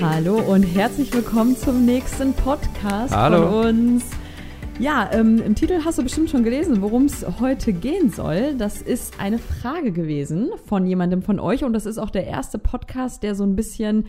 Hallo 0.00 0.36
und 0.38 0.62
herzlich 0.62 1.12
willkommen 1.14 1.56
zum 1.56 1.86
nächsten 1.86 2.34
Podcast 2.34 3.14
Hallo. 3.14 3.50
von 3.50 3.66
uns. 3.66 4.04
Ja, 4.78 5.08
ähm, 5.10 5.40
im 5.40 5.54
Titel 5.54 5.80
hast 5.84 5.96
du 5.98 6.02
bestimmt 6.02 6.28
schon 6.28 6.44
gelesen, 6.44 6.82
worum 6.82 7.06
es 7.06 7.24
heute 7.40 7.72
gehen 7.72 8.10
soll. 8.10 8.54
Das 8.58 8.82
ist 8.82 9.18
eine 9.18 9.38
Frage 9.38 9.92
gewesen 9.92 10.50
von 10.66 10.86
jemandem 10.86 11.22
von 11.22 11.40
euch 11.40 11.64
und 11.64 11.72
das 11.72 11.86
ist 11.86 11.96
auch 11.96 12.10
der 12.10 12.26
erste 12.26 12.58
Podcast, 12.58 13.22
der 13.22 13.34
so 13.34 13.44
ein 13.44 13.56
bisschen, 13.56 14.04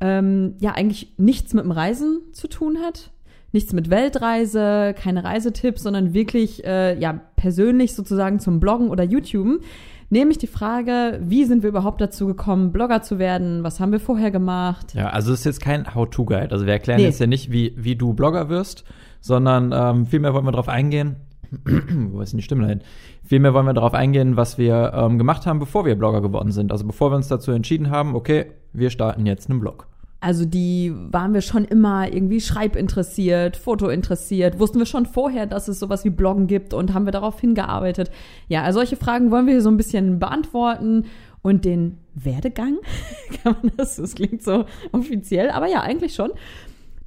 ähm, 0.00 0.54
ja, 0.58 0.72
eigentlich 0.72 1.12
nichts 1.18 1.52
mit 1.52 1.64
dem 1.64 1.70
Reisen 1.70 2.22
zu 2.32 2.48
tun 2.48 2.78
hat. 2.78 3.10
Nichts 3.52 3.74
mit 3.74 3.90
Weltreise, 3.90 4.94
keine 4.98 5.22
Reisetipps, 5.22 5.82
sondern 5.82 6.14
wirklich, 6.14 6.64
äh, 6.64 6.98
ja, 6.98 7.20
persönlich 7.36 7.94
sozusagen 7.94 8.40
zum 8.40 8.58
Bloggen 8.58 8.88
oder 8.88 9.04
YouTuben. 9.04 9.60
Nämlich 10.08 10.38
die 10.38 10.46
Frage, 10.46 11.18
wie 11.22 11.44
sind 11.44 11.62
wir 11.62 11.70
überhaupt 11.70 12.00
dazu 12.00 12.26
gekommen, 12.26 12.70
Blogger 12.72 13.02
zu 13.02 13.18
werden? 13.18 13.64
Was 13.64 13.80
haben 13.80 13.90
wir 13.92 13.98
vorher 14.00 14.30
gemacht? 14.30 14.94
Ja, 14.94 15.08
also 15.08 15.32
es 15.32 15.40
ist 15.40 15.44
jetzt 15.46 15.60
kein 15.60 15.94
How-To-Guide. 15.94 16.52
Also 16.52 16.64
wir 16.66 16.72
erklären 16.74 16.98
Nee. 17.00 17.06
jetzt 17.06 17.18
ja 17.18 17.26
nicht, 17.26 17.50
wie, 17.50 17.74
wie 17.76 17.96
du 17.96 18.12
Blogger 18.14 18.48
wirst, 18.48 18.84
sondern 19.20 19.72
ähm, 19.74 20.06
vielmehr 20.06 20.32
wollen 20.32 20.44
wir 20.44 20.52
darauf 20.52 20.68
eingehen, 20.68 21.16
wo 21.64 22.20
ist 22.20 22.32
denn 22.32 22.38
die 22.38 22.44
Stimme 22.44 22.62
dahin? 22.62 22.80
Vielmehr 23.24 23.52
wollen 23.54 23.66
wir 23.66 23.74
darauf 23.74 23.94
eingehen, 23.94 24.36
was 24.36 24.58
wir 24.58 24.92
ähm, 24.94 25.18
gemacht 25.18 25.46
haben, 25.46 25.58
bevor 25.58 25.84
wir 25.84 25.96
Blogger 25.96 26.20
geworden 26.20 26.52
sind. 26.52 26.70
Also 26.70 26.86
bevor 26.86 27.10
wir 27.10 27.16
uns 27.16 27.26
dazu 27.28 27.50
entschieden 27.50 27.90
haben, 27.90 28.14
okay, 28.14 28.46
wir 28.72 28.90
starten 28.90 29.26
jetzt 29.26 29.50
einen 29.50 29.58
Blog. 29.60 29.86
Also 30.20 30.44
die 30.44 30.92
waren 30.94 31.34
wir 31.34 31.42
schon 31.42 31.64
immer 31.64 32.12
irgendwie 32.12 32.40
schreibinteressiert, 32.40 33.56
fotointeressiert, 33.56 34.58
wussten 34.58 34.78
wir 34.78 34.86
schon 34.86 35.06
vorher, 35.06 35.46
dass 35.46 35.68
es 35.68 35.78
sowas 35.78 36.04
wie 36.04 36.10
Bloggen 36.10 36.46
gibt 36.46 36.72
und 36.72 36.94
haben 36.94 37.04
wir 37.04 37.12
darauf 37.12 37.40
hingearbeitet. 37.40 38.10
Ja, 38.48 38.62
also 38.62 38.78
solche 38.78 38.96
Fragen 38.96 39.30
wollen 39.30 39.46
wir 39.46 39.52
hier 39.52 39.62
so 39.62 39.70
ein 39.70 39.76
bisschen 39.76 40.18
beantworten 40.18 41.04
und 41.42 41.64
den 41.64 41.98
Werdegang, 42.14 42.78
kann 43.42 43.56
man 43.62 43.72
das, 43.76 43.96
das 43.96 44.14
klingt 44.14 44.42
so 44.42 44.64
offiziell, 44.92 45.50
aber 45.50 45.68
ja, 45.68 45.82
eigentlich 45.82 46.14
schon. 46.14 46.32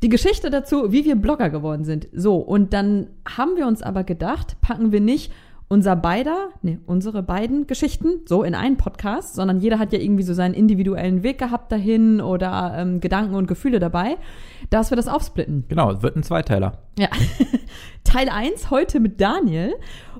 Die 0.01 0.09
Geschichte 0.09 0.49
dazu, 0.49 0.93
wie 0.93 1.03
wir 1.03 1.15
Blogger 1.15 1.49
geworden 1.49 1.83
sind. 1.83 2.07
So, 2.13 2.37
und 2.37 2.71
dann 2.71 3.07
haben 3.27 3.57
wir 3.57 3.67
uns 3.67 3.81
aber 3.81 4.05
gedacht, 4.05 4.55
packen 4.61 4.93
wir 4.93 5.01
nicht 5.01 5.33
unser 5.69 5.95
beider, 5.95 6.49
nee, 6.63 6.79
unsere 6.87 7.21
beiden 7.21 7.67
Geschichten 7.67 8.21
so 8.25 8.43
in 8.43 8.55
einen 8.55 8.77
Podcast, 8.77 9.35
sondern 9.35 9.59
jeder 9.59 9.77
hat 9.77 9.93
ja 9.93 9.99
irgendwie 9.99 10.23
so 10.23 10.33
seinen 10.33 10.55
individuellen 10.55 11.21
Weg 11.21 11.37
gehabt 11.37 11.71
dahin 11.71 12.21
oder 12.21 12.73
ähm, 12.75 12.99
Gedanken 12.99 13.35
und 13.35 13.47
Gefühle 13.47 13.79
dabei, 13.79 14.17
dass 14.71 14.91
wir 14.91 14.95
das 14.95 15.07
aufsplitten. 15.07 15.65
Genau, 15.69 15.91
es 15.91 16.01
wird 16.01 16.15
ein 16.15 16.23
Zweiteiler. 16.23 16.79
Ja. 16.97 17.09
Teil 18.09 18.27
1 18.27 18.71
heute 18.71 18.99
mit 18.99 19.21
Daniel. 19.21 19.75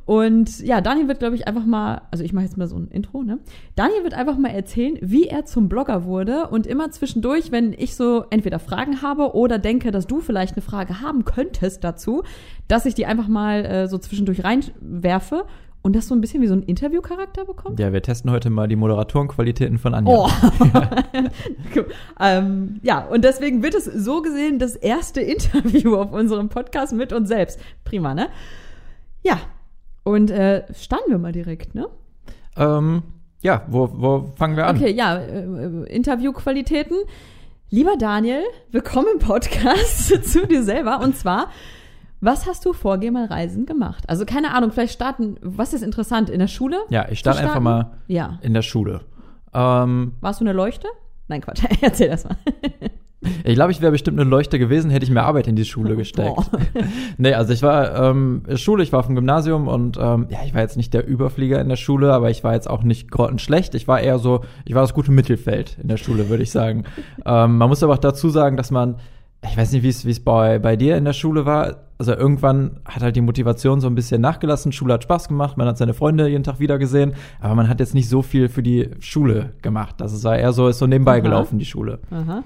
Und 0.06 0.60
ja, 0.60 0.80
Daniel 0.80 1.08
wird, 1.08 1.18
glaube 1.18 1.36
ich, 1.36 1.48
einfach 1.48 1.66
mal, 1.66 2.04
also 2.12 2.24
ich 2.24 2.34
mache 2.34 2.46
jetzt 2.46 2.56
mal 2.56 2.68
so 2.68 2.76
ein 2.76 2.88
Intro, 2.90 3.24
ne? 3.24 3.40
Daniel 3.76 4.04
wird 4.04 4.14
einfach 4.14 4.38
mal 4.38 4.50
erzählen, 4.50 5.00
wie 5.02 5.26
er 5.26 5.46
zum 5.46 5.70
Blogger 5.70 6.04
wurde 6.04 6.50
und 6.50 6.68
immer 6.68 6.92
zwischendurch, 6.92 7.52
wenn 7.52 7.74
ich 7.74 7.96
so 7.96 8.26
entweder 8.30 8.60
Fragen 8.60 9.02
habe 9.02 9.34
oder 9.34 9.58
denke, 9.58 9.90
dass 9.90 10.06
du 10.06 10.22
vielleicht 10.22 10.56
eine 10.56 10.62
Frage 10.62 11.02
haben 11.02 11.26
könntest 11.26 11.84
dazu, 11.84 12.22
dass 12.68 12.86
ich 12.86 12.94
die 12.94 13.08
einfach 13.08 13.28
mal 13.28 13.66
äh, 13.66 13.88
so 13.88 13.98
zwischendurch 13.98 14.44
reinwerfe 14.44 15.46
und 15.82 15.96
das 15.96 16.08
so 16.08 16.16
ein 16.16 16.22
bisschen 16.22 16.42
wie 16.42 16.48
so 16.48 16.54
ein 16.54 16.64
Interviewcharakter 16.64 17.46
bekommt. 17.46 17.80
Ja, 17.80 17.94
wir 17.94 18.02
testen 18.02 18.32
heute 18.32 18.50
mal 18.50 18.68
die 18.68 18.76
Moderatorenqualitäten 18.76 19.78
von 19.78 19.94
Anja. 19.94 20.14
Oh. 20.14 20.30
ähm, 22.20 22.80
ja, 22.84 23.06
und 23.06 23.24
deswegen 23.24 23.64
wird 23.64 23.76
es 23.76 23.86
so 23.86 24.22
gesehen 24.22 24.60
das 24.60 24.76
erste 24.76 25.22
Interview 25.22 25.96
auf 25.96 26.12
unserem 26.12 26.50
Podcast 26.50 26.94
mit 26.94 27.14
uns 27.14 27.30
selbst. 27.30 27.60
Prima, 27.86 28.14
ne? 28.14 28.28
Ja. 29.24 29.40
Und 30.04 30.32
äh, 30.32 30.64
starten 30.74 31.12
wir 31.12 31.18
mal 31.18 31.32
direkt, 31.32 31.76
ne? 31.76 31.88
Ähm, 32.58 33.04
ja, 33.42 33.66
wo, 33.70 33.90
wo 33.94 34.34
fangen 34.36 34.58
wir 34.58 34.68
an? 34.68 34.76
Okay, 34.76 34.92
ja, 34.92 35.18
äh, 35.18 35.44
äh, 35.44 35.86
Interviewqualitäten. 35.96 36.98
Lieber 37.70 37.96
Daniel, 37.98 38.42
willkommen 38.72 39.08
im 39.14 39.20
Podcast 39.20 40.08
zu 40.26 40.46
dir 40.46 40.64
selber. 40.64 41.00
Und 41.02 41.16
zwar, 41.16 41.52
was 42.22 42.46
hast 42.48 42.66
du 42.66 42.74
vor 42.74 42.98
Geh 42.98 43.12
mal 43.12 43.26
Reisen 43.26 43.66
gemacht? 43.66 44.04
Also 44.08 44.26
keine 44.26 44.54
Ahnung, 44.54 44.72
vielleicht 44.72 44.94
starten, 44.94 45.38
was 45.42 45.74
ist 45.74 45.84
interessant, 45.84 46.30
in 46.30 46.40
der 46.40 46.48
Schule? 46.48 46.78
Ja, 46.90 47.08
ich 47.10 47.20
starte 47.20 47.40
einfach 47.40 47.60
mal 47.62 47.92
Ja. 48.08 48.40
in 48.42 48.54
der 48.54 48.62
Schule. 48.62 49.02
Ähm, 49.54 50.14
Warst 50.22 50.42
du 50.42 50.46
eine 50.46 50.54
Leuchte? 50.54 50.88
Nein, 51.28 51.42
Quatsch, 51.42 51.64
erzähl 51.82 52.10
das 52.10 52.24
mal. 52.26 52.38
ich 53.44 53.56
glaube, 53.56 53.72
ich 53.72 53.82
wäre 53.82 53.92
bestimmt 53.92 54.20
eine 54.20 54.30
Leuchte 54.30 54.60
gewesen, 54.60 54.90
hätte 54.92 55.06
ich 55.06 55.12
mehr 55.12 55.26
Arbeit 55.26 55.48
in 55.48 55.56
die 55.56 55.66
Schule 55.66 55.96
gesteckt. 55.98 56.36
Boah. 56.36 56.46
Nee, 57.18 57.34
also 57.34 57.52
ich 57.52 57.62
war 57.64 58.10
ähm, 58.12 58.44
Schule, 58.56 58.82
ich 58.84 58.94
war 58.94 59.00
auf 59.02 59.08
dem 59.08 59.16
Gymnasium 59.16 59.68
und 59.68 59.98
ähm, 60.00 60.28
ja, 60.30 60.40
ich 60.46 60.54
war 60.54 60.62
jetzt 60.62 60.78
nicht 60.78 60.94
der 60.94 61.06
Überflieger 61.06 61.60
in 61.60 61.68
der 61.68 61.76
Schule, 61.76 62.14
aber 62.14 62.30
ich 62.30 62.44
war 62.46 62.54
jetzt 62.54 62.70
auch 62.70 62.82
nicht 62.84 63.12
grottenschlecht. 63.12 63.76
Ich 63.76 63.88
war 63.90 64.00
eher 64.00 64.20
so, 64.20 64.42
ich 64.66 64.74
war 64.74 64.82
das 64.84 64.94
gute 64.94 65.12
Mittelfeld 65.12 65.78
in 65.82 65.90
der 65.90 65.98
Schule, 65.98 66.30
würde 66.30 66.44
ich 66.44 66.52
sagen. 66.52 66.86
ähm, 67.26 67.58
man 67.58 67.68
muss 67.70 67.84
aber 67.84 67.94
auch 67.94 67.98
dazu 67.98 68.30
sagen, 68.30 68.56
dass 68.56 68.72
man, 68.72 68.96
ich 69.44 69.58
weiß 69.58 69.72
nicht, 69.72 69.84
wie 69.84 70.10
es 70.12 70.20
bei, 70.20 70.60
bei 70.60 70.76
dir 70.76 70.98
in 70.98 71.06
der 71.06 71.14
Schule 71.14 71.46
war. 71.46 71.78
Also 71.98 72.14
irgendwann 72.14 72.80
hat 72.86 73.04
halt 73.04 73.16
die 73.16 73.22
Motivation 73.22 73.82
so 73.82 73.88
ein 73.88 73.96
bisschen 73.96 74.22
nachgelassen. 74.22 74.72
Schule 74.72 74.94
hat 74.94 75.04
Spaß 75.04 75.28
gemacht, 75.28 75.58
man 75.58 75.68
hat 75.68 75.78
seine 75.78 75.94
Freunde 75.94 76.28
jeden 76.28 76.44
Tag 76.44 76.60
wieder 76.60 76.78
gesehen, 76.78 77.14
aber 77.40 77.56
man 77.56 77.68
hat 77.68 77.80
jetzt 77.80 77.94
nicht 77.94 78.10
so 78.10 78.22
viel 78.22 78.48
für 78.50 78.64
die 78.64 78.90
Schule 79.00 79.52
gemacht. 79.62 79.96
Das 79.98 80.14
ist 80.14 80.24
eher 80.24 80.54
so, 80.54 80.68
ist 80.68 80.80
so 80.80 80.88
nebenbei 80.88 81.14
Aha. 81.14 81.20
gelaufen, 81.20 81.60
die 81.60 81.66
Schule. 81.66 82.00
Aha. 82.12 82.44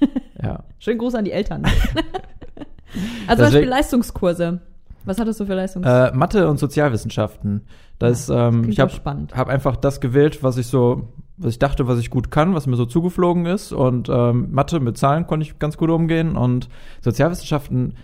Ja. 0.40 0.62
Schönen 0.78 0.98
Gruß 0.98 1.16
an 1.16 1.24
die 1.24 1.32
Eltern. 1.32 1.64
also 3.26 3.42
zum 3.42 3.52
Beispiel 3.52 3.68
Leistungskurse. 3.68 4.60
Was 5.04 5.18
hattest 5.18 5.40
du 5.40 5.46
für 5.46 5.54
Leistungskurse? 5.54 6.12
Äh, 6.12 6.16
Mathe 6.16 6.48
und 6.48 6.60
Sozialwissenschaften. 6.60 7.62
Das, 7.98 8.28
ähm, 8.28 8.62
klingt 8.62 8.74
ich 8.74 8.78
habe 8.78 9.26
hab 9.34 9.48
einfach 9.48 9.74
das 9.74 10.00
gewählt, 10.00 10.44
was 10.44 10.56
ich 10.56 10.68
so, 10.68 11.08
was 11.38 11.52
ich 11.52 11.58
dachte, 11.58 11.86
was 11.86 11.98
ich 11.98 12.10
gut 12.10 12.30
kann, 12.30 12.54
was 12.54 12.66
mir 12.66 12.76
so 12.76 12.86
zugeflogen 12.86 13.46
ist. 13.46 13.72
Und 13.72 14.08
ähm, 14.08 14.48
Mathe 14.50 14.80
mit 14.80 14.98
Zahlen 14.98 15.26
konnte 15.26 15.46
ich 15.46 15.58
ganz 15.58 15.76
gut 15.76 15.90
umgehen. 15.90 16.36
Und 16.36 16.68
Sozialwissenschaften 17.00 17.94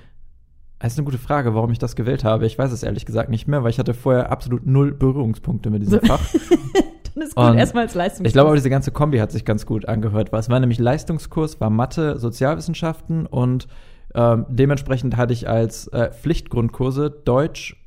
das 0.85 0.93
ist 0.93 0.99
eine 0.99 1.07
gute 1.07 1.19
Frage, 1.19 1.55
warum 1.55 1.71
ich 1.71 1.79
das 1.79 1.97
gewählt 1.97 2.25
habe. 2.25 2.45
Ich 2.45 2.59
weiß 2.59 2.71
es 2.71 2.83
ehrlich 2.83 3.07
gesagt 3.07 3.31
nicht 3.31 3.49
mehr, 3.49 3.63
weil 3.63 3.71
ich 3.71 3.79
hatte 3.79 3.95
vorher 3.95 4.31
absolut 4.31 4.67
null 4.67 4.93
Berührungspunkte 4.93 5.71
mit 5.71 5.81
diesem 5.81 6.01
Fach. 6.03 6.21
Dann 7.15 7.23
ist 7.23 7.35
gut, 7.35 7.55
erstmal 7.55 7.85
als 7.85 7.95
Leistungskurs. 7.95 8.27
Ich 8.27 8.33
glaube 8.35 8.49
aber, 8.49 8.57
diese 8.57 8.69
ganze 8.69 8.91
Kombi 8.91 9.17
hat 9.19 9.33
sich 9.33 9.47
ganz 9.47 9.65
gut 9.65 9.89
angehört, 9.89 10.31
weil 10.31 10.41
es 10.41 10.51
war 10.51 10.61
nämlich 10.61 10.79
Leistungskurs, 10.79 11.59
war 11.59 11.71
Mathe, 11.71 12.19
Sozialwissenschaften 12.19 13.25
und 13.25 13.67
ähm, 14.15 14.45
dementsprechend 14.51 15.17
hatte 15.17 15.33
ich 15.33 15.49
als 15.49 15.89
äh, 15.89 16.11
Pflichtgrundkurse 16.13 17.09
Deutsch 17.09 17.83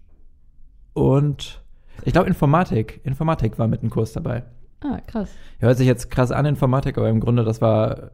und 0.94 1.62
ich 2.04 2.14
glaube 2.14 2.28
Informatik. 2.28 3.02
Informatik 3.04 3.60
war 3.60 3.68
mit 3.68 3.82
einem 3.82 3.92
Kurs 3.92 4.14
dabei. 4.14 4.44
Ah, 4.88 5.00
krass. 5.06 5.30
Hört 5.60 5.78
sich 5.78 5.88
jetzt 5.88 6.10
krass 6.10 6.32
an, 6.32 6.46
Informatik, 6.46 6.98
aber 6.98 7.10
im 7.10 7.20
Grunde, 7.20 7.44
das 7.44 7.62
war, 7.62 8.12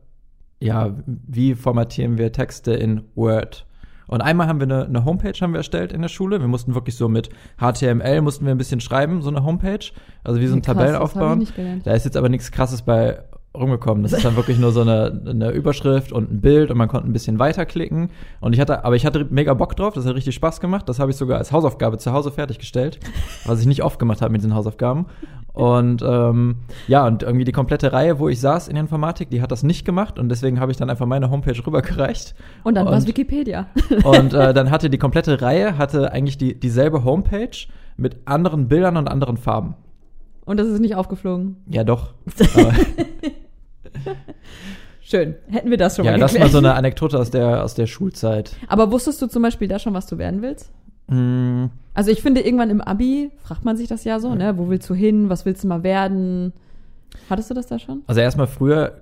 ja, 0.60 0.96
wie 1.06 1.56
formatieren 1.56 2.18
wir 2.18 2.32
Texte 2.32 2.74
in 2.74 3.04
Word? 3.16 3.66
Und 4.08 4.22
einmal 4.22 4.48
haben 4.48 4.60
wir 4.60 4.66
eine, 4.66 4.86
eine 4.86 5.06
Homepage 5.06 5.34
haben 5.40 5.54
wir 5.54 5.60
erstellt 5.60 5.92
in 5.92 6.02
der 6.02 6.10
Schule. 6.10 6.40
Wir 6.40 6.48
mussten 6.48 6.76
wirklich 6.76 6.96
so 6.96 7.10
mit 7.10 7.30
HTML 7.58 8.22
mussten 8.22 8.46
wir 8.46 8.52
ein 8.52 8.58
bisschen 8.58 8.82
schreiben, 8.82 9.22
so 9.22 9.30
eine 9.30 9.44
Homepage. 9.44 9.86
Also 10.24 10.40
wie 10.40 10.48
so 10.48 10.56
ein 10.56 10.62
Tabellen 10.62 10.96
hab 10.96 11.02
aufbauen. 11.02 11.48
Da 11.84 11.94
ist 11.94 12.06
jetzt 12.06 12.18
aber 12.18 12.30
nichts 12.30 12.52
krasses 12.52 12.82
bei 12.82 13.24
rumgekommen. 13.56 14.04
Das 14.04 14.14
ist 14.14 14.26
dann 14.26 14.36
wirklich 14.36 14.58
nur 14.58 14.72
so 14.72 14.82
eine, 14.82 15.22
eine 15.28 15.52
Überschrift 15.52 16.12
und 16.12 16.32
ein 16.32 16.42
Bild 16.42 16.72
und 16.72 16.78
man 16.78 16.88
konnte 16.88 17.08
ein 17.08 17.14
bisschen 17.14 17.38
weiterklicken. 17.38 18.10
Und 18.42 18.54
ich 18.54 18.60
hatte, 18.60 18.84
aber 18.84 18.96
ich 18.96 19.06
hatte 19.06 19.28
mega 19.30 19.54
Bock 19.54 19.76
drauf, 19.76 19.94
das 19.94 20.06
hat 20.06 20.16
richtig 20.16 20.34
Spaß 20.36 20.60
gemacht. 20.60 20.90
Das 20.90 21.00
habe 21.00 21.12
ich 21.12 21.18
sogar 21.18 21.38
als 21.38 21.52
Hausaufgabe 21.52 21.98
zu 22.00 22.12
Hause 22.12 22.32
fertiggestellt, 22.32 23.00
was 23.46 23.60
ich 23.60 23.68
nicht 23.68 23.84
oft 23.84 24.00
gemacht 24.00 24.22
habe 24.22 24.32
mit 24.32 24.42
diesen 24.42 24.56
Hausaufgaben. 24.56 25.06
Und 25.54 26.02
ähm, 26.02 26.56
ja, 26.88 27.06
und 27.06 27.22
irgendwie 27.22 27.46
die 27.46 27.52
komplette 27.52 27.94
Reihe, 27.94 28.18
wo 28.18 28.28
ich 28.28 28.40
saß 28.40 28.68
in 28.68 28.74
der 28.74 28.82
Informatik, 28.82 29.30
die 29.30 29.40
hat 29.40 29.52
das 29.52 29.62
nicht 29.62 29.86
gemacht 29.86 30.18
und 30.18 30.30
deswegen 30.30 30.60
habe 30.60 30.72
ich 30.72 30.78
dann 30.78 30.90
einfach 30.90 31.06
meine 31.06 31.30
Homepage 31.30 31.60
rübergereicht. 31.66 32.34
Und 32.64 32.74
dann 32.74 32.88
war 32.88 32.94
es 32.94 33.06
Wikipedia. 33.06 33.68
Und 34.04 34.34
äh, 34.34 34.54
dann 34.54 34.72
hatte 34.72 34.90
die 34.90 34.98
komplette 34.98 35.42
Reihe 35.42 35.78
hatte 35.78 36.12
eigentlich 36.12 36.40
die, 36.40 36.60
dieselbe 36.60 37.04
Homepage 37.04 37.56
mit 37.98 38.18
anderen 38.26 38.68
Bildern 38.68 38.98
und 38.98 39.08
anderen 39.08 39.38
Farben. 39.38 39.76
Und 40.46 40.60
das 40.60 40.68
ist 40.68 40.80
nicht 40.80 40.96
aufgeflogen. 40.96 41.58
Ja, 41.68 41.84
doch. 41.84 42.14
Schön. 45.02 45.36
Hätten 45.50 45.70
wir 45.70 45.78
das 45.78 45.96
schon 45.98 46.06
ja, 46.06 46.12
mal 46.12 46.20
das 46.20 46.32
geklärt. 46.32 46.54
war 46.54 46.62
so 46.62 46.66
eine 46.66 46.76
Anekdote 46.76 47.20
aus 47.20 47.30
der, 47.30 47.64
aus 47.64 47.74
der 47.76 47.88
Schulzeit. 47.88 48.56
Aber 48.68 48.92
wusstest 48.92 49.22
du 49.22 49.28
zum 49.28 49.44
Beispiel 49.44 49.68
da 49.68 49.78
schon, 49.80 49.94
was 49.94 50.08
du 50.08 50.18
werden 50.18 50.42
willst? 50.42 50.72
Mm, 51.08 51.66
Also 51.94 52.10
ich 52.10 52.22
finde, 52.22 52.42
irgendwann 52.42 52.70
im 52.70 52.80
Abi 52.82 53.32
fragt 53.44 53.66
man 53.66 53.76
sich 53.76 53.90
das 53.90 54.06
ja 54.06 54.20
so, 54.20 54.34
ne? 54.34 54.58
Wo 54.58 54.70
willst 54.70 54.90
du 54.90 54.94
hin? 54.94 55.30
Was 55.30 55.46
willst 55.46 55.64
du 55.64 55.68
mal 55.68 55.84
werden? 55.84 56.54
Hattest 57.30 57.50
du 57.50 57.54
das 57.54 57.68
da 57.68 57.78
schon? 57.80 58.02
Also 58.08 58.22
erstmal 58.22 58.48
früher, 58.48 59.02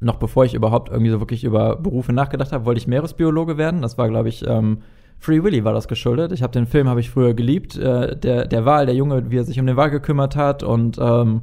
noch 0.00 0.16
bevor 0.16 0.46
ich 0.46 0.54
überhaupt 0.54 0.88
irgendwie 0.88 1.10
so 1.10 1.20
wirklich 1.20 1.44
über 1.44 1.76
Berufe 1.76 2.12
nachgedacht 2.14 2.52
habe, 2.52 2.64
wollte 2.64 2.78
ich 2.78 2.86
Meeresbiologe 2.86 3.58
werden. 3.58 3.82
Das 3.82 3.98
war, 3.98 4.08
glaube 4.08 4.30
ich, 4.30 4.46
ähm, 4.46 4.78
Free 5.18 5.42
Willy 5.42 5.64
war 5.64 5.74
das 5.74 5.86
geschuldet. 5.86 6.32
Ich 6.32 6.42
habe 6.42 6.52
den 6.54 6.66
Film 6.66 6.88
habe 6.88 7.00
ich 7.00 7.10
früher 7.10 7.34
geliebt. 7.34 7.76
Äh, 7.76 8.16
der, 8.16 8.46
der 8.46 8.64
Wal, 8.64 8.86
der 8.86 8.94
Junge, 8.94 9.30
wie 9.30 9.36
er 9.36 9.44
sich 9.44 9.60
um 9.60 9.66
den 9.66 9.76
Wal 9.76 9.90
gekümmert 9.90 10.34
hat 10.34 10.62
und 10.62 10.96
ähm, 10.98 11.42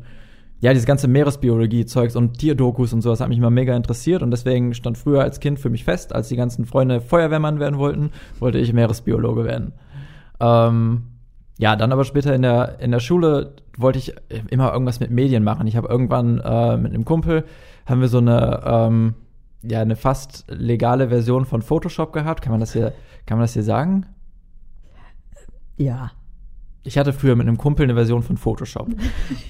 ja, 0.59 0.74
dieses 0.74 0.88
ganze 0.88 1.07
Meeresbiologie-Zeugs 1.07 2.15
und 2.15 2.39
Tierdokus 2.39 2.92
und 2.94 3.01
sowas 3.01 3.21
hat 3.21 3.30
mich 3.30 3.38
immer 3.38 3.51
mega 3.51 3.75
interessiert 3.75 4.24
und 4.24 4.31
deswegen 4.31 4.74
stand 4.74 4.98
früher 4.98 5.21
als 5.21 5.39
Kind 5.39 5.59
für 5.59 5.69
mich 5.69 5.83
fest, 5.83 6.13
als 6.15 6.30
die 6.30 6.36
ganzen 6.36 6.65
Freunde 6.65 7.00
Feuerwehrmann 7.00 7.59
werden 7.59 7.77
wollten, 7.77 8.12
wollte 8.39 8.57
ich 8.57 8.74
Meeresbiologe 8.74 9.45
werden. 9.45 9.74
Ähm, 10.39 11.04
ja, 11.59 11.75
dann 11.75 11.92
aber 11.92 12.06
später 12.06 12.33
in 12.33 12.42
der, 12.42 12.80
in 12.80 12.92
der 12.92 13.00
Schule 13.00 13.54
wollte 13.77 14.00
ich 14.00 14.13
immer 14.50 14.71
irgendwas 14.74 15.00
mit 15.00 15.12
Medien 15.12 15.44
machen. 15.44 15.68
Ich 15.68 15.75
habe 15.75 15.88
irgendwann 15.88 16.39
äh, 16.39 16.77
mit 16.77 16.94
einem 16.94 17.06
Kumpel, 17.06 17.45
haben 17.86 18.01
wir 18.01 18.07
so 18.07 18.18
eine, 18.18 18.62
ähm, 18.65 19.15
ja 19.62 19.81
eine 19.81 19.95
fast 19.95 20.45
legale 20.50 21.10
Version 21.10 21.45
von 21.45 21.62
Photoshop 21.62 22.13
gehabt. 22.13 22.42
Kann 22.42 22.51
man 22.51 22.60
das 22.60 22.74
hier, 22.74 22.94
kann 23.25 23.38
man 23.38 23.44
das 23.44 23.53
hier 23.53 23.63
sagen? 23.63 24.06
Ja. 25.77 26.12
Ich 26.88 26.98
hatte 26.98 27.12
früher 27.12 27.36
mit 27.36 27.48
einem 27.48 27.57
Kumpel 27.57 27.84
eine 27.84 27.95
Version 27.95 28.24
von 28.24 28.38
Photoshop. 28.38 28.88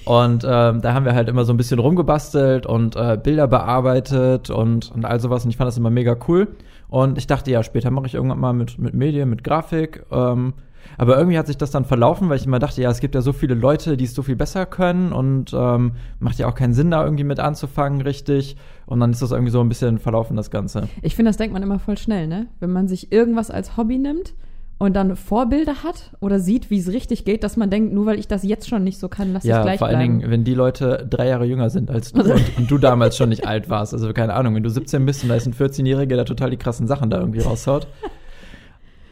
und 0.04 0.44
ähm, 0.44 0.80
da 0.82 0.92
haben 0.92 1.04
wir 1.04 1.14
halt 1.14 1.28
immer 1.28 1.44
so 1.44 1.52
ein 1.52 1.56
bisschen 1.56 1.78
rumgebastelt 1.78 2.66
und 2.66 2.96
äh, 2.96 3.16
Bilder 3.22 3.46
bearbeitet 3.46 4.50
und, 4.50 4.90
und 4.90 5.04
all 5.04 5.20
sowas. 5.20 5.44
Und 5.44 5.50
ich 5.50 5.56
fand 5.56 5.68
das 5.68 5.78
immer 5.78 5.90
mega 5.90 6.16
cool. 6.26 6.48
Und 6.88 7.16
ich 7.16 7.28
dachte, 7.28 7.50
ja, 7.52 7.62
später 7.62 7.92
mache 7.92 8.06
ich 8.06 8.14
irgendwann 8.14 8.40
mal 8.40 8.52
mit, 8.52 8.78
mit 8.78 8.92
Medien, 8.92 9.30
mit 9.30 9.44
Grafik. 9.44 10.04
Ähm, 10.10 10.54
aber 10.96 11.16
irgendwie 11.16 11.38
hat 11.38 11.46
sich 11.46 11.56
das 11.56 11.70
dann 11.70 11.84
verlaufen, 11.84 12.28
weil 12.28 12.38
ich 12.38 12.46
immer 12.46 12.58
dachte, 12.58 12.82
ja, 12.82 12.90
es 12.90 12.98
gibt 12.98 13.14
ja 13.14 13.20
so 13.20 13.32
viele 13.32 13.54
Leute, 13.54 13.96
die 13.96 14.04
es 14.04 14.14
so 14.14 14.22
viel 14.22 14.36
besser 14.36 14.66
können 14.66 15.12
und 15.12 15.52
ähm, 15.54 15.92
macht 16.18 16.38
ja 16.38 16.48
auch 16.48 16.54
keinen 16.56 16.72
Sinn, 16.72 16.90
da 16.90 17.04
irgendwie 17.04 17.24
mit 17.24 17.38
anzufangen, 17.38 18.00
richtig. 18.00 18.56
Und 18.86 18.98
dann 18.98 19.12
ist 19.12 19.22
das 19.22 19.30
irgendwie 19.30 19.52
so 19.52 19.60
ein 19.60 19.68
bisschen 19.68 19.98
verlaufen, 19.98 20.36
das 20.36 20.50
Ganze. 20.50 20.88
Ich 21.02 21.14
finde, 21.14 21.28
das 21.28 21.36
denkt 21.36 21.52
man 21.52 21.62
immer 21.62 21.78
voll 21.78 21.98
schnell, 21.98 22.26
ne? 22.26 22.46
Wenn 22.58 22.72
man 22.72 22.88
sich 22.88 23.12
irgendwas 23.12 23.50
als 23.50 23.76
Hobby 23.76 23.98
nimmt 23.98 24.34
und 24.78 24.94
dann 24.94 25.16
Vorbilder 25.16 25.82
hat 25.82 26.12
oder 26.20 26.38
sieht, 26.38 26.70
wie 26.70 26.78
es 26.78 26.88
richtig 26.88 27.24
geht, 27.24 27.42
dass 27.42 27.56
man 27.56 27.68
denkt, 27.68 27.92
nur 27.92 28.06
weil 28.06 28.18
ich 28.18 28.28
das 28.28 28.44
jetzt 28.44 28.68
schon 28.68 28.84
nicht 28.84 28.98
so 28.98 29.08
kann, 29.08 29.32
lass 29.32 29.42
ja, 29.42 29.58
ich 29.58 29.64
gleich 29.64 29.78
vor 29.78 29.88
allen 29.88 29.96
bleiben. 29.96 30.18
Dingen, 30.20 30.30
wenn 30.30 30.44
die 30.44 30.54
Leute 30.54 31.06
drei 31.08 31.26
Jahre 31.28 31.44
jünger 31.46 31.68
sind 31.68 31.90
als 31.90 32.12
du 32.12 32.22
und, 32.22 32.58
und 32.58 32.70
du 32.70 32.78
damals 32.78 33.16
schon 33.16 33.28
nicht 33.28 33.46
alt 33.46 33.68
warst. 33.68 33.92
Also 33.92 34.12
keine 34.12 34.34
Ahnung, 34.34 34.54
wenn 34.54 34.62
du 34.62 34.70
17 34.70 35.04
bist 35.04 35.24
und 35.24 35.30
da 35.30 35.34
ist 35.34 35.46
ein 35.46 35.54
14-Jähriger, 35.54 36.14
der 36.14 36.24
total 36.24 36.50
die 36.50 36.56
krassen 36.56 36.86
Sachen 36.86 37.10
da 37.10 37.18
irgendwie 37.18 37.40
raushaut. 37.40 37.88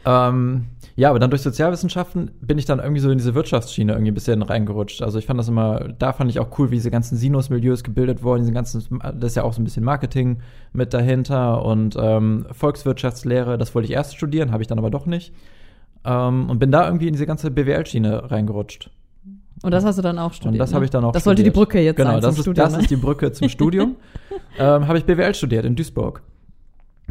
ähm, 0.05 0.67
ja, 0.95 1.09
aber 1.09 1.19
dann 1.19 1.29
durch 1.29 1.41
Sozialwissenschaften 1.41 2.31
bin 2.39 2.57
ich 2.57 2.65
dann 2.65 2.79
irgendwie 2.79 3.01
so 3.01 3.11
in 3.11 3.17
diese 3.17 3.35
Wirtschaftsschiene 3.35 3.91
irgendwie 3.91 4.11
ein 4.11 4.15
bisschen 4.15 4.41
reingerutscht. 4.41 5.01
Also 5.01 5.19
ich 5.19 5.25
fand 5.25 5.37
das 5.37 5.49
immer, 5.49 5.89
da 5.99 6.13
fand 6.13 6.31
ich 6.31 6.39
auch 6.39 6.57
cool, 6.57 6.71
wie 6.71 6.75
diese 6.75 6.91
ganzen 6.91 7.17
Sinus-Milieus 7.17 7.83
gebildet 7.83 8.23
wurden, 8.23 8.39
diese 8.39 8.53
ganzen, 8.53 8.99
das 9.01 9.31
ist 9.31 9.35
ja 9.35 9.43
auch 9.43 9.53
so 9.53 9.61
ein 9.61 9.65
bisschen 9.65 9.83
Marketing 9.83 10.37
mit 10.71 10.93
dahinter 10.93 11.63
und 11.63 11.97
ähm, 11.99 12.47
Volkswirtschaftslehre, 12.51 13.57
das 13.57 13.75
wollte 13.75 13.87
ich 13.87 13.93
erst 13.93 14.15
studieren, 14.15 14.51
habe 14.51 14.63
ich 14.63 14.67
dann 14.67 14.79
aber 14.79 14.89
doch 14.89 15.05
nicht. 15.05 15.33
Ähm, 16.05 16.49
und 16.49 16.59
bin 16.59 16.71
da 16.71 16.85
irgendwie 16.85 17.07
in 17.07 17.13
diese 17.13 17.25
ganze 17.25 17.51
BWL-Schiene 17.51 18.31
reingerutscht. 18.31 18.89
Und 19.63 19.71
das 19.71 19.83
hast 19.85 19.97
du 19.97 20.01
dann 20.01 20.19
auch 20.19 20.33
studiert. 20.33 20.53
Und 20.53 20.59
das 20.59 20.69
ne? 20.71 20.75
habe 20.75 20.85
ich 20.85 20.91
dann 20.91 21.03
auch 21.03 21.11
Das 21.11 21.23
sollte 21.23 21.43
die 21.43 21.49
studiert. 21.49 21.69
Brücke 21.69 21.81
jetzt 21.81 21.97
genau, 21.97 22.11
sein 22.11 22.21
das 22.21 22.35
zum 22.35 22.51
ist, 22.53 22.57
das 22.57 22.73
ne? 22.73 22.81
ist 22.81 22.91
die 22.91 22.95
Brücke 22.95 23.31
zum 23.31 23.49
Studium. 23.49 23.95
ähm, 24.59 24.87
habe 24.87 24.97
ich 24.97 25.05
BWL 25.05 25.33
studiert 25.33 25.65
in 25.65 25.75
Duisburg. 25.75 26.21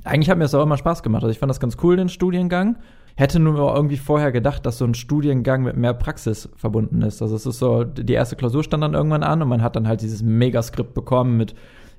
Eigentlich 0.05 0.31
hat 0.31 0.39
mir 0.39 0.45
das 0.45 0.55
auch 0.55 0.63
immer 0.63 0.77
Spaß 0.77 1.03
gemacht. 1.03 1.23
Also 1.23 1.33
ich 1.33 1.39
fand 1.39 1.51
das 1.51 1.59
ganz 1.59 1.77
cool, 1.83 1.97
den 1.97 2.09
Studiengang. 2.09 2.77
Hätte 3.17 3.41
nur 3.41 3.75
irgendwie 3.75 3.97
vorher 3.97 4.31
gedacht, 4.31 4.67
dass 4.67 4.79
so 4.79 4.85
ein 4.85 4.95
Studiengang 4.95 5.63
mit 5.63 5.77
mehr 5.77 5.95
Praxis 5.95 6.51
verbunden 6.55 7.03
ist. 7.03 7.23
Also 7.23 7.35
es 7.35 7.47
ist 7.47 7.59
so, 7.59 7.83
die 7.83 8.13
erste 8.13 8.37
Klausur 8.37 8.63
stand 8.63 8.83
dann 8.83 8.95
irgendwann 8.95 9.23
an 9.23 9.43
und 9.43 9.49
man 9.49 9.63
hat 9.63 9.75
dann 9.75 9.89
halt 9.89 10.03
dieses 10.03 10.23
Megaskript 10.23 10.93
bekommen 10.93 11.37
mit 11.37 11.55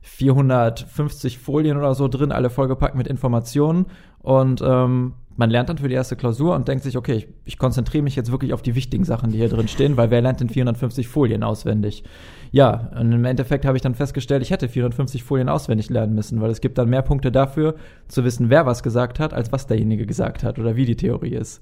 450 0.08 1.38
Folien 1.38 1.78
oder 1.78 1.94
so 1.94 2.08
drin, 2.08 2.32
alle 2.32 2.50
vollgepackt 2.50 2.96
mit 2.96 3.08
Informationen. 3.08 3.86
Und 4.20 4.62
ähm, 4.66 5.14
man 5.36 5.52
lernt 5.52 5.70
dann 5.70 5.78
für 5.78 5.88
die 5.88 5.94
erste 5.94 6.16
Klausur 6.16 6.56
und 6.56 6.68
denkt 6.68 6.84
sich, 6.84 6.98
okay, 6.98 7.14
ich, 7.14 7.28
ich 7.46 7.58
konzentriere 7.60 8.04
mich 8.04 8.16
jetzt 8.16 8.32
wirklich 8.32 8.54
auf 8.54 8.62
die 8.62 8.74
wichtigen 8.74 9.04
Sachen, 9.04 9.32
die 9.32 9.38
hier 9.38 9.50
drin 9.50 9.68
stehen, 9.68 9.96
weil 9.96 10.10
wer 10.10 10.22
lernt 10.22 10.40
denn 10.40 10.50
450 10.50 11.08
Folien 11.08 11.44
auswendig? 11.44 12.04
Ja, 12.52 12.92
und 13.00 13.12
im 13.12 13.26
Endeffekt 13.26 13.66
habe 13.66 13.78
ich 13.78 13.84
dann 13.84 13.94
festgestellt, 13.94 14.42
ich 14.42 14.50
hätte 14.50 14.68
450 14.68 15.24
Folien 15.24 15.50
auswendig 15.50 15.90
lernen 15.90 16.16
müssen, 16.16 16.42
weil 16.42 16.50
es 16.50 16.62
gibt 16.62 16.78
dann 16.78 16.90
mehr 16.90 17.04
Punkte 17.04 17.32
dafür, 17.32 17.76
zu 18.08 18.24
wissen, 18.24 18.50
wer 18.50 18.66
was 18.66 18.82
gesagt 18.82 19.20
hat, 19.20 19.34
als 19.34 19.52
was 19.52 19.68
derjenige 19.68 20.06
gesagt 20.06 20.44
hat 20.44 20.58
oder 20.58 20.76
wie 20.76 20.86
die 20.86 20.96
Theorie 20.96 21.36
ist. 21.36 21.62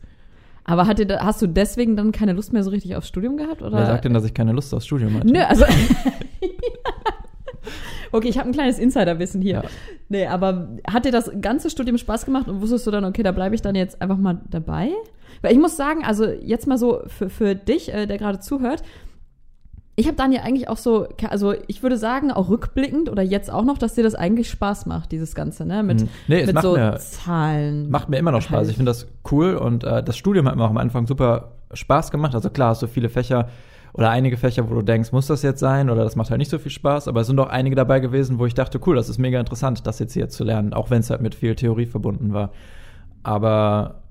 Aber 0.63 0.87
hat 0.87 0.97
dir, 0.97 1.19
hast 1.19 1.41
du 1.41 1.47
deswegen 1.47 1.95
dann 1.95 2.11
keine 2.11 2.33
Lust 2.33 2.51
mehr 2.51 2.63
so 2.63 2.71
richtig 2.71 2.95
aufs 2.95 3.07
Studium 3.07 3.37
gehabt? 3.37 3.61
Oder? 3.61 3.77
Wer 3.77 3.85
sagt 3.85 4.05
denn, 4.05 4.13
dass 4.13 4.25
ich 4.25 4.33
keine 4.33 4.51
Lust 4.51 4.73
aufs 4.73 4.85
Studium 4.87 5.13
hatte? 5.13 5.27
Nö, 5.27 5.39
also. 5.41 5.65
okay, 8.15 8.29
ich 8.29 8.37
habe 8.37 8.49
ein 8.49 8.53
kleines 8.53 8.79
Insiderwissen 8.79 9.41
hier. 9.41 9.55
Ja. 9.55 9.63
Nee, 10.09 10.25
aber 10.27 10.69
hat 10.89 11.05
dir 11.05 11.11
das 11.11 11.31
ganze 11.41 11.69
Studium 11.69 11.97
Spaß 11.97 12.25
gemacht 12.25 12.47
und 12.47 12.61
wusstest 12.61 12.87
du 12.87 12.91
dann, 12.91 13.05
okay, 13.05 13.23
da 13.23 13.31
bleibe 13.31 13.55
ich 13.55 13.61
dann 13.61 13.75
jetzt 13.75 14.01
einfach 14.01 14.17
mal 14.17 14.39
dabei? 14.49 14.89
Weil 15.41 15.51
ich 15.53 15.59
muss 15.59 15.75
sagen, 15.77 16.03
also 16.05 16.25
jetzt 16.25 16.65
mal 16.67 16.77
so 16.77 17.01
für, 17.07 17.29
für 17.29 17.55
dich, 17.55 17.93
äh, 17.93 18.05
der 18.07 18.17
gerade 18.17 18.39
zuhört, 18.39 18.83
ich 19.97 20.07
habe 20.07 20.17
dann 20.17 20.33
ja 20.33 20.41
eigentlich 20.41 20.67
auch 20.67 20.75
so, 20.77 21.07
also 21.29 21.53
ich 21.67 21.81
würde 21.81 21.97
sagen, 21.97 22.29
auch 22.29 22.49
rückblickend 22.49 23.09
oder 23.09 23.21
jetzt 23.23 23.49
auch 23.49 23.63
noch, 23.63 23.77
dass 23.77 23.93
dir 23.95 24.03
das 24.03 24.13
eigentlich 24.13 24.49
Spaß 24.49 24.87
macht, 24.87 25.13
dieses 25.13 25.35
Ganze, 25.35 25.65
ne? 25.65 25.83
Mit, 25.83 26.01
Mhm. 26.01 26.09
Nee, 26.27 26.39
es 26.41 26.47
mit 26.47 26.55
macht 26.55 26.63
so 26.63 26.73
mir- 26.73 26.97
Zahlen. 26.97 27.89
Macht 27.89 28.09
mir 28.09 28.17
immer 28.17 28.31
noch 28.31 28.41
Spaß. 28.41 28.57
Halt. 28.57 28.69
Ich 28.71 28.75
finde 28.75 28.89
das 28.89 29.07
cool 29.31 29.55
und 29.55 29.85
äh, 29.85 30.03
das 30.03 30.17
Studium 30.17 30.47
hat 30.49 30.57
mir 30.57 30.65
auch 30.65 30.69
am 30.69 30.77
Anfang 30.77 31.07
super 31.07 31.53
Spaß 31.73 32.11
gemacht. 32.11 32.35
Also 32.35 32.49
klar, 32.49 32.69
hast 32.71 32.81
du 32.81 32.87
viele 32.87 33.07
Fächer 33.07 33.47
oder 33.95 34.09
einige 34.09 34.35
Fächer, 34.35 34.69
wo 34.69 34.75
du 34.75 34.81
denkst, 34.81 35.13
muss 35.13 35.27
das 35.27 35.41
jetzt 35.41 35.61
sein 35.61 35.89
oder 35.89 36.03
das 36.03 36.17
macht 36.17 36.29
halt 36.29 36.39
nicht 36.39 36.51
so 36.51 36.59
viel 36.59 36.71
Spaß. 36.71 37.07
Aber 37.07 37.21
es 37.21 37.27
sind 37.27 37.39
auch 37.39 37.47
einige 37.47 37.77
dabei 37.77 38.01
gewesen, 38.01 38.39
wo 38.39 38.45
ich 38.45 38.53
dachte, 38.53 38.79
cool, 38.85 38.95
das 38.97 39.07
ist 39.07 39.19
mega 39.19 39.39
interessant, 39.39 39.87
das 39.87 39.99
jetzt 39.99 40.11
hier 40.11 40.27
zu 40.27 40.43
lernen, 40.43 40.73
auch 40.73 40.89
wenn 40.89 40.99
es 40.99 41.09
halt 41.09 41.21
mit 41.21 41.33
viel 41.33 41.55
Theorie 41.55 41.85
verbunden 41.85 42.33
war. 42.33 42.51
Aber 43.23 44.01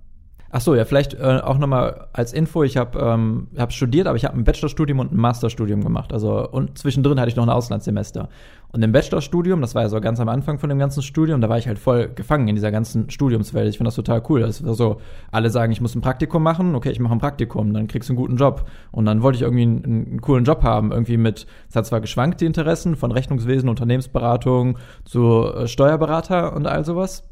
Ach 0.56 0.60
so, 0.60 0.76
ja, 0.76 0.84
vielleicht 0.84 1.14
äh, 1.14 1.40
auch 1.42 1.58
nochmal 1.58 2.06
als 2.12 2.32
Info, 2.32 2.62
ich 2.62 2.76
habe 2.76 2.96
ähm, 3.00 3.48
hab 3.58 3.72
studiert, 3.72 4.06
aber 4.06 4.16
ich 4.16 4.24
habe 4.24 4.38
ein 4.38 4.44
Bachelorstudium 4.44 5.00
und 5.00 5.10
ein 5.10 5.16
Masterstudium 5.16 5.82
gemacht. 5.82 6.12
Also 6.12 6.48
und 6.48 6.78
zwischendrin 6.78 7.18
hatte 7.18 7.28
ich 7.28 7.34
noch 7.34 7.42
ein 7.42 7.50
Auslandssemester. 7.50 8.28
Und 8.70 8.80
im 8.84 8.92
Bachelorstudium, 8.92 9.60
das 9.60 9.74
war 9.74 9.82
ja 9.82 9.88
so 9.88 10.00
ganz 10.00 10.20
am 10.20 10.28
Anfang 10.28 10.60
von 10.60 10.68
dem 10.68 10.78
ganzen 10.78 11.02
Studium, 11.02 11.40
da 11.40 11.48
war 11.48 11.58
ich 11.58 11.66
halt 11.66 11.80
voll 11.80 12.08
gefangen 12.14 12.46
in 12.46 12.54
dieser 12.54 12.70
ganzen 12.70 13.10
Studiumswelt. 13.10 13.68
Ich 13.68 13.78
finde 13.78 13.88
das 13.88 13.96
total 13.96 14.22
cool. 14.28 14.42
Das 14.42 14.64
war 14.64 14.74
so, 14.74 15.00
alle 15.32 15.50
sagen, 15.50 15.72
ich 15.72 15.80
muss 15.80 15.96
ein 15.96 16.02
Praktikum 16.02 16.44
machen, 16.44 16.76
okay, 16.76 16.90
ich 16.90 17.00
mache 17.00 17.14
ein 17.14 17.18
Praktikum, 17.18 17.74
dann 17.74 17.88
kriegst 17.88 18.08
du 18.08 18.12
einen 18.12 18.18
guten 18.18 18.36
Job. 18.36 18.70
Und 18.92 19.06
dann 19.06 19.22
wollte 19.22 19.34
ich 19.34 19.42
irgendwie 19.42 19.62
einen, 19.62 19.84
einen 19.84 20.20
coolen 20.20 20.44
Job 20.44 20.62
haben, 20.62 20.92
irgendwie 20.92 21.16
mit, 21.16 21.48
es 21.68 21.74
hat 21.74 21.86
zwar 21.86 22.00
geschwankt, 22.00 22.40
die 22.40 22.46
Interessen 22.46 22.94
von 22.94 23.10
Rechnungswesen, 23.10 23.68
Unternehmensberatung 23.68 24.78
zu 25.04 25.52
äh, 25.52 25.66
Steuerberater 25.66 26.54
und 26.54 26.68
all 26.68 26.84
sowas. 26.84 27.24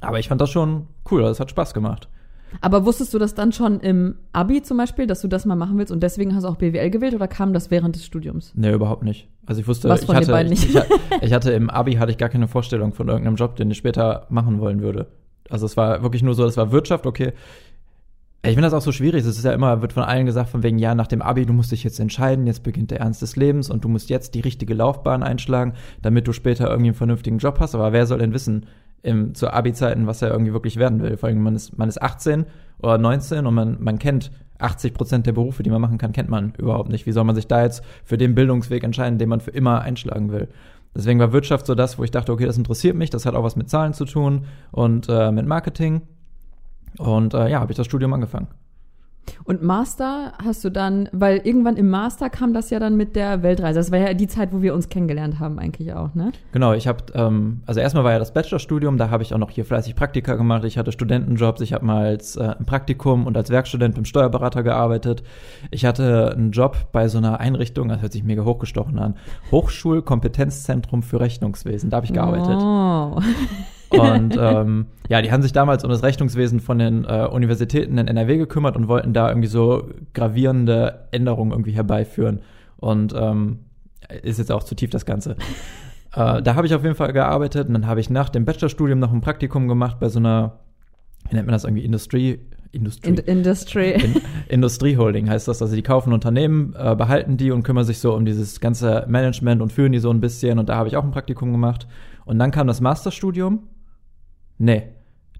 Aber 0.00 0.18
ich 0.18 0.26
fand 0.26 0.40
das 0.40 0.50
schon 0.50 0.88
cool, 1.08 1.22
das 1.22 1.38
hat 1.38 1.50
Spaß 1.50 1.72
gemacht. 1.72 2.08
Aber 2.60 2.84
wusstest 2.84 3.14
du 3.14 3.18
das 3.18 3.34
dann 3.34 3.52
schon 3.52 3.80
im 3.80 4.16
Abi 4.32 4.62
zum 4.62 4.76
Beispiel, 4.76 5.06
dass 5.06 5.20
du 5.20 5.28
das 5.28 5.46
mal 5.46 5.56
machen 5.56 5.78
willst 5.78 5.92
und 5.92 6.02
deswegen 6.02 6.34
hast 6.34 6.44
du 6.44 6.48
auch 6.48 6.56
BWL 6.56 6.90
gewählt 6.90 7.14
oder 7.14 7.28
kam 7.28 7.52
das 7.52 7.70
während 7.70 7.94
des 7.94 8.04
Studiums? 8.04 8.52
Nee, 8.54 8.72
überhaupt 8.72 9.02
nicht. 9.02 9.28
Also 9.46 9.60
ich 9.60 9.68
wusste, 9.68 9.88
Was 9.88 10.02
ich 10.02 10.08
hatte, 10.08 10.32
beiden 10.32 10.52
ich, 10.52 10.74
nicht? 10.74 10.74
ich, 10.74 11.22
ich 11.22 11.32
hatte 11.32 11.52
im 11.52 11.70
Abi 11.70 11.94
hatte 11.94 12.10
ich 12.10 12.18
gar 12.18 12.28
keine 12.28 12.48
Vorstellung 12.48 12.92
von 12.92 13.08
irgendeinem 13.08 13.36
Job, 13.36 13.56
den 13.56 13.70
ich 13.70 13.78
später 13.78 14.26
machen 14.28 14.60
wollen 14.60 14.80
würde. 14.80 15.06
Also 15.48 15.66
es 15.66 15.76
war 15.76 16.02
wirklich 16.02 16.22
nur 16.22 16.34
so, 16.34 16.44
das 16.44 16.56
war 16.56 16.72
Wirtschaft, 16.72 17.06
okay. 17.06 17.32
Ich 18.42 18.50
finde 18.50 18.62
das 18.62 18.74
auch 18.74 18.82
so 18.82 18.92
schwierig. 18.92 19.26
Es 19.26 19.36
ist 19.36 19.44
ja 19.44 19.52
immer, 19.52 19.82
wird 19.82 19.92
von 19.92 20.04
allen 20.04 20.24
gesagt, 20.24 20.50
von 20.50 20.62
wegen, 20.62 20.78
ja, 20.78 20.94
nach 20.94 21.08
dem 21.08 21.22
Abi, 21.22 21.44
du 21.44 21.52
musst 21.52 21.72
dich 21.72 21.82
jetzt 21.82 21.98
entscheiden, 21.98 22.46
jetzt 22.46 22.62
beginnt 22.62 22.90
der 22.90 23.00
Ernst 23.00 23.20
des 23.20 23.34
Lebens 23.34 23.68
und 23.68 23.84
du 23.84 23.88
musst 23.88 24.10
jetzt 24.10 24.34
die 24.34 24.40
richtige 24.40 24.74
Laufbahn 24.74 25.22
einschlagen, 25.22 25.74
damit 26.02 26.28
du 26.28 26.32
später 26.32 26.68
irgendwie 26.68 26.90
einen 26.90 26.96
vernünftigen 26.96 27.38
Job 27.38 27.58
hast. 27.58 27.74
Aber 27.74 27.92
wer 27.92 28.06
soll 28.06 28.18
denn 28.18 28.32
wissen, 28.32 28.66
im, 29.02 29.34
zu 29.34 29.52
Abi-Zeiten, 29.52 30.06
was 30.06 30.22
er 30.22 30.30
irgendwie 30.30 30.52
wirklich 30.52 30.76
werden 30.76 31.02
will? 31.02 31.16
Vor 31.16 31.28
allem, 31.28 31.42
man 31.42 31.56
ist, 31.56 31.78
man 31.78 31.88
ist 31.88 32.00
18 32.00 32.46
oder 32.80 32.98
19 32.98 33.46
und 33.46 33.54
man, 33.54 33.76
man 33.80 33.98
kennt 33.98 34.30
80 34.58 34.94
Prozent 34.94 35.26
der 35.26 35.32
Berufe, 35.32 35.62
die 35.62 35.70
man 35.70 35.80
machen 35.80 35.98
kann, 35.98 36.12
kennt 36.12 36.28
man 36.28 36.52
überhaupt 36.58 36.88
nicht. 36.88 37.06
Wie 37.06 37.12
soll 37.12 37.24
man 37.24 37.34
sich 37.34 37.46
da 37.46 37.62
jetzt 37.62 37.82
für 38.04 38.18
den 38.18 38.34
Bildungsweg 38.34 38.82
entscheiden, 38.82 39.18
den 39.18 39.28
man 39.28 39.40
für 39.40 39.52
immer 39.52 39.80
einschlagen 39.82 40.32
will? 40.32 40.48
Deswegen 40.94 41.20
war 41.20 41.32
Wirtschaft 41.32 41.66
so 41.66 41.74
das, 41.74 41.98
wo 41.98 42.04
ich 42.04 42.10
dachte, 42.10 42.32
okay, 42.32 42.46
das 42.46 42.58
interessiert 42.58 42.96
mich, 42.96 43.10
das 43.10 43.26
hat 43.26 43.34
auch 43.34 43.44
was 43.44 43.56
mit 43.56 43.70
Zahlen 43.70 43.92
zu 43.92 44.04
tun 44.04 44.46
und 44.72 45.06
äh, 45.08 45.30
mit 45.30 45.46
Marketing. 45.46 46.02
Und 46.98 47.34
äh, 47.34 47.48
ja, 47.48 47.60
habe 47.60 47.70
ich 47.70 47.76
das 47.76 47.86
Studium 47.86 48.12
angefangen. 48.12 48.48
Und 49.44 49.62
Master 49.62 50.32
hast 50.42 50.64
du 50.64 50.70
dann, 50.70 51.08
weil 51.12 51.38
irgendwann 51.44 51.76
im 51.76 51.88
Master 51.88 52.30
kam 52.30 52.52
das 52.52 52.70
ja 52.70 52.78
dann 52.78 52.96
mit 52.96 53.16
der 53.16 53.42
Weltreise. 53.42 53.78
Das 53.78 53.90
war 53.90 53.98
ja 53.98 54.14
die 54.14 54.26
Zeit, 54.26 54.52
wo 54.52 54.62
wir 54.62 54.74
uns 54.74 54.88
kennengelernt 54.88 55.40
haben 55.40 55.58
eigentlich 55.58 55.92
auch, 55.92 56.14
ne? 56.14 56.32
Genau, 56.52 56.72
ich 56.72 56.86
habe, 56.86 57.04
ähm, 57.14 57.62
also 57.66 57.80
erstmal 57.80 58.04
war 58.04 58.12
ja 58.12 58.18
das 58.18 58.32
Bachelorstudium, 58.32 58.98
da 58.98 59.10
habe 59.10 59.22
ich 59.22 59.34
auch 59.34 59.38
noch 59.38 59.50
hier 59.50 59.64
fleißig 59.64 59.94
Praktika 59.94 60.34
gemacht. 60.34 60.64
Ich 60.64 60.78
hatte 60.78 60.92
Studentenjobs, 60.92 61.60
ich 61.60 61.72
habe 61.72 61.84
mal 61.84 62.06
als 62.06 62.36
äh, 62.36 62.54
im 62.58 62.66
Praktikum 62.66 63.26
und 63.26 63.36
als 63.36 63.50
Werkstudent 63.50 63.94
beim 63.94 64.04
Steuerberater 64.04 64.62
gearbeitet. 64.62 65.22
Ich 65.70 65.84
hatte 65.84 66.32
einen 66.32 66.52
Job 66.52 66.88
bei 66.92 67.08
so 67.08 67.18
einer 67.18 67.40
Einrichtung, 67.40 67.88
das 67.88 68.02
hört 68.02 68.12
sich 68.12 68.24
mega 68.24 68.44
hochgestochen 68.44 68.98
an, 68.98 69.14
Hochschulkompetenzzentrum 69.50 71.02
für 71.02 71.20
Rechnungswesen. 71.20 71.90
Da 71.90 71.96
habe 71.96 72.06
ich 72.06 72.12
gearbeitet. 72.12 72.58
Oh. 72.58 73.20
Und 73.90 74.36
ähm, 74.38 74.86
ja, 75.08 75.22
die 75.22 75.32
haben 75.32 75.42
sich 75.42 75.52
damals 75.52 75.84
um 75.84 75.90
das 75.90 76.02
Rechnungswesen 76.02 76.60
von 76.60 76.78
den 76.78 77.04
äh, 77.04 77.26
Universitäten 77.30 77.98
in 77.98 78.08
NRW 78.08 78.36
gekümmert 78.36 78.76
und 78.76 78.88
wollten 78.88 79.12
da 79.12 79.28
irgendwie 79.28 79.48
so 79.48 79.88
gravierende 80.14 81.08
Änderungen 81.10 81.52
irgendwie 81.52 81.72
herbeiführen. 81.72 82.40
Und 82.76 83.14
ähm, 83.16 83.60
ist 84.22 84.38
jetzt 84.38 84.52
auch 84.52 84.62
zu 84.62 84.74
tief 84.74 84.90
das 84.90 85.06
Ganze. 85.06 85.36
äh, 86.14 86.42
da 86.42 86.54
habe 86.54 86.66
ich 86.66 86.74
auf 86.74 86.82
jeden 86.82 86.94
Fall 86.94 87.12
gearbeitet 87.12 87.68
und 87.68 87.74
dann 87.74 87.86
habe 87.86 88.00
ich 88.00 88.10
nach 88.10 88.28
dem 88.28 88.44
Bachelorstudium 88.44 88.98
noch 88.98 89.12
ein 89.12 89.20
Praktikum 89.20 89.68
gemacht 89.68 89.98
bei 90.00 90.08
so 90.08 90.18
einer, 90.18 90.60
wie 91.28 91.36
nennt 91.36 91.46
man 91.46 91.52
das 91.52 91.64
irgendwie, 91.64 91.84
Industrie, 91.84 92.40
Industrie. 92.70 93.08
In 93.08 93.16
Industry. 93.16 93.92
In 93.92 94.20
Industrieholding 94.48 95.28
heißt 95.30 95.48
das. 95.48 95.62
Also 95.62 95.74
die 95.74 95.82
kaufen 95.82 96.12
Unternehmen, 96.12 96.74
äh, 96.78 96.94
behalten 96.94 97.36
die 97.36 97.50
und 97.50 97.62
kümmern 97.62 97.84
sich 97.84 97.98
so 97.98 98.14
um 98.14 98.26
dieses 98.26 98.60
ganze 98.60 99.06
Management 99.08 99.62
und 99.62 99.72
führen 99.72 99.92
die 99.92 99.98
so 99.98 100.10
ein 100.10 100.20
bisschen. 100.20 100.58
Und 100.58 100.68
da 100.68 100.76
habe 100.76 100.88
ich 100.88 100.96
auch 100.96 101.04
ein 101.04 101.10
Praktikum 101.10 101.52
gemacht. 101.52 101.86
Und 102.26 102.38
dann 102.38 102.50
kam 102.50 102.66
das 102.66 102.80
Masterstudium. 102.80 103.62
Nee. 104.58 104.88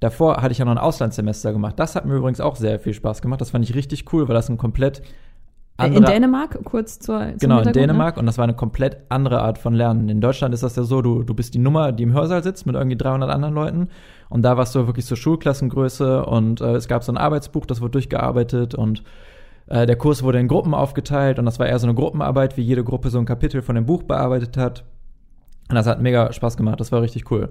Davor 0.01 0.37
hatte 0.37 0.53
ich 0.53 0.59
ja 0.59 0.65
noch 0.65 0.73
ein 0.73 0.79
Auslandssemester 0.79 1.53
gemacht. 1.53 1.75
Das 1.79 1.97
hat 1.97 2.07
mir 2.07 2.15
übrigens 2.15 2.41
auch 2.41 2.57
sehr 2.57 2.79
viel 2.79 2.95
Spaß 2.95 3.21
gemacht. 3.21 3.41
Das 3.41 3.51
fand 3.51 3.65
ich 3.65 3.75
richtig 3.75 4.13
cool, 4.13 4.29
weil 4.29 4.35
das 4.35 4.49
ein 4.49 4.57
komplett 4.57 5.03
andere, 5.79 5.99
in 5.99 6.05
Dänemark, 6.05 6.59
kurz 6.65 6.99
zur 6.99 7.25
Genau, 7.39 7.59
in 7.59 7.67
ne? 7.67 7.73
Dänemark 7.73 8.17
und 8.17 8.27
das 8.27 8.37
war 8.37 8.43
eine 8.43 8.55
komplett 8.55 8.99
andere 9.11 9.43
Art 9.43 9.59
von 9.59 9.75
Lernen. 9.75 10.09
In 10.09 10.21
Deutschland 10.21 10.53
ist 10.53 10.65
das 10.65 10.75
ja 10.75 10.83
so, 10.83 11.03
du, 11.03 11.23
du 11.23 11.35
bist 11.35 11.55
die 11.55 11.61
Nummer, 11.61 11.93
die 11.93 12.03
im 12.03 12.13
Hörsaal 12.13 12.43
sitzt 12.43 12.67
mit 12.67 12.75
irgendwie 12.75 12.97
300 12.97 13.31
anderen 13.31 13.55
Leuten 13.55 13.89
und 14.29 14.43
da 14.43 14.57
warst 14.57 14.75
du 14.75 14.87
wirklich 14.87 15.07
so 15.07 15.15
Schulklassengröße 15.15 16.27
und 16.27 16.61
äh, 16.61 16.75
es 16.75 16.89
gab 16.89 17.05
so 17.05 17.13
ein 17.13 17.17
Arbeitsbuch, 17.17 17.65
das 17.65 17.81
wurde 17.81 17.93
durchgearbeitet 17.93 18.75
und 18.75 19.05
äh, 19.69 19.87
der 19.87 19.95
Kurs 19.95 20.25
wurde 20.25 20.41
in 20.41 20.49
Gruppen 20.49 20.75
aufgeteilt 20.75 21.39
und 21.39 21.45
das 21.45 21.61
war 21.61 21.69
eher 21.69 21.79
so 21.79 21.87
eine 21.87 21.95
Gruppenarbeit, 21.95 22.57
wie 22.57 22.63
jede 22.63 22.83
Gruppe 22.83 23.11
so 23.11 23.21
ein 23.21 23.25
Kapitel 23.25 23.63
von 23.63 23.77
dem 23.77 23.87
Buch 23.87 24.03
bearbeitet 24.03 24.57
hat. 24.57 24.83
Und 25.69 25.77
das 25.77 25.87
hat 25.87 26.03
mega 26.03 26.33
Spaß 26.33 26.57
gemacht, 26.57 26.81
das 26.81 26.91
war 26.91 27.03
richtig 27.03 27.31
cool. 27.31 27.51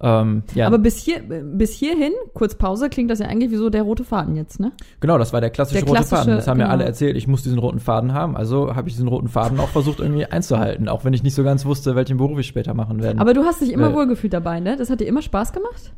Ähm, 0.00 0.42
ja. 0.54 0.66
Aber 0.66 0.78
bis, 0.78 0.98
hier, 0.98 1.20
bis 1.20 1.72
hierhin, 1.72 2.12
kurz 2.34 2.54
Pause, 2.54 2.90
klingt 2.90 3.10
das 3.10 3.18
ja 3.18 3.26
eigentlich 3.26 3.50
wie 3.50 3.56
so 3.56 3.70
der 3.70 3.82
rote 3.82 4.04
Faden 4.04 4.36
jetzt, 4.36 4.60
ne? 4.60 4.72
Genau, 5.00 5.16
das 5.16 5.32
war 5.32 5.40
der 5.40 5.48
klassische, 5.50 5.80
Der 5.80 5.88
rote 5.88 5.96
klassische, 6.00 6.16
Faden. 6.22 6.36
Das 6.36 6.46
haben 6.48 6.58
genau. 6.58 6.70
alle 6.70 6.84
erzählt, 6.84 7.16
ich 7.16 7.26
muss 7.26 7.42
diesen 7.42 7.58
roten 7.58 7.80
Faden 7.80 8.12
haben. 8.12 8.36
Also 8.36 8.76
habe 8.76 8.88
ich 8.88 8.94
diesen 8.94 9.08
roten 9.08 9.28
Faden 9.28 9.58
auch 9.58 9.68
versucht 9.68 10.00
irgendwie 10.00 10.26
einzuhalten, 10.26 10.88
auch 10.88 11.04
wenn 11.06 11.14
ich 11.14 11.22
nicht 11.22 11.34
so 11.34 11.44
ganz 11.44 11.64
wusste, 11.64 11.96
welchen 11.96 12.18
Beruf 12.18 12.38
ich 12.38 12.46
später 12.46 12.74
machen 12.74 13.02
werde. 13.02 13.18
Aber 13.20 13.32
du 13.32 13.44
hast 13.44 13.62
dich 13.62 13.72
immer 13.72 13.88
Weil- 13.88 13.94
wohlgefühlt 13.94 14.32
dabei, 14.34 14.60
ne? 14.60 14.76
Das 14.76 14.90
hat 14.90 15.00
dir 15.00 15.06
immer 15.06 15.22
Spaß 15.22 15.52
gemacht? 15.54 15.92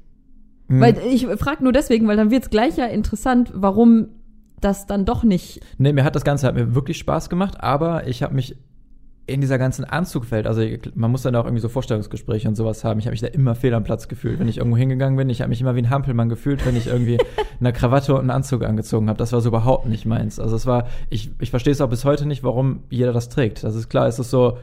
Hm, 0.68 0.80
Weil 0.80 0.96
ich 1.10 1.26
frage 1.26 1.64
nur 1.64 1.72
deswegen, 1.72 2.06
weil 2.06 2.16
dann 2.16 2.30
wird's 2.30 2.50
gleich 2.50 2.76
ja 2.76 2.84
interessant, 2.86 3.50
warum 3.54 4.08
das 4.60 4.86
dann 4.86 5.04
doch 5.06 5.24
nicht. 5.24 5.60
nee, 5.78 5.92
mir 5.92 6.04
hat 6.04 6.14
das 6.14 6.24
Ganze 6.24 6.46
hat 6.46 6.54
mir 6.54 6.74
wirklich 6.74 6.98
Spaß 6.98 7.30
gemacht, 7.30 7.60
aber 7.60 8.06
ich 8.06 8.22
habe 8.22 8.34
mich 8.34 8.56
in 9.28 9.42
dieser 9.42 9.58
ganzen 9.58 9.84
Anzugwelt, 9.84 10.46
also 10.46 10.62
man 10.94 11.10
muss 11.10 11.20
dann 11.22 11.36
auch 11.36 11.44
irgendwie 11.44 11.60
so 11.60 11.68
Vorstellungsgespräche 11.68 12.48
und 12.48 12.54
sowas 12.54 12.82
haben. 12.82 12.98
Ich 12.98 13.04
habe 13.04 13.12
mich 13.12 13.20
da 13.20 13.26
immer 13.26 13.54
fehl 13.54 13.74
am 13.74 13.84
Platz 13.84 14.08
gefühlt, 14.08 14.40
wenn 14.40 14.48
ich 14.48 14.56
irgendwo 14.56 14.78
hingegangen 14.78 15.18
bin. 15.18 15.28
Ich 15.28 15.42
habe 15.42 15.50
mich 15.50 15.60
immer 15.60 15.74
wie 15.74 15.82
ein 15.82 15.90
Hampelmann 15.90 16.30
gefühlt, 16.30 16.64
wenn 16.64 16.76
ich 16.76 16.86
irgendwie 16.86 17.18
eine 17.60 17.74
Krawatte 17.74 18.14
und 18.14 18.20
einen 18.20 18.30
Anzug 18.30 18.64
angezogen 18.64 19.08
habe. 19.08 19.18
Das 19.18 19.32
war 19.32 19.42
so 19.42 19.50
überhaupt 19.50 19.86
nicht 19.86 20.06
meins. 20.06 20.40
Also 20.40 20.56
es 20.56 20.64
war, 20.64 20.86
ich, 21.10 21.30
ich 21.40 21.50
verstehe 21.50 21.72
es 21.72 21.80
auch 21.82 21.90
bis 21.90 22.06
heute 22.06 22.26
nicht, 22.26 22.42
warum 22.42 22.84
jeder 22.88 23.12
das 23.12 23.28
trägt. 23.28 23.64
Das 23.64 23.74
ist 23.74 23.90
klar, 23.90 24.06
es 24.06 24.18
ist 24.18 24.30
so, 24.30 24.56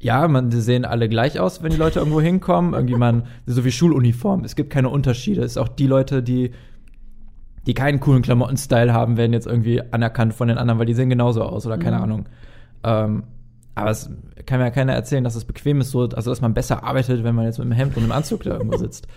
ja, 0.00 0.26
man, 0.26 0.48
die 0.48 0.60
sehen 0.62 0.86
alle 0.86 1.08
gleich 1.10 1.38
aus, 1.38 1.62
wenn 1.62 1.70
die 1.70 1.76
Leute 1.76 1.98
irgendwo 1.98 2.20
hinkommen. 2.22 2.72
Irgendwie 2.72 2.96
man, 2.96 3.24
so 3.44 3.62
wie 3.64 3.72
Schuluniform. 3.72 4.42
Es 4.44 4.56
gibt 4.56 4.70
keine 4.70 4.88
Unterschiede. 4.88 5.42
Es 5.42 5.52
ist 5.52 5.58
auch 5.58 5.68
die 5.68 5.86
Leute, 5.86 6.22
die, 6.22 6.52
die 7.66 7.74
keinen 7.74 8.00
coolen 8.00 8.22
Klamotten-Style 8.22 8.92
haben, 8.94 9.18
werden 9.18 9.34
jetzt 9.34 9.46
irgendwie 9.46 9.82
anerkannt 9.92 10.32
von 10.32 10.48
den 10.48 10.56
anderen, 10.56 10.78
weil 10.78 10.86
die 10.86 10.94
sehen 10.94 11.10
genauso 11.10 11.42
aus 11.42 11.66
oder 11.66 11.76
keine 11.76 11.98
Mhm. 11.98 12.02
Ahnung. 12.02 12.28
Ähm, 12.84 13.22
aber 13.74 13.90
es 13.90 14.10
kann 14.46 14.58
mir 14.58 14.66
ja 14.66 14.70
keiner 14.70 14.92
erzählen, 14.92 15.24
dass 15.24 15.34
es 15.34 15.44
bequem 15.44 15.80
ist, 15.80 15.90
so, 15.90 16.02
also 16.02 16.30
dass 16.30 16.40
man 16.40 16.54
besser 16.54 16.84
arbeitet, 16.84 17.24
wenn 17.24 17.34
man 17.34 17.46
jetzt 17.46 17.58
mit 17.58 17.66
einem 17.66 17.72
Hemd 17.72 17.96
und 17.96 18.02
einem 18.02 18.12
Anzug 18.12 18.42
da 18.42 18.52
irgendwo 18.52 18.76
sitzt. 18.76 19.06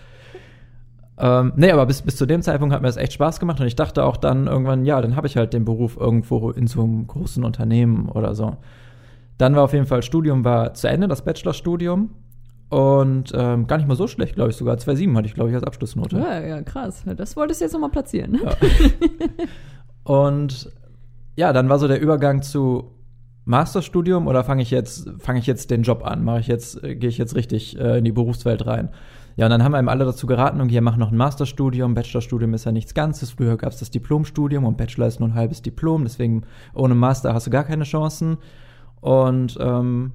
Ähm, 1.17 1.53
nee, 1.55 1.71
aber 1.71 1.85
bis, 1.85 2.01
bis 2.01 2.17
zu 2.17 2.25
dem 2.25 2.41
Zeitpunkt 2.41 2.75
hat 2.75 2.81
mir 2.81 2.89
das 2.89 2.97
echt 2.97 3.13
Spaß 3.13 3.39
gemacht 3.39 3.61
und 3.61 3.67
ich 3.67 3.77
dachte 3.77 4.03
auch 4.03 4.17
dann 4.17 4.47
irgendwann, 4.47 4.83
ja, 4.83 4.99
dann 4.99 5.15
habe 5.15 5.27
ich 5.27 5.37
halt 5.37 5.53
den 5.53 5.63
Beruf 5.63 5.95
irgendwo 5.95 6.51
in 6.51 6.67
so 6.67 6.83
einem 6.83 7.07
großen 7.07 7.43
Unternehmen 7.45 8.09
oder 8.09 8.35
so. 8.35 8.57
Dann 9.37 9.55
war 9.55 9.63
auf 9.63 9.73
jeden 9.73 9.85
Fall 9.85 10.01
Studium 10.01 10.43
war 10.43 10.73
zu 10.73 10.89
Ende, 10.89 11.07
das 11.07 11.23
Bachelorstudium. 11.23 12.09
Und 12.69 13.31
ähm, 13.33 13.67
gar 13.67 13.77
nicht 13.77 13.87
mal 13.87 13.95
so 13.95 14.07
schlecht, 14.07 14.35
glaube 14.35 14.49
ich 14.49 14.57
sogar. 14.57 14.75
2,7 14.75 15.15
hatte 15.15 15.27
ich, 15.27 15.35
glaube 15.35 15.49
ich, 15.49 15.55
als 15.55 15.63
Abschlussnote. 15.63 16.17
Ja, 16.17 16.41
ja, 16.41 16.61
krass. 16.63 17.05
Das 17.15 17.37
wolltest 17.37 17.61
du 17.61 17.65
jetzt 17.65 17.73
nochmal 17.73 17.91
platzieren, 17.91 18.31
ne? 18.31 18.39
Ja. 18.43 18.53
Und 20.03 20.71
ja, 21.37 21.53
dann 21.53 21.69
war 21.69 21.79
so 21.79 21.87
der 21.87 22.01
Übergang 22.01 22.41
zu 22.41 22.94
Masterstudium 23.45 24.27
oder 24.27 24.43
fange 24.43 24.63
ich 24.63 24.71
jetzt 24.71 25.09
fange 25.19 25.39
ich 25.39 25.45
jetzt 25.45 25.71
den 25.71 25.83
Job 25.83 26.03
an? 26.05 26.23
Mache 26.23 26.39
ich 26.39 26.47
jetzt 26.47 26.83
äh, 26.83 26.95
gehe 26.95 27.09
ich 27.09 27.17
jetzt 27.17 27.35
richtig 27.35 27.79
äh, 27.79 27.99
in 27.99 28.03
die 28.03 28.11
Berufswelt 28.11 28.65
rein? 28.65 28.89
Ja, 29.37 29.47
und 29.47 29.49
dann 29.49 29.63
haben 29.63 29.75
einem 29.75 29.89
alle 29.89 30.05
dazu 30.05 30.27
geraten, 30.27 30.61
und 30.61 30.69
hier 30.69 30.81
mach 30.81 30.95
noch 30.95 31.11
ein 31.11 31.17
Masterstudium. 31.17 31.93
Bachelorstudium 31.93 32.53
ist 32.53 32.65
ja 32.65 32.71
nichts 32.71 32.93
Ganzes. 32.93 33.31
Früher 33.31 33.57
gab 33.57 33.73
es 33.73 33.79
das 33.79 33.91
Diplomstudium 33.91 34.63
und 34.63 34.77
Bachelor 34.77 35.07
ist 35.07 35.19
nur 35.19 35.29
ein 35.29 35.35
halbes 35.35 35.61
Diplom. 35.61 36.03
Deswegen 36.03 36.43
ohne 36.73 36.95
Master 36.95 37.33
hast 37.33 37.45
du 37.45 37.51
gar 37.51 37.65
keine 37.65 37.83
Chancen. 37.83 38.37
Und 39.01 39.57
ähm, 39.59 40.13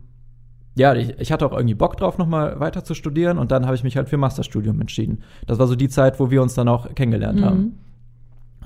ja, 0.74 0.94
ich, 0.94 1.18
ich 1.20 1.32
hatte 1.32 1.44
auch 1.44 1.52
irgendwie 1.52 1.74
Bock 1.74 1.98
drauf, 1.98 2.16
nochmal 2.16 2.58
weiter 2.60 2.82
zu 2.82 2.94
studieren. 2.94 3.36
Und 3.36 3.50
dann 3.52 3.66
habe 3.66 3.74
ich 3.74 3.84
mich 3.84 3.96
halt 3.96 4.08
für 4.08 4.16
Masterstudium 4.16 4.80
entschieden. 4.80 5.22
Das 5.46 5.58
war 5.58 5.66
so 5.66 5.76
die 5.76 5.90
Zeit, 5.90 6.18
wo 6.18 6.30
wir 6.30 6.40
uns 6.40 6.54
dann 6.54 6.68
auch 6.68 6.94
kennengelernt 6.94 7.42
haben. 7.42 7.76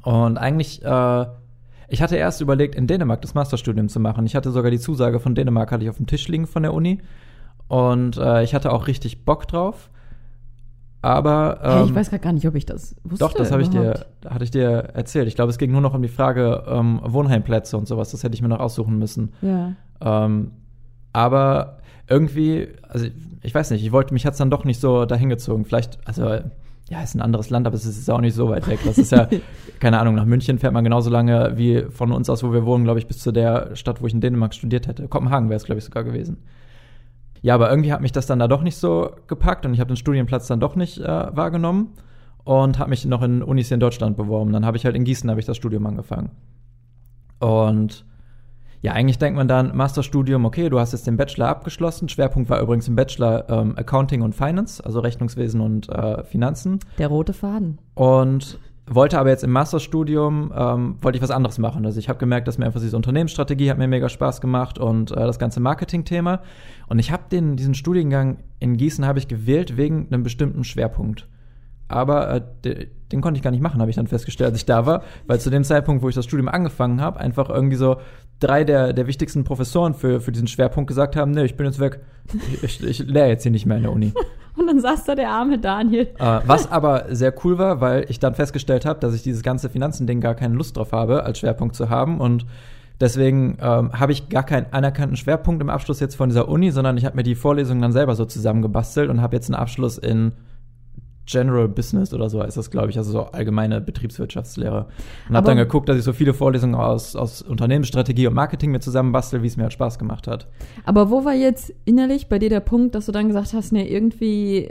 Mhm. 0.05 0.09
Und 0.09 0.39
eigentlich, 0.39 0.85
äh, 0.85 1.27
ich 1.95 2.03
hatte 2.03 2.17
erst 2.17 2.41
überlegt, 2.41 2.75
in 2.75 2.87
Dänemark 2.87 3.23
das 3.23 3.35
Masterstudium 3.35 3.89
zu 3.89 4.01
machen. 4.01 4.27
Ich 4.27 4.35
hatte 4.35 4.51
sogar 4.51 4.71
die 4.71 4.81
Zusage 4.81 5.21
von 5.21 5.35
Dänemark, 5.35 5.71
hatte 5.71 5.85
ich 5.85 5.91
auf 5.91 5.97
dem 5.97 6.07
Tisch 6.07 6.29
liegen 6.29 6.47
von 6.47 6.63
der 6.63 6.75
Uni. 6.75 7.01
Und 7.69 8.17
äh, 8.19 8.43
ich 8.43 8.55
hatte 8.55 8.73
auch 8.73 8.89
richtig 8.89 9.25
Bock 9.25 9.47
drauf. 9.49 9.91
Aber 11.03 11.61
Hey, 11.63 11.83
ähm, 11.83 11.87
ich 11.87 11.95
weiß 11.95 12.11
grad 12.11 12.23
gar 12.23 12.33
nicht, 12.33 12.49
ob 12.49 12.55
ich 12.57 12.67
das 12.67 12.97
wusste. 13.05 13.25
doch, 13.25 13.33
das 13.33 13.53
habe 13.53 13.63
ich 13.63 13.71
dir, 13.71 14.07
hatte 14.29 14.43
ich 14.43 14.51
dir 14.51 14.71
erzählt. 14.95 15.29
Ich 15.29 15.37
glaube, 15.37 15.51
es 15.51 15.59
ging 15.59 15.71
nur 15.71 15.81
noch 15.81 15.95
um 15.95 16.03
die 16.03 16.09
Frage 16.09 16.65
ähm, 16.67 17.01
Wohnheimplätze 17.05 17.77
und 17.77 17.87
sowas. 17.87 18.11
Das 18.11 18.25
hätte 18.25 18.35
ich 18.35 18.43
mir 18.43 18.49
noch 18.49 18.61
aussuchen 18.61 18.99
müssen. 18.99 19.33
Ja. 19.41 19.73
Ähm, 20.01 20.51
aber 21.13 21.79
irgendwie, 22.09 22.69
also 22.89 23.07
ich 23.43 23.55
weiß 23.55 23.71
nicht, 23.71 23.85
ich 23.85 23.93
wollte, 23.93 24.15
mich 24.15 24.27
hat's 24.27 24.39
dann 24.39 24.51
doch 24.51 24.65
nicht 24.65 24.81
so 24.81 25.05
dahin 25.05 25.29
gezogen. 25.29 25.65
Vielleicht, 25.65 25.99
also 26.07 26.41
ja, 26.91 27.03
ist 27.03 27.15
ein 27.15 27.23
anderes 27.23 27.51
Land, 27.51 27.67
aber 27.67 27.77
es 27.77 27.87
ist 27.87 28.11
auch 28.11 28.21
nicht 28.21 28.35
so 28.35 28.49
weit 28.51 28.69
weg. 28.69 28.81
Das 28.85 28.99
ist 28.99 29.11
ja, 29.11 29.29
keine 29.81 29.99
Ahnung, 29.99 30.15
nach 30.15 30.27
München 30.27 30.59
fährt 30.59 30.75
man 30.75 30.85
genauso 30.85 31.09
lange 31.09 31.57
wie 31.57 31.83
von 31.89 32.13
uns 32.13 32.29
aus, 32.29 32.43
wo 32.43 32.53
wir 32.53 32.67
wohnen, 32.67 32.85
glaube 32.85 32.99
ich, 32.99 33.07
bis 33.07 33.19
zu 33.19 33.33
der 33.33 33.75
Stadt, 33.75 34.03
wo 34.03 34.07
ich 34.07 34.13
in 34.13 34.21
Dänemark 34.21 34.55
studiert 34.55 34.87
hätte. 34.87 35.09
Kopenhagen 35.09 35.49
wäre 35.49 35.57
es, 35.57 35.65
glaube 35.65 35.79
ich, 35.79 35.85
sogar 35.85 36.05
gewesen. 36.05 36.39
Ja, 37.41 37.55
aber 37.55 37.71
irgendwie 37.71 37.93
hat 37.93 38.01
mich 38.01 38.13
das 38.13 38.27
dann 38.27 38.39
da 38.39 38.49
doch 38.49 38.63
nicht 38.63 38.77
so 38.77 39.13
gepackt 39.27 39.67
und 39.67 39.75
ich 39.75 39.81
habe 39.81 39.89
den 39.89 39.97
Studienplatz 39.97 40.47
dann 40.47 40.61
doch 40.61 40.77
nicht 40.77 40.99
äh, 40.99 41.37
wahrgenommen 41.37 41.95
und 42.45 42.79
habe 42.79 42.91
mich 42.91 43.05
noch 43.07 43.23
in 43.23 43.43
Unis 43.43 43.69
hier 43.69 43.75
in 43.75 43.81
Deutschland 43.81 44.17
beworben. 44.17 44.53
Dann 44.53 44.65
habe 44.65 44.77
ich 44.77 44.85
halt 44.85 44.97
in 44.97 45.05
Gießen 45.05 45.29
habe 45.31 45.41
ich 45.41 45.47
das 45.47 45.57
Studium 45.57 45.87
angefangen. 45.87 46.31
Und 47.41 48.05
ja, 48.85 48.93
eigentlich 48.93 49.17
denkt 49.17 49.39
man 49.39 49.49
dann, 49.49 49.75
Masterstudium, 49.75 50.45
okay, 50.45 50.69
du 50.69 50.79
hast 50.79 50.93
jetzt 50.93 51.07
den 51.07 51.17
Bachelor 51.17 51.49
abgeschlossen. 51.49 52.11
Schwerpunkt 52.11 52.51
war 52.51 52.61
übrigens 52.61 52.87
im 52.87 52.95
Bachelor 52.95 53.49
ähm, 53.49 53.79
Accounting 53.79 54.21
und 54.21 54.35
Finance, 54.35 54.85
also 54.85 55.01
Rechnungswesen 55.01 55.63
und 55.63 55.89
äh, 55.89 56.23
Finanzen. 56.25 56.81
Der 56.99 57.09
rote 57.09 57.33
Faden. 57.33 57.79
Und 57.95 58.59
wollte 58.87 59.19
aber 59.19 59.31
jetzt 59.31 59.43
im 59.43 59.53
Masterstudium, 59.53 60.53
ähm, 60.55 60.97
wollte 61.01 61.17
ich 61.17 61.23
was 61.23 61.31
anderes 61.31 61.57
machen. 61.57 61.87
Also 61.87 61.99
ich 61.99 62.11
habe 62.11 62.19
gemerkt, 62.19 62.47
dass 62.47 62.59
mir 62.59 62.67
einfach 62.67 62.83
diese 62.83 62.95
Unternehmensstrategie 62.95 63.71
hat 63.71 63.79
mir 63.79 63.89
mega 63.89 64.11
Spaß 64.11 64.43
gemacht 64.43 64.79
und 64.79 65.13
äh, 65.13 65.15
das 65.15 65.39
ganze 65.39 65.61
Marketing-Thema. 65.61 66.43
Und 66.87 66.99
ich 66.99 67.11
habe 67.11 67.23
den, 67.33 67.57
diesen 67.57 67.73
Studiengang 67.73 68.37
in 68.59 68.77
Gießen 68.77 69.07
habe 69.07 69.19
ich 69.19 69.29
gewählt 69.29 69.79
wegen 69.79 70.09
einem 70.11 70.25
bestimmten 70.25 70.63
Schwerpunkt. 70.63 71.27
Aber 71.89 72.31
äh, 72.35 72.43
de, 72.65 72.89
den 73.13 73.21
konnte 73.21 73.39
ich 73.39 73.43
gar 73.43 73.51
nicht 73.51 73.63
machen, 73.63 73.81
habe 73.81 73.91
ich 73.91 73.97
dann 73.97 74.07
festgestellt, 74.07 74.51
als 74.51 74.59
ich 74.59 74.67
da 74.67 74.87
war, 74.87 75.03
weil 75.27 75.39
zu 75.41 75.49
dem 75.49 75.65
Zeitpunkt, 75.65 76.03
wo 76.03 76.09
ich 76.09 76.15
das 76.15 76.25
Studium 76.25 76.49
angefangen 76.49 77.01
habe, 77.01 77.21
einfach 77.21 77.49
irgendwie 77.49 77.77
so 77.77 77.99
drei 78.41 78.65
der, 78.65 78.93
der 78.93 79.07
wichtigsten 79.07 79.45
Professoren 79.45 79.95
für, 79.95 80.21
für 80.21 80.33
diesen 80.33 80.49
Schwerpunkt 80.49 80.89
gesagt 80.89 81.17
haben, 81.17 81.31
nee, 81.31 81.45
ich 81.45 81.57
bin 81.57 81.67
jetzt 81.67 81.81
weg, 81.81 82.01
ich, 82.53 82.63
ich, 82.63 82.85
ich 82.85 82.99
lehre 83.01 83.29
jetzt 83.29 83.43
hier 83.43 83.53
nicht 83.53 83.67
mehr 83.67 83.77
in 83.77 83.85
der 83.85 83.93
Uni. 83.93 84.13
Und 84.57 84.69
dann 84.69 84.81
saß 84.81 85.05
da 85.05 85.15
der 85.15 85.31
arme 85.31 85.59
Daniel. 85.59 86.09
Äh, 86.19 86.41
was 86.47 86.71
aber 86.71 87.07
sehr 87.11 87.35
cool 87.45 87.59
war, 87.59 87.81
weil 87.81 88.07
ich 88.09 88.21
dann 88.21 88.35
festgestellt 88.35 88.87
habe, 88.87 89.01
dass 89.01 89.15
ich 89.15 89.23
dieses 89.23 89.43
ganze 89.43 89.69
Finanzending 89.69 90.21
gar 90.21 90.35
keine 90.35 90.55
Lust 90.55 90.77
drauf 90.77 90.93
habe, 90.93 91.25
als 91.25 91.41
Schwerpunkt 91.41 91.75
zu 91.75 91.91
haben. 91.91 92.21
Und 92.21 92.47
deswegen 93.01 93.59
ähm, 93.61 93.99
habe 93.99 94.13
ich 94.13 94.29
gar 94.29 94.45
keinen 94.45 94.67
anerkannten 94.73 95.17
Schwerpunkt 95.17 95.61
im 95.61 95.71
Abschluss 95.71 95.99
jetzt 95.99 96.15
von 96.15 96.29
dieser 96.29 96.49
Uni, 96.49 96.71
sondern 96.71 96.97
ich 96.97 97.05
habe 97.05 97.17
mir 97.17 97.25
die 97.25 97.35
Vorlesungen 97.35 97.83
dann 97.83 97.93
selber 97.93 98.15
so 98.15 98.25
zusammengebastelt 98.25 99.11
und 99.11 99.21
habe 99.21 99.35
jetzt 99.35 99.49
einen 99.49 99.61
Abschluss 99.61 99.99
in 99.99 100.33
General 101.27 101.69
Business 101.69 102.13
oder 102.13 102.29
so 102.29 102.43
heißt 102.43 102.57
das, 102.57 102.71
glaube 102.71 102.91
ich, 102.91 102.99
also 102.99 103.13
so 103.13 103.21
allgemeine 103.27 103.81
Betriebswirtschaftslehre. 103.81 104.87
Und 105.29 105.37
habe 105.37 105.47
dann 105.47 105.57
geguckt, 105.57 105.89
dass 105.89 105.97
ich 105.97 106.05
so 106.05 106.13
viele 106.13 106.35
Vorlesungen 106.35 106.75
aus, 106.75 107.17
aus 107.17 107.43
Unternehmensstrategie 107.43 108.27
und 108.27 108.35
Marketing 108.35 108.71
mir 108.71 108.81
zusammenbastel, 108.81 109.43
wie 109.43 109.47
es 109.47 109.57
mir 109.57 109.65
halt 109.65 109.73
Spaß 109.73 109.99
gemacht 109.99 110.27
hat. 110.27 110.47
Aber 110.85 111.11
wo 111.11 111.25
war 111.25 111.35
jetzt 111.35 111.73
innerlich 111.85 112.29
bei 112.29 112.39
dir 112.39 112.51
der 112.51 112.61
Punkt, 112.61 112.95
dass 112.95 113.07
du 113.07 113.13
dann 113.13 113.29
gesagt 113.29 113.53
hast, 113.55 113.73
nee, 113.73 113.87
irgendwie. 113.87 114.71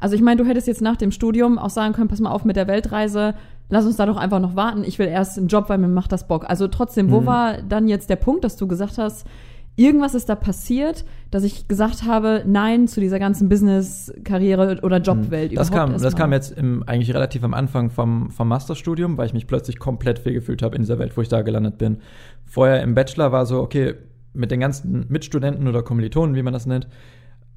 Also 0.00 0.16
ich 0.16 0.22
meine, 0.22 0.42
du 0.42 0.48
hättest 0.48 0.66
jetzt 0.66 0.82
nach 0.82 0.96
dem 0.96 1.12
Studium 1.12 1.58
auch 1.58 1.70
sagen 1.70 1.94
können, 1.94 2.08
pass 2.08 2.20
mal 2.20 2.32
auf 2.32 2.44
mit 2.44 2.56
der 2.56 2.66
Weltreise, 2.66 3.34
lass 3.70 3.86
uns 3.86 3.96
da 3.96 4.04
doch 4.06 4.16
einfach 4.16 4.40
noch 4.40 4.56
warten. 4.56 4.82
Ich 4.84 4.98
will 4.98 5.06
erst 5.06 5.38
einen 5.38 5.46
Job, 5.46 5.68
weil 5.68 5.78
mir 5.78 5.88
macht 5.88 6.12
das 6.12 6.26
Bock. 6.26 6.44
Also 6.50 6.66
trotzdem, 6.68 7.10
wo 7.10 7.20
Mhm. 7.20 7.26
war 7.26 7.62
dann 7.62 7.88
jetzt 7.88 8.10
der 8.10 8.16
Punkt, 8.16 8.44
dass 8.44 8.56
du 8.56 8.66
gesagt 8.66 8.98
hast, 8.98 9.24
irgendwas 9.76 10.14
ist 10.14 10.28
da 10.28 10.34
passiert, 10.34 11.04
dass 11.30 11.42
ich 11.42 11.68
gesagt 11.68 12.04
habe, 12.04 12.44
nein 12.46 12.86
zu 12.86 13.00
dieser 13.00 13.18
ganzen 13.18 13.48
Business-Karriere 13.48 14.80
oder 14.82 14.98
Jobwelt 14.98 15.56
Das 15.56 15.70
kam, 15.70 15.92
erst 15.92 16.04
das 16.04 16.16
kam 16.16 16.32
jetzt 16.32 16.52
im, 16.52 16.82
eigentlich 16.86 17.12
relativ 17.14 17.42
am 17.44 17.54
Anfang 17.54 17.90
vom, 17.90 18.30
vom 18.30 18.48
Masterstudium, 18.48 19.16
weil 19.16 19.26
ich 19.26 19.34
mich 19.34 19.46
plötzlich 19.46 19.78
komplett 19.78 20.18
fehlgefühlt 20.18 20.62
habe 20.62 20.76
in 20.76 20.82
dieser 20.82 20.98
Welt, 20.98 21.16
wo 21.16 21.20
ich 21.20 21.28
da 21.28 21.42
gelandet 21.42 21.78
bin. 21.78 21.98
Vorher 22.44 22.82
im 22.82 22.94
Bachelor 22.94 23.32
war 23.32 23.46
so, 23.46 23.60
okay, 23.60 23.94
mit 24.32 24.50
den 24.50 24.60
ganzen 24.60 25.06
Mitstudenten 25.08 25.66
oder 25.68 25.82
Kommilitonen, 25.82 26.34
wie 26.34 26.42
man 26.42 26.52
das 26.52 26.66
nennt, 26.66 26.88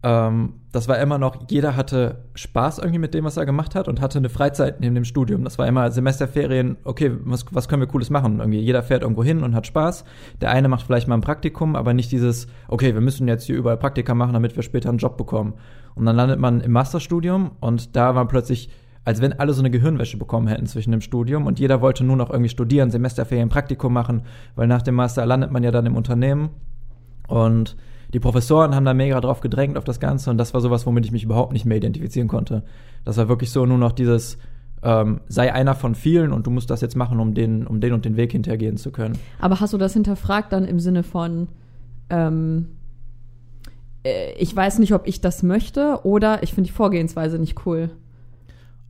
ähm, 0.03 0.53
das 0.71 0.87
war 0.87 0.99
immer 0.99 1.17
noch, 1.17 1.49
jeder 1.49 1.75
hatte 1.75 2.23
Spaß 2.35 2.77
irgendwie 2.77 2.99
mit 2.99 3.13
dem, 3.13 3.25
was 3.25 3.37
er 3.37 3.45
gemacht 3.45 3.73
hat 3.73 3.87
und 3.87 3.99
hatte 3.99 4.19
eine 4.19 4.29
Freizeit 4.29 4.79
neben 4.79 4.93
dem 4.93 5.05
Studium. 5.05 5.43
Das 5.43 5.57
war 5.57 5.67
immer 5.67 5.89
Semesterferien, 5.89 6.77
okay, 6.83 7.11
was, 7.23 7.45
was 7.51 7.67
können 7.67 7.81
wir 7.81 7.87
Cooles 7.87 8.09
machen? 8.09 8.39
Irgendwie 8.39 8.59
jeder 8.59 8.83
fährt 8.83 9.01
irgendwo 9.01 9.23
hin 9.23 9.43
und 9.43 9.55
hat 9.55 9.65
Spaß. 9.65 10.05
Der 10.39 10.51
eine 10.51 10.67
macht 10.67 10.85
vielleicht 10.85 11.07
mal 11.07 11.15
ein 11.15 11.21
Praktikum, 11.21 11.75
aber 11.75 11.93
nicht 11.93 12.11
dieses, 12.11 12.47
okay, 12.67 12.93
wir 12.93 13.01
müssen 13.01 13.27
jetzt 13.27 13.45
hier 13.45 13.55
überall 13.55 13.77
Praktika 13.77 14.13
machen, 14.13 14.33
damit 14.33 14.55
wir 14.55 14.61
später 14.61 14.89
einen 14.89 14.99
Job 14.99 15.17
bekommen. 15.17 15.55
Und 15.95 16.05
dann 16.05 16.15
landet 16.15 16.39
man 16.39 16.61
im 16.61 16.71
Masterstudium 16.71 17.51
und 17.59 17.95
da 17.95 18.13
war 18.13 18.27
plötzlich 18.27 18.69
als 19.03 19.21
wenn 19.21 19.31
alle 19.39 19.53
so 19.53 19.61
eine 19.61 19.71
Gehirnwäsche 19.71 20.17
bekommen 20.17 20.47
hätten 20.47 20.65
zwischen 20.65 20.91
dem 20.91 20.99
Studium 20.99 21.45
und 21.45 21.59
jeder 21.59 21.79
wollte 21.79 22.03
nur 22.03 22.17
noch 22.17 22.29
irgendwie 22.29 22.49
studieren, 22.49 22.91
Semesterferien, 22.91 23.47
Praktikum 23.47 23.93
machen, 23.93 24.23
weil 24.57 24.67
nach 24.67 24.81
dem 24.81 24.95
Master 24.95 25.25
landet 25.25 25.49
man 25.49 25.63
ja 25.63 25.71
dann 25.71 25.85
im 25.85 25.95
Unternehmen 25.95 26.49
und 27.29 27.77
die 28.13 28.19
Professoren 28.19 28.73
haben 28.73 28.85
da 28.85 28.93
mega 28.93 29.19
drauf 29.19 29.41
gedrängt 29.41 29.77
auf 29.77 29.83
das 29.83 29.99
Ganze 29.99 30.29
und 30.29 30.37
das 30.37 30.53
war 30.53 30.61
sowas, 30.61 30.85
womit 30.85 31.05
ich 31.05 31.11
mich 31.11 31.23
überhaupt 31.23 31.53
nicht 31.53 31.65
mehr 31.65 31.77
identifizieren 31.77 32.27
konnte. 32.27 32.63
Das 33.03 33.17
war 33.17 33.27
wirklich 33.27 33.51
so 33.51 33.65
nur 33.65 33.77
noch 33.77 33.91
dieses, 33.91 34.37
ähm, 34.83 35.21
sei 35.27 35.53
einer 35.53 35.75
von 35.75 35.95
vielen 35.95 36.31
und 36.31 36.47
du 36.47 36.51
musst 36.51 36.69
das 36.69 36.81
jetzt 36.81 36.95
machen, 36.95 37.19
um 37.19 37.33
den, 37.33 37.67
um 37.67 37.81
den 37.81 37.93
und 37.93 38.05
den 38.05 38.15
Weg 38.15 38.31
hintergehen 38.31 38.77
zu 38.77 38.91
können. 38.91 39.17
Aber 39.39 39.59
hast 39.59 39.73
du 39.73 39.77
das 39.77 39.93
hinterfragt 39.93 40.53
dann 40.53 40.65
im 40.65 40.79
Sinne 40.79 41.03
von, 41.03 41.49
ähm, 42.09 42.67
äh, 44.03 44.33
ich 44.33 44.55
weiß 44.55 44.79
nicht, 44.79 44.93
ob 44.93 45.07
ich 45.07 45.19
das 45.19 45.43
möchte 45.43 45.99
oder 46.03 46.43
ich 46.43 46.53
finde 46.53 46.69
die 46.69 46.73
Vorgehensweise 46.73 47.39
nicht 47.39 47.65
cool? 47.65 47.89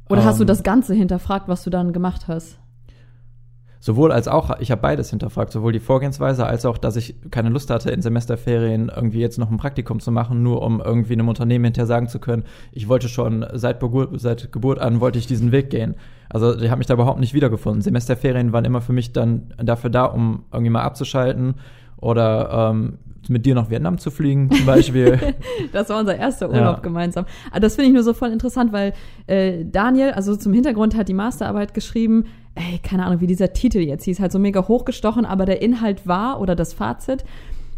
Oder 0.09 0.23
hast 0.23 0.39
du 0.39 0.43
Ähm. 0.43 0.47
das 0.47 0.63
Ganze 0.63 0.93
hinterfragt, 0.93 1.47
was 1.47 1.63
du 1.63 1.69
dann 1.69 1.91
gemacht 1.91 2.27
hast? 2.27 2.59
Sowohl 3.87 4.11
als 4.11 4.27
auch, 4.27 4.59
ich 4.59 4.69
habe 4.69 4.81
beides 4.81 5.11
hinterfragt, 5.11 5.49
sowohl 5.53 5.71
die 5.71 5.79
Vorgehensweise 5.79 6.45
als 6.45 6.65
auch, 6.65 6.77
dass 6.77 6.97
ich 6.97 7.15
keine 7.31 7.47
Lust 7.47 7.69
hatte, 7.69 7.89
in 7.89 8.01
Semesterferien 8.01 8.91
irgendwie 8.93 9.21
jetzt 9.21 9.37
noch 9.39 9.49
ein 9.49 9.55
Praktikum 9.55 10.01
zu 10.01 10.11
machen, 10.11 10.43
nur 10.43 10.61
um 10.61 10.81
irgendwie 10.81 11.13
einem 11.13 11.29
Unternehmen 11.29 11.63
hinterher 11.63 11.87
sagen 11.87 12.09
zu 12.09 12.19
können, 12.19 12.43
ich 12.73 12.89
wollte 12.89 13.07
schon 13.07 13.45
seit, 13.53 13.79
Geburt, 13.79 14.09
seit 14.19 14.51
Geburt 14.51 14.79
an, 14.79 14.99
wollte 14.99 15.19
ich 15.19 15.25
diesen 15.25 15.53
Weg 15.53 15.69
gehen. 15.69 15.95
Also 16.27 16.59
ich 16.59 16.69
habe 16.69 16.79
mich 16.79 16.87
da 16.87 16.95
überhaupt 16.95 17.21
nicht 17.21 17.33
wiedergefunden. 17.33 17.81
Semesterferien 17.81 18.51
waren 18.51 18.65
immer 18.65 18.81
für 18.81 18.91
mich 18.91 19.13
dann 19.13 19.53
dafür 19.55 19.89
da, 19.89 20.03
um 20.03 20.43
irgendwie 20.51 20.71
mal 20.71 20.83
abzuschalten 20.83 21.55
oder 21.95 22.71
ähm, 22.71 22.97
mit 23.29 23.45
dir 23.45 23.55
nach 23.55 23.69
Vietnam 23.69 23.97
zu 23.97 24.11
fliegen 24.11 24.49
zum 24.51 24.65
Beispiel. 24.65 25.19
Das 25.71 25.89
war 25.89 25.99
unser 25.99 26.15
erster 26.17 26.47
Urlaub 26.49 26.77
Ja. 26.77 26.79
gemeinsam. 26.81 27.25
Aber 27.51 27.59
das 27.59 27.75
finde 27.75 27.89
ich 27.89 27.93
nur 27.93 28.03
so 28.03 28.13
voll 28.13 28.29
interessant, 28.31 28.71
weil 28.71 28.93
äh, 29.27 29.65
Daniel, 29.65 30.11
also 30.11 30.35
zum 30.35 30.53
Hintergrund 30.53 30.95
hat 30.95 31.07
die 31.09 31.13
Masterarbeit 31.13 31.73
geschrieben, 31.73 32.25
ey, 32.55 32.79
keine 32.81 33.05
Ahnung, 33.05 33.19
wie 33.21 33.27
dieser 33.27 33.53
Titel 33.53 33.79
jetzt 33.79 34.05
hieß, 34.05 34.19
halt 34.19 34.31
so 34.31 34.39
mega 34.39 34.67
hochgestochen, 34.67 35.25
aber 35.25 35.45
der 35.45 35.61
Inhalt 35.61 36.07
war 36.07 36.39
oder 36.41 36.55
das 36.55 36.73
Fazit, 36.73 37.23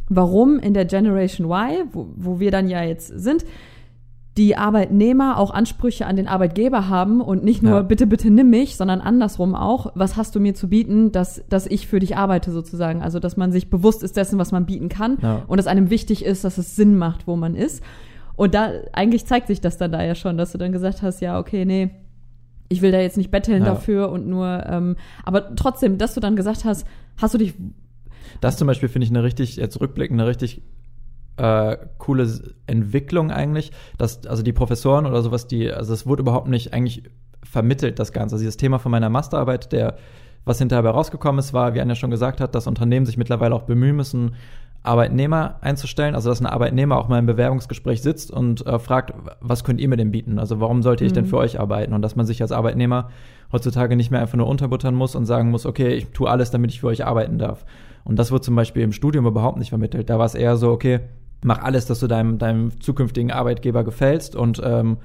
warum 0.07 0.59
in 0.59 0.73
der 0.73 0.85
Generation 0.85 1.49
Y, 1.51 1.87
wo, 1.91 2.07
wo 2.15 2.39
wir 2.39 2.51
dann 2.51 2.67
ja 2.67 2.83
jetzt 2.83 3.07
sind, 3.07 3.45
die 4.39 4.55
Arbeitnehmer 4.57 5.37
auch 5.37 5.51
Ansprüche 5.51 6.07
an 6.07 6.15
den 6.15 6.27
Arbeitgeber 6.27 6.89
haben 6.89 7.21
und 7.21 7.43
nicht 7.43 7.61
nur 7.61 7.73
Ja. 7.73 7.81
bitte, 7.83 8.07
bitte 8.07 8.31
nimm 8.31 8.49
mich, 8.49 8.75
sondern 8.77 9.01
andersrum 9.01 9.53
auch, 9.53 9.91
was 9.93 10.15
hast 10.17 10.33
du 10.33 10.39
mir 10.39 10.55
zu 10.55 10.69
bieten, 10.69 11.11
dass, 11.11 11.43
dass 11.49 11.67
ich 11.67 11.87
für 11.87 11.99
dich 11.99 12.17
arbeite 12.17 12.51
sozusagen. 12.51 13.03
Also, 13.03 13.19
dass 13.19 13.37
man 13.37 13.51
sich 13.51 13.69
bewusst 13.69 14.01
ist 14.01 14.17
dessen, 14.17 14.39
was 14.39 14.51
man 14.51 14.65
bieten 14.65 14.89
kann 14.89 15.17
Ja. 15.21 15.43
und 15.47 15.59
es 15.59 15.67
einem 15.67 15.91
wichtig 15.91 16.25
ist, 16.25 16.43
dass 16.43 16.57
es 16.57 16.75
Sinn 16.75 16.95
macht, 16.97 17.27
wo 17.27 17.35
man 17.35 17.53
ist. 17.53 17.83
Und 18.35 18.55
da, 18.55 18.71
eigentlich 18.93 19.25
zeigt 19.27 19.47
sich 19.47 19.59
das 19.61 19.77
dann 19.77 19.91
da 19.91 20.01
ja 20.01 20.15
schon, 20.15 20.37
dass 20.37 20.53
du 20.53 20.57
dann 20.57 20.71
gesagt 20.71 21.01
hast, 21.01 21.19
ja, 21.19 21.37
okay, 21.37 21.65
nee, 21.65 21.89
ich 22.69 22.81
will 22.81 22.91
da 22.93 22.99
jetzt 23.01 23.17
nicht 23.17 23.31
betteln 23.31 23.63
Ja. 23.63 23.69
dafür 23.73 24.09
und 24.09 24.25
nur, 24.27 24.63
ähm, 24.67 24.95
aber 25.25 25.53
trotzdem, 25.55 25.97
dass 25.97 26.13
du 26.13 26.21
dann 26.21 26.37
gesagt 26.37 26.63
hast, 26.63 26.87
hast 27.17 27.33
du 27.33 27.37
dich, 27.37 27.53
Das 28.39 28.55
zum 28.57 28.67
Beispiel 28.67 28.87
finde 28.87 29.03
ich 29.05 29.11
eine 29.11 29.23
richtig, 29.23 29.57
jetzt 29.57 29.81
rückblickend, 29.81 30.17
eine 30.19 30.29
richtig 30.29 30.61
äh, 31.39 31.77
coole 31.97 32.27
Entwicklung 32.67 33.31
eigentlich, 33.31 33.71
dass 33.97 34.25
also 34.27 34.43
die 34.43 34.53
Professoren 34.53 35.05
oder 35.05 35.21
sowas, 35.21 35.47
die, 35.47 35.71
also 35.71 35.93
es 35.93 36.05
wurde 36.05 36.21
überhaupt 36.21 36.47
nicht 36.47 36.73
eigentlich 36.73 37.03
vermittelt, 37.43 37.99
das 37.99 38.11
Ganze. 38.11 38.35
Also 38.35 38.43
dieses 38.43 38.57
Thema 38.57 38.79
von 38.79 38.91
meiner 38.91 39.09
Masterarbeit, 39.09 39.71
der, 39.71 39.97
was 40.45 40.59
hinterher 40.59 40.89
rausgekommen 40.91 41.39
ist, 41.39 41.53
war, 41.53 41.73
wie 41.73 41.81
Anja 41.81 41.95
schon 41.95 42.11
gesagt 42.11 42.41
hat, 42.41 42.55
dass 42.55 42.67
Unternehmen 42.67 43.05
sich 43.05 43.17
mittlerweile 43.17 43.55
auch 43.55 43.63
bemühen 43.63 43.95
müssen, 43.95 44.35
Arbeitnehmer 44.81 45.57
einzustellen, 45.61 46.15
also 46.15 46.29
dass 46.29 46.39
ein 46.39 46.45
Arbeitnehmer 46.45 46.97
auch 46.97 47.09
mal 47.09 47.19
im 47.19 47.25
Bewerbungsgespräch 47.25 48.01
sitzt 48.01 48.31
und 48.31 48.65
äh, 48.65 48.79
fragt, 48.79 49.13
was 49.41 49.65
könnt 49.65 49.81
ihr 49.81 49.89
mir 49.89 49.97
denn 49.97 50.11
bieten? 50.11 50.39
Also 50.39 50.61
warum 50.61 50.83
sollte 50.83 51.03
ich 51.03 51.11
denn 51.11 51.25
Mhm. 51.25 51.29
für 51.29 51.37
euch 51.37 51.59
arbeiten? 51.59 51.93
Und 51.93 52.01
dass 52.01 52.15
man 52.15 52.25
sich 52.25 52.41
als 52.41 52.53
Arbeitnehmer 52.53 53.09
heutzutage 53.51 53.95
nicht 53.97 54.09
mehr 54.09 54.21
einfach 54.21 54.37
nur 54.37 54.47
unterbuttern 54.47 54.95
muss 54.95 55.15
und 55.15 55.25
sagen 55.25 55.49
muss, 55.51 55.65
okay, 55.65 55.89
ich 55.95 56.07
tue 56.11 56.29
alles, 56.29 56.51
damit 56.51 56.71
ich 56.71 56.79
für 56.79 56.87
euch 56.87 57.05
arbeiten 57.05 57.37
darf. 57.37 57.65
Und 58.05 58.17
das 58.17 58.31
wird 58.31 58.43
zum 58.45 58.55
Beispiel 58.55 58.83
im 58.83 58.93
Studium 58.93 59.25
überhaupt 59.27 59.57
nicht 59.57 59.69
vermittelt. 59.69 60.09
Da 60.09 60.17
war 60.17 60.25
es 60.25 60.35
eher 60.35 60.55
so, 60.55 60.71
okay, 60.71 61.01
mach 61.43 61.59
alles, 61.59 61.85
dass 61.85 61.99
du 61.99 62.07
deinem, 62.07 62.37
deinem 62.37 62.79
zukünftigen 62.81 63.31
Arbeitgeber 63.31 63.83
gefällst 63.83 64.35
und 64.35 64.61
ähm, 64.63 64.97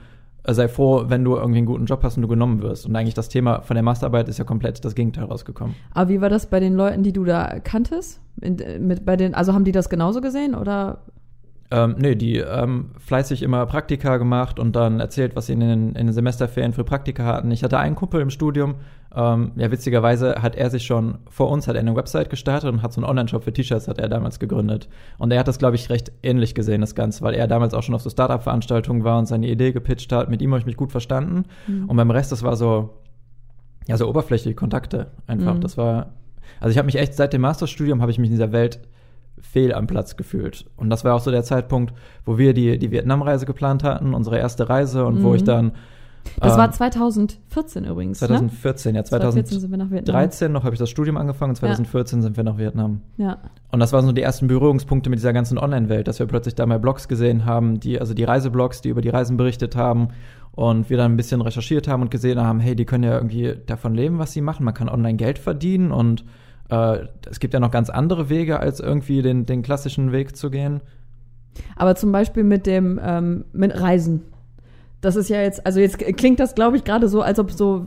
sei 0.46 0.68
froh, 0.68 1.04
wenn 1.08 1.24
du 1.24 1.36
irgendwie 1.36 1.58
einen 1.58 1.66
guten 1.66 1.86
Job 1.86 2.02
hast 2.02 2.16
und 2.16 2.22
du 2.22 2.28
genommen 2.28 2.60
wirst. 2.60 2.86
Und 2.86 2.94
eigentlich 2.94 3.14
das 3.14 3.28
Thema 3.28 3.62
von 3.62 3.74
der 3.74 3.82
Masterarbeit 3.82 4.28
ist 4.28 4.38
ja 4.38 4.44
komplett 4.44 4.84
das 4.84 4.94
Gegenteil 4.94 5.24
rausgekommen. 5.24 5.74
aber 5.92 6.10
wie 6.10 6.20
war 6.20 6.28
das 6.28 6.46
bei 6.46 6.60
den 6.60 6.74
Leuten, 6.74 7.02
die 7.02 7.12
du 7.12 7.24
da 7.24 7.60
kanntest? 7.60 8.20
In, 8.40 8.56
mit, 8.86 9.06
bei 9.06 9.16
den, 9.16 9.34
also 9.34 9.54
haben 9.54 9.64
die 9.64 9.72
das 9.72 9.88
genauso 9.88 10.20
gesehen 10.20 10.54
oder? 10.54 10.98
Ähm, 11.70 11.96
nee, 11.98 12.14
die 12.14 12.36
ähm, 12.36 12.90
fleißig 12.98 13.42
immer 13.42 13.64
Praktika 13.66 14.18
gemacht 14.18 14.58
und 14.58 14.76
dann 14.76 15.00
erzählt, 15.00 15.34
was 15.34 15.46
sie 15.46 15.54
in 15.54 15.60
den, 15.60 15.88
in 15.88 16.06
den 16.06 16.12
Semesterferien 16.12 16.72
für 16.72 16.84
Praktika 16.84 17.24
hatten. 17.24 17.50
Ich 17.50 17.64
hatte 17.64 17.78
einen 17.78 17.94
Kumpel 17.94 18.20
im 18.20 18.30
Studium, 18.30 18.76
ähm, 19.16 19.52
ja, 19.54 19.70
witzigerweise 19.70 20.42
hat 20.42 20.56
er 20.56 20.70
sich 20.70 20.84
schon 20.84 21.18
vor 21.30 21.48
uns, 21.48 21.68
hat 21.68 21.76
er 21.76 21.80
eine 21.80 21.94
Website 21.94 22.30
gestartet 22.30 22.72
und 22.72 22.82
hat 22.82 22.92
so 22.92 23.00
einen 23.00 23.08
Online-Shop 23.08 23.44
für 23.44 23.52
T-Shirts 23.52 23.86
hat 23.86 23.98
er 23.98 24.08
damals 24.08 24.40
gegründet. 24.40 24.88
Und 25.18 25.32
er 25.32 25.38
hat 25.38 25.46
das, 25.48 25.58
glaube 25.58 25.76
ich, 25.76 25.88
recht 25.88 26.10
ähnlich 26.22 26.54
gesehen, 26.54 26.80
das 26.80 26.96
Ganze, 26.96 27.22
weil 27.22 27.34
er 27.34 27.46
damals 27.46 27.74
auch 27.74 27.82
schon 27.82 27.94
auf 27.94 28.02
so 28.02 28.10
Startup-Veranstaltungen 28.10 29.04
war 29.04 29.18
und 29.18 29.26
seine 29.26 29.46
Idee 29.46 29.72
gepitcht 29.72 30.10
hat. 30.12 30.28
Mit 30.30 30.42
ihm 30.42 30.50
habe 30.50 30.58
ich 30.58 30.66
mich 30.66 30.76
gut 30.76 30.90
verstanden. 30.90 31.44
Mhm. 31.68 31.88
Und 31.88 31.96
beim 31.96 32.10
Rest, 32.10 32.32
das 32.32 32.42
war 32.42 32.56
so, 32.56 32.90
ja, 33.86 33.96
so 33.96 34.08
oberflächliche 34.08 34.56
Kontakte 34.56 35.12
einfach. 35.28 35.54
Mhm. 35.54 35.60
Das 35.60 35.78
war, 35.78 36.14
also 36.58 36.72
ich 36.72 36.78
habe 36.78 36.86
mich 36.86 36.96
echt 36.96 37.14
seit 37.14 37.32
dem 37.32 37.42
Masterstudium 37.42 38.02
habe 38.02 38.10
ich 38.10 38.18
mich 38.18 38.30
in 38.30 38.34
dieser 38.34 38.50
Welt 38.50 38.80
fehl 39.44 39.72
am 39.74 39.86
Platz 39.86 40.16
gefühlt. 40.16 40.66
Und 40.76 40.90
das 40.90 41.04
war 41.04 41.14
auch 41.14 41.20
so 41.20 41.30
der 41.30 41.44
Zeitpunkt, 41.44 41.94
wo 42.24 42.38
wir 42.38 42.54
die, 42.54 42.78
die 42.78 42.90
Vietnam-Reise 42.90 43.46
geplant 43.46 43.84
hatten, 43.84 44.14
unsere 44.14 44.38
erste 44.38 44.68
Reise 44.68 45.06
und 45.06 45.22
wo 45.22 45.28
Mhm. 45.30 45.34
ich 45.36 45.44
dann 45.44 45.72
Das 46.40 46.54
ähm, 46.54 46.58
war 46.58 46.72
2014 46.72 47.84
übrigens, 47.84 48.18
2014, 48.18 48.94
ja, 48.94 49.02
ne? 49.02 49.04
2014 49.04 49.60
sind 49.60 49.70
wir 49.70 49.76
nach 49.76 49.90
Vietnam. 49.90 50.06
2013 50.06 50.52
noch 50.52 50.64
habe 50.64 50.74
ich 50.74 50.78
das 50.78 50.88
Studium 50.88 51.18
angefangen 51.18 51.50
und 51.50 51.56
2014 51.56 52.22
sind 52.22 52.36
wir 52.36 52.44
nach 52.44 52.56
Vietnam. 52.56 53.02
Ja. 53.18 53.38
Und 53.70 53.80
das 53.80 53.92
waren 53.92 54.06
so 54.06 54.12
die 54.12 54.22
ersten 54.22 54.46
Berührungspunkte 54.46 55.10
mit 55.10 55.18
dieser 55.18 55.34
ganzen 55.34 55.58
Online-Welt, 55.58 56.08
dass 56.08 56.18
wir 56.18 56.26
plötzlich 56.26 56.54
da 56.54 56.64
mal 56.64 56.78
Blogs 56.80 57.08
gesehen 57.08 57.44
haben, 57.44 57.78
die, 57.78 58.00
also 58.00 58.14
die 58.14 58.24
Reiseblogs, 58.24 58.80
die 58.80 58.88
über 58.88 59.02
die 59.02 59.10
Reisen 59.10 59.36
berichtet 59.36 59.76
haben 59.76 60.08
und 60.52 60.88
wir 60.88 60.96
dann 60.96 61.12
ein 61.12 61.16
bisschen 61.16 61.42
recherchiert 61.42 61.88
haben 61.88 62.00
und 62.02 62.10
gesehen 62.10 62.40
haben, 62.40 62.58
hey, 62.58 62.74
die 62.74 62.86
können 62.86 63.04
ja 63.04 63.14
irgendwie 63.14 63.54
davon 63.66 63.94
leben, 63.94 64.18
was 64.18 64.32
sie 64.32 64.40
machen. 64.40 64.64
Man 64.64 64.72
kann 64.74 64.88
online 64.88 65.16
Geld 65.16 65.38
verdienen 65.38 65.92
und 65.92 66.24
äh, 66.70 67.06
es 67.30 67.40
gibt 67.40 67.54
ja 67.54 67.60
noch 67.60 67.70
ganz 67.70 67.90
andere 67.90 68.28
Wege, 68.28 68.60
als 68.60 68.80
irgendwie 68.80 69.22
den, 69.22 69.46
den 69.46 69.62
klassischen 69.62 70.12
Weg 70.12 70.36
zu 70.36 70.50
gehen. 70.50 70.80
Aber 71.76 71.94
zum 71.94 72.12
Beispiel 72.12 72.44
mit 72.44 72.66
dem, 72.66 73.00
ähm, 73.02 73.44
mit 73.52 73.80
Reisen. 73.80 74.22
Das 75.00 75.16
ist 75.16 75.28
ja 75.28 75.42
jetzt, 75.42 75.66
also 75.66 75.80
jetzt 75.80 75.98
klingt 75.98 76.40
das, 76.40 76.54
glaube 76.54 76.76
ich, 76.76 76.84
gerade 76.84 77.08
so, 77.08 77.20
als 77.20 77.38
ob 77.38 77.52
so. 77.52 77.86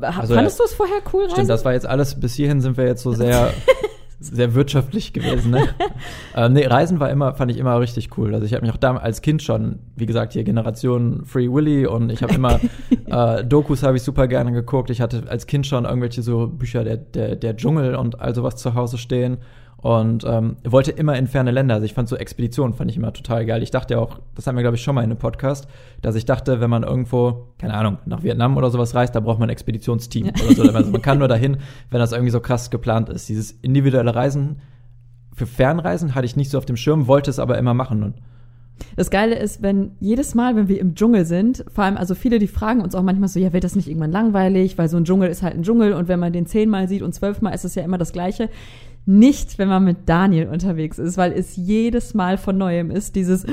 Also, 0.00 0.34
fandest 0.34 0.58
du 0.58 0.64
es 0.64 0.74
vorher 0.74 0.98
cool, 1.12 1.22
Reisen? 1.22 1.34
Stimmt, 1.34 1.50
das 1.50 1.64
war 1.64 1.72
jetzt 1.72 1.86
alles, 1.86 2.18
bis 2.18 2.34
hierhin 2.34 2.60
sind 2.60 2.76
wir 2.76 2.86
jetzt 2.86 3.02
so 3.02 3.12
sehr, 3.12 3.52
sehr 4.20 4.54
wirtschaftlich 4.54 5.12
gewesen. 5.12 5.50
Ne? 5.50 5.68
ähm, 6.36 6.52
nee, 6.52 6.66
Reisen 6.66 7.00
war 7.00 7.10
immer, 7.10 7.34
fand 7.34 7.50
ich 7.50 7.58
immer 7.58 7.78
richtig 7.80 8.16
cool. 8.16 8.34
Also 8.34 8.46
ich 8.46 8.54
habe 8.54 8.64
mich 8.64 8.72
auch 8.72 8.78
da 8.78 8.96
als 8.96 9.22
Kind 9.22 9.42
schon, 9.42 9.80
wie 9.96 10.06
gesagt, 10.06 10.32
hier 10.32 10.44
Generation 10.44 11.24
Free 11.24 11.50
Willy 11.50 11.86
und 11.86 12.10
ich 12.10 12.22
habe 12.22 12.34
immer 12.34 12.60
äh, 13.06 13.44
Dokus 13.44 13.82
habe 13.82 13.96
ich 13.96 14.02
super 14.02 14.28
gerne 14.28 14.52
geguckt. 14.52 14.90
Ich 14.90 15.00
hatte 15.00 15.24
als 15.28 15.46
Kind 15.46 15.66
schon 15.66 15.84
irgendwelche 15.84 16.22
so 16.22 16.46
Bücher 16.46 16.84
der, 16.84 16.96
der, 16.96 17.36
der 17.36 17.56
Dschungel 17.56 17.96
und 17.96 18.20
all 18.20 18.34
sowas 18.34 18.56
zu 18.56 18.74
Hause 18.74 18.98
stehen 18.98 19.38
und 19.84 20.24
ähm, 20.26 20.56
wollte 20.64 20.92
immer 20.92 21.18
in 21.18 21.26
ferne 21.26 21.50
Länder. 21.50 21.74
Also 21.74 21.84
ich 21.84 21.92
fand 21.92 22.08
so 22.08 22.16
Expeditionen 22.16 22.72
fand 22.72 22.90
ich 22.90 22.96
immer 22.96 23.12
total 23.12 23.44
geil. 23.44 23.62
Ich 23.62 23.70
dachte 23.70 23.92
ja 23.92 24.00
auch, 24.00 24.18
das 24.34 24.46
haben 24.46 24.56
wir 24.56 24.62
glaube 24.62 24.76
ich 24.76 24.82
schon 24.82 24.94
mal 24.94 25.02
in 25.02 25.10
einem 25.10 25.18
Podcast, 25.18 25.68
dass 26.00 26.14
ich 26.14 26.24
dachte, 26.24 26.62
wenn 26.62 26.70
man 26.70 26.84
irgendwo, 26.84 27.48
keine 27.58 27.74
Ahnung, 27.74 27.98
nach 28.06 28.22
Vietnam 28.22 28.56
oder 28.56 28.70
sowas 28.70 28.94
reist, 28.94 29.14
da 29.14 29.20
braucht 29.20 29.40
man 29.40 29.50
ein 29.50 29.52
Expeditionsteam 29.52 30.28
oder 30.28 30.54
so. 30.54 30.62
Also 30.62 30.90
man 30.90 31.02
kann 31.02 31.18
nur 31.18 31.28
dahin, 31.28 31.58
wenn 31.90 31.98
das 31.98 32.12
irgendwie 32.12 32.30
so 32.30 32.40
krass 32.40 32.70
geplant 32.70 33.10
ist. 33.10 33.28
Dieses 33.28 33.52
individuelle 33.52 34.14
Reisen 34.14 34.62
für 35.34 35.44
Fernreisen 35.44 36.14
hatte 36.14 36.24
ich 36.24 36.34
nicht 36.34 36.50
so 36.50 36.56
auf 36.56 36.64
dem 36.64 36.78
Schirm, 36.78 37.06
wollte 37.06 37.28
es 37.28 37.38
aber 37.38 37.58
immer 37.58 37.74
machen. 37.74 38.02
Und 38.04 38.14
Das 38.96 39.10
Geile 39.10 39.38
ist, 39.38 39.60
wenn 39.60 39.90
jedes 40.00 40.34
Mal, 40.34 40.56
wenn 40.56 40.68
wir 40.68 40.80
im 40.80 40.94
Dschungel 40.94 41.26
sind, 41.26 41.62
vor 41.70 41.84
allem, 41.84 41.98
also 41.98 42.14
viele, 42.14 42.38
die 42.38 42.46
fragen 42.46 42.80
uns 42.80 42.94
auch 42.94 43.02
manchmal 43.02 43.28
so, 43.28 43.38
ja, 43.38 43.52
wird 43.52 43.64
das 43.64 43.76
nicht 43.76 43.88
irgendwann 43.88 44.12
langweilig, 44.12 44.78
weil 44.78 44.88
so 44.88 44.96
ein 44.96 45.04
Dschungel 45.04 45.28
ist 45.28 45.42
halt 45.42 45.56
ein 45.56 45.62
Dschungel 45.62 45.92
und 45.92 46.08
wenn 46.08 46.20
man 46.20 46.32
den 46.32 46.46
zehnmal 46.46 46.88
sieht 46.88 47.02
und 47.02 47.14
zwölfmal 47.14 47.54
ist 47.54 47.66
es 47.66 47.74
ja 47.74 47.82
immer 47.82 47.98
das 47.98 48.12
Gleiche. 48.12 48.48
Nicht, 49.06 49.58
wenn 49.58 49.68
man 49.68 49.84
mit 49.84 50.08
Daniel 50.08 50.48
unterwegs 50.48 50.98
ist, 50.98 51.18
weil 51.18 51.32
es 51.32 51.56
jedes 51.56 52.14
Mal 52.14 52.38
von 52.38 52.56
neuem 52.56 52.90
ist, 52.90 53.16
dieses, 53.16 53.46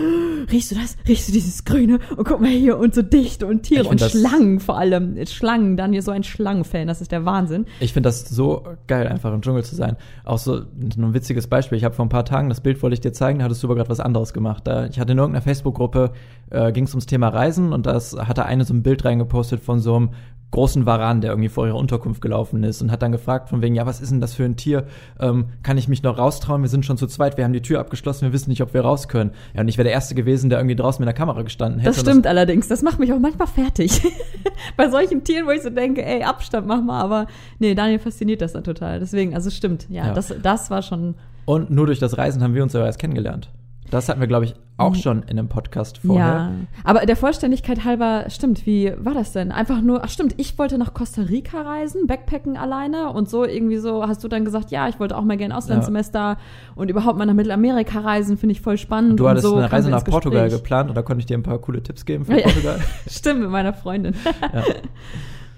riechst 0.49 0.71
du 0.71 0.75
das? 0.75 0.95
Riechst 1.05 1.27
du 1.27 1.33
dieses 1.33 1.65
Grüne? 1.65 1.99
Und 2.15 2.25
guck 2.25 2.39
mal 2.39 2.49
hier 2.49 2.77
und 2.77 2.95
so 2.95 3.01
dicht 3.01 3.43
und 3.43 3.63
Tiere 3.63 3.89
und 3.89 3.99
Schlangen 3.99 4.61
vor 4.61 4.77
allem. 4.77 5.17
Schlangen, 5.25 5.75
Daniel 5.75 6.01
so 6.01 6.11
ein 6.11 6.23
Schlangenfan, 6.23 6.87
das 6.87 7.01
ist 7.01 7.11
der 7.11 7.25
Wahnsinn. 7.25 7.65
Ich 7.81 7.91
finde 7.91 8.07
das 8.07 8.29
so 8.29 8.63
geil, 8.87 9.07
einfach 9.07 9.33
im 9.33 9.41
Dschungel 9.41 9.65
zu 9.65 9.75
sein. 9.75 9.97
Auch 10.23 10.37
so 10.37 10.55
ein 10.55 11.13
witziges 11.13 11.47
Beispiel. 11.47 11.77
Ich 11.77 11.83
habe 11.83 11.95
vor 11.95 12.05
ein 12.05 12.09
paar 12.09 12.25
Tagen, 12.25 12.47
das 12.47 12.61
Bild 12.61 12.81
wollte 12.81 12.93
ich 12.93 13.01
dir 13.01 13.11
zeigen, 13.11 13.39
da 13.39 13.45
hattest 13.45 13.61
du 13.61 13.67
aber 13.67 13.75
gerade 13.75 13.89
was 13.89 13.99
anderes 13.99 14.31
gemacht. 14.31 14.65
Da, 14.65 14.85
ich 14.85 14.99
hatte 14.99 15.11
in 15.11 15.17
irgendeiner 15.17 15.43
Facebook-Gruppe, 15.43 16.11
äh, 16.49 16.71
ging 16.71 16.85
es 16.85 16.91
ums 16.91 17.07
Thema 17.07 17.27
Reisen 17.27 17.73
und 17.73 17.85
das 17.85 18.15
hatte 18.17 18.45
eine 18.45 18.63
so 18.63 18.73
ein 18.73 18.83
Bild 18.83 19.03
reingepostet 19.03 19.59
von 19.61 19.79
so 19.79 19.95
einem 19.95 20.09
großen 20.51 20.85
Varan, 20.85 21.21
der 21.21 21.31
irgendwie 21.31 21.49
vor 21.49 21.65
ihrer 21.65 21.77
Unterkunft 21.77 22.21
gelaufen 22.21 22.63
ist 22.63 22.81
und 22.81 22.91
hat 22.91 23.01
dann 23.01 23.11
gefragt 23.11 23.49
von 23.49 23.61
wegen, 23.61 23.73
ja, 23.73 23.85
was 23.85 24.01
ist 24.01 24.11
denn 24.11 24.21
das 24.21 24.33
für 24.33 24.43
ein 24.43 24.57
Tier? 24.57 24.85
Ähm, 25.19 25.47
kann 25.63 25.77
ich 25.77 25.87
mich 25.87 26.03
noch 26.03 26.17
raustrauen? 26.17 26.61
Wir 26.61 26.69
sind 26.69 26.85
schon 26.85 26.97
zu 26.97 27.07
zweit, 27.07 27.37
wir 27.37 27.45
haben 27.45 27.53
die 27.53 27.61
Tür 27.61 27.79
abgeschlossen, 27.79 28.25
wir 28.25 28.33
wissen 28.33 28.49
nicht, 28.49 28.61
ob 28.61 28.73
wir 28.73 28.81
raus 28.81 29.07
können. 29.07 29.31
Ja, 29.53 29.61
und 29.61 29.67
ich 29.69 29.77
wäre 29.77 29.85
der 29.85 29.93
Erste 29.93 30.13
gewesen, 30.13 30.49
der 30.49 30.59
irgendwie 30.59 30.75
draußen 30.75 31.01
mit 31.01 31.07
der 31.07 31.13
Kamera 31.13 31.41
gestanden 31.41 31.79
hätte. 31.79 31.91
Das 31.91 32.01
stimmt 32.01 32.25
das 32.25 32.29
allerdings, 32.31 32.67
das 32.67 32.81
macht 32.81 32.99
mich 32.99 33.13
auch 33.13 33.19
manchmal 33.19 33.47
fertig. 33.47 34.01
Bei 34.77 34.89
solchen 34.89 35.23
Tieren, 35.23 35.47
wo 35.47 35.51
ich 35.51 35.61
so 35.61 35.69
denke, 35.69 36.05
ey, 36.05 36.23
Abstand 36.23 36.67
mach 36.67 36.81
mal, 36.81 37.01
aber 37.01 37.27
nee, 37.59 37.73
Daniel 37.73 37.99
fasziniert 37.99 38.41
das 38.41 38.53
dann 38.53 38.63
total. 38.63 38.99
Deswegen, 38.99 39.33
also 39.33 39.49
stimmt, 39.49 39.87
ja, 39.89 40.07
ja. 40.07 40.13
Das, 40.13 40.33
das 40.41 40.69
war 40.69 40.81
schon. 40.81 41.15
Und 41.45 41.69
nur 41.71 41.85
durch 41.85 41.99
das 41.99 42.17
Reisen 42.17 42.43
haben 42.43 42.53
wir 42.53 42.63
uns 42.63 42.75
aber 42.75 42.85
erst 42.85 42.99
kennengelernt. 42.99 43.49
Das 43.91 44.07
hatten 44.07 44.21
wir, 44.21 44.27
glaube 44.27 44.45
ich, 44.45 44.55
auch 44.77 44.93
hm. 44.93 45.01
schon 45.01 45.23
in 45.23 45.37
einem 45.37 45.49
Podcast 45.49 45.99
vorher. 45.99 46.25
Ja, 46.25 46.51
aber 46.85 47.05
der 47.05 47.17
Vollständigkeit 47.17 47.83
halber, 47.83 48.25
stimmt, 48.29 48.65
wie 48.65 48.93
war 48.97 49.13
das 49.13 49.33
denn? 49.33 49.51
Einfach 49.51 49.81
nur, 49.81 50.03
ach 50.03 50.09
stimmt, 50.09 50.33
ich 50.37 50.57
wollte 50.57 50.77
nach 50.77 50.93
Costa 50.93 51.23
Rica 51.23 51.61
reisen, 51.61 52.07
Backpacken 52.07 52.55
alleine 52.57 53.11
und 53.11 53.29
so 53.29 53.45
irgendwie 53.45 53.77
so 53.77 54.07
hast 54.07 54.23
du 54.23 54.29
dann 54.29 54.45
gesagt, 54.45 54.71
ja, 54.71 54.87
ich 54.87 54.99
wollte 54.99 55.17
auch 55.17 55.23
mal 55.23 55.37
gerne 55.37 55.55
Auslandssemester 55.55 56.19
ja. 56.19 56.37
und 56.75 56.89
überhaupt 56.89 57.19
mal 57.19 57.25
nach 57.25 57.33
Mittelamerika 57.33 57.99
reisen, 57.99 58.37
finde 58.37 58.53
ich 58.53 58.61
voll 58.61 58.77
spannend. 58.77 59.19
Du 59.19 59.27
hattest 59.27 59.45
so 59.45 59.57
eine 59.57 59.71
Reise 59.71 59.89
nach 59.89 60.05
Portugal 60.05 60.49
geplant 60.49 60.89
und 60.89 60.95
da 60.95 61.01
konnte 61.01 61.19
ich 61.19 61.25
dir 61.25 61.37
ein 61.37 61.43
paar 61.43 61.59
coole 61.59 61.83
Tipps 61.83 62.05
geben 62.05 62.25
für 62.25 62.37
Portugal. 62.41 62.79
stimmt, 63.07 63.41
mit 63.41 63.49
meiner 63.49 63.73
Freundin. 63.73 64.15
Ja. 64.41 64.63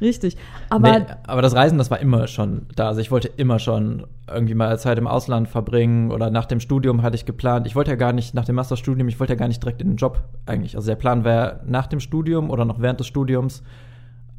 Richtig. 0.03 0.35
Aber, 0.69 0.99
nee, 0.99 1.05
aber 1.25 1.41
das 1.41 1.55
Reisen, 1.55 1.77
das 1.77 1.89
war 1.89 1.99
immer 1.99 2.27
schon 2.27 2.67
da. 2.75 2.89
Also 2.89 2.99
ich 2.99 3.09
wollte 3.09 3.29
immer 3.29 3.57
schon 3.57 4.05
irgendwie 4.29 4.53
mal 4.53 4.77
Zeit 4.77 4.97
im 4.97 5.07
Ausland 5.07 5.47
verbringen 5.47 6.11
oder 6.11 6.29
nach 6.29 6.45
dem 6.45 6.59
Studium 6.59 7.01
hatte 7.01 7.15
ich 7.15 7.25
geplant. 7.25 7.65
Ich 7.65 7.75
wollte 7.75 7.91
ja 7.91 7.95
gar 7.95 8.11
nicht 8.11 8.33
nach 8.33 8.45
dem 8.45 8.55
Masterstudium, 8.55 9.07
ich 9.07 9.19
wollte 9.19 9.33
ja 9.33 9.39
gar 9.39 9.47
nicht 9.47 9.63
direkt 9.63 9.81
in 9.81 9.87
den 9.91 9.95
Job 9.95 10.21
eigentlich. 10.45 10.75
Also 10.75 10.87
der 10.87 10.97
Plan 10.97 11.23
wäre 11.23 11.61
nach 11.65 11.87
dem 11.87 12.01
Studium 12.01 12.49
oder 12.49 12.65
noch 12.65 12.81
während 12.81 12.99
des 12.99 13.07
Studiums 13.07 13.63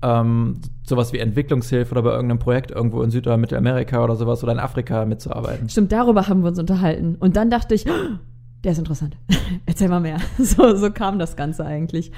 ähm, 0.02 0.60
sowas 0.82 1.14
wie 1.14 1.18
Entwicklungshilfe 1.18 1.92
oder 1.92 2.02
bei 2.02 2.10
irgendeinem 2.10 2.38
Projekt 2.40 2.70
irgendwo 2.70 3.02
in 3.02 3.10
Süd- 3.10 3.26
oder 3.26 3.38
Mittelamerika 3.38 4.04
oder 4.04 4.16
sowas 4.16 4.42
oder 4.42 4.52
in 4.52 4.58
Afrika 4.58 5.06
mitzuarbeiten. 5.06 5.70
Stimmt, 5.70 5.92
darüber 5.92 6.28
haben 6.28 6.42
wir 6.42 6.48
uns 6.48 6.58
unterhalten. 6.58 7.16
Und 7.18 7.36
dann 7.36 7.48
dachte 7.48 7.74
ich, 7.74 7.84
der 8.64 8.72
ist 8.72 8.78
interessant. 8.78 9.16
Erzähl 9.66 9.88
mal 9.88 10.00
mehr. 10.00 10.18
So, 10.38 10.76
so 10.76 10.90
kam 10.90 11.18
das 11.18 11.36
Ganze 11.36 11.64
eigentlich. 11.64 12.12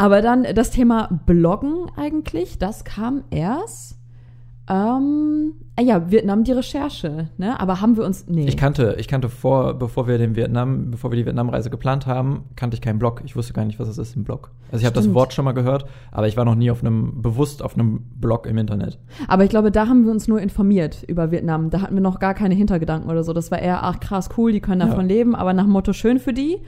Aber 0.00 0.22
dann 0.22 0.46
das 0.54 0.70
Thema 0.70 1.20
Bloggen 1.26 1.90
eigentlich, 1.94 2.58
das 2.58 2.84
kam 2.84 3.22
erst. 3.30 3.98
Ähm, 4.66 5.52
äh, 5.76 5.82
ja, 5.82 6.10
Vietnam 6.10 6.42
die 6.42 6.52
Recherche, 6.52 7.28
ne? 7.36 7.60
Aber 7.60 7.82
haben 7.82 7.98
wir 7.98 8.06
uns. 8.06 8.26
Nee. 8.26 8.46
Ich 8.46 8.56
kannte, 8.56 8.96
ich 8.98 9.08
kannte 9.08 9.28
vor, 9.28 9.74
bevor 9.74 10.08
wir 10.08 10.16
den 10.16 10.36
Vietnam, 10.36 10.90
bevor 10.90 11.12
wir 11.12 11.16
die 11.16 11.26
Vietnamreise 11.26 11.68
geplant 11.68 12.06
haben, 12.06 12.44
kannte 12.56 12.76
ich 12.76 12.80
keinen 12.80 12.98
Blog. 12.98 13.20
Ich 13.26 13.36
wusste 13.36 13.52
gar 13.52 13.66
nicht, 13.66 13.78
was 13.78 13.88
das 13.88 13.98
ist, 13.98 14.16
ein 14.16 14.24
Blog. 14.24 14.52
Also 14.72 14.80
ich 14.80 14.86
habe 14.86 14.94
das 14.94 15.12
Wort 15.12 15.34
schon 15.34 15.44
mal 15.44 15.52
gehört, 15.52 15.84
aber 16.12 16.28
ich 16.28 16.36
war 16.38 16.46
noch 16.46 16.54
nie 16.54 16.70
auf 16.70 16.82
einem, 16.82 17.20
bewusst 17.20 17.62
auf 17.62 17.74
einem 17.74 18.04
Blog 18.14 18.46
im 18.46 18.56
Internet. 18.56 18.98
Aber 19.28 19.44
ich 19.44 19.50
glaube, 19.50 19.70
da 19.70 19.86
haben 19.86 20.06
wir 20.06 20.12
uns 20.12 20.28
nur 20.28 20.40
informiert 20.40 21.02
über 21.06 21.30
Vietnam. 21.30 21.68
Da 21.68 21.82
hatten 21.82 21.94
wir 21.94 22.00
noch 22.00 22.20
gar 22.20 22.32
keine 22.32 22.54
Hintergedanken 22.54 23.10
oder 23.10 23.22
so. 23.22 23.34
Das 23.34 23.50
war 23.50 23.58
eher, 23.58 23.84
ach 23.84 24.00
krass, 24.00 24.30
cool, 24.38 24.52
die 24.52 24.60
können 24.60 24.80
davon 24.80 25.10
ja. 25.10 25.16
leben, 25.16 25.34
aber 25.34 25.52
nach 25.52 25.64
dem 25.64 25.72
Motto 25.72 25.92
schön 25.92 26.18
für 26.18 26.32
die. 26.32 26.62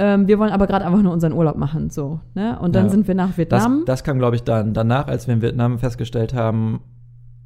Ähm, 0.00 0.26
wir 0.26 0.38
wollen 0.38 0.50
aber 0.50 0.66
gerade 0.66 0.86
einfach 0.86 1.02
nur 1.02 1.12
unseren 1.12 1.34
Urlaub 1.34 1.56
machen, 1.56 1.90
so. 1.90 2.20
Ne? 2.34 2.58
Und 2.58 2.74
dann 2.74 2.86
ja. 2.86 2.90
sind 2.90 3.06
wir 3.06 3.14
nach 3.14 3.36
Vietnam. 3.36 3.82
Das, 3.84 3.98
das 3.98 4.04
kam, 4.04 4.18
glaube 4.18 4.34
ich, 4.34 4.42
dann 4.42 4.72
danach, 4.72 5.08
als 5.08 5.26
wir 5.26 5.34
in 5.34 5.42
Vietnam 5.42 5.78
festgestellt 5.78 6.32
haben, 6.32 6.80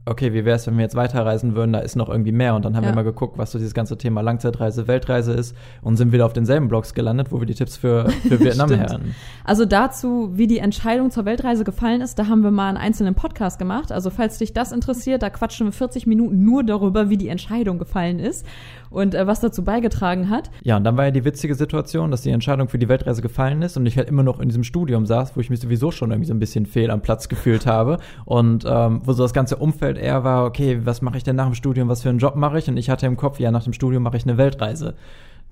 okay, 0.07 0.33
wie 0.35 0.45
wäre 0.45 0.57
es, 0.57 0.67
wenn 0.67 0.77
wir 0.77 0.83
jetzt 0.83 0.95
weiterreisen 0.95 1.57
würden, 1.57 1.73
da 1.73 1.79
ist 1.81 1.97
noch 1.97 2.09
irgendwie 2.09 2.33
mehr. 2.33 2.55
Und 2.55 2.65
dann 2.65 2.77
haben 2.77 2.85
ja. 2.85 2.91
wir 2.91 2.95
mal 2.95 3.03
geguckt, 3.03 3.39
was 3.39 3.51
so 3.51 3.59
dieses 3.59 3.75
ganze 3.75 3.97
Thema 3.97 4.21
Langzeitreise, 4.21 4.87
Weltreise 4.87 5.33
ist 5.33 5.57
und 5.83 5.97
sind 5.97 6.13
wieder 6.13 6.27
auf 6.27 6.33
denselben 6.33 6.69
Blogs 6.69 6.95
gelandet, 6.95 7.33
wo 7.33 7.41
wir 7.41 7.47
die 7.47 7.55
Tipps 7.55 7.77
für, 7.77 8.09
für 8.11 8.39
Vietnam 8.45 8.71
hören. 8.71 9.15
Also 9.45 9.65
dazu, 9.65 10.31
wie 10.35 10.47
die 10.47 10.59
Entscheidung 10.59 11.11
zur 11.11 11.25
Weltreise 11.25 11.65
gefallen 11.65 12.03
ist, 12.03 12.19
da 12.19 12.29
haben 12.29 12.43
wir 12.43 12.51
mal 12.51 12.69
einen 12.69 12.77
einzelnen 12.77 13.15
Podcast 13.15 13.59
gemacht. 13.59 13.93
Also 13.93 14.11
falls 14.11 14.39
dich 14.39 14.53
das 14.53 14.73
interessiert, 14.73 15.23
da 15.23 15.31
quatschen 15.31 15.67
wir 15.67 15.73
40 15.73 16.07
Minuten 16.07 16.45
nur 16.45 16.63
darüber, 16.65 17.09
wie 17.09 17.17
die 17.17 17.29
Entscheidung 17.29 17.79
gefallen 17.79 18.19
ist 18.19 18.47
und 18.95 19.15
äh, 19.15 19.27
was 19.27 19.41
dazu 19.41 19.65
beigetragen 19.65 20.31
hat. 20.31 20.51
Ja, 20.63 20.77
und 20.77 20.85
dann 20.85 20.97
war 20.97 21.07
ja 21.07 21.11
die 21.11 21.25
witzige 21.25 21.55
Situation, 21.55 22.11
dass 22.11 22.23
die 22.23 22.31
Entscheidung 22.31 22.69
für 22.69 22.79
die 22.79 22.89
Weltreise 22.89 23.23
gefallen 23.23 23.63
ist 23.63 23.77
und 23.77 23.87
ich 23.87 23.99
halt 23.99 24.09
immer 24.09 24.23
noch 24.23 24.41
in 24.41 24.49
diesem 24.49 24.65
Studium 24.65 25.05
saß, 25.05 25.37
wo 25.37 25.41
ich 25.41 25.51
mich 25.51 25.61
sowieso 25.61 25.91
schon 25.91 26.11
irgendwie 26.11 26.29
so 26.29 26.35
ein 26.35 26.39
bisschen 26.39 26.65
fehl 26.67 26.91
am 26.91 27.03
Platz 27.03 27.29
gefühlt 27.29 27.67
habe 27.67 27.99
und 28.25 28.65
ähm, 28.67 29.03
wo 29.05 29.13
so 29.13 29.23
das 29.23 29.33
ganze 29.33 29.57
Umfeld 29.57 29.99
eher 29.99 30.25
war, 30.25 30.45
okay, 30.45 30.81
was 30.85 31.03
mache 31.03 31.17
ich 31.17 31.25
denn 31.25 31.37
nach 31.37 31.47
dem 31.47 31.55
Studium, 31.55 31.89
was 31.89 32.03
für 32.03 32.09
einen 32.09 32.19
Job 32.19 32.37
mache 32.37 32.59
ich? 32.59 32.69
Und 32.69 32.77
ich 32.77 32.89
hatte 32.89 33.07
im 33.07 33.17
Kopf, 33.17 33.41
ja, 33.41 33.51
nach 33.51 33.65
dem 33.65 33.73
Studium 33.73 34.03
mache 34.03 34.17
ich 34.17 34.25
eine 34.25 34.39
Weltreise. 34.39 34.95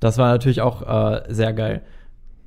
Das 0.01 0.19
war 0.19 0.31
natürlich 0.31 0.61
auch 0.61 0.83
äh, 0.83 1.23
sehr 1.29 1.53
geil. 1.53 1.83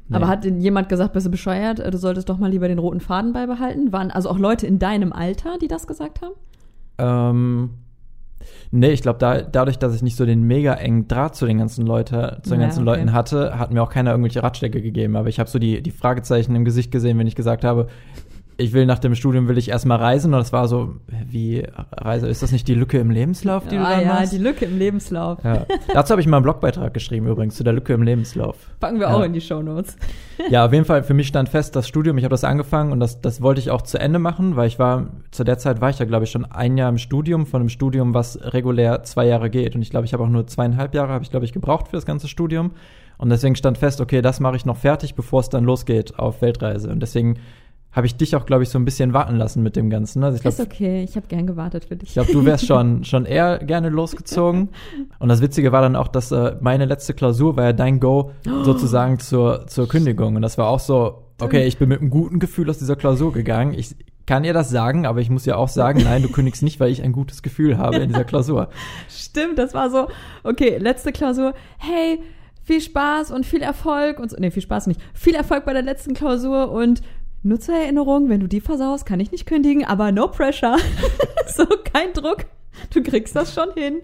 Nee. 0.08 0.18
Aber 0.18 0.28
hat 0.28 0.44
denn 0.44 0.62
jemand 0.62 0.88
gesagt, 0.88 1.14
bist 1.14 1.26
du 1.26 1.32
bescheuert, 1.32 1.80
du 1.80 1.98
solltest 1.98 2.30
doch 2.30 2.38
mal 2.38 2.50
lieber 2.50 2.68
den 2.68 2.80
roten 2.80 3.00
Faden 3.00 3.34
beibehalten? 3.34 3.92
Waren 3.92 4.12
also 4.12 4.30
auch 4.30 4.38
Leute 4.38 4.68
in 4.68 4.78
deinem 4.78 5.12
Alter, 5.12 5.58
die 5.60 5.68
das 5.68 5.88
gesagt 5.88 6.22
haben? 6.22 6.36
Ähm, 6.98 7.72
Nee, 8.72 8.92
ich 8.92 9.02
glaube, 9.02 9.20
da, 9.20 9.42
dadurch, 9.42 9.78
dass 9.78 9.96
ich 9.96 10.02
nicht 10.02 10.18
so 10.18 10.26
den 10.26 10.44
mega 10.44 10.74
engen 10.74 11.08
Draht 11.08 11.36
zu 11.36 11.46
den 11.46 11.58
ganzen 11.58 11.86
Leute, 11.86 12.40
zu 12.44 12.52
den 12.52 12.60
ja, 12.60 12.68
ganzen 12.68 12.88
okay. 12.88 13.00
Leuten 13.00 13.14
hatte, 13.14 13.58
hat 13.58 13.72
mir 13.72 13.82
auch 13.82 13.90
keiner 13.90 14.12
irgendwelche 14.12 14.44
Ratschläge 14.44 14.82
gegeben. 14.82 15.16
Aber 15.16 15.30
ich 15.30 15.40
habe 15.40 15.50
so 15.50 15.60
die, 15.60 15.82
die 15.82 15.92
Fragezeichen 15.92 16.56
im 16.56 16.66
Gesicht 16.66 16.92
gesehen, 16.92 17.18
wenn 17.18 17.28
ich 17.28 17.36
gesagt 17.36 17.64
habe, 17.64 17.88
ich 18.58 18.74
will 18.74 18.86
nach 18.86 19.00
dem 19.00 19.16
Studium 19.16 19.48
will 19.48 19.58
ich 19.58 19.70
erstmal 19.70 19.98
reisen 19.98 20.34
und 20.34 20.40
das 20.40 20.54
war 20.54 20.68
so 20.68 20.96
wie 21.28 21.66
Reise 21.92 22.28
ist 22.28 22.42
das 22.42 22.52
nicht 22.52 22.68
die 22.68 22.74
Lücke 22.74 22.98
im 23.00 23.12
Lebenslauf, 23.12 23.68
die 23.68 23.76
ja, 23.76 23.82
du 23.82 23.88
da 23.88 24.02
ja, 24.02 24.08
machst? 24.08 24.34
Ja, 24.34 24.38
die 24.40 24.44
Lücke 24.44 24.66
im 24.66 24.78
Lebenslauf. 24.78 25.44
Ja. 25.44 25.66
Dazu 25.94 26.12
habe 26.12 26.22
ich 26.22 26.28
mal 26.28 26.38
einen 26.38 26.44
Blogbeitrag 26.44 26.94
geschrieben 26.94 27.28
übrigens 27.28 27.56
zu 27.56 27.64
der 27.64 27.74
Lücke 27.74 27.94
im 27.94 28.04
Lebenslauf. 28.04 28.56
Packen 28.80 29.00
wir 29.00 29.08
ja. 29.08 29.14
auch 29.14 29.24
in 29.24 29.34
die 29.34 29.42
Show 29.42 29.62
Notes. 29.62 29.98
Ja, 30.50 30.66
auf 30.66 30.74
jeden 30.74 30.84
Fall 30.84 31.02
für 31.04 31.14
mich 31.14 31.28
stand 31.28 31.48
fest 31.48 31.78
das 31.78 31.88
Studium, 31.88 32.18
ich 32.18 32.26
habe 32.26 32.34
das 32.34 32.44
angefangen 32.44 32.92
und 32.92 33.00
das 33.00 33.22
das 33.22 33.42
wollte 33.42 33.62
ich 33.62 33.72
auch 33.72 33.82
zu 33.82 33.98
Ende 33.98 34.20
machen, 34.20 34.58
weil 34.58 34.68
ich 34.68 34.80
war 34.80 35.08
zu 35.32 35.46
der 35.46 35.58
Zeit 35.58 35.80
war 35.80 35.90
ich 35.90 35.98
ja 35.98 36.06
glaube 36.06 36.26
ich 36.26 36.32
schon 36.32 36.44
ein 36.44 36.78
Jahr 36.78 36.90
im 36.90 36.98
Studium 36.98 37.46
von 37.46 37.62
einem 37.62 37.70
Studium, 37.70 38.14
was 38.14 38.38
regulär 38.54 39.04
zwei 39.04 39.28
Jahre 39.28 39.50
geht 39.50 39.76
und 39.76 39.82
ich 39.82 39.92
glaube, 39.92 40.06
ich 40.06 40.14
habe 40.14 40.24
auch 40.24 40.30
nur 40.30 40.46
zweieinhalb 40.46 40.94
Jahre 40.94 41.14
habe 41.14 41.24
ich 41.24 41.32
glaube 41.32 41.46
ich 41.46 41.54
gebraucht 41.54 41.88
für 41.88 41.96
das 41.96 42.06
ganze 42.06 42.28
Studium 42.28 42.72
und 43.18 43.30
deswegen 43.30 43.56
stand 43.56 43.78
fest, 43.78 44.02
okay, 44.02 44.22
das 44.22 44.40
mache 44.40 44.58
ich 44.58 44.66
noch 44.66 44.78
fertig, 44.78 45.16
bevor 45.16 45.40
es 45.40 45.50
dann 45.50 45.64
losgeht 45.64 46.20
auf 46.20 46.42
Weltreise 46.42 46.90
und 46.90 47.00
deswegen 47.00 47.38
habe 47.96 48.08
ich 48.08 48.18
dich 48.18 48.36
auch, 48.36 48.46
glaube 48.46 48.64
ich, 48.64 48.70
so 48.70 48.78
ein 48.78 48.84
bisschen 48.84 49.14
warten 49.14 49.38
lassen 49.38 49.64
mit 49.64 49.78
dem 49.78 49.90
Ganzen. 49.90 50.22
Also 50.22 50.36
ich 50.36 50.42
glaub, 50.42 50.54
ist 50.54 50.60
okay, 50.60 51.02
ich 51.02 51.16
habe 51.16 51.28
gern 51.28 51.48
gewartet 51.48 51.86
für 51.86 51.96
dich. 51.96 52.10
Ich 52.10 52.14
glaube, 52.16 52.32
du 52.32 52.44
wärst 52.44 52.66
schon, 52.68 53.06
schon 53.06 53.26
eher 53.26 53.60
gerne 53.60 53.88
losgezogen. 53.88 54.70
Und 55.18 55.30
das 55.30 55.42
Witzige 55.42 55.72
war 55.72 55.82
dann 55.82 55.96
auch, 55.96 56.10
dass 56.10 56.30
äh, 56.34 56.58
meine 56.60 56.84
letzte 56.84 57.14
Klausur 57.14 57.56
war 57.56 57.64
ja 57.64 57.74
dein 57.74 58.02
Go 58.02 58.32
sozusagen 58.64 59.20
zur, 59.20 59.66
zur 59.68 59.88
Kündigung. 59.88 60.36
Und 60.36 60.42
das 60.42 60.58
war 60.58 60.68
auch 60.68 60.82
so, 60.82 61.24
okay, 61.40 61.66
ich 61.66 61.78
bin 61.78 61.88
mit 61.88 62.02
einem 62.02 62.10
guten 62.10 62.40
Gefühl 62.40 62.70
aus 62.70 62.80
dieser 62.80 62.98
Klausur 62.98 63.32
gegangen. 63.32 63.74
Ich 63.74 63.96
kann 64.26 64.44
ihr 64.44 64.54
das 64.54 64.70
sagen, 64.70 65.06
aber 65.06 65.22
ich 65.22 65.30
muss 65.30 65.46
ja 65.46 65.56
auch 65.56 65.70
sagen, 65.70 66.02
nein, 66.04 66.22
du 66.22 66.30
kündigst 66.30 66.64
nicht, 66.64 66.82
weil 66.82 66.92
ich 66.92 67.02
ein 67.02 67.14
gutes 67.14 67.44
Gefühl 67.44 67.78
habe 67.78 67.98
in 67.98 68.10
dieser 68.10 68.26
Klausur. 68.26 68.70
Stimmt, 69.10 69.58
das 69.58 69.74
war 69.74 69.90
so, 69.90 70.10
okay, 70.44 70.80
letzte 70.80 71.14
Klausur, 71.14 71.54
hey, 71.78 72.20
viel 72.64 72.82
Spaß 72.82 73.32
und 73.32 73.46
viel 73.46 73.62
Erfolg 73.62 74.20
und 74.20 74.32
so, 74.32 74.38
nee, 74.38 74.52
viel 74.52 74.64
Spaß 74.64 74.88
nicht, 74.88 75.00
viel 75.14 75.36
Erfolg 75.36 75.64
bei 75.64 75.74
der 75.74 75.84
letzten 75.84 76.14
Klausur 76.14 76.72
und 76.72 77.02
nur 77.46 77.60
zur 77.60 77.76
Erinnerung, 77.76 78.30
wenn 78.30 78.40
du 78.40 78.48
die 78.48 78.60
versaust, 78.60 79.06
kann 79.06 79.20
ich 79.20 79.32
nicht 79.32 79.46
kündigen, 79.46 79.86
aber 79.86 80.12
no 80.12 80.28
pressure. 80.28 80.78
so, 81.48 81.66
kein 81.94 82.12
Druck. 82.14 82.46
Du 82.94 83.02
kriegst 83.02 83.36
das 83.36 83.54
schon 83.54 83.72
hin. 83.76 84.02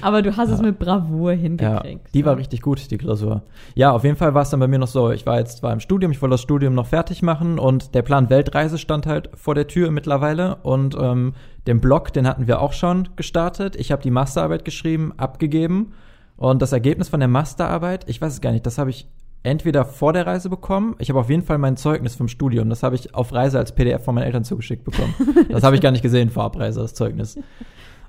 Aber 0.00 0.22
du 0.22 0.36
hast 0.36 0.48
ja. 0.48 0.54
es 0.54 0.62
mit 0.62 0.78
Bravour 0.78 1.32
hingekriegt. 1.32 2.04
Ja, 2.04 2.10
die 2.14 2.24
war 2.24 2.36
richtig 2.36 2.62
gut, 2.62 2.90
die 2.90 2.98
Klausur. 2.98 3.42
Ja, 3.74 3.92
auf 3.92 4.04
jeden 4.04 4.16
Fall 4.16 4.34
war 4.34 4.42
es 4.42 4.50
dann 4.50 4.60
bei 4.60 4.68
mir 4.68 4.78
noch 4.78 4.88
so, 4.88 5.10
ich 5.10 5.26
war 5.26 5.38
jetzt 5.38 5.58
zwar 5.58 5.72
im 5.72 5.80
Studium, 5.80 6.12
ich 6.12 6.20
wollte 6.20 6.34
das 6.34 6.42
Studium 6.42 6.74
noch 6.74 6.86
fertig 6.86 7.22
machen 7.22 7.58
und 7.58 7.94
der 7.94 8.02
Plan 8.02 8.30
Weltreise 8.30 8.78
stand 8.78 9.06
halt 9.06 9.30
vor 9.34 9.54
der 9.54 9.66
Tür 9.66 9.90
mittlerweile 9.90 10.56
und 10.56 10.96
ähm, 11.00 11.34
den 11.66 11.80
Blog, 11.80 12.12
den 12.12 12.26
hatten 12.26 12.46
wir 12.46 12.60
auch 12.60 12.72
schon 12.72 13.08
gestartet. 13.16 13.76
Ich 13.76 13.92
habe 13.92 14.02
die 14.02 14.10
Masterarbeit 14.10 14.64
geschrieben, 14.64 15.12
abgegeben 15.16 15.92
und 16.36 16.62
das 16.62 16.72
Ergebnis 16.72 17.08
von 17.08 17.20
der 17.20 17.28
Masterarbeit, 17.28 18.08
ich 18.08 18.20
weiß 18.20 18.34
es 18.34 18.40
gar 18.40 18.52
nicht, 18.52 18.66
das 18.66 18.78
habe 18.78 18.90
ich 18.90 19.08
entweder 19.42 19.84
vor 19.84 20.12
der 20.12 20.26
Reise 20.26 20.48
bekommen. 20.48 20.94
Ich 20.98 21.08
habe 21.08 21.20
auf 21.20 21.28
jeden 21.28 21.42
Fall 21.42 21.58
mein 21.58 21.76
Zeugnis 21.76 22.14
vom 22.14 22.28
Studium. 22.28 22.68
Das 22.68 22.82
habe 22.82 22.94
ich 22.94 23.14
auf 23.14 23.32
Reise 23.32 23.58
als 23.58 23.74
PDF 23.74 24.04
von 24.04 24.14
meinen 24.14 24.24
Eltern 24.24 24.44
zugeschickt 24.44 24.84
bekommen. 24.84 25.14
Das 25.48 25.62
habe 25.62 25.74
ich 25.74 25.82
gar 25.82 25.90
nicht 25.90 26.02
gesehen 26.02 26.30
vor 26.30 26.44
Abreise, 26.44 26.80
das 26.80 26.94
Zeugnis. 26.94 27.38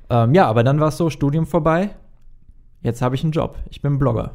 Ähm, 0.09 0.33
ja, 0.33 0.45
aber 0.47 0.63
dann 0.63 0.79
war 0.79 0.89
es 0.89 0.97
so, 0.97 1.09
Studium 1.09 1.45
vorbei. 1.45 1.89
Jetzt 2.81 3.01
habe 3.01 3.15
ich 3.15 3.23
einen 3.23 3.31
Job. 3.31 3.57
Ich 3.69 3.81
bin 3.81 3.97
Blogger. 3.97 4.31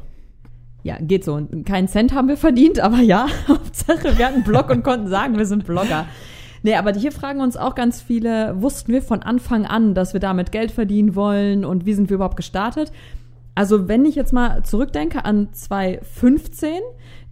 Ja, 0.83 0.97
geht 0.99 1.23
so. 1.23 1.39
Keinen 1.65 1.87
Cent 1.87 2.13
haben 2.13 2.27
wir 2.27 2.37
verdient, 2.37 2.79
aber 2.79 2.99
ja, 2.99 3.27
Hauptsache 3.47 4.17
wir 4.17 4.25
hatten 4.25 4.35
einen 4.35 4.43
Blog 4.43 4.69
und 4.69 4.83
konnten 4.83 5.07
sagen, 5.07 5.37
wir 5.37 5.45
sind 5.45 5.65
Blogger. 5.65 6.05
Nee, 6.63 6.75
aber 6.75 6.93
hier 6.93 7.11
fragen 7.11 7.39
uns 7.39 7.55
auch 7.55 7.75
ganz 7.75 8.01
viele, 8.01 8.61
wussten 8.61 8.91
wir 8.91 9.01
von 9.01 9.23
Anfang 9.23 9.65
an, 9.65 9.93
dass 9.93 10.13
wir 10.13 10.19
damit 10.19 10.51
Geld 10.51 10.71
verdienen 10.71 11.15
wollen 11.15 11.63
und 11.63 11.85
wie 11.85 11.93
sind 11.93 12.09
wir 12.09 12.15
überhaupt 12.15 12.35
gestartet? 12.35 12.91
Also 13.59 13.89
wenn 13.89 14.05
ich 14.05 14.15
jetzt 14.15 14.31
mal 14.31 14.63
zurückdenke 14.63 15.25
an 15.25 15.49
2015, 15.51 16.69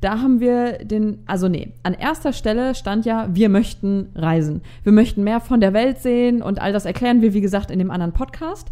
da 0.01 0.19
haben 0.19 0.41
wir 0.41 0.79
den, 0.79 1.19
also 1.25 1.47
nee, 1.47 1.71
an 1.83 1.93
erster 1.93 2.33
Stelle 2.33 2.75
stand 2.75 3.05
ja, 3.05 3.29
wir 3.31 3.47
möchten 3.47 4.09
reisen. 4.13 4.61
Wir 4.83 4.91
möchten 4.91 5.23
mehr 5.23 5.39
von 5.39 5.61
der 5.61 5.71
Welt 5.71 5.99
sehen 5.99 6.41
und 6.41 6.59
all 6.61 6.73
das 6.73 6.83
erklären 6.83 7.21
wir, 7.21 7.33
wie 7.33 7.39
gesagt, 7.39 7.71
in 7.71 7.79
dem 7.79 7.91
anderen 7.91 8.11
Podcast. 8.11 8.67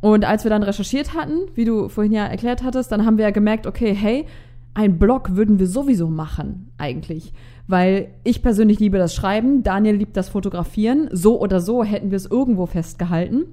Und 0.00 0.24
als 0.24 0.44
wir 0.44 0.50
dann 0.50 0.62
recherchiert 0.62 1.14
hatten, 1.14 1.48
wie 1.56 1.64
du 1.64 1.88
vorhin 1.88 2.12
ja 2.12 2.24
erklärt 2.26 2.62
hattest, 2.62 2.92
dann 2.92 3.04
haben 3.04 3.18
wir 3.18 3.24
ja 3.24 3.32
gemerkt, 3.32 3.66
okay, 3.66 3.92
hey, 3.92 4.26
ein 4.74 5.00
Blog 5.00 5.34
würden 5.34 5.58
wir 5.58 5.66
sowieso 5.66 6.06
machen, 6.06 6.70
eigentlich. 6.78 7.32
Weil 7.66 8.10
ich 8.22 8.40
persönlich 8.40 8.78
liebe 8.78 8.98
das 8.98 9.16
Schreiben, 9.16 9.64
Daniel 9.64 9.96
liebt 9.96 10.16
das 10.16 10.28
Fotografieren. 10.28 11.08
So 11.10 11.40
oder 11.40 11.58
so 11.58 11.82
hätten 11.82 12.12
wir 12.12 12.16
es 12.18 12.26
irgendwo 12.26 12.66
festgehalten. 12.66 13.46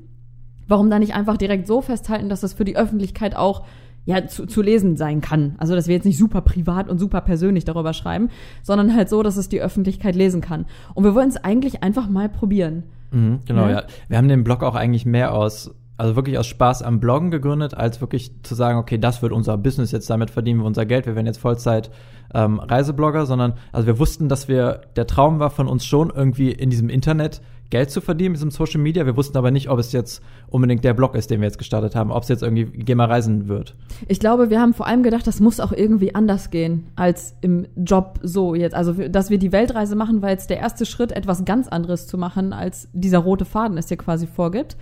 Warum 0.68 0.90
dann 0.90 1.02
nicht 1.02 1.14
einfach 1.14 1.38
direkt 1.38 1.68
so 1.68 1.82
festhalten, 1.82 2.30
dass 2.30 2.42
das 2.42 2.54
für 2.54 2.66
die 2.66 2.78
Öffentlichkeit 2.78 3.36
auch 3.36 3.64
ja, 4.06 4.28
zu, 4.28 4.46
zu 4.46 4.62
lesen 4.62 4.98
sein 4.98 5.20
kann. 5.20 5.56
Also, 5.58 5.76
dass 5.76 5.88
wir 5.88 5.96
jetzt 5.96 6.06
nicht 6.06 6.18
super 6.18 6.42
privat 6.42 6.90
und 6.90 7.00
super 7.00 7.22
persönlich 7.22 7.66
darüber 7.66 7.94
schreiben, 7.94 8.30
sondern 8.62 8.96
halt 8.96 9.10
so, 9.10 9.24
dass 9.24 9.36
es 9.36 9.50
die 9.50 9.62
Öffentlichkeit 9.62 10.16
lesen 10.16 10.42
kann. 10.42 10.66
Und 10.94 11.04
wir 11.04 11.16
wollen 11.16 11.30
es 11.30 11.38
eigentlich 11.38 11.84
einfach 11.84 12.08
mal 12.08 12.30
probieren. 12.30 12.84
Mhm, 13.12 13.40
genau, 13.46 13.64
Ja. 13.64 13.72
ja. 13.72 13.84
Wir 14.08 14.18
haben 14.18 14.28
den 14.28 14.44
Blog 14.44 14.64
auch 14.64 14.76
eigentlich 14.76 15.06
mehr 15.06 15.34
aus, 15.34 15.74
also 15.98 16.16
wirklich 16.16 16.38
aus 16.38 16.46
Spaß 16.46 16.84
am 16.84 17.00
Bloggen 17.00 17.32
gegründet, 17.32 17.74
als 17.74 18.00
wirklich 18.00 18.44
zu 18.44 18.54
sagen, 18.54 18.78
okay, 18.78 19.00
das 19.00 19.22
wird 19.22 19.32
unser 19.32 19.58
Business, 19.58 19.92
jetzt 19.92 20.10
damit 20.10 20.30
verdienen 20.30 20.60
wir 20.60 20.66
unser 20.66 20.86
Geld, 20.86 21.08
wir 21.08 21.16
werden 21.16 21.26
jetzt 21.26 21.40
Vollzeit 21.40 21.90
ähm, 22.34 22.60
Reiseblogger, 22.60 23.26
sondern 23.26 23.54
also 23.72 23.88
wir 23.88 23.98
wussten, 23.98 24.30
dass 24.30 24.48
wir, 24.48 24.82
der 24.96 25.08
Traum 25.08 25.40
war 25.40 25.50
von 25.50 25.68
uns 25.68 25.86
schon 25.86 26.12
irgendwie 26.14 26.52
in 26.52 26.70
diesem 26.70 26.90
Internet 26.90 27.42
Geld 27.70 27.90
zu 27.92 28.02
verdienen, 28.02 28.32
mit 28.32 28.38
diesem 28.38 28.52
Social 28.52 28.80
Media. 28.80 29.06
Wir 29.06 29.18
wussten 29.18 29.38
aber 29.38 29.52
nicht, 29.52 29.70
ob 29.70 29.80
es 29.80 29.92
jetzt 29.92 30.22
unbedingt 30.48 30.84
der 30.84 30.94
Blog 30.94 31.16
ist, 31.16 31.32
den 31.32 31.42
wir 31.42 31.48
jetzt 31.48 31.58
gestartet 31.58 31.96
haben, 31.96 32.12
ob 32.12 32.24
es 32.24 32.30
jetzt 32.30 32.44
irgendwie 32.44 32.66
Geh 32.66 32.96
mal 32.96 33.08
reisen 33.08 33.48
wird. 33.48 33.76
Ich 34.08 34.20
glaube, 34.20 34.50
wir 34.50 34.60
haben 34.62 34.74
vor 34.74 34.88
allem 34.88 35.04
gedacht, 35.04 35.26
das 35.26 35.40
muss 35.40 35.60
auch 35.60 35.72
irgendwie 35.72 36.14
anders 36.14 36.52
gehen 36.52 36.88
als 36.96 37.36
im 37.42 37.66
Job 37.76 38.20
so 38.22 38.56
jetzt. 38.56 38.76
Also, 38.76 38.94
dass 38.94 39.30
wir 39.30 39.40
die 39.40 39.52
Weltreise 39.52 39.96
machen, 39.96 40.22
war 40.22 40.30
jetzt 40.30 40.50
der 40.50 40.58
erste 40.58 40.86
Schritt, 40.86 41.12
etwas 41.12 41.46
ganz 41.46 41.68
anderes 41.68 42.08
zu 42.08 42.18
machen, 42.18 42.54
als 42.54 42.88
dieser 42.94 43.20
rote 43.20 43.46
Faden 43.46 43.78
es 43.78 43.88
dir 43.88 43.98
quasi 43.98 44.28
vorgibt. 44.28 44.78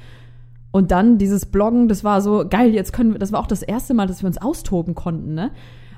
Und 0.71 0.91
dann 0.91 1.19
dieses 1.19 1.45
Bloggen, 1.45 1.87
das 1.87 2.03
war 2.03 2.21
so 2.21 2.45
geil, 2.49 2.73
jetzt 2.73 2.93
können 2.93 3.13
wir, 3.13 3.19
das 3.19 3.31
war 3.31 3.39
auch 3.39 3.47
das 3.47 3.61
erste 3.61 3.93
Mal, 3.93 4.07
dass 4.07 4.23
wir 4.23 4.27
uns 4.27 4.39
austoben 4.41 4.95
konnten, 4.95 5.35
ne? 5.35 5.51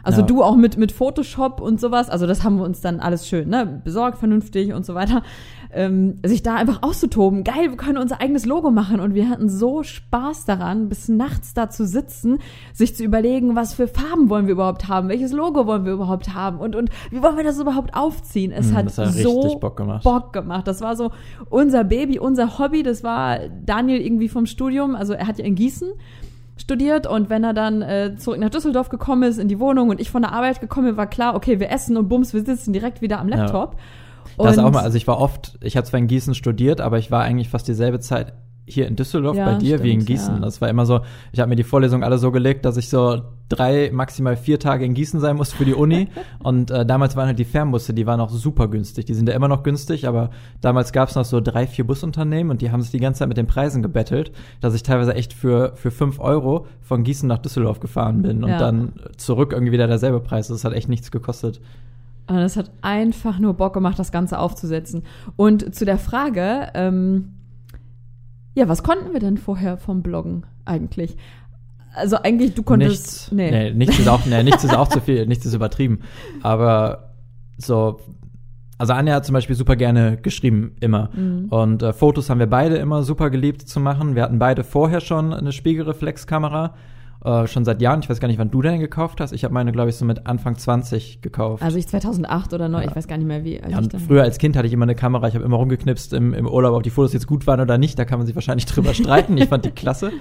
Also 0.04 0.21
Ja. 0.21 0.28
du 0.28 0.43
auch 0.43 0.56
mit, 0.56 0.78
mit 0.78 0.91
Photoshop 0.91 1.60
und 1.60 1.82
sowas, 1.82 2.10
also 2.10 2.28
das 2.28 2.43
haben 2.43 2.58
wir 2.58 2.63
uns 2.63 2.80
dann 2.80 3.00
alles 3.00 3.28
schön, 3.28 3.50
ne, 3.50 3.82
besorgt, 3.84 4.19
vernünftig 4.19 4.71
und 4.71 4.86
so 4.86 4.93
weiter. 4.93 5.24
Ähm, 5.73 6.15
sich 6.25 6.43
da 6.43 6.56
einfach 6.56 6.84
auszutoben, 6.84 7.43
geil, 7.43 7.69
wir 7.69 7.78
können 7.78 7.97
unser 7.97 8.21
eigenes 8.21 8.45
Logo 8.45 8.71
machen 8.71 8.99
und 8.99 9.13
wir 9.13 9.30
hatten 9.30 9.49
so 9.49 9.84
Spaß 9.84 10.45
daran, 10.45 10.89
bis 10.89 11.10
nachts 11.10 11.54
da 11.54 11.69
zu 11.69 11.86
sitzen, 11.86 12.39
sich 12.73 12.95
zu 12.95 13.04
überlegen, 13.04 13.56
was 13.56 13.73
für 13.73 13.88
Farben 13.88 14.30
wollen 14.30 14.45
wir 14.47 14.54
überhaupt 14.54 14.88
haben, 14.88 15.10
welches 15.10 15.32
Logo 15.32 15.67
wollen 15.67 15.86
wir 15.86 15.93
überhaupt 15.93 16.34
haben 16.34 16.60
und, 16.60 16.75
und 16.75 16.89
wie 17.12 17.21
wollen 17.21 17.38
wir 17.38 17.43
das 17.43 17.60
überhaupt 17.60 17.95
aufziehen. 17.95 18.51
Es 18.51 18.71
Mm, 18.71 18.75
hat 18.75 18.97
hat 18.97 19.13
so 19.13 19.58
Bock 19.60 19.78
gemacht. 19.78 20.04
Bock 20.04 20.34
gemacht. 20.34 20.67
Das 20.67 20.82
war 20.82 20.95
so 20.95 21.12
unser 21.49 21.84
Baby, 21.84 22.19
unser 22.19 22.60
Hobby. 22.60 22.84
Das 22.84 23.04
war 23.04 23.39
Daniel 23.65 24.01
irgendwie 24.01 24.30
vom 24.30 24.45
Studium. 24.45 24.95
Also 24.95 25.13
er 25.13 25.28
hat 25.28 25.38
ja 25.39 25.45
in 25.45 25.56
Gießen 25.56 25.89
studiert 26.58 27.06
und 27.06 27.30
wenn 27.30 27.43
er 27.43 27.54
dann 27.54 27.82
äh, 27.82 28.15
zurück 28.17 28.39
nach 28.39 28.49
Düsseldorf 28.49 28.89
gekommen 28.89 29.23
ist 29.23 29.39
in 29.39 29.47
die 29.47 29.60
Wohnung 29.60 29.89
und 29.89 29.99
ich 29.99 30.10
von 30.10 30.21
der 30.21 30.32
Arbeit 30.32 30.62
gekommen 30.62 30.88
bin, 30.88 30.97
war 30.97 31.08
klar, 31.08 31.36
okay, 31.36 31.60
wir 31.60 31.69
essen 31.69 31.97
und 31.97 32.08
bums, 32.08 32.34
wir 32.34 32.43
sitzen 32.43 32.71
direkt 32.71 33.01
wieder 33.01 33.19
am 33.19 33.28
Laptop. 33.28 33.71
Das 33.71 33.80
und 34.38 34.59
auch 34.59 34.71
mal, 34.71 34.81
also 34.83 34.97
ich 34.97 35.07
war 35.07 35.19
oft, 35.19 35.57
ich 35.61 35.77
habe 35.77 35.85
zwar 35.88 35.99
in 35.99 36.07
Gießen 36.07 36.33
studiert, 36.35 36.81
aber 36.81 36.97
ich 36.97 37.11
war 37.11 37.23
eigentlich 37.23 37.49
fast 37.49 37.67
dieselbe 37.67 37.99
Zeit 37.99 38.33
hier 38.67 38.88
in 38.88 38.95
Düsseldorf 38.95 39.38
Ja, 39.38 39.45
bei 39.45 39.55
dir 39.59 39.83
wie 39.83 39.91
in 39.91 40.01
stimmt, 40.01 40.07
Gießen. 40.07 40.33
ja. 40.38 40.39
Das 40.41 40.59
war 40.59 40.69
immer 40.69 40.88
so, 40.88 41.01
ich 41.31 41.39
habe 41.39 41.49
mir 41.49 41.55
die 41.55 41.63
Vorlesung 41.63 42.03
alle 42.03 42.17
so 42.17 42.31
gelegt, 42.31 42.65
dass 42.65 42.77
ich 42.77 42.89
so 42.89 43.21
drei, 43.47 43.91
maximal 43.93 44.35
vier 44.35 44.57
Tage 44.59 44.85
in 44.85 44.95
Gießen 44.95 45.19
sein 45.19 45.35
musste 45.35 45.55
für 45.55 45.65
die 45.65 45.75
Uni. 45.75 46.07
und 46.43 46.71
äh, 46.71 46.83
damals 46.83 47.15
waren 47.15 47.27
halt 47.27 47.38
die 47.38 47.45
Fernbusse, 47.45 47.93
die 47.93 48.07
waren 48.07 48.19
auch 48.19 48.31
super 48.31 48.67
günstig. 48.67 49.05
Die 49.05 49.13
sind 49.13 49.29
ja 49.29 49.35
immer 49.35 49.47
noch 49.47 49.61
günstig, 49.61 50.07
aber 50.07 50.31
damals 50.61 50.93
gab 50.93 51.09
es 51.09 51.15
noch 51.15 51.25
so 51.25 51.41
drei, 51.41 51.67
vier 51.67 51.85
Busunternehmen 51.85 52.49
und 52.49 52.63
die 52.63 52.71
haben 52.71 52.81
sich 52.81 52.89
die 52.89 52.99
ganze 52.99 53.19
Zeit 53.19 53.27
mit 53.27 53.38
den 53.38 53.45
Preisen 53.45 53.83
gebettelt, 53.83 54.31
dass 54.61 54.73
ich 54.73 54.81
teilweise 54.81 55.13
echt 55.13 55.33
für, 55.33 55.73
für 55.75 55.91
fünf 55.91 56.19
Euro 56.19 56.65
von 56.81 57.03
Gießen 57.03 57.29
nach 57.29 57.38
Düsseldorf 57.38 57.79
gefahren 57.79 58.23
bin 58.23 58.43
und 58.43 58.49
Ja. 58.49 58.57
dann 58.57 58.93
zurück 59.17 59.51
irgendwie 59.53 59.73
wieder 59.73 59.85
derselbe 59.85 60.21
Preis. 60.21 60.47
Das 60.47 60.65
hat 60.65 60.73
echt 60.73 60.89
nichts 60.89 61.11
gekostet. 61.11 61.61
Und 62.27 62.38
es 62.38 62.57
hat 62.57 62.71
einfach 62.81 63.39
nur 63.39 63.53
Bock 63.53 63.73
gemacht, 63.73 63.99
das 63.99 64.11
Ganze 64.11 64.39
aufzusetzen. 64.39 65.03
Und 65.35 65.75
zu 65.75 65.85
der 65.85 65.97
Frage, 65.97 66.69
ähm, 66.73 67.33
ja, 68.55 68.67
was 68.67 68.83
konnten 68.83 69.13
wir 69.13 69.19
denn 69.19 69.38
vorher 69.38 69.77
vom 69.77 70.01
Bloggen 70.01 70.45
eigentlich? 70.65 71.17
Also 71.93 72.17
eigentlich, 72.17 72.53
du 72.55 72.63
konntest. 72.63 73.31
nichts. 73.31 73.31
Nee. 73.31 73.71
nichts 73.71 73.99
ist 73.99 74.07
auch, 74.07 74.25
nee, 74.25 74.43
nichts 74.43 74.63
ist 74.63 74.75
auch 74.75 74.88
zu 74.88 75.01
viel, 75.01 75.27
nichts 75.27 75.45
ist 75.45 75.53
übertrieben. 75.53 75.99
Aber 76.41 77.13
so, 77.57 77.99
also 78.77 78.93
Anja 78.93 79.15
hat 79.15 79.25
zum 79.25 79.33
Beispiel 79.33 79.55
super 79.55 79.75
gerne 79.75 80.17
geschrieben, 80.17 80.75
immer. 80.81 81.09
Mhm. 81.13 81.45
Und 81.49 81.83
äh, 81.83 81.93
Fotos 81.93 82.29
haben 82.29 82.39
wir 82.39 82.47
beide 82.49 82.75
immer 82.77 83.03
super 83.03 83.29
geliebt 83.29 83.61
zu 83.61 83.79
machen. 83.79 84.15
Wir 84.15 84.23
hatten 84.23 84.39
beide 84.39 84.63
vorher 84.63 84.99
schon 84.99 85.33
eine 85.33 85.51
Spiegelreflexkamera. 85.51 86.73
Äh, 87.25 87.47
schon 87.47 87.65
seit 87.65 87.81
Jahren. 87.81 88.01
Ich 88.01 88.09
weiß 88.09 88.19
gar 88.19 88.27
nicht, 88.27 88.38
wann 88.38 88.51
du 88.51 88.61
deine 88.61 88.77
gekauft 88.77 89.19
hast. 89.19 89.31
Ich 89.31 89.43
habe 89.43 89.53
meine, 89.53 89.71
glaube 89.71 89.89
ich, 89.89 89.95
so 89.95 90.05
mit 90.05 90.27
Anfang 90.27 90.57
20 90.57 91.21
gekauft. 91.21 91.63
Also 91.63 91.77
ich 91.77 91.88
2008 91.88 92.53
oder 92.53 92.69
9, 92.69 92.83
Ja. 92.83 92.89
ich 92.89 92.95
weiß 92.95 93.07
gar 93.07 93.17
nicht 93.17 93.25
mehr 93.25 93.43
wie. 93.43 93.59
alt 93.63 93.91
ja, 93.93 93.99
früher 93.99 94.21
als 94.21 94.38
Kind 94.38 94.55
hatte 94.55 94.67
ich 94.67 94.73
immer 94.73 94.83
eine 94.83 94.93
Kamera. 94.93 95.27
Ich 95.27 95.33
habe 95.33 95.43
immer 95.43 95.57
rumgeknipst 95.57 96.13
im, 96.13 96.35
im 96.35 96.47
Urlaub, 96.47 96.75
ob 96.75 96.83
die 96.83 96.91
Fotos 96.91 97.13
jetzt 97.13 97.25
gut 97.25 97.47
waren 97.47 97.59
oder 97.59 97.79
nicht. 97.79 97.97
Da 97.97 98.05
kann 98.05 98.19
man 98.19 98.27
sich 98.27 98.35
wahrscheinlich 98.35 98.65
drüber 98.67 98.93
streiten. 98.93 99.35
Ich 99.38 99.49
fand 99.49 99.65
die 99.65 99.71
klasse. 99.71 100.11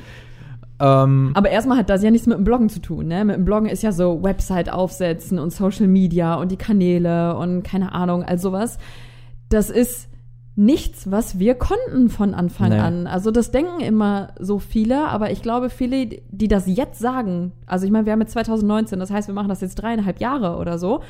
Ähm, 0.80 1.32
Aber 1.34 1.50
erstmal 1.50 1.76
hat 1.78 1.90
das 1.90 2.02
ja 2.02 2.10
nichts 2.10 2.26
mit 2.26 2.36
dem 2.38 2.44
Bloggen 2.44 2.68
zu 2.68 2.80
tun, 2.80 3.06
ne? 3.06 3.24
Mit 3.24 3.36
dem 3.36 3.44
Bloggen 3.44 3.68
ist 3.68 3.82
ja 3.82 3.92
so 3.92 4.22
Website 4.24 4.72
aufsetzen 4.72 5.38
und 5.38 5.52
Social 5.52 5.86
Media 5.86 6.34
und 6.34 6.50
die 6.50 6.56
Kanäle 6.56 7.36
und 7.36 7.62
keine 7.62 7.92
Ahnung, 7.92 8.24
all 8.24 8.38
sowas. 8.38 8.78
Das 9.50 9.70
ist 9.70 10.08
nichts, 10.56 11.10
was 11.10 11.38
wir 11.38 11.56
konnten 11.56 12.08
von 12.08 12.32
Anfang 12.32 12.70
Nee. 12.70 12.78
an. 12.78 13.06
Also 13.08 13.30
das 13.32 13.50
denken 13.50 13.80
immer 13.80 14.28
so 14.38 14.58
viele, 14.60 15.08
aber 15.08 15.30
ich 15.32 15.42
glaube, 15.42 15.68
viele, 15.68 16.06
die 16.30 16.48
das 16.48 16.64
jetzt 16.66 17.00
sagen, 17.00 17.52
also 17.66 17.86
ich 17.86 17.90
meine, 17.92 18.06
wir 18.06 18.12
haben 18.12 18.20
jetzt 18.20 18.32
2019, 18.32 19.00
das 19.00 19.10
heißt, 19.10 19.26
wir 19.28 19.34
machen 19.34 19.48
das 19.48 19.60
jetzt 19.62 19.74
dreieinhalb 19.76 20.20
Jahre 20.20 20.56
oder 20.58 20.78
so, 20.78 21.00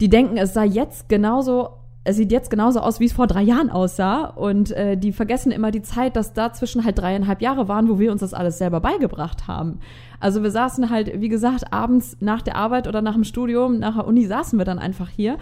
die 0.00 0.10
denken, 0.10 0.36
es 0.36 0.52
sei 0.52 0.66
jetzt 0.66 1.08
genauso, 1.08 1.70
es 2.04 2.16
sieht 2.16 2.30
jetzt 2.30 2.50
genauso 2.50 2.80
aus, 2.80 3.00
wie 3.00 3.06
es 3.06 3.14
vor 3.14 3.26
drei 3.26 3.42
Jahren 3.42 3.70
aussah. 3.70 4.26
Und 4.26 4.70
äh, 4.72 4.96
die 4.98 5.10
vergessen 5.10 5.50
immer 5.52 5.70
die 5.70 5.80
Zeit, 5.82 6.14
dass 6.14 6.34
dazwischen 6.34 6.84
halt 6.84 6.98
dreieinhalb 6.98 7.40
Jahre 7.40 7.66
waren, 7.68 7.88
wo 7.88 7.98
wir 7.98 8.12
uns 8.12 8.20
das 8.20 8.34
alles 8.34 8.58
selber 8.58 8.80
beigebracht 8.80 9.48
haben. 9.48 9.80
Also 10.20 10.42
wir 10.42 10.50
saßen 10.50 10.90
halt, 10.90 11.18
wie 11.20 11.28
gesagt, 11.30 11.72
abends 11.72 12.16
nach 12.20 12.42
der 12.42 12.56
Arbeit 12.56 12.86
oder 12.86 13.00
nach 13.00 13.14
dem 13.14 13.24
Studium, 13.24 13.78
nach 13.78 13.94
der 13.96 14.06
Uni 14.06 14.26
saßen 14.26 14.58
wir 14.58 14.66
dann 14.66 14.78
einfach 14.78 15.08
hier 15.08 15.38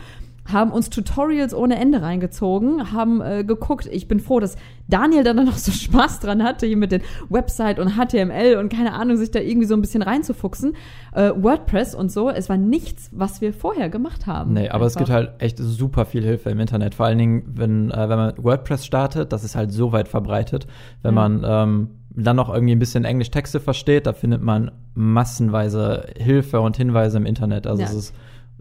haben 0.52 0.72
uns 0.72 0.90
Tutorials 0.90 1.54
ohne 1.54 1.76
Ende 1.78 2.02
reingezogen, 2.02 2.92
haben 2.92 3.20
äh, 3.22 3.44
geguckt. 3.44 3.88
Ich 3.90 4.08
bin 4.08 4.20
froh, 4.20 4.40
dass 4.40 4.56
Daniel 4.88 5.24
dann 5.24 5.36
noch 5.46 5.56
so 5.56 5.72
Spaß 5.72 6.20
dran 6.20 6.42
hatte, 6.42 6.66
hier 6.66 6.76
mit 6.76 6.92
den 6.92 7.00
Website 7.30 7.78
und 7.78 7.92
HTML 7.96 8.56
und 8.58 8.70
keine 8.70 8.92
Ahnung, 8.92 9.16
sich 9.16 9.30
da 9.30 9.40
irgendwie 9.40 9.66
so 9.66 9.74
ein 9.74 9.80
bisschen 9.80 10.02
reinzufuchsen. 10.02 10.74
Äh, 11.12 11.30
WordPress 11.34 11.94
und 11.94 12.12
so. 12.12 12.28
Es 12.28 12.48
war 12.48 12.56
nichts, 12.58 13.08
was 13.12 13.40
wir 13.40 13.52
vorher 13.54 13.88
gemacht 13.88 14.26
haben. 14.26 14.52
Nee, 14.52 14.68
aber 14.68 14.84
es 14.86 14.96
Einfach. 14.96 15.06
gibt 15.06 15.16
halt 15.16 15.30
echt 15.42 15.58
super 15.58 16.04
viel 16.04 16.22
Hilfe 16.22 16.50
im 16.50 16.60
Internet. 16.60 16.94
Vor 16.94 17.06
allen 17.06 17.18
Dingen, 17.18 17.42
wenn, 17.54 17.90
äh, 17.90 18.08
wenn 18.08 18.18
man 18.18 18.34
WordPress 18.36 18.84
startet, 18.84 19.32
das 19.32 19.44
ist 19.44 19.56
halt 19.56 19.72
so 19.72 19.92
weit 19.92 20.08
verbreitet. 20.08 20.66
Wenn 21.02 21.14
Ja. 21.14 21.28
man 21.28 21.42
ähm, 21.46 21.90
dann 22.16 22.36
noch 22.36 22.52
irgendwie 22.52 22.74
ein 22.76 22.78
bisschen 22.78 23.04
Englisch-Texte 23.04 23.60
versteht, 23.60 24.06
da 24.06 24.12
findet 24.12 24.42
man 24.42 24.70
massenweise 24.94 26.06
Hilfe 26.16 26.60
und 26.60 26.76
Hinweise 26.76 27.16
im 27.16 27.26
Internet. 27.26 27.66
Also 27.66 27.82
Ja. 27.82 27.88
es 27.88 27.94
ist 27.94 28.14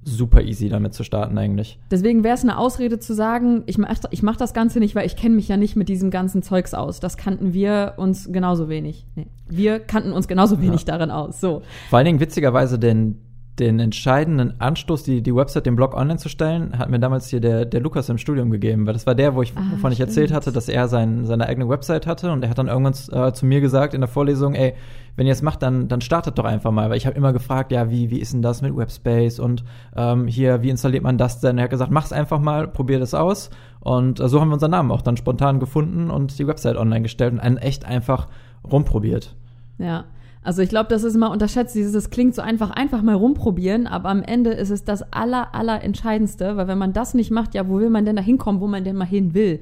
super 0.06 0.42
easy 0.42 0.70
damit 0.70 0.94
zu 0.94 1.04
starten 1.04 1.38
eigentlich. 1.38 1.80
Deswegen 1.92 2.24
wäre 2.24 2.36
es 2.36 2.44
eine 2.44 2.58
Ausrede 2.58 3.00
zu 3.00 3.14
sagen, 3.14 3.64
ich 3.66 3.78
mach, 3.78 3.96
ich 4.12 4.24
mach 4.24 4.36
das 4.36 4.54
Ganze 4.54 4.80
nicht, 4.80 4.96
weil 4.96 5.06
ich 5.06 5.16
kenne 5.16 5.36
mich 5.36 5.48
ja 5.48 5.58
nicht 5.58 5.76
mit 5.76 5.90
diesem 5.90 6.12
ganzen 6.12 6.44
Zeugs 6.44 6.74
aus. 6.74 7.00
Das 7.00 7.18
kannten 7.18 7.54
wir 7.54 7.94
uns 7.98 8.32
genauso 8.32 8.70
wenig. 8.70 9.06
Nee, 9.16 9.28
wir 9.48 9.80
kannten 9.80 10.12
uns 10.12 10.28
genauso 10.28 10.62
wenig 10.62 10.86
darin 10.86 11.12
aus. 11.12 11.40
So. 11.40 11.62
Vor 11.90 11.98
allen 11.98 12.06
Dingen 12.06 12.20
witzigerweise 12.20 12.80
den, 12.80 13.20
den 13.60 13.80
entscheidenden 13.80 14.60
Anstoß, 14.60 15.04
die, 15.04 15.22
die 15.22 15.36
Website, 15.36 15.68
den 15.68 15.76
Blog 15.76 15.94
online 15.96 16.18
zu 16.18 16.28
stellen, 16.28 16.78
hat 16.80 16.90
mir 16.90 17.00
damals 17.00 17.28
hier 17.28 17.40
der, 17.40 17.66
der 17.66 17.82
Lukas 17.82 18.10
im 18.10 18.18
Studium 18.18 18.50
gegeben, 18.50 18.88
weil 18.88 18.94
das 18.94 19.06
war 19.06 19.14
der, 19.14 19.36
wo 19.36 19.44
ich, 19.44 19.54
Ah, 19.56 19.62
wovon 19.72 19.92
ich 19.92 20.00
erzählt 20.00 20.30
stimmt. 20.30 20.36
hatte, 20.38 20.52
dass 20.52 20.70
er 20.70 20.88
sein, 20.88 21.26
seine 21.26 21.46
eigene 21.46 21.70
Website 21.70 22.08
hatte 22.08 22.32
und 22.32 22.44
er 22.44 22.50
hat 22.50 22.58
dann 22.58 22.68
irgendwann 22.68 22.94
äh, 23.12 23.32
zu 23.32 23.46
mir 23.46 23.62
gesagt 23.62 23.94
in 23.94 24.02
der 24.02 24.08
Vorlesung, 24.08 24.56
ey, 24.56 24.74
wenn 25.16 25.28
ihr 25.28 25.34
es 25.34 25.44
macht, 25.44 25.62
dann, 25.62 25.88
dann 25.88 26.02
startet 26.02 26.40
doch 26.40 26.46
einfach 26.46 26.72
mal, 26.72 26.90
weil 26.90 26.98
ich 26.98 27.06
habe 27.06 27.16
immer 27.16 27.32
gefragt, 27.32 27.72
ja, 27.72 27.92
wie, 27.92 28.10
wie 28.10 28.18
ist 28.20 28.34
denn 28.34 28.42
das 28.42 28.64
mit 28.64 28.76
Webspace 28.76 29.40
und 29.40 29.64
ähm, 29.96 30.26
hier, 30.26 30.64
wie 30.64 30.72
installiert 30.72 31.04
man 31.04 31.20
das 31.20 31.40
denn? 31.40 31.60
Er 31.60 31.66
hat 31.66 31.70
gesagt, 31.72 31.92
mach's 31.92 32.12
einfach 32.12 32.40
mal, 32.40 32.68
probier 32.68 32.98
das 32.98 33.14
aus 33.14 33.52
und 33.82 34.20
äh, 34.20 34.28
so 34.28 34.42
haben 34.42 34.48
wir 34.50 34.56
unseren 34.56 34.72
Namen 34.72 34.90
auch 34.92 35.04
dann 35.04 35.16
spontan 35.16 35.60
gefunden 35.60 36.10
und 36.10 36.40
die 36.40 36.48
Website 36.48 36.76
online 36.76 37.04
gestellt 37.04 37.34
und 37.34 37.40
einen 37.40 37.58
echt 37.58 37.86
einfach 37.86 38.28
rumprobiert. 38.64 39.36
Ja. 39.78 40.06
Also 40.44 40.62
ich 40.62 40.70
glaube, 40.70 40.90
das 40.90 41.04
ist 41.04 41.16
immer 41.16 41.32
unterschätzt. 41.32 41.74
Dieses, 41.76 41.94
das 41.94 42.10
klingt 42.10 42.36
so 42.36 42.42
einfach, 42.42 42.72
einfach 42.72 43.02
mal 43.02 43.16
rumprobieren, 43.16 43.88
aber 43.88 44.10
am 44.10 44.22
Ende 44.22 44.52
ist 44.52 44.70
es 44.70 44.84
das 44.84 45.14
aller, 45.14 45.56
aller 45.56 45.84
Entscheidendste, 45.84 46.58
weil 46.58 46.68
wenn 46.68 46.78
man 46.78 46.94
das 46.94 47.14
nicht 47.14 47.32
macht, 47.32 47.54
ja, 47.54 47.68
wo 47.70 47.80
will 47.80 47.90
man 47.90 48.06
denn 48.06 48.16
da 48.16 48.22
hinkommen, 48.22 48.60
wo 48.60 48.68
man 48.68 48.84
denn 48.84 48.96
mal 48.96 49.06
hin 49.06 49.34
will? 49.34 49.62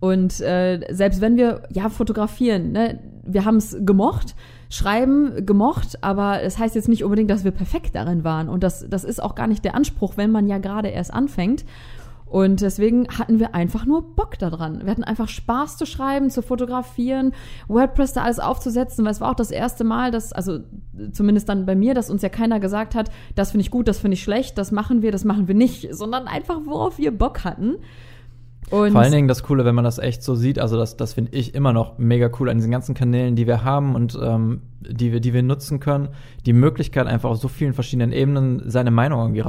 Und 0.00 0.40
äh, 0.40 0.80
selbst 0.90 1.20
wenn 1.20 1.36
wir 1.36 1.62
ja 1.70 1.88
fotografieren, 1.88 2.72
ne, 2.72 2.98
wir 3.24 3.44
haben 3.44 3.56
es 3.56 3.76
gemocht, 3.80 4.34
schreiben 4.68 5.46
gemocht, 5.46 6.02
aber 6.02 6.42
es 6.42 6.54
das 6.54 6.62
heißt 6.62 6.74
jetzt 6.74 6.88
nicht 6.88 7.04
unbedingt, 7.04 7.30
dass 7.30 7.44
wir 7.44 7.50
perfekt 7.50 7.94
darin 7.94 8.24
waren. 8.24 8.48
Und 8.48 8.62
das, 8.62 8.86
das 8.88 9.04
ist 9.04 9.22
auch 9.22 9.34
gar 9.34 9.46
nicht 9.46 9.64
der 9.64 9.74
Anspruch, 9.74 10.16
wenn 10.16 10.30
man 10.30 10.46
ja 10.46 10.58
gerade 10.58 10.88
erst 10.88 11.12
anfängt. 11.12 11.64
Und 12.26 12.60
deswegen 12.60 13.06
hatten 13.08 13.38
wir 13.38 13.54
einfach 13.54 13.86
nur 13.86 14.14
Bock 14.14 14.36
daran. 14.38 14.80
Wir 14.82 14.90
hatten 14.90 15.04
einfach 15.04 15.28
Spaß 15.28 15.76
zu 15.76 15.86
schreiben, 15.86 16.28
zu 16.28 16.42
fotografieren, 16.42 17.32
WordPress 17.68 18.14
da 18.14 18.24
alles 18.24 18.40
aufzusetzen, 18.40 19.04
weil 19.04 19.12
es 19.12 19.20
war 19.20 19.30
auch 19.30 19.36
das 19.36 19.52
erste 19.52 19.84
Mal, 19.84 20.10
dass, 20.10 20.32
also 20.32 20.58
zumindest 21.12 21.48
dann 21.48 21.66
bei 21.66 21.76
mir, 21.76 21.94
dass 21.94 22.10
uns 22.10 22.22
ja 22.22 22.28
keiner 22.28 22.58
gesagt 22.58 22.96
hat, 22.96 23.10
das 23.36 23.52
finde 23.52 23.62
ich 23.62 23.70
gut, 23.70 23.86
das 23.86 23.98
finde 23.98 24.14
ich 24.14 24.24
schlecht, 24.24 24.58
das 24.58 24.72
machen 24.72 25.02
wir, 25.02 25.12
das 25.12 25.24
machen 25.24 25.46
wir 25.46 25.54
nicht, 25.54 25.94
sondern 25.94 26.26
einfach, 26.26 26.60
worauf 26.64 26.98
wir 26.98 27.16
Bock 27.16 27.44
hatten. 27.44 27.76
Und 28.70 28.92
Vor 28.92 29.00
allen 29.00 29.12
Dingen 29.12 29.28
das 29.28 29.44
Coole, 29.44 29.64
wenn 29.64 29.76
man 29.76 29.84
das 29.84 29.98
echt 29.98 30.24
so 30.24 30.34
sieht, 30.34 30.58
also 30.58 30.76
das, 30.76 30.96
das 30.96 31.12
finde 31.12 31.36
ich 31.36 31.54
immer 31.54 31.72
noch 31.72 31.98
mega 31.98 32.28
cool 32.40 32.50
an 32.50 32.56
diesen 32.56 32.72
ganzen 32.72 32.96
Kanälen, 32.96 33.36
die 33.36 33.46
wir 33.46 33.62
haben 33.62 33.94
und 33.94 34.18
ähm, 34.20 34.62
die, 34.80 35.12
wir, 35.12 35.20
die 35.20 35.32
wir 35.32 35.44
nutzen 35.44 35.78
können, 35.78 36.08
die 36.46 36.52
Möglichkeit 36.52 37.06
einfach 37.06 37.30
auf 37.30 37.38
so 37.38 37.46
vielen 37.46 37.74
verschiedenen 37.74 38.10
Ebenen 38.10 38.62
seine 38.68 38.90
Meinung 38.90 39.20
irgendwie 39.20 39.40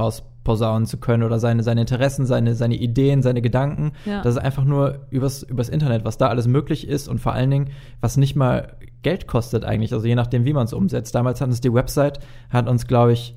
rausposaunen 0.48 0.86
zu 0.86 0.96
können 0.98 1.22
oder 1.22 1.38
seine, 1.38 1.62
seine 1.62 1.82
Interessen, 1.82 2.26
seine, 2.26 2.54
seine 2.54 2.76
Ideen, 2.76 3.22
seine 3.22 3.42
Gedanken. 3.42 3.92
Ja. 4.04 4.22
Das 4.22 4.34
ist 4.34 4.40
einfach 4.40 4.64
nur 4.64 5.06
übers, 5.10 5.42
übers 5.42 5.68
Internet, 5.68 6.04
was 6.04 6.18
da 6.18 6.28
alles 6.28 6.46
möglich 6.46 6.88
ist 6.88 7.08
und 7.08 7.20
vor 7.20 7.32
allen 7.32 7.50
Dingen, 7.50 7.70
was 8.00 8.16
nicht 8.16 8.34
mal 8.34 8.76
Geld 9.02 9.26
kostet 9.26 9.64
eigentlich, 9.64 9.92
also 9.92 10.06
je 10.06 10.14
nachdem, 10.14 10.44
wie 10.44 10.52
man 10.52 10.64
es 10.64 10.72
umsetzt. 10.72 11.14
Damals 11.14 11.40
hat 11.40 11.48
uns 11.48 11.60
die 11.60 11.72
Website, 11.72 12.18
hat 12.50 12.68
uns, 12.68 12.86
glaube 12.86 13.12
ich, 13.12 13.36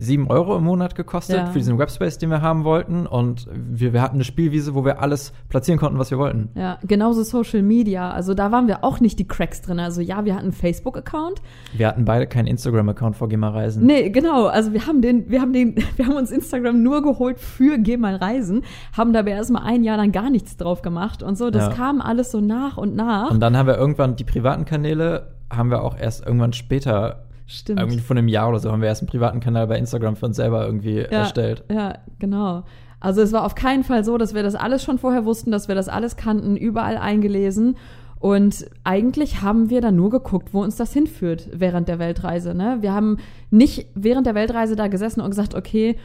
sieben 0.00 0.28
Euro 0.28 0.56
im 0.56 0.64
Monat 0.64 0.94
gekostet 0.94 1.36
ja. 1.36 1.46
für 1.46 1.58
diesen 1.58 1.76
Webspace, 1.76 2.18
den 2.18 2.30
wir 2.30 2.40
haben 2.40 2.62
wollten. 2.62 3.06
Und 3.06 3.48
wir, 3.52 3.92
wir 3.92 4.00
hatten 4.00 4.14
eine 4.14 4.24
Spielwiese, 4.24 4.76
wo 4.76 4.84
wir 4.84 5.02
alles 5.02 5.32
platzieren 5.48 5.78
konnten, 5.78 5.98
was 5.98 6.12
wir 6.12 6.18
wollten. 6.18 6.50
Ja, 6.54 6.78
genauso 6.86 7.24
Social 7.24 7.62
Media. 7.62 8.12
Also 8.12 8.34
da 8.34 8.52
waren 8.52 8.68
wir 8.68 8.84
auch 8.84 9.00
nicht 9.00 9.18
die 9.18 9.26
Cracks 9.26 9.60
drin. 9.60 9.80
Also 9.80 10.00
ja, 10.00 10.24
wir 10.24 10.34
hatten 10.34 10.44
einen 10.44 10.52
Facebook-Account. 10.52 11.42
Wir 11.76 11.88
hatten 11.88 12.04
beide 12.04 12.28
keinen 12.28 12.46
Instagram-Account 12.46 13.16
vor 13.16 13.28
Geh 13.28 13.36
mal 13.36 13.50
Reisen. 13.50 13.84
Nee, 13.84 14.10
genau. 14.10 14.46
Also 14.46 14.72
wir 14.72 14.86
haben 14.86 15.02
den, 15.02 15.28
wir 15.30 15.40
haben 15.40 15.52
den, 15.52 15.74
wir 15.96 16.06
haben 16.06 16.16
uns 16.16 16.30
Instagram 16.30 16.80
nur 16.80 17.02
geholt 17.02 17.40
für 17.40 17.78
Geh 17.78 17.96
mal 17.96 18.14
Reisen, 18.14 18.62
haben 18.96 19.12
dabei 19.12 19.32
erstmal 19.32 19.64
ein 19.64 19.82
Jahr 19.82 19.96
lang 19.96 20.12
gar 20.12 20.30
nichts 20.30 20.56
drauf 20.56 20.80
gemacht 20.80 21.24
und 21.24 21.36
so. 21.36 21.50
Das 21.50 21.70
ja. 21.70 21.72
kam 21.74 22.00
alles 22.00 22.30
so 22.30 22.40
nach 22.40 22.76
und 22.76 22.94
nach. 22.94 23.32
Und 23.32 23.40
dann 23.40 23.56
haben 23.56 23.66
wir 23.66 23.76
irgendwann 23.76 24.14
die 24.14 24.24
privaten 24.24 24.64
Kanäle 24.64 25.32
haben 25.50 25.70
wir 25.70 25.82
auch 25.82 25.96
erst 25.98 26.24
irgendwann 26.24 26.52
später 26.52 27.24
Stimmt. 27.50 27.80
Irgendwie 27.80 28.00
vor 28.00 28.14
einem 28.14 28.28
Jahr 28.28 28.50
oder 28.50 28.60
so 28.60 28.70
haben 28.70 28.82
wir 28.82 28.88
erst 28.88 29.00
einen 29.00 29.08
privaten 29.08 29.40
Kanal 29.40 29.66
bei 29.66 29.78
Instagram 29.78 30.16
für 30.16 30.26
uns 30.26 30.36
selber 30.36 30.66
irgendwie 30.66 30.98
ja, 30.98 31.04
erstellt. 31.04 31.64
Ja, 31.72 31.94
genau. 32.18 32.64
Also 33.00 33.22
es 33.22 33.32
war 33.32 33.44
auf 33.44 33.54
keinen 33.54 33.84
Fall 33.84 34.04
so, 34.04 34.18
dass 34.18 34.34
wir 34.34 34.42
das 34.42 34.54
alles 34.54 34.84
schon 34.84 34.98
vorher 34.98 35.24
wussten, 35.24 35.50
dass 35.50 35.66
wir 35.66 35.74
das 35.74 35.88
alles 35.88 36.16
kannten, 36.16 36.56
überall 36.56 36.98
eingelesen. 36.98 37.76
Und 38.18 38.66
eigentlich 38.84 39.40
haben 39.40 39.70
wir 39.70 39.80
da 39.80 39.90
nur 39.90 40.10
geguckt, 40.10 40.52
wo 40.52 40.62
uns 40.62 40.76
das 40.76 40.92
hinführt 40.92 41.48
während 41.54 41.88
der 41.88 41.98
Weltreise. 41.98 42.54
Ne? 42.54 42.78
Wir 42.80 42.92
haben 42.92 43.16
nicht 43.50 43.86
während 43.94 44.26
der 44.26 44.34
Weltreise 44.34 44.76
da 44.76 44.88
gesessen 44.88 45.22
und 45.22 45.30
gesagt, 45.30 45.54
okay, 45.54 45.96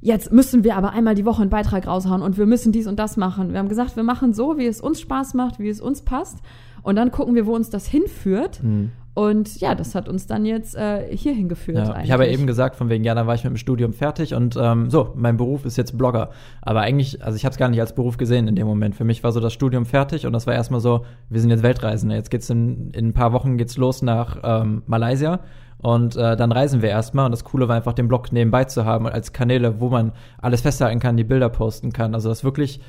jetzt 0.00 0.32
müssen 0.32 0.64
wir 0.64 0.76
aber 0.76 0.90
einmal 0.90 1.14
die 1.14 1.26
Woche 1.26 1.42
einen 1.42 1.50
Beitrag 1.50 1.86
raushauen 1.86 2.22
und 2.22 2.36
wir 2.36 2.46
müssen 2.46 2.72
dies 2.72 2.88
und 2.88 2.98
das 2.98 3.16
machen. 3.16 3.52
Wir 3.52 3.60
haben 3.60 3.68
gesagt, 3.68 3.94
wir 3.94 4.02
machen 4.02 4.32
so, 4.32 4.58
wie 4.58 4.66
es 4.66 4.80
uns 4.80 5.00
Spaß 5.00 5.34
macht, 5.34 5.60
wie 5.60 5.68
es 5.68 5.80
uns 5.80 6.02
passt. 6.02 6.38
Und 6.82 6.96
dann 6.96 7.12
gucken 7.12 7.34
wir, 7.34 7.46
wo 7.46 7.54
uns 7.54 7.70
das 7.70 7.86
hinführt. 7.86 8.60
Mhm. 8.64 8.90
Und 9.12 9.60
ja, 9.60 9.74
das 9.74 9.94
hat 9.94 10.08
uns 10.08 10.26
dann 10.26 10.46
jetzt 10.46 10.76
äh, 10.76 11.14
hierhin 11.16 11.48
geführt. 11.48 11.88
Ja, 11.88 12.00
ich 12.00 12.12
habe 12.12 12.24
ja 12.24 12.32
eben 12.32 12.46
gesagt, 12.46 12.76
von 12.76 12.88
wegen, 12.88 13.02
ja, 13.02 13.14
dann 13.14 13.26
war 13.26 13.34
ich 13.34 13.42
mit 13.42 13.52
dem 13.52 13.56
Studium 13.56 13.92
fertig 13.92 14.34
und 14.34 14.56
ähm, 14.60 14.88
so, 14.88 15.12
mein 15.16 15.36
Beruf 15.36 15.64
ist 15.64 15.76
jetzt 15.76 15.98
Blogger. 15.98 16.30
Aber 16.62 16.82
eigentlich, 16.82 17.22
also 17.24 17.36
ich 17.36 17.44
habe 17.44 17.52
es 17.52 17.58
gar 17.58 17.68
nicht 17.68 17.80
als 17.80 17.94
Beruf 17.94 18.18
gesehen 18.18 18.46
in 18.46 18.54
dem 18.54 18.68
Moment. 18.68 18.94
Für 18.94 19.04
mich 19.04 19.24
war 19.24 19.32
so 19.32 19.40
das 19.40 19.52
Studium 19.52 19.84
fertig 19.84 20.26
und 20.26 20.32
das 20.32 20.46
war 20.46 20.54
erstmal 20.54 20.80
so, 20.80 21.04
wir 21.28 21.40
sind 21.40 21.50
jetzt 21.50 21.64
Weltreisende. 21.64 22.14
Jetzt 22.14 22.30
geht's 22.30 22.48
in, 22.50 22.90
in 22.92 23.08
ein 23.08 23.12
paar 23.12 23.32
Wochen 23.32 23.58
geht's 23.58 23.76
los 23.76 24.00
nach 24.00 24.38
ähm, 24.44 24.82
Malaysia. 24.86 25.40
Und 25.78 26.14
äh, 26.14 26.36
dann 26.36 26.52
reisen 26.52 26.82
wir 26.82 26.90
erstmal. 26.90 27.24
Und 27.24 27.32
das 27.32 27.42
Coole 27.42 27.66
war 27.66 27.74
einfach, 27.74 27.94
den 27.94 28.06
Blog 28.06 28.32
nebenbei 28.32 28.64
zu 28.64 28.84
haben 28.84 29.08
als 29.08 29.32
Kanäle, 29.32 29.80
wo 29.80 29.88
man 29.88 30.12
alles 30.40 30.60
festhalten 30.60 31.00
kann, 31.00 31.16
die 31.16 31.24
Bilder 31.24 31.48
posten 31.48 31.92
kann. 31.92 32.14
Also 32.14 32.28
das 32.28 32.44
wirklich 32.44 32.80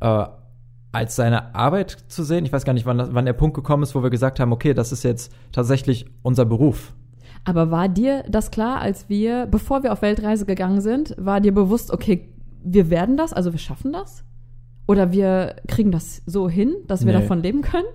äh, 0.00 0.24
als 0.92 1.16
seine 1.16 1.54
Arbeit 1.54 1.96
zu 2.08 2.22
sehen. 2.22 2.44
Ich 2.44 2.52
weiß 2.52 2.64
gar 2.64 2.74
nicht, 2.74 2.86
wann, 2.86 3.14
wann 3.14 3.24
der 3.24 3.32
Punkt 3.32 3.54
gekommen 3.54 3.82
ist, 3.82 3.94
wo 3.94 4.02
wir 4.02 4.10
gesagt 4.10 4.38
haben, 4.38 4.52
okay, 4.52 4.74
das 4.74 4.92
ist 4.92 5.02
jetzt 5.02 5.32
tatsächlich 5.50 6.06
unser 6.22 6.44
Beruf. 6.44 6.94
Aber 7.44 7.70
war 7.70 7.88
dir 7.88 8.22
das 8.28 8.50
klar, 8.50 8.80
als 8.80 9.08
wir, 9.08 9.46
bevor 9.46 9.82
wir 9.82 9.92
auf 9.92 10.02
Weltreise 10.02 10.46
gegangen 10.46 10.80
sind, 10.80 11.14
war 11.18 11.40
dir 11.40 11.52
bewusst, 11.52 11.90
okay, 11.90 12.28
wir 12.62 12.90
werden 12.90 13.16
das, 13.16 13.32
also 13.32 13.52
wir 13.52 13.58
schaffen 13.58 13.92
das? 13.92 14.22
Oder 14.86 15.12
wir 15.12 15.56
kriegen 15.66 15.90
das 15.90 16.22
so 16.26 16.48
hin, 16.48 16.74
dass 16.86 17.04
wir 17.04 17.12
nee. 17.14 17.20
davon 17.20 17.42
leben 17.42 17.62
können? 17.62 17.86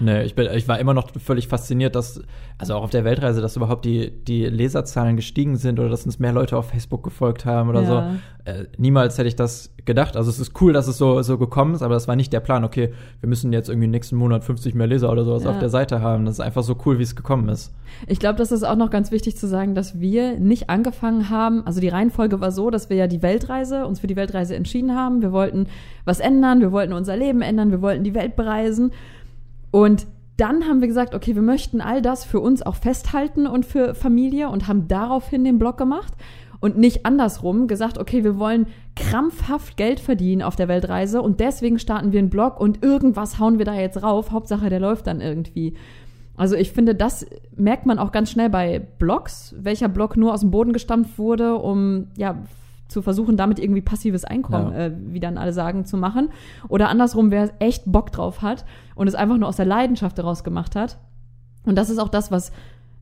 Nee, 0.00 0.22
ich, 0.24 0.34
bin, 0.34 0.48
ich 0.54 0.68
war 0.68 0.78
immer 0.78 0.94
noch 0.94 1.10
völlig 1.18 1.48
fasziniert, 1.48 1.94
dass, 1.94 2.22
also 2.56 2.74
auch 2.74 2.82
auf 2.84 2.90
der 2.90 3.04
Weltreise, 3.04 3.40
dass 3.40 3.56
überhaupt 3.56 3.84
die, 3.84 4.10
die 4.10 4.44
Leserzahlen 4.46 5.16
gestiegen 5.16 5.56
sind 5.56 5.80
oder 5.80 5.88
dass 5.88 6.04
uns 6.06 6.18
mehr 6.18 6.32
Leute 6.32 6.56
auf 6.56 6.68
Facebook 6.70 7.02
gefolgt 7.02 7.44
haben 7.44 7.68
oder 7.68 7.82
ja. 7.82 7.86
so. 7.86 8.50
Äh, 8.50 8.64
niemals 8.76 9.18
hätte 9.18 9.28
ich 9.28 9.36
das 9.36 9.74
gedacht. 9.84 10.16
Also 10.16 10.30
es 10.30 10.38
ist 10.38 10.60
cool, 10.60 10.72
dass 10.72 10.86
es 10.86 10.98
so, 10.98 11.20
so 11.22 11.36
gekommen 11.36 11.74
ist, 11.74 11.82
aber 11.82 11.94
das 11.94 12.06
war 12.06 12.14
nicht 12.14 12.32
der 12.32 12.40
Plan, 12.40 12.62
okay, 12.64 12.92
wir 13.20 13.28
müssen 13.28 13.52
jetzt 13.52 13.68
irgendwie 13.68 13.88
nächsten 13.88 14.16
Monat 14.16 14.44
50 14.44 14.74
mehr 14.74 14.86
Leser 14.86 15.10
oder 15.10 15.24
sowas 15.24 15.44
ja. 15.44 15.50
auf 15.50 15.58
der 15.58 15.70
Seite 15.70 16.00
haben. 16.00 16.24
Das 16.26 16.34
ist 16.34 16.40
einfach 16.40 16.62
so 16.62 16.76
cool, 16.86 16.98
wie 16.98 17.02
es 17.02 17.16
gekommen 17.16 17.48
ist. 17.48 17.74
Ich 18.06 18.20
glaube, 18.20 18.38
das 18.38 18.52
ist 18.52 18.62
auch 18.62 18.76
noch 18.76 18.90
ganz 18.90 19.10
wichtig 19.10 19.36
zu 19.36 19.48
sagen, 19.48 19.74
dass 19.74 19.98
wir 19.98 20.38
nicht 20.38 20.70
angefangen 20.70 21.30
haben, 21.30 21.66
also 21.66 21.80
die 21.80 21.88
Reihenfolge 21.88 22.40
war 22.40 22.52
so, 22.52 22.70
dass 22.70 22.90
wir 22.90 22.96
ja 22.96 23.06
die 23.06 23.22
Weltreise, 23.22 23.86
uns 23.86 24.00
für 24.00 24.06
die 24.06 24.16
Weltreise 24.16 24.54
entschieden 24.54 24.94
haben. 24.94 25.22
Wir 25.22 25.32
wollten 25.32 25.66
was 26.04 26.20
ändern, 26.20 26.60
wir 26.60 26.70
wollten 26.70 26.92
unser 26.92 27.16
Leben 27.16 27.42
ändern, 27.42 27.70
wir 27.70 27.82
wollten 27.82 28.04
die 28.04 28.14
Welt 28.14 28.36
bereisen. 28.36 28.92
Und 29.78 30.08
dann 30.36 30.64
haben 30.64 30.80
wir 30.80 30.88
gesagt, 30.88 31.14
okay, 31.14 31.36
wir 31.36 31.42
möchten 31.42 31.80
all 31.80 32.02
das 32.02 32.24
für 32.24 32.40
uns 32.40 32.62
auch 32.62 32.74
festhalten 32.74 33.46
und 33.46 33.64
für 33.64 33.94
Familie 33.94 34.48
und 34.48 34.66
haben 34.66 34.88
daraufhin 34.88 35.44
den 35.44 35.58
Blog 35.58 35.76
gemacht 35.76 36.12
und 36.58 36.76
nicht 36.76 37.06
andersrum 37.06 37.68
gesagt, 37.68 37.96
okay, 37.96 38.24
wir 38.24 38.38
wollen 38.38 38.66
krampfhaft 38.96 39.76
Geld 39.76 40.00
verdienen 40.00 40.42
auf 40.42 40.56
der 40.56 40.66
Weltreise 40.66 41.22
und 41.22 41.38
deswegen 41.38 41.78
starten 41.78 42.12
wir 42.12 42.18
einen 42.18 42.30
Blog 42.30 42.60
und 42.60 42.82
irgendwas 42.82 43.38
hauen 43.38 43.58
wir 43.58 43.64
da 43.64 43.74
jetzt 43.74 44.02
rauf. 44.02 44.32
Hauptsache, 44.32 44.68
der 44.68 44.80
läuft 44.80 45.06
dann 45.06 45.20
irgendwie. 45.20 45.74
Also 46.36 46.56
ich 46.56 46.72
finde, 46.72 46.96
das 46.96 47.26
merkt 47.56 47.86
man 47.86 48.00
auch 48.00 48.10
ganz 48.10 48.32
schnell 48.32 48.50
bei 48.50 48.80
Blogs, 48.80 49.54
welcher 49.58 49.88
Blog 49.88 50.16
nur 50.16 50.32
aus 50.34 50.40
dem 50.40 50.50
Boden 50.50 50.72
gestampft 50.72 51.18
wurde, 51.18 51.54
um 51.54 52.08
ja 52.16 52.42
zu 52.88 53.02
versuchen, 53.02 53.36
damit 53.36 53.58
irgendwie 53.58 53.82
passives 53.82 54.24
Einkommen, 54.24 54.72
ja. 54.72 54.86
äh, 54.86 54.92
wie 54.96 55.20
dann 55.20 55.38
alle 55.38 55.52
sagen, 55.52 55.84
zu 55.84 55.96
machen. 55.96 56.30
Oder 56.68 56.88
andersrum, 56.88 57.30
wer 57.30 57.50
echt 57.58 57.84
Bock 57.86 58.10
drauf 58.12 58.42
hat 58.42 58.64
und 58.94 59.06
es 59.06 59.14
einfach 59.14 59.36
nur 59.36 59.48
aus 59.48 59.56
der 59.56 59.66
Leidenschaft 59.66 60.18
daraus 60.18 60.42
gemacht 60.42 60.74
hat. 60.74 60.98
Und 61.64 61.76
das 61.76 61.90
ist 61.90 61.98
auch 61.98 62.08
das, 62.08 62.30
was 62.30 62.50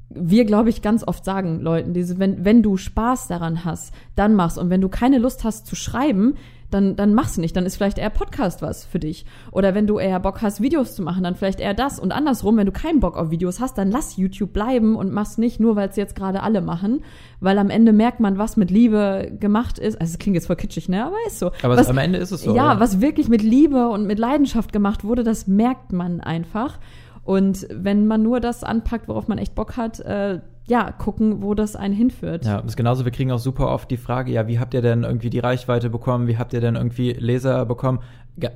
wir, 0.08 0.44
glaube 0.44 0.68
ich, 0.68 0.82
ganz 0.82 1.06
oft 1.06 1.24
sagen 1.24 1.60
Leuten, 1.60 1.92
diese, 1.92 2.18
wenn, 2.18 2.44
wenn 2.44 2.62
du 2.62 2.76
Spaß 2.76 3.28
daran 3.28 3.64
hast, 3.64 3.92
dann 4.14 4.34
machst. 4.34 4.58
Und 4.58 4.70
wenn 4.70 4.80
du 4.80 4.88
keine 4.88 5.18
Lust 5.18 5.44
hast 5.44 5.66
zu 5.66 5.74
schreiben, 5.74 6.34
dann, 6.76 6.96
dann 6.96 7.14
mach's 7.14 7.38
nicht. 7.38 7.56
Dann 7.56 7.64
ist 7.64 7.76
vielleicht 7.76 7.98
eher 7.98 8.10
Podcast 8.10 8.62
was 8.62 8.84
für 8.84 8.98
dich. 8.98 9.24
Oder 9.50 9.74
wenn 9.74 9.86
du 9.86 9.98
eher 9.98 10.20
Bock 10.20 10.42
hast, 10.42 10.60
Videos 10.60 10.94
zu 10.94 11.02
machen, 11.02 11.24
dann 11.24 11.34
vielleicht 11.34 11.58
eher 11.58 11.74
das. 11.74 11.98
Und 11.98 12.12
andersrum, 12.12 12.56
wenn 12.58 12.66
du 12.66 12.72
keinen 12.72 13.00
Bock 13.00 13.16
auf 13.16 13.30
Videos 13.30 13.60
hast, 13.60 13.78
dann 13.78 13.90
lass 13.90 14.16
YouTube 14.16 14.52
bleiben 14.52 14.94
und 14.94 15.12
mach's 15.12 15.38
nicht, 15.38 15.58
nur 15.58 15.74
weil 15.74 15.88
es 15.88 15.96
jetzt 15.96 16.14
gerade 16.14 16.42
alle 16.42 16.60
machen. 16.60 17.02
Weil 17.40 17.58
am 17.58 17.70
Ende 17.70 17.92
merkt 17.92 18.20
man, 18.20 18.38
was 18.38 18.56
mit 18.56 18.70
Liebe 18.70 19.32
gemacht 19.40 19.78
ist. 19.78 20.00
Also 20.00 20.12
es 20.12 20.18
klingt 20.18 20.34
jetzt 20.34 20.46
voll 20.46 20.56
kitschig, 20.56 20.88
ne? 20.88 21.04
Aber 21.04 21.16
ist 21.26 21.38
so. 21.38 21.50
Aber 21.62 21.76
was, 21.76 21.88
am 21.88 21.98
Ende 21.98 22.18
ist 22.18 22.30
es 22.30 22.42
so. 22.42 22.54
Ja, 22.54 22.72
oder? 22.72 22.80
was 22.80 23.00
wirklich 23.00 23.28
mit 23.28 23.42
Liebe 23.42 23.88
und 23.88 24.06
mit 24.06 24.18
Leidenschaft 24.18 24.72
gemacht 24.72 25.02
wurde, 25.02 25.24
das 25.24 25.46
merkt 25.46 25.92
man 25.92 26.20
einfach. 26.20 26.78
Und 27.26 27.66
wenn 27.72 28.06
man 28.06 28.22
nur 28.22 28.38
das 28.38 28.62
anpackt, 28.62 29.08
worauf 29.08 29.26
man 29.26 29.38
echt 29.38 29.56
Bock 29.56 29.76
hat, 29.76 29.98
äh, 29.98 30.38
ja, 30.68 30.92
gucken, 30.92 31.42
wo 31.42 31.54
das 31.54 31.74
einen 31.74 31.92
hinführt. 31.92 32.44
Ja, 32.44 32.58
das 32.58 32.72
ist 32.72 32.76
genauso, 32.76 33.04
wir 33.04 33.10
kriegen 33.10 33.32
auch 33.32 33.40
super 33.40 33.68
oft 33.68 33.90
die 33.90 33.96
Frage, 33.96 34.30
ja, 34.30 34.46
wie 34.46 34.60
habt 34.60 34.74
ihr 34.74 34.82
denn 34.82 35.02
irgendwie 35.02 35.28
die 35.28 35.40
Reichweite 35.40 35.90
bekommen? 35.90 36.28
Wie 36.28 36.38
habt 36.38 36.52
ihr 36.52 36.60
denn 36.60 36.76
irgendwie 36.76 37.12
Leser 37.14 37.66
bekommen? 37.66 37.98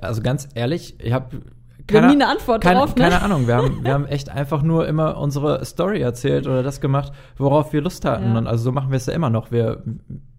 Also 0.00 0.22
ganz 0.22 0.48
ehrlich, 0.54 0.94
ich 1.00 1.12
habe 1.12 1.40
keine, 1.88 2.06
nie 2.06 2.12
eine 2.12 2.28
Antwort 2.28 2.62
keine, 2.62 2.78
drauf, 2.78 2.94
ne? 2.94 3.02
Keine 3.02 3.22
Ahnung, 3.22 3.48
wir 3.48 3.56
haben, 3.56 3.82
wir 3.82 3.92
haben 3.92 4.06
echt 4.06 4.28
einfach 4.28 4.62
nur 4.62 4.86
immer 4.86 5.18
unsere 5.18 5.64
Story 5.64 6.00
erzählt 6.00 6.46
oder 6.46 6.62
das 6.62 6.80
gemacht, 6.80 7.12
worauf 7.38 7.72
wir 7.72 7.80
Lust 7.80 8.04
hatten. 8.04 8.32
Ja. 8.32 8.38
Und 8.38 8.46
also 8.46 8.62
so 8.62 8.72
machen 8.72 8.90
wir 8.90 8.98
es 8.98 9.06
ja 9.06 9.14
immer 9.14 9.30
noch. 9.30 9.50
Wir, 9.50 9.82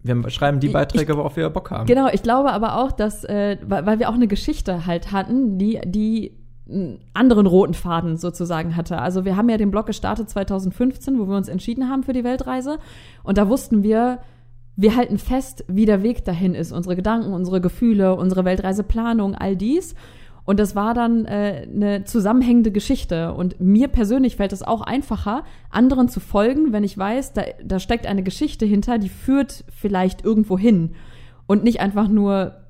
wir 0.02 0.30
schreiben 0.30 0.58
die 0.58 0.68
Beiträge, 0.68 1.12
ich, 1.12 1.18
worauf 1.18 1.36
wir 1.36 1.50
Bock 1.50 1.70
haben. 1.70 1.84
Genau, 1.84 2.08
ich 2.10 2.22
glaube 2.22 2.52
aber 2.52 2.78
auch, 2.78 2.92
dass, 2.92 3.24
äh, 3.24 3.58
weil 3.66 3.98
wir 3.98 4.08
auch 4.08 4.14
eine 4.14 4.28
Geschichte 4.28 4.86
halt 4.86 5.12
hatten, 5.12 5.58
die, 5.58 5.80
die 5.84 6.32
einen 6.68 7.00
anderen 7.12 7.46
roten 7.46 7.74
Faden 7.74 8.16
sozusagen 8.16 8.76
hatte. 8.76 8.98
Also 8.98 9.24
wir 9.24 9.36
haben 9.36 9.48
ja 9.48 9.56
den 9.56 9.70
Blog 9.70 9.86
gestartet 9.86 10.30
2015, 10.30 11.18
wo 11.18 11.26
wir 11.28 11.36
uns 11.36 11.48
entschieden 11.48 11.88
haben 11.88 12.02
für 12.02 12.12
die 12.12 12.24
Weltreise. 12.24 12.78
Und 13.22 13.38
da 13.38 13.48
wussten 13.48 13.82
wir, 13.82 14.20
wir 14.76 14.96
halten 14.96 15.18
fest, 15.18 15.64
wie 15.68 15.86
der 15.86 16.02
Weg 16.02 16.24
dahin 16.24 16.54
ist. 16.54 16.72
Unsere 16.72 16.96
Gedanken, 16.96 17.32
unsere 17.32 17.60
Gefühle, 17.60 18.14
unsere 18.14 18.44
Weltreiseplanung, 18.44 19.34
all 19.34 19.56
dies. 19.56 19.94
Und 20.44 20.58
das 20.58 20.74
war 20.74 20.92
dann 20.92 21.24
äh, 21.24 21.66
eine 21.72 22.04
zusammenhängende 22.04 22.72
Geschichte. 22.72 23.32
Und 23.34 23.60
mir 23.60 23.88
persönlich 23.88 24.36
fällt 24.36 24.52
es 24.52 24.62
auch 24.62 24.80
einfacher, 24.80 25.44
anderen 25.70 26.08
zu 26.08 26.20
folgen, 26.20 26.72
wenn 26.72 26.84
ich 26.84 26.98
weiß, 26.98 27.32
da, 27.32 27.42
da 27.64 27.78
steckt 27.78 28.06
eine 28.06 28.22
Geschichte 28.22 28.66
hinter, 28.66 28.98
die 28.98 29.08
führt 29.08 29.64
vielleicht 29.68 30.24
irgendwo 30.24 30.58
hin. 30.58 30.94
Und 31.46 31.64
nicht 31.64 31.80
einfach 31.80 32.08
nur 32.08 32.61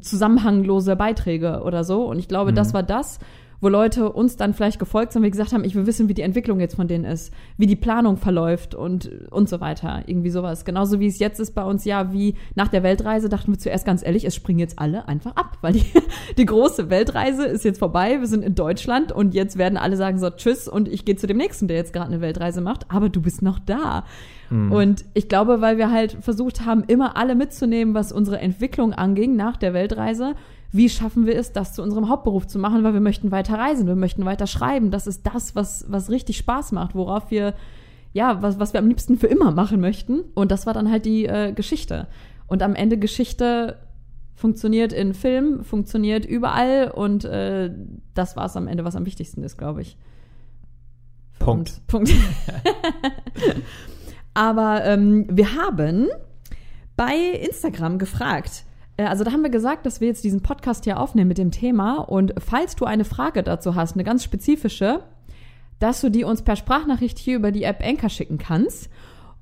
zusammenhanglose 0.00 0.96
Beiträge 0.96 1.62
oder 1.64 1.84
so. 1.84 2.04
Und 2.06 2.18
ich 2.18 2.28
glaube, 2.28 2.52
mhm. 2.52 2.56
das 2.56 2.74
war 2.74 2.82
das, 2.82 3.18
wo 3.64 3.68
Leute 3.68 4.12
uns 4.12 4.36
dann 4.36 4.52
vielleicht 4.52 4.78
gefolgt 4.78 5.12
sind, 5.12 5.22
wir 5.22 5.30
gesagt 5.30 5.54
haben, 5.54 5.64
ich 5.64 5.74
will 5.74 5.86
wissen, 5.86 6.06
wie 6.10 6.14
die 6.14 6.20
Entwicklung 6.20 6.60
jetzt 6.60 6.76
von 6.76 6.86
denen 6.86 7.06
ist, 7.06 7.32
wie 7.56 7.66
die 7.66 7.76
Planung 7.76 8.18
verläuft 8.18 8.74
und, 8.74 9.10
und 9.30 9.48
so 9.48 9.58
weiter. 9.62 10.02
Irgendwie 10.06 10.28
sowas. 10.28 10.66
Genauso 10.66 11.00
wie 11.00 11.06
es 11.06 11.18
jetzt 11.18 11.40
ist 11.40 11.52
bei 11.52 11.64
uns, 11.64 11.86
ja, 11.86 12.12
wie 12.12 12.34
nach 12.54 12.68
der 12.68 12.82
Weltreise 12.82 13.30
dachten 13.30 13.50
wir 13.50 13.58
zuerst 13.58 13.86
ganz 13.86 14.04
ehrlich, 14.04 14.26
es 14.26 14.34
springen 14.34 14.58
jetzt 14.58 14.78
alle 14.78 15.08
einfach 15.08 15.34
ab, 15.34 15.56
weil 15.62 15.72
die, 15.72 15.86
die 16.36 16.44
große 16.44 16.90
Weltreise 16.90 17.46
ist 17.46 17.64
jetzt 17.64 17.78
vorbei, 17.78 18.20
wir 18.20 18.26
sind 18.26 18.44
in 18.44 18.54
Deutschland 18.54 19.12
und 19.12 19.32
jetzt 19.32 19.56
werden 19.56 19.78
alle 19.78 19.96
sagen 19.96 20.18
so, 20.18 20.28
tschüss 20.28 20.68
und 20.68 20.86
ich 20.86 21.06
gehe 21.06 21.16
zu 21.16 21.26
dem 21.26 21.38
nächsten, 21.38 21.66
der 21.66 21.78
jetzt 21.78 21.94
gerade 21.94 22.08
eine 22.08 22.20
Weltreise 22.20 22.60
macht, 22.60 22.90
aber 22.90 23.08
du 23.08 23.22
bist 23.22 23.40
noch 23.40 23.58
da. 23.58 24.04
Mhm. 24.50 24.72
Und 24.72 25.04
ich 25.14 25.30
glaube, 25.30 25.62
weil 25.62 25.78
wir 25.78 25.90
halt 25.90 26.18
versucht 26.20 26.66
haben, 26.66 26.84
immer 26.86 27.16
alle 27.16 27.34
mitzunehmen, 27.34 27.94
was 27.94 28.12
unsere 28.12 28.40
Entwicklung 28.40 28.92
anging 28.92 29.36
nach 29.36 29.56
der 29.56 29.72
Weltreise, 29.72 30.34
wie 30.74 30.88
schaffen 30.88 31.24
wir 31.24 31.38
es, 31.38 31.52
das 31.52 31.72
zu 31.72 31.82
unserem 31.82 32.08
Hauptberuf 32.08 32.48
zu 32.48 32.58
machen, 32.58 32.82
weil 32.82 32.94
wir 32.94 33.00
möchten 33.00 33.30
weiter 33.30 33.56
reisen, 33.56 33.86
wir 33.86 33.94
möchten 33.94 34.24
weiter 34.24 34.48
schreiben. 34.48 34.90
Das 34.90 35.06
ist 35.06 35.24
das, 35.24 35.54
was, 35.54 35.84
was 35.88 36.10
richtig 36.10 36.36
Spaß 36.38 36.72
macht, 36.72 36.96
worauf 36.96 37.30
wir, 37.30 37.54
ja, 38.12 38.42
was, 38.42 38.58
was 38.58 38.72
wir 38.72 38.80
am 38.80 38.88
liebsten 38.88 39.16
für 39.16 39.28
immer 39.28 39.52
machen 39.52 39.80
möchten. 39.80 40.22
Und 40.34 40.50
das 40.50 40.66
war 40.66 40.74
dann 40.74 40.90
halt 40.90 41.04
die 41.04 41.26
äh, 41.26 41.52
Geschichte. 41.52 42.08
Und 42.48 42.60
am 42.60 42.74
Ende 42.74 42.98
Geschichte 42.98 43.78
funktioniert 44.34 44.92
in 44.92 45.14
Film, 45.14 45.62
funktioniert 45.62 46.24
überall 46.26 46.90
und 46.90 47.24
äh, 47.24 47.70
das 48.14 48.36
war 48.36 48.46
es 48.46 48.56
am 48.56 48.66
Ende, 48.66 48.84
was 48.84 48.96
am 48.96 49.06
wichtigsten 49.06 49.44
ist, 49.44 49.56
glaube 49.56 49.82
ich. 49.82 49.96
Punkt. 51.38 51.86
Punkt. 51.86 52.12
Aber 54.34 54.84
ähm, 54.84 55.26
wir 55.30 55.54
haben 55.54 56.08
bei 56.96 57.14
Instagram 57.14 57.98
gefragt, 57.98 58.64
also 58.96 59.24
da 59.24 59.32
haben 59.32 59.42
wir 59.42 59.50
gesagt, 59.50 59.86
dass 59.86 60.00
wir 60.00 60.08
jetzt 60.08 60.24
diesen 60.24 60.42
Podcast 60.42 60.84
hier 60.84 61.00
aufnehmen 61.00 61.28
mit 61.28 61.38
dem 61.38 61.50
Thema 61.50 61.96
und 61.96 62.34
falls 62.38 62.76
du 62.76 62.84
eine 62.84 63.04
Frage 63.04 63.42
dazu 63.42 63.74
hast, 63.74 63.94
eine 63.94 64.04
ganz 64.04 64.22
spezifische, 64.22 65.02
dass 65.80 66.00
du 66.00 66.10
die 66.10 66.24
uns 66.24 66.42
per 66.42 66.56
Sprachnachricht 66.56 67.18
hier 67.18 67.36
über 67.36 67.50
die 67.50 67.64
App 67.64 67.82
Anchor 67.84 68.08
schicken 68.08 68.38
kannst. 68.38 68.88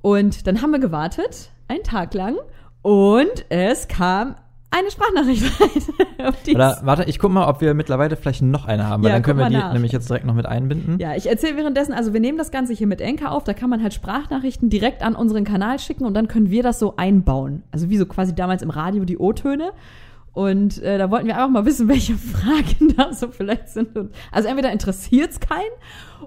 Und 0.00 0.46
dann 0.46 0.62
haben 0.62 0.70
wir 0.70 0.78
gewartet, 0.78 1.50
einen 1.68 1.84
Tag 1.84 2.14
lang, 2.14 2.36
und 2.82 3.46
es 3.50 3.86
kam 3.86 4.34
eine 4.72 4.90
Sprachnachricht 4.90 5.60
rein. 5.60 6.32
Oder 6.54 6.80
warte, 6.82 7.04
ich 7.04 7.18
guck 7.18 7.30
mal, 7.30 7.46
ob 7.48 7.60
wir 7.60 7.74
mittlerweile 7.74 8.16
vielleicht 8.16 8.42
noch 8.42 8.66
eine 8.66 8.88
haben, 8.88 9.02
weil 9.02 9.10
ja, 9.10 9.16
dann 9.16 9.22
können 9.22 9.38
wir 9.38 9.48
die 9.48 9.56
nach. 9.56 9.72
nämlich 9.72 9.92
jetzt 9.92 10.08
direkt 10.08 10.24
noch 10.24 10.34
mit 10.34 10.46
einbinden. 10.46 10.98
Ja, 10.98 11.14
ich 11.14 11.28
erzähle 11.28 11.56
währenddessen, 11.56 11.92
also 11.92 12.12
wir 12.12 12.20
nehmen 12.20 12.38
das 12.38 12.50
Ganze 12.50 12.72
hier 12.72 12.86
mit 12.86 13.00
Enka 13.00 13.28
auf, 13.28 13.44
da 13.44 13.52
kann 13.52 13.70
man 13.70 13.82
halt 13.82 13.94
Sprachnachrichten 13.94 14.70
direkt 14.70 15.02
an 15.02 15.14
unseren 15.14 15.44
Kanal 15.44 15.78
schicken 15.78 16.04
und 16.04 16.14
dann 16.14 16.26
können 16.26 16.50
wir 16.50 16.62
das 16.62 16.78
so 16.78 16.96
einbauen. 16.96 17.62
Also 17.70 17.90
wie 17.90 17.98
so 17.98 18.06
quasi 18.06 18.34
damals 18.34 18.62
im 18.62 18.70
Radio 18.70 19.04
die 19.04 19.18
O-Töne. 19.18 19.72
Und 20.34 20.82
äh, 20.82 20.96
da 20.96 21.10
wollten 21.10 21.26
wir 21.26 21.34
einfach 21.34 21.50
mal 21.50 21.66
wissen, 21.66 21.88
welche 21.88 22.14
Fragen 22.14 22.94
da 22.96 23.12
so 23.12 23.28
vielleicht 23.28 23.68
sind. 23.68 23.90
also 24.30 24.48
entweder 24.48 24.72
interessiert 24.72 25.30
es 25.32 25.40
keinen 25.40 25.70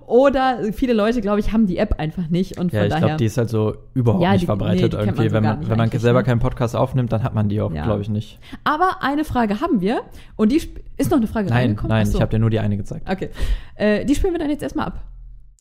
oder 0.06 0.60
viele 0.74 0.94
Leute, 0.94 1.22
glaube 1.22 1.40
ich, 1.40 1.52
haben 1.52 1.66
die 1.66 1.78
App 1.78 2.00
einfach 2.00 2.30
nicht. 2.30 2.60
Und 2.60 2.72
ja, 2.72 2.82
von 2.82 2.92
ich 2.92 2.98
glaube, 2.98 3.18
die 3.18 3.26
ist 3.26 3.38
halt 3.38 3.50
so 3.50 3.76
überhaupt 3.94 4.24
ja, 4.24 4.34
nicht 4.34 4.44
die, 4.44 4.46
verbreitet 4.46 4.94
nee, 4.94 5.00
irgendwie. 5.00 5.30
So 5.30 5.34
wenn 5.34 5.44
man, 5.44 5.68
wenn 5.68 5.78
man 5.78 5.90
selber 5.92 6.20
ne? 6.20 6.26
keinen 6.26 6.40
Podcast 6.40 6.76
aufnimmt, 6.76 7.12
dann 7.12 7.24
hat 7.24 7.34
man 7.34 7.50
die 7.50 7.62
auch, 7.62 7.74
ja. 7.74 7.84
glaube 7.84 8.02
ich, 8.02 8.10
nicht. 8.10 8.40
Aber 8.64 9.02
eine 9.02 9.26
Frage 9.26 9.62
haben 9.62 9.82
wir 9.82 10.04
und 10.36 10.52
die 10.52 10.62
ist 10.98 11.10
noch 11.10 11.18
eine 11.18 11.28
Frage 11.28 11.50
nein, 11.50 11.58
reingekommen. 11.58 11.90
Nein, 11.90 12.06
so. 12.06 12.18
ich 12.18 12.22
habe 12.22 12.32
dir 12.32 12.40
nur 12.40 12.52
die 12.52 12.60
eine 12.60 12.78
gezeigt. 12.78 13.10
Okay. 13.10 13.30
Äh, 13.76 14.06
die 14.06 14.14
spielen 14.14 14.34
wir 14.34 14.40
dann 14.40 14.50
jetzt 14.50 14.62
erstmal 14.62 14.88
ab. 14.88 15.04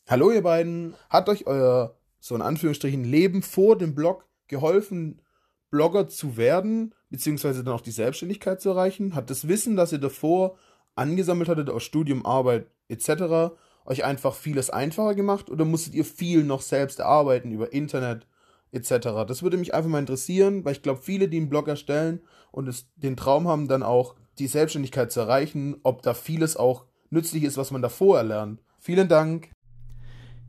Hallo 0.07 0.31
ihr 0.31 0.43
beiden. 0.43 0.93
Hat 1.09 1.31
euch 1.31 1.47
euer, 1.47 1.97
so 2.21 2.35
in 2.35 2.43
Anführungsstrichen, 2.43 3.05
Leben 3.05 3.43
vor 3.43 3.79
dem 3.79 3.95
Blog 3.95 4.27
geholfen, 4.49 5.23
Blogger 5.71 6.09
zu 6.09 6.37
werden? 6.37 6.95
Beziehungsweise 7.15 7.63
dann 7.63 7.75
auch 7.75 7.81
die 7.81 7.93
Selbstständigkeit 7.93 8.61
zu 8.61 8.71
erreichen? 8.71 9.15
Hat 9.15 9.31
das 9.31 9.47
Wissen, 9.47 9.77
das 9.77 9.93
ihr 9.93 10.01
davor 10.01 10.57
angesammelt 10.97 11.49
hattet 11.49 11.71
aus 11.71 11.85
Studium, 11.85 12.27
Arbeit 12.27 12.67
etc., 12.89 13.55
euch 13.85 14.05
einfach 14.05 14.35
vieles 14.35 14.69
einfacher 14.69 15.15
gemacht 15.15 15.49
oder 15.49 15.65
musstet 15.65 15.95
ihr 15.95 16.05
viel 16.05 16.43
noch 16.43 16.61
selbst 16.61 16.99
erarbeiten 16.99 17.53
über 17.53 17.73
Internet 17.73 18.27
etc.? 18.73 19.27
Das 19.29 19.45
würde 19.45 19.59
mich 19.59 19.75
einfach 19.75 19.91
mal 19.91 20.01
interessieren, 20.01 20.65
weil 20.65 20.73
ich 20.73 20.83
glaube, 20.83 21.03
viele, 21.03 21.29
die 21.29 21.37
einen 21.37 21.49
Blog 21.49 21.69
erstellen 21.69 22.21
und 22.51 22.67
es, 22.67 22.89
den 22.97 23.17
Traum 23.17 23.47
haben, 23.47 23.69
dann 23.69 23.85
auch 23.85 24.17
die 24.41 24.49
Selbstständigkeit 24.49 25.13
zu 25.13 25.21
erreichen, 25.21 25.77
ob 25.85 26.03
da 26.03 26.15
vieles 26.15 26.57
auch 26.57 26.85
nützlich 27.11 27.45
ist, 27.45 27.57
was 27.57 27.71
man 27.71 27.81
davor 27.81 28.19
erlernt. 28.19 28.61
Vielen 28.81 29.07
Dank. 29.07 29.53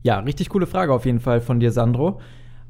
Ja, 0.02 0.18
richtig 0.18 0.48
coole 0.48 0.66
Frage 0.66 0.92
auf 0.92 1.06
jeden 1.06 1.20
Fall 1.20 1.40
von 1.40 1.60
dir, 1.60 1.70
Sandro. 1.70 2.20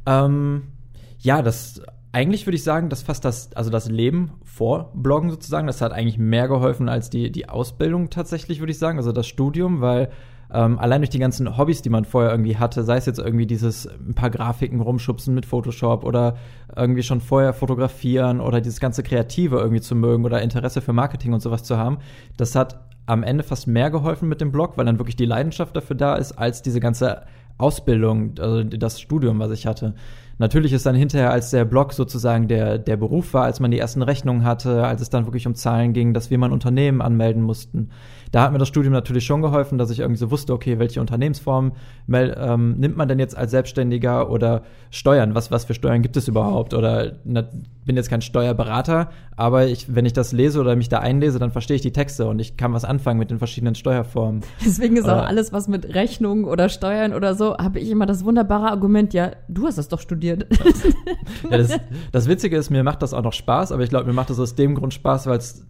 Ähm, 0.04 0.72
ja, 1.18 1.40
das 1.40 1.80
eigentlich 2.16 2.46
würde 2.46 2.56
ich 2.56 2.64
sagen, 2.64 2.88
dass 2.88 3.02
fast 3.02 3.26
das, 3.26 3.52
also 3.52 3.68
das 3.68 3.90
Leben 3.90 4.32
vor 4.42 4.90
Bloggen 4.94 5.28
sozusagen, 5.28 5.66
das 5.66 5.82
hat 5.82 5.92
eigentlich 5.92 6.16
mehr 6.16 6.48
geholfen 6.48 6.88
als 6.88 7.10
die, 7.10 7.30
die 7.30 7.46
Ausbildung 7.46 8.08
tatsächlich, 8.08 8.58
würde 8.58 8.70
ich 8.70 8.78
sagen, 8.78 8.96
also 8.96 9.12
das 9.12 9.26
Studium, 9.26 9.82
weil 9.82 10.08
ähm, 10.50 10.78
allein 10.78 11.02
durch 11.02 11.10
die 11.10 11.18
ganzen 11.18 11.58
Hobbys, 11.58 11.82
die 11.82 11.90
man 11.90 12.06
vorher 12.06 12.30
irgendwie 12.30 12.56
hatte, 12.56 12.84
sei 12.84 12.96
es 12.96 13.04
jetzt 13.04 13.18
irgendwie 13.18 13.44
dieses 13.44 13.86
ein 13.86 14.14
paar 14.14 14.30
Grafiken 14.30 14.80
rumschubsen 14.80 15.34
mit 15.34 15.44
Photoshop 15.44 16.04
oder 16.04 16.38
irgendwie 16.74 17.02
schon 17.02 17.20
vorher 17.20 17.52
fotografieren 17.52 18.40
oder 18.40 18.62
dieses 18.62 18.80
ganze 18.80 19.02
Kreative 19.02 19.58
irgendwie 19.58 19.82
zu 19.82 19.94
mögen 19.94 20.24
oder 20.24 20.40
Interesse 20.40 20.80
für 20.80 20.94
Marketing 20.94 21.34
und 21.34 21.40
sowas 21.40 21.64
zu 21.64 21.76
haben, 21.76 21.98
das 22.38 22.54
hat 22.54 22.80
am 23.04 23.24
Ende 23.24 23.44
fast 23.44 23.66
mehr 23.66 23.90
geholfen 23.90 24.26
mit 24.26 24.40
dem 24.40 24.52
Blog, 24.52 24.78
weil 24.78 24.86
dann 24.86 24.98
wirklich 24.98 25.16
die 25.16 25.26
Leidenschaft 25.26 25.76
dafür 25.76 25.96
da 25.96 26.16
ist, 26.16 26.32
als 26.32 26.62
diese 26.62 26.80
ganze 26.80 27.24
Ausbildung, 27.58 28.34
also 28.38 28.64
das 28.64 29.00
Studium, 29.02 29.38
was 29.38 29.50
ich 29.50 29.66
hatte. 29.66 29.94
Natürlich 30.38 30.74
ist 30.74 30.84
dann 30.84 30.94
hinterher, 30.94 31.30
als 31.30 31.50
der 31.50 31.64
Blog 31.64 31.94
sozusagen 31.94 32.46
der, 32.46 32.78
der 32.78 32.98
Beruf 32.98 33.32
war, 33.32 33.44
als 33.44 33.58
man 33.58 33.70
die 33.70 33.78
ersten 33.78 34.02
Rechnungen 34.02 34.44
hatte, 34.44 34.84
als 34.84 35.00
es 35.00 35.08
dann 35.08 35.24
wirklich 35.26 35.46
um 35.46 35.54
Zahlen 35.54 35.94
ging, 35.94 36.12
dass 36.12 36.30
wir 36.30 36.36
mal 36.36 36.46
ein 36.48 36.52
Unternehmen 36.52 37.00
anmelden 37.00 37.42
mussten, 37.42 37.90
da 38.36 38.42
hat 38.42 38.52
mir 38.52 38.58
das 38.58 38.68
Studium 38.68 38.92
natürlich 38.92 39.24
schon 39.24 39.40
geholfen, 39.40 39.78
dass 39.78 39.88
ich 39.88 40.00
irgendwie 40.00 40.18
so 40.18 40.30
wusste, 40.30 40.52
okay, 40.52 40.78
welche 40.78 41.00
Unternehmensform 41.00 41.72
ähm, 42.12 42.74
nimmt 42.76 42.94
man 42.94 43.08
denn 43.08 43.18
jetzt 43.18 43.34
als 43.34 43.50
Selbstständiger 43.50 44.30
oder 44.30 44.60
Steuern? 44.90 45.34
Was, 45.34 45.50
was 45.50 45.64
für 45.64 45.72
Steuern 45.72 46.02
gibt 46.02 46.18
es 46.18 46.28
überhaupt? 46.28 46.74
Oder 46.74 47.12
na, 47.24 47.48
bin 47.86 47.96
jetzt 47.96 48.10
kein 48.10 48.20
Steuerberater, 48.20 49.08
aber 49.36 49.68
ich, 49.68 49.94
wenn 49.94 50.04
ich 50.04 50.12
das 50.12 50.32
lese 50.32 50.60
oder 50.60 50.76
mich 50.76 50.90
da 50.90 50.98
einlese, 50.98 51.38
dann 51.38 51.50
verstehe 51.50 51.76
ich 51.76 51.80
die 51.80 51.92
Texte 51.92 52.26
und 52.26 52.38
ich 52.38 52.58
kann 52.58 52.74
was 52.74 52.84
anfangen 52.84 53.18
mit 53.18 53.30
den 53.30 53.38
verschiedenen 53.38 53.74
Steuerformen. 53.74 54.42
Deswegen 54.62 54.98
ist 54.98 55.04
oder, 55.04 55.22
auch 55.22 55.26
alles, 55.26 55.54
was 55.54 55.66
mit 55.66 55.94
Rechnungen 55.94 56.44
oder 56.44 56.68
Steuern 56.68 57.14
oder 57.14 57.34
so, 57.34 57.56
habe 57.56 57.80
ich 57.80 57.88
immer 57.88 58.04
das 58.04 58.22
wunderbare 58.22 58.68
Argument, 58.68 59.14
ja, 59.14 59.30
du 59.48 59.66
hast 59.66 59.78
das 59.78 59.88
doch 59.88 60.00
studiert. 60.00 60.46
ja, 61.50 61.56
das, 61.56 61.80
das 62.12 62.28
Witzige 62.28 62.58
ist, 62.58 62.68
mir 62.68 62.84
macht 62.84 63.00
das 63.00 63.14
auch 63.14 63.22
noch 63.22 63.32
Spaß, 63.32 63.72
aber 63.72 63.82
ich 63.82 63.88
glaube, 63.88 64.04
mir 64.04 64.12
macht 64.12 64.28
das 64.28 64.38
aus 64.38 64.54
dem 64.54 64.74
Grund 64.74 64.92
Spaß, 64.92 65.26
weil 65.26 65.38
es 65.38 65.64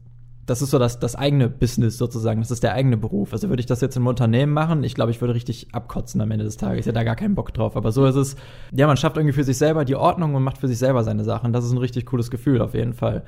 das 0.46 0.62
ist 0.62 0.70
so 0.70 0.78
das, 0.78 1.00
das 1.00 1.16
eigene 1.16 1.48
Business 1.48 1.98
sozusagen, 1.98 2.40
das 2.40 2.52
ist 2.52 2.62
der 2.62 2.72
eigene 2.72 2.96
Beruf. 2.96 3.32
Also 3.32 3.48
würde 3.48 3.60
ich 3.60 3.66
das 3.66 3.80
jetzt 3.80 3.96
im 3.96 4.06
Unternehmen 4.06 4.52
machen, 4.52 4.84
ich 4.84 4.94
glaube, 4.94 5.10
ich 5.10 5.20
würde 5.20 5.34
richtig 5.34 5.74
abkotzen 5.74 6.20
am 6.20 6.30
Ende 6.30 6.44
des 6.44 6.56
Tages. 6.56 6.80
Ich 6.80 6.86
hätte 6.86 6.94
da 6.94 7.04
gar 7.04 7.16
keinen 7.16 7.34
Bock 7.34 7.52
drauf. 7.52 7.76
Aber 7.76 7.90
so 7.90 8.06
ist 8.06 8.14
es, 8.14 8.36
ja, 8.72 8.86
man 8.86 8.96
schafft 8.96 9.16
irgendwie 9.16 9.34
für 9.34 9.42
sich 9.42 9.58
selber 9.58 9.84
die 9.84 9.96
Ordnung 9.96 10.36
und 10.36 10.44
macht 10.44 10.58
für 10.58 10.68
sich 10.68 10.78
selber 10.78 11.02
seine 11.02 11.24
Sachen. 11.24 11.52
Das 11.52 11.64
ist 11.64 11.72
ein 11.72 11.78
richtig 11.78 12.06
cooles 12.06 12.30
Gefühl 12.30 12.62
auf 12.62 12.74
jeden 12.74 12.94
Fall. 12.94 13.24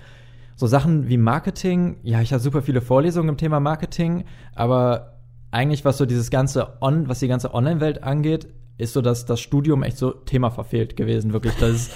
So 0.54 0.66
Sachen 0.68 1.08
wie 1.08 1.16
Marketing, 1.16 1.96
ja, 2.02 2.20
ich 2.20 2.32
habe 2.32 2.42
super 2.42 2.62
viele 2.62 2.80
Vorlesungen 2.80 3.28
im 3.28 3.36
Thema 3.36 3.58
Marketing, 3.58 4.24
aber 4.54 5.18
eigentlich 5.50 5.84
was 5.84 5.98
so 5.98 6.06
dieses 6.06 6.30
ganze 6.30 6.80
On, 6.80 7.08
was 7.08 7.18
die 7.18 7.28
ganze 7.28 7.52
Online-Welt 7.52 8.02
angeht, 8.04 8.48
ist 8.76 8.92
so, 8.92 9.02
dass 9.02 9.26
das 9.26 9.40
Studium 9.40 9.82
echt 9.82 9.98
so 9.98 10.12
Thema 10.12 10.50
verfehlt 10.50 10.96
gewesen, 10.96 11.32
wirklich. 11.32 11.54
Das 11.58 11.70
ist 11.70 11.92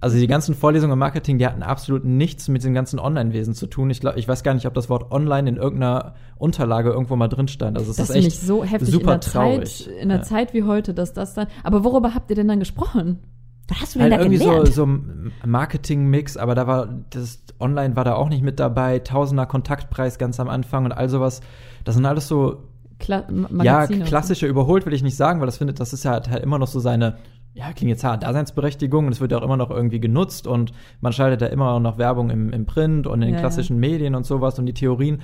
also 0.00 0.16
die 0.16 0.26
ganzen 0.26 0.54
Vorlesungen 0.54 0.94
im 0.94 0.98
Marketing, 0.98 1.36
die 1.36 1.46
hatten 1.46 1.62
absolut 1.62 2.04
nichts 2.04 2.48
mit 2.48 2.64
dem 2.64 2.72
ganzen 2.72 2.98
Online-Wesen 2.98 3.54
zu 3.54 3.66
tun. 3.66 3.90
Ich 3.90 4.00
glaube, 4.00 4.18
ich 4.18 4.26
weiß 4.26 4.42
gar 4.42 4.54
nicht, 4.54 4.66
ob 4.66 4.72
das 4.72 4.88
Wort 4.88 5.12
online 5.12 5.48
in 5.48 5.56
irgendeiner 5.56 6.14
Unterlage 6.38 6.90
irgendwo 6.90 7.16
mal 7.16 7.28
drin 7.28 7.48
stand. 7.48 7.76
Also 7.76 7.90
es 7.90 7.98
das 7.98 8.08
ist 8.08 8.16
echt 8.16 8.40
so 8.40 8.64
heftig 8.64 8.90
super 8.90 9.14
in 9.14 9.20
der 9.20 9.20
traurig. 9.20 9.84
Zeit, 9.84 9.94
in 10.00 10.08
der 10.08 10.18
ja. 10.18 10.22
Zeit 10.22 10.54
wie 10.54 10.62
heute, 10.62 10.94
dass 10.94 11.12
das 11.12 11.34
dann. 11.34 11.48
Aber 11.64 11.84
worüber 11.84 12.14
habt 12.14 12.30
ihr 12.30 12.36
denn 12.36 12.48
dann 12.48 12.60
gesprochen? 12.60 13.18
Was 13.68 13.82
hast 13.82 13.94
du 13.94 13.98
denn 13.98 14.10
halt 14.10 14.20
da 14.20 14.24
irgendwie 14.24 14.38
gelernt? 14.38 14.66
so, 14.68 14.86
so 14.86 14.98
Marketing-Mix, 15.46 16.38
aber 16.38 16.54
da 16.54 16.66
war 16.66 16.88
das 17.10 17.42
Online 17.60 17.94
war 17.94 18.04
da 18.04 18.14
auch 18.14 18.30
nicht 18.30 18.42
mit 18.42 18.58
dabei. 18.58 19.00
Tausender 19.00 19.44
Kontaktpreis 19.44 20.16
ganz 20.16 20.40
am 20.40 20.48
Anfang 20.48 20.86
und 20.86 20.92
all 20.92 21.10
sowas. 21.10 21.42
Das 21.84 21.94
sind 21.94 22.06
alles 22.06 22.26
so 22.26 22.64
Kla 22.98 23.24
ja, 23.62 23.86
klassische 23.86 24.46
überholt 24.46 24.84
will 24.84 24.92
ich 24.92 25.02
nicht 25.02 25.16
sagen, 25.16 25.40
weil 25.40 25.46
das 25.46 25.56
findet, 25.56 25.80
das 25.80 25.94
ist 25.94 26.04
ja 26.04 26.12
halt 26.12 26.28
immer 26.42 26.58
noch 26.58 26.68
so 26.68 26.80
seine 26.80 27.16
ja, 27.52 27.72
klingt 27.72 27.90
jetzt 27.90 28.04
hart, 28.04 28.22
Daseinsberechtigung 28.22 29.06
und 29.06 29.12
es 29.12 29.20
wird 29.20 29.32
ja 29.32 29.38
auch 29.38 29.42
immer 29.42 29.56
noch 29.56 29.70
irgendwie 29.70 30.00
genutzt 30.00 30.46
und 30.46 30.72
man 31.00 31.12
schaltet 31.12 31.42
da 31.42 31.46
immer 31.46 31.80
noch 31.80 31.98
Werbung 31.98 32.30
im, 32.30 32.52
im 32.52 32.64
Print 32.66 33.06
und 33.06 33.22
in 33.22 33.28
den 33.28 33.34
ja, 33.34 33.40
klassischen 33.40 33.82
ja. 33.82 33.90
Medien 33.90 34.14
und 34.14 34.24
sowas 34.24 34.58
und 34.58 34.66
die 34.66 34.74
Theorien 34.74 35.20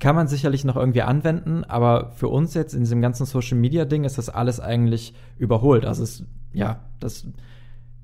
kann 0.00 0.14
man 0.14 0.28
sicherlich 0.28 0.64
noch 0.64 0.76
irgendwie 0.76 1.02
anwenden, 1.02 1.64
aber 1.64 2.12
für 2.12 2.28
uns 2.28 2.54
jetzt 2.54 2.72
in 2.72 2.80
diesem 2.80 3.00
ganzen 3.00 3.26
Social 3.26 3.58
Media 3.58 3.84
Ding 3.84 4.04
ist 4.04 4.18
das 4.18 4.28
alles 4.28 4.60
eigentlich 4.60 5.12
überholt. 5.38 5.84
Also 5.84 6.04
es, 6.04 6.24
ja, 6.52 6.84
das 7.00 7.26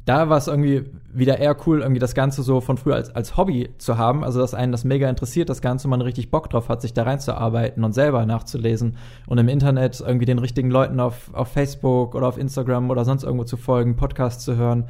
da 0.05 0.29
war 0.29 0.37
es 0.37 0.49
irgendwie 0.49 0.85
wieder 1.13 1.39
eher 1.39 1.57
cool, 1.67 1.81
irgendwie 1.81 1.99
das 1.99 2.15
Ganze 2.15 2.43
so 2.43 2.61
von 2.61 2.77
früher 2.77 2.97
als, 2.97 3.15
als 3.15 3.37
Hobby 3.37 3.71
zu 3.79 3.97
haben. 3.97 4.23
Also, 4.23 4.41
dass 4.41 4.53
einen 4.53 4.73
das 4.73 4.85
mega 4.85 5.09
interessiert, 5.09 5.49
das 5.49 5.63
Ganze, 5.63 5.89
man 5.89 6.03
richtig 6.03 6.31
Bock 6.31 6.51
drauf 6.51 6.69
hat, 6.69 6.83
sich 6.83 6.93
da 6.93 7.05
reinzuarbeiten 7.05 7.85
und 7.85 7.93
selber 7.93 8.27
nachzulesen 8.27 8.97
und 9.27 9.39
im 9.39 9.49
Internet 9.49 10.01
irgendwie 10.01 10.27
den 10.27 10.39
richtigen 10.39 10.71
Leuten 10.71 11.01
auf, 11.01 11.33
auf 11.33 11.49
Facebook 11.49 12.15
oder 12.15 12.29
auf 12.29 12.37
Instagram 12.37 12.91
oder 12.91 13.05
sonst 13.05 13.23
irgendwo 13.23 13.45
zu 13.45 13.57
folgen, 13.57 13.97
Podcasts 13.97 14.45
zu 14.45 14.57
hören. 14.57 14.89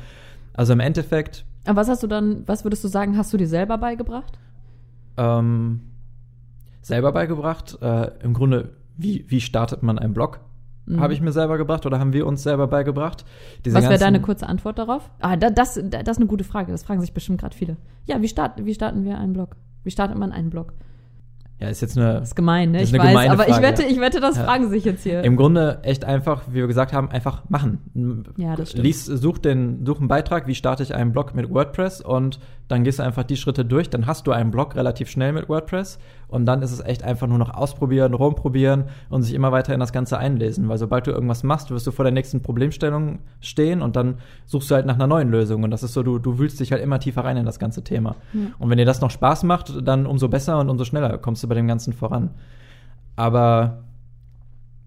Also 0.53 0.73
im 0.73 0.81
Endeffekt. 0.81 1.45
Aber 1.65 1.81
was 1.81 1.89
hast 1.89 2.03
du 2.03 2.07
dann, 2.07 2.43
was 2.47 2.65
würdest 2.65 2.83
du 2.83 2.89
sagen, 2.89 3.17
hast 3.17 3.33
du 3.33 3.37
dir 3.37 3.49
selber 3.49 3.79
beigebracht? 3.79 4.39
Ähm, 5.17 5.81
selber 6.83 7.13
beigebracht. 7.13 7.79
Äh, 7.81 8.11
Im 8.23 8.35
Grunde 8.35 8.71
wie, 8.97 9.25
wie 9.29 9.41
startet 9.41 9.83
man 9.83 9.99
einen 9.99 10.15
Blog? 10.15 10.41
Mhm. 10.87 11.01
Habe 11.01 11.13
ich 11.15 11.21
mir 11.21 11.33
selber 11.33 11.57
gebracht 11.59 11.87
oder 11.87 11.99
haben 11.99 12.13
wir 12.13 12.27
uns 12.27 12.43
selber 12.43 12.67
beigebracht? 12.67 13.25
Diese 13.65 13.77
Was 13.77 13.85
wäre 13.85 13.99
deine 13.99 14.21
kurze 14.21 14.47
Antwort 14.49 14.79
darauf? 14.79 15.11
Ah, 15.21 15.37
da, 15.37 15.51
das, 15.51 15.75
da, 15.75 16.03
das 16.03 16.17
ist 16.17 16.21
eine 16.21 16.27
gute 16.27 16.45
Frage. 16.45 16.73
Das 16.73 16.83
fragen 16.83 17.01
sich 17.01 17.13
bestimmt 17.13 17.41
gerade 17.41 17.57
viele. 17.57 17.77
Ja, 18.07 18.21
wie, 18.21 18.29
start, 18.29 18.65
wie 18.65 18.75
starten 18.75 19.05
wir 19.05 19.19
einen 19.19 19.33
Blog? 19.33 19.57
Wie 19.83 19.91
startet 19.91 20.19
man 20.19 20.33
einen 20.33 20.51
Blog? 20.51 20.75
Ja, 21.61 21.69
ist 21.69 21.81
jetzt 21.81 21.97
eine 21.97 22.15
Das 22.15 22.29
ist 22.31 22.35
gemein, 22.35 22.73
ne? 22.73 22.83
Ist 22.83 22.93
ich 22.93 22.99
weiß, 22.99 23.31
aber 23.31 23.45
ich 23.47 23.55
Frage, 23.55 23.67
wette, 23.67 23.83
ja. 23.83 23.89
ich 23.89 24.01
wette, 24.01 24.21
das 24.21 24.37
Ja. 24.37 24.45
fragen 24.45 24.69
sich 24.71 24.85
jetzt 24.85 25.05
hier. 25.05 25.23
Im 25.23 25.37
Grunde 25.37 25.79
echt 25.83 26.05
einfach, 26.05 26.43
wie 26.49 26.55
wir 26.57 26.67
gesagt 26.67 26.93
haben, 26.93 27.11
einfach 27.11 27.49
machen. 27.49 28.25
Ja, 28.37 28.57
das 28.57 28.71
stimmt. 28.73 28.85
Lies, 28.85 29.07
such, 29.07 29.39
den, 29.39 29.87
such 29.87 30.01
einen 30.01 30.09
Beitrag, 30.09 30.49
wie 30.49 30.55
starte 30.57 30.83
ich 30.83 30.95
einen 30.95 31.13
Blog 31.13 31.35
mit 31.35 31.49
WordPress 31.51 32.01
und 32.01 32.41
dann 32.67 32.83
gehst 32.83 32.99
du 32.99 33.05
einfach 33.05 33.23
die 33.23 33.37
Schritte 33.37 33.65
durch. 33.65 33.89
Dann 33.89 34.07
hast 34.07 34.27
du 34.27 34.33
einen 34.33 34.51
Blog 34.51 34.75
relativ 34.75 35.09
schnell 35.09 35.33
mit 35.33 35.49
WordPress 35.49 35.99
und 36.35 36.47
dann 36.47 36.63
ist 36.63 36.73
es 36.73 36.81
echt 36.81 37.05
einfach 37.05 37.29
nur 37.29 37.39
noch 37.39 37.55
ausprobieren, 37.55 38.13
rumprobieren 38.13 38.85
und 39.09 39.23
sich 39.23 39.35
immer 39.35 39.53
weiter 39.53 39.73
in 39.73 39.79
das 39.79 39.93
Ganze 39.93 40.19
einlesen. 40.19 40.69
Weil 40.69 40.79
sobald 40.79 41.07
du 41.07 41.13
irgendwas 41.13 41.45
machst, 41.45 41.71
wirst 41.71 41.87
du 41.87 41.93
vor 41.93 42.05
der 42.05 42.13
nächsten 42.13 42.43
Problemstellung 42.43 43.21
stehen 43.41 43.83
und 43.83 43.95
dann 43.95 44.17
suchst 44.45 44.71
du 44.71 44.75
halt 44.75 44.85
nach 44.85 44.97
einer 44.97 45.07
neuen 45.07 45.31
Lösung. 45.31 45.63
Und 45.63 45.71
das 45.71 45.85
ist 45.85 45.93
so, 45.93 46.03
du, 46.03 46.19
du 46.19 46.39
wühlst 46.39 46.59
dich 46.59 46.73
halt 46.73 46.83
immer 46.83 46.99
tiefer 46.99 47.25
rein 47.25 47.37
in 47.37 47.47
das 47.47 47.61
ganze 47.61 47.85
Thema. 47.85 48.17
Und 48.59 48.69
wenn 48.69 48.79
dir 48.79 48.85
das 48.85 49.01
noch 49.01 49.13
Spaß 49.13 49.45
macht, 49.45 49.87
dann 49.87 50.07
umso 50.07 50.29
besser 50.29 50.59
und 50.59 50.69
umso 50.69 50.85
schneller 50.85 51.17
kommst 51.19 51.43
du 51.45 51.49
bei 51.49 51.55
dem 51.55 51.69
Ganzen 51.69 51.93
voran. 51.93 52.31
Aber 53.15 53.85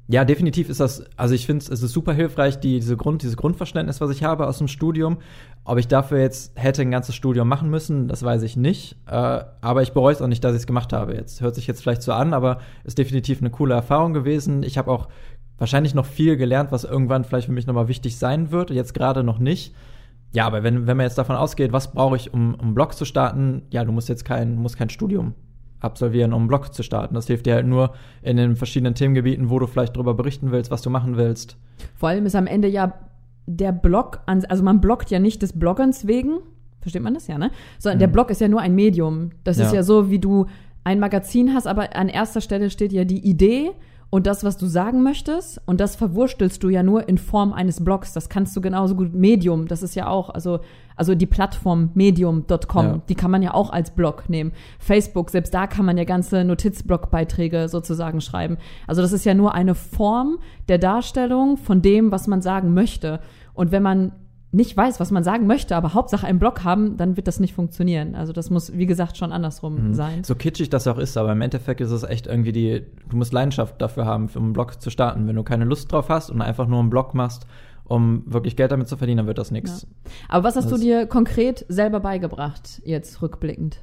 ja, 0.09 0.23
definitiv 0.23 0.69
ist 0.69 0.79
das, 0.79 1.03
also 1.17 1.35
ich 1.35 1.45
finde 1.45 1.65
es 1.65 1.83
ist 1.83 1.91
super 1.91 2.13
hilfreich, 2.13 2.59
die, 2.61 2.79
diese 2.79 2.95
Grund, 2.95 3.23
dieses 3.23 3.35
Grundverständnis, 3.35 3.99
was 3.99 4.09
ich 4.09 4.23
habe 4.23 4.47
aus 4.47 4.57
dem 4.57 4.69
Studium. 4.69 5.17
Ob 5.65 5.77
ich 5.79 5.89
dafür 5.89 6.19
jetzt 6.19 6.53
hätte 6.55 6.81
ein 6.81 6.91
ganzes 6.91 7.13
Studium 7.13 7.49
machen 7.49 7.69
müssen, 7.69 8.07
das 8.07 8.23
weiß 8.23 8.43
ich 8.43 8.55
nicht. 8.55 8.95
Äh, 9.05 9.11
aber 9.59 9.81
ich 9.81 9.91
bereue 9.91 10.13
es 10.13 10.21
auch 10.21 10.27
nicht, 10.27 10.45
dass 10.45 10.53
ich 10.53 10.61
es 10.61 10.67
gemacht 10.67 10.93
habe. 10.93 11.13
Jetzt 11.13 11.41
hört 11.41 11.55
sich 11.55 11.67
jetzt 11.67 11.81
vielleicht 11.81 12.03
so 12.03 12.13
an, 12.13 12.33
aber 12.33 12.59
ist 12.85 12.97
definitiv 12.97 13.41
eine 13.41 13.49
coole 13.49 13.73
Erfahrung 13.73 14.13
gewesen. 14.13 14.63
Ich 14.63 14.77
habe 14.77 14.91
auch 14.91 15.09
wahrscheinlich 15.57 15.93
noch 15.93 16.05
viel 16.05 16.37
gelernt, 16.37 16.71
was 16.71 16.85
irgendwann 16.85 17.25
vielleicht 17.25 17.47
für 17.47 17.53
mich 17.53 17.67
nochmal 17.67 17.89
wichtig 17.89 18.17
sein 18.17 18.51
wird, 18.51 18.69
jetzt 18.69 18.93
gerade 18.93 19.23
noch 19.25 19.39
nicht. 19.39 19.75
Ja, 20.31 20.45
aber 20.45 20.63
wenn, 20.63 20.87
wenn 20.87 20.95
man 20.95 21.05
jetzt 21.05 21.17
davon 21.17 21.35
ausgeht, 21.35 21.73
was 21.73 21.91
brauche 21.91 22.15
ich, 22.15 22.33
um, 22.33 22.53
um 22.55 22.61
einen 22.61 22.75
Blog 22.75 22.93
zu 22.93 23.03
starten, 23.03 23.63
ja, 23.71 23.83
du 23.83 23.91
musst 23.91 24.07
jetzt 24.07 24.23
kein, 24.23 24.55
musst 24.55 24.77
kein 24.77 24.89
Studium 24.89 25.33
absolvieren, 25.79 26.33
um 26.33 26.41
einen 26.43 26.47
Blog 26.47 26.73
zu 26.73 26.83
starten. 26.83 27.15
Das 27.15 27.27
hilft 27.27 27.45
dir 27.45 27.53
halt 27.55 27.67
nur 27.67 27.93
in 28.21 28.37
den 28.37 28.55
verschiedenen 28.55 28.95
Themengebieten, 28.95 29.49
wo 29.49 29.59
du 29.59 29.67
vielleicht 29.67 29.95
drüber 29.95 30.13
berichten 30.13 30.51
willst, 30.51 30.71
was 30.71 30.81
du 30.81 30.89
machen 30.89 31.17
willst. 31.17 31.57
Vor 31.95 32.09
allem 32.09 32.25
ist 32.25 32.35
am 32.35 32.47
Ende 32.47 32.67
ja 32.67 32.93
der 33.45 33.71
Blog, 33.71 34.19
an, 34.25 34.43
also 34.49 34.63
man 34.63 34.81
bloggt 34.81 35.09
ja 35.11 35.19
nicht 35.19 35.41
des 35.41 35.57
Bloggerns 35.57 36.07
wegen, 36.07 36.39
versteht 36.81 37.01
man 37.03 37.13
das 37.13 37.27
ja, 37.27 37.37
ne? 37.37 37.51
Sondern 37.79 37.99
der 37.99 38.07
Mhm. 38.09 38.13
Blog 38.13 38.29
ist 38.31 38.41
ja 38.41 38.47
nur 38.47 38.61
ein 38.61 38.75
Medium. 38.75 39.29
Das 39.43 39.57
ist 39.57 39.71
Ja. 39.71 39.75
ja 39.77 39.83
so, 39.83 40.09
wie 40.09 40.19
du 40.19 40.47
ein 40.83 40.99
Magazin 40.99 41.53
hast, 41.53 41.67
aber 41.67 41.95
an 41.95 42.09
erster 42.09 42.41
Stelle 42.41 42.69
steht 42.69 42.91
ja 42.93 43.03
die 43.05 43.25
Idee 43.25 43.71
und 44.09 44.25
das, 44.25 44.43
was 44.43 44.57
du 44.57 44.67
sagen 44.67 45.03
möchtest. 45.03 45.61
Und 45.65 45.81
das 45.81 45.95
verwurstelst 45.95 46.63
du 46.63 46.69
ja 46.69 46.81
nur 46.81 47.09
in 47.09 47.17
Form 47.17 47.51
eines 47.51 47.83
Blogs. 47.83 48.13
Das 48.13 48.29
kannst 48.29 48.55
du 48.55 48.61
genauso 48.61 48.95
gut 48.95 49.13
Medium. 49.13 49.67
Das 49.67 49.83
ist 49.83 49.95
ja 49.95 50.07
auch, 50.07 50.29
also, 50.29 50.59
also 50.95 51.13
die 51.13 51.25
Plattform 51.25 51.91
medium.com, 51.93 52.85
Ja. 52.85 53.01
die 53.09 53.15
kann 53.15 53.31
man 53.31 53.41
ja 53.41 53.53
auch 53.53 53.69
als 53.69 53.91
Blog 53.91 54.29
nehmen. 54.29 54.53
Facebook, 54.79 55.29
selbst 55.29 55.53
da 55.53 55.67
kann 55.67 55.85
man 55.85 55.97
ja 55.97 56.05
ganze 56.05 56.45
Notizblogbeiträge 56.45 57.67
sozusagen 57.67 58.21
schreiben. 58.21 58.57
Also 58.87 59.01
das 59.01 59.11
ist 59.11 59.25
ja 59.25 59.33
nur 59.33 59.53
eine 59.53 59.75
Form 59.75 60.37
der 60.69 60.77
Darstellung 60.77 61.57
von 61.57 61.81
dem, 61.81 62.11
was 62.11 62.27
man 62.27 62.41
sagen 62.41 62.73
möchte. 62.73 63.19
Und 63.53 63.71
wenn 63.71 63.83
man 63.83 64.13
nicht 64.57 64.75
weiß, 64.75 64.99
was 64.99 65.11
man 65.11 65.23
sagen 65.23 65.47
möchte, 65.47 65.75
aber 65.75 65.93
Hauptsache 65.93 66.27
einen 66.27 66.39
Blog 66.39 66.63
haben, 66.65 66.97
dann 66.97 67.15
wird 67.15 67.27
das 67.27 67.39
nicht 67.39 67.53
funktionieren. 67.53 68.15
Also 68.15 68.33
das 68.33 68.49
muss, 68.49 68.73
wie 68.77 68.85
gesagt, 68.85 69.15
schon 69.15 69.31
andersrum 69.31 69.93
sein. 69.93 70.23
So 70.25 70.35
kitschig 70.35 70.69
das 70.69 70.87
auch 70.87 70.97
ist, 70.97 71.15
aber 71.15 71.31
im 71.31 71.41
Endeffekt 71.41 71.79
ist 71.79 71.91
es 71.91 72.03
echt 72.03 72.27
irgendwie 72.27 72.51
die, 72.51 72.83
du 73.09 73.15
musst 73.15 73.31
Leidenschaft 73.31 73.81
dafür 73.81 74.05
haben, 74.05 74.29
um 74.35 74.43
einen 74.43 74.53
Blog 74.53 74.81
zu 74.81 74.89
starten. 74.89 75.27
Wenn 75.27 75.35
du 75.35 75.43
keine 75.43 75.63
Lust 75.63 75.91
drauf 75.91 76.09
hast 76.09 76.29
und 76.29 76.41
einfach 76.41 76.67
nur 76.67 76.79
einen 76.79 76.89
Blog 76.89 77.13
machst, 77.13 77.47
um 77.85 78.23
wirklich 78.25 78.57
Geld 78.57 78.71
damit 78.73 78.89
zu 78.89 78.97
verdienen, 78.97 79.19
dann 79.19 79.27
wird 79.27 79.37
das 79.37 79.51
nichts. 79.51 79.87
Aber 80.27 80.43
was 80.43 80.55
hast 80.57 80.65
Das- 80.71 80.79
du 80.79 80.85
dir 80.85 81.05
konkret 81.05 81.65
selber 81.69 82.01
beigebracht, 82.01 82.81
jetzt 82.83 83.21
rückblickend? 83.21 83.77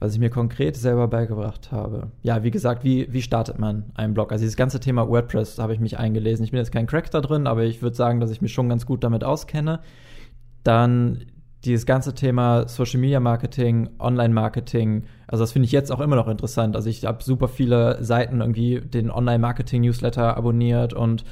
Was 0.00 0.14
ich 0.14 0.18
mir 0.18 0.30
konkret 0.30 0.76
selber 0.76 1.06
beigebracht 1.08 1.70
habe. 1.70 2.10
Ja, 2.22 2.42
wie 2.42 2.50
gesagt, 2.50 2.84
wie, 2.84 3.12
wie 3.12 3.22
startet 3.22 3.58
man 3.58 3.84
einen 3.94 4.14
Blog? 4.14 4.32
Also 4.32 4.42
dieses 4.42 4.56
ganze 4.56 4.80
Thema 4.80 5.08
WordPress 5.08 5.58
habe 5.58 5.74
ich 5.74 5.80
mich 5.80 5.98
eingelesen. 5.98 6.44
Ich 6.44 6.50
bin 6.50 6.58
jetzt 6.58 6.72
kein 6.72 6.86
Crack 6.86 7.10
da 7.10 7.20
drin, 7.20 7.46
aber 7.46 7.64
ich 7.64 7.82
würde 7.82 7.94
sagen, 7.94 8.18
dass 8.18 8.30
ich 8.30 8.40
mich 8.40 8.52
schon 8.52 8.70
ganz 8.70 8.86
gut 8.86 9.04
damit 9.04 9.22
auskenne. 9.22 9.80
Dann 10.64 11.26
dieses 11.64 11.84
ganze 11.84 12.14
Thema 12.14 12.66
Social 12.66 12.98
Media 12.98 13.20
Marketing, 13.20 13.90
Online 13.98 14.32
Marketing, 14.32 15.04
also 15.26 15.42
das 15.42 15.52
finde 15.52 15.66
ich 15.66 15.72
jetzt 15.72 15.92
auch 15.92 16.00
immer 16.00 16.16
noch 16.16 16.28
interessant. 16.28 16.74
Also 16.74 16.88
ich 16.88 17.04
habe 17.04 17.22
super 17.22 17.48
viele 17.48 18.02
Seiten 18.02 18.40
irgendwie 18.40 18.80
den 18.80 19.10
Online 19.10 19.38
Marketing 19.38 19.82
Newsletter 19.82 20.36
abonniert 20.36 20.94
und 20.94 21.24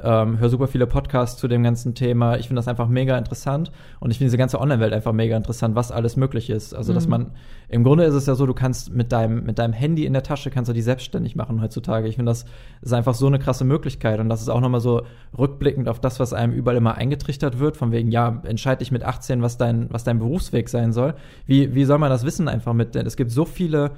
ähm, 0.00 0.38
höre 0.38 0.48
super 0.48 0.66
viele 0.66 0.86
Podcasts 0.86 1.40
zu 1.40 1.48
dem 1.48 1.62
ganzen 1.62 1.94
Thema. 1.94 2.36
Ich 2.36 2.48
finde 2.48 2.58
das 2.58 2.68
einfach 2.68 2.88
mega 2.88 3.16
interessant 3.16 3.70
und 4.00 4.10
ich 4.10 4.18
finde 4.18 4.28
diese 4.28 4.36
ganze 4.36 4.60
Online-Welt 4.60 4.92
einfach 4.92 5.12
mega 5.12 5.36
interessant, 5.36 5.74
was 5.74 5.92
alles 5.92 6.16
möglich 6.16 6.50
ist. 6.50 6.74
Also 6.74 6.92
dass 6.92 7.06
Mhm. 7.06 7.10
man 7.10 7.26
im 7.68 7.82
Grunde 7.84 8.04
ist 8.04 8.14
es 8.14 8.26
ja 8.26 8.34
so, 8.34 8.46
du 8.46 8.54
kannst 8.54 8.92
mit 8.92 9.12
deinem 9.12 9.44
mit 9.44 9.58
deinem 9.58 9.72
Handy 9.72 10.04
in 10.04 10.12
der 10.12 10.22
Tasche 10.22 10.50
kannst 10.50 10.68
du 10.68 10.72
die 10.72 10.82
selbstständig 10.82 11.36
machen 11.36 11.62
heutzutage. 11.62 12.08
Ich 12.08 12.16
finde 12.16 12.30
das 12.30 12.44
ist 12.82 12.92
einfach 12.92 13.14
so 13.14 13.26
eine 13.26 13.38
krasse 13.38 13.64
Möglichkeit 13.64 14.20
und 14.20 14.28
das 14.28 14.42
ist 14.42 14.48
auch 14.48 14.60
noch 14.60 14.68
mal 14.68 14.80
so 14.80 15.02
rückblickend 15.38 15.88
auf 15.88 16.00
das, 16.00 16.20
was 16.20 16.32
einem 16.32 16.52
überall 16.52 16.76
immer 16.76 16.96
eingetrichtert 16.96 17.58
wird, 17.58 17.76
von 17.76 17.92
wegen 17.92 18.10
ja 18.10 18.42
entscheide 18.44 18.80
dich 18.80 18.92
mit 18.92 19.04
18, 19.04 19.40
was 19.40 19.56
dein 19.56 19.86
was 19.90 20.04
dein 20.04 20.18
Berufsweg 20.18 20.68
sein 20.68 20.92
soll. 20.92 21.14
Wie 21.46 21.74
wie 21.74 21.84
soll 21.84 21.98
man 21.98 22.10
das 22.10 22.24
wissen 22.24 22.48
einfach 22.48 22.74
mit? 22.74 22.94
Denn 22.94 23.06
es 23.06 23.16
gibt 23.16 23.30
so 23.30 23.44
viele 23.44 23.92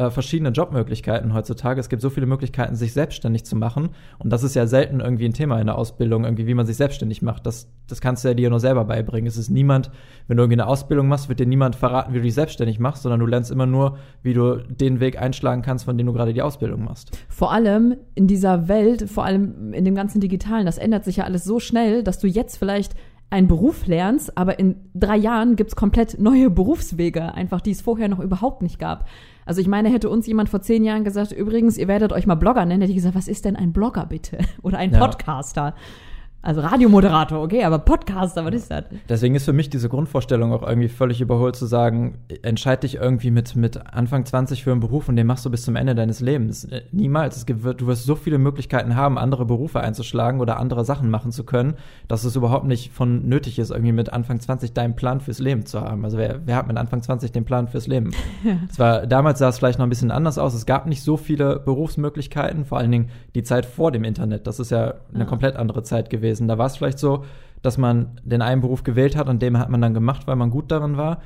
äh, 0.00 0.10
verschiedene 0.10 0.48
Jobmöglichkeiten 0.48 1.34
heutzutage. 1.34 1.78
Es 1.78 1.90
gibt 1.90 2.00
so 2.00 2.08
viele 2.08 2.24
Möglichkeiten, 2.24 2.74
sich 2.74 2.94
selbstständig 2.94 3.44
zu 3.44 3.54
machen. 3.54 3.90
Und 4.18 4.30
das 4.30 4.42
ist 4.42 4.54
ja 4.54 4.66
selten 4.66 5.00
irgendwie 5.00 5.26
ein 5.26 5.34
Thema 5.34 5.60
in 5.60 5.66
der 5.66 5.76
Ausbildung, 5.76 6.24
irgendwie, 6.24 6.46
wie 6.46 6.54
man 6.54 6.64
sich 6.64 6.76
selbstständig 6.76 7.20
macht. 7.20 7.44
Das, 7.44 7.68
das 7.86 8.00
kannst 8.00 8.24
du 8.24 8.28
ja 8.28 8.34
dir 8.34 8.48
nur 8.48 8.60
selber 8.60 8.86
beibringen. 8.86 9.26
Es 9.26 9.36
ist 9.36 9.50
niemand, 9.50 9.90
wenn 10.26 10.38
du 10.38 10.42
irgendwie 10.42 10.60
eine 10.60 10.68
Ausbildung 10.68 11.06
machst, 11.06 11.28
wird 11.28 11.38
dir 11.38 11.46
niemand 11.46 11.76
verraten, 11.76 12.14
wie 12.14 12.16
du 12.16 12.22
dich 12.22 12.34
selbstständig 12.34 12.78
machst, 12.78 13.02
sondern 13.02 13.20
du 13.20 13.26
lernst 13.26 13.50
immer 13.50 13.66
nur, 13.66 13.98
wie 14.22 14.32
du 14.32 14.56
den 14.56 15.00
Weg 15.00 15.20
einschlagen 15.20 15.60
kannst, 15.60 15.84
von 15.84 15.98
dem 15.98 16.06
du 16.06 16.14
gerade 16.14 16.32
die 16.32 16.42
Ausbildung 16.42 16.84
machst. 16.84 17.10
Vor 17.28 17.52
allem 17.52 17.96
in 18.14 18.26
dieser 18.26 18.68
Welt, 18.68 19.10
vor 19.10 19.24
allem 19.24 19.74
in 19.74 19.84
dem 19.84 19.94
ganzen 19.94 20.20
Digitalen, 20.20 20.64
das 20.64 20.78
ändert 20.78 21.04
sich 21.04 21.16
ja 21.16 21.24
alles 21.24 21.44
so 21.44 21.60
schnell, 21.60 22.02
dass 22.02 22.18
du 22.18 22.26
jetzt 22.26 22.56
vielleicht 22.56 22.94
einen 23.30 23.46
Beruf 23.46 23.86
lernst, 23.86 24.36
aber 24.36 24.58
in 24.58 24.76
drei 24.94 25.16
Jahren 25.16 25.54
gibt's 25.56 25.76
komplett 25.76 26.18
neue 26.18 26.50
Berufswege, 26.50 27.34
einfach 27.34 27.60
die 27.60 27.70
es 27.70 27.80
vorher 27.80 28.08
noch 28.08 28.18
überhaupt 28.18 28.62
nicht 28.62 28.78
gab. 28.78 29.06
Also 29.46 29.60
ich 29.60 29.68
meine, 29.68 29.88
hätte 29.90 30.08
uns 30.08 30.26
jemand 30.26 30.48
vor 30.48 30.60
zehn 30.62 30.84
Jahren 30.84 31.04
gesagt, 31.04 31.32
übrigens, 31.32 31.76
ihr 31.78 31.88
werdet 31.88 32.12
euch 32.12 32.26
mal 32.26 32.34
Blogger 32.36 32.64
nennen, 32.64 32.80
hätte 32.82 32.92
ich 32.92 32.96
gesagt, 32.96 33.14
was 33.14 33.28
ist 33.28 33.44
denn 33.44 33.56
ein 33.56 33.72
Blogger 33.72 34.06
bitte? 34.06 34.38
Oder 34.62 34.78
ein 34.78 34.92
Ja. 34.92 34.98
Podcaster? 34.98 35.74
Also 36.42 36.62
Radiomoderator, 36.62 37.42
okay, 37.42 37.64
aber 37.64 37.78
Podcaster, 37.80 38.44
was 38.46 38.54
ist 38.54 38.70
das? 38.70 38.84
Deswegen 39.10 39.34
ist 39.34 39.44
für 39.44 39.52
mich 39.52 39.68
diese 39.68 39.90
Grundvorstellung 39.90 40.54
auch 40.54 40.62
irgendwie 40.66 40.88
völlig 40.88 41.20
überholt 41.20 41.54
zu 41.54 41.66
sagen, 41.66 42.16
entscheid 42.42 42.82
dich 42.82 42.94
irgendwie 42.94 43.30
mit, 43.30 43.56
mit 43.56 43.78
Anfang 43.94 44.24
20 44.24 44.64
für 44.64 44.72
einen 44.72 44.80
Beruf 44.80 45.10
und 45.10 45.16
den 45.16 45.26
machst 45.26 45.44
du 45.44 45.50
bis 45.50 45.64
zum 45.64 45.76
Ende 45.76 45.94
deines 45.94 46.20
Lebens. 46.20 46.64
Äh, 46.64 46.80
Niemals. 46.92 47.36
Es 47.36 47.44
gibt, 47.44 47.62
du 47.62 47.86
wirst 47.86 48.04
so 48.04 48.14
viele 48.14 48.38
Möglichkeiten 48.38 48.96
haben, 48.96 49.18
andere 49.18 49.44
Berufe 49.44 49.80
einzuschlagen 49.80 50.40
oder 50.40 50.58
andere 50.58 50.86
Sachen 50.86 51.10
machen 51.10 51.30
zu 51.30 51.44
können, 51.44 51.74
dass 52.08 52.24
es 52.24 52.34
überhaupt 52.36 52.66
nicht 52.66 52.90
von 52.90 53.28
nötig 53.28 53.58
ist, 53.58 53.70
irgendwie 53.70 53.92
mit 53.92 54.10
Anfang 54.10 54.40
20 54.40 54.72
deinen 54.72 54.96
Plan 54.96 55.20
fürs 55.20 55.40
Leben 55.40 55.66
zu 55.66 55.82
haben. 55.82 56.04
Also 56.06 56.16
wer, 56.16 56.40
wer 56.46 56.56
hat 56.56 56.66
mit 56.68 56.78
Anfang 56.78 57.02
20 57.02 57.32
den 57.32 57.44
Plan 57.44 57.68
fürs 57.68 57.86
Leben? 57.86 58.12
Es 58.70 58.78
war, 58.78 59.06
damals 59.06 59.40
sah 59.40 59.48
es 59.48 59.58
vielleicht 59.58 59.78
noch 59.78 59.84
ein 59.86 59.90
bisschen 59.90 60.10
anders 60.10 60.38
aus. 60.38 60.54
Es 60.54 60.64
gab 60.64 60.86
nicht 60.86 61.02
so 61.02 61.16
viele 61.18 61.58
Berufsmöglichkeiten, 61.60 62.64
vor 62.64 62.78
allen 62.78 62.90
Dingen 62.90 63.10
die 63.34 63.42
Zeit 63.42 63.66
vor 63.66 63.92
dem 63.92 64.04
Internet. 64.04 64.46
Das 64.46 64.58
ist 64.60 64.70
ja 64.70 64.94
eine 65.12 65.20
Ja. 65.20 65.24
komplett 65.26 65.56
andere 65.56 65.82
Zeit 65.82 66.08
gewesen. 66.08 66.29
Da 66.38 66.58
war 66.58 66.66
es 66.66 66.76
vielleicht 66.76 66.98
so, 66.98 67.24
dass 67.62 67.76
man 67.78 68.20
den 68.24 68.42
einen 68.42 68.60
Beruf 68.60 68.84
gewählt 68.84 69.16
hat 69.16 69.28
und 69.28 69.42
den 69.42 69.58
hat 69.58 69.68
man 69.70 69.80
dann 69.80 69.94
gemacht, 69.94 70.26
weil 70.26 70.36
man 70.36 70.50
gut 70.50 70.70
darin 70.70 70.96
war. 70.96 71.20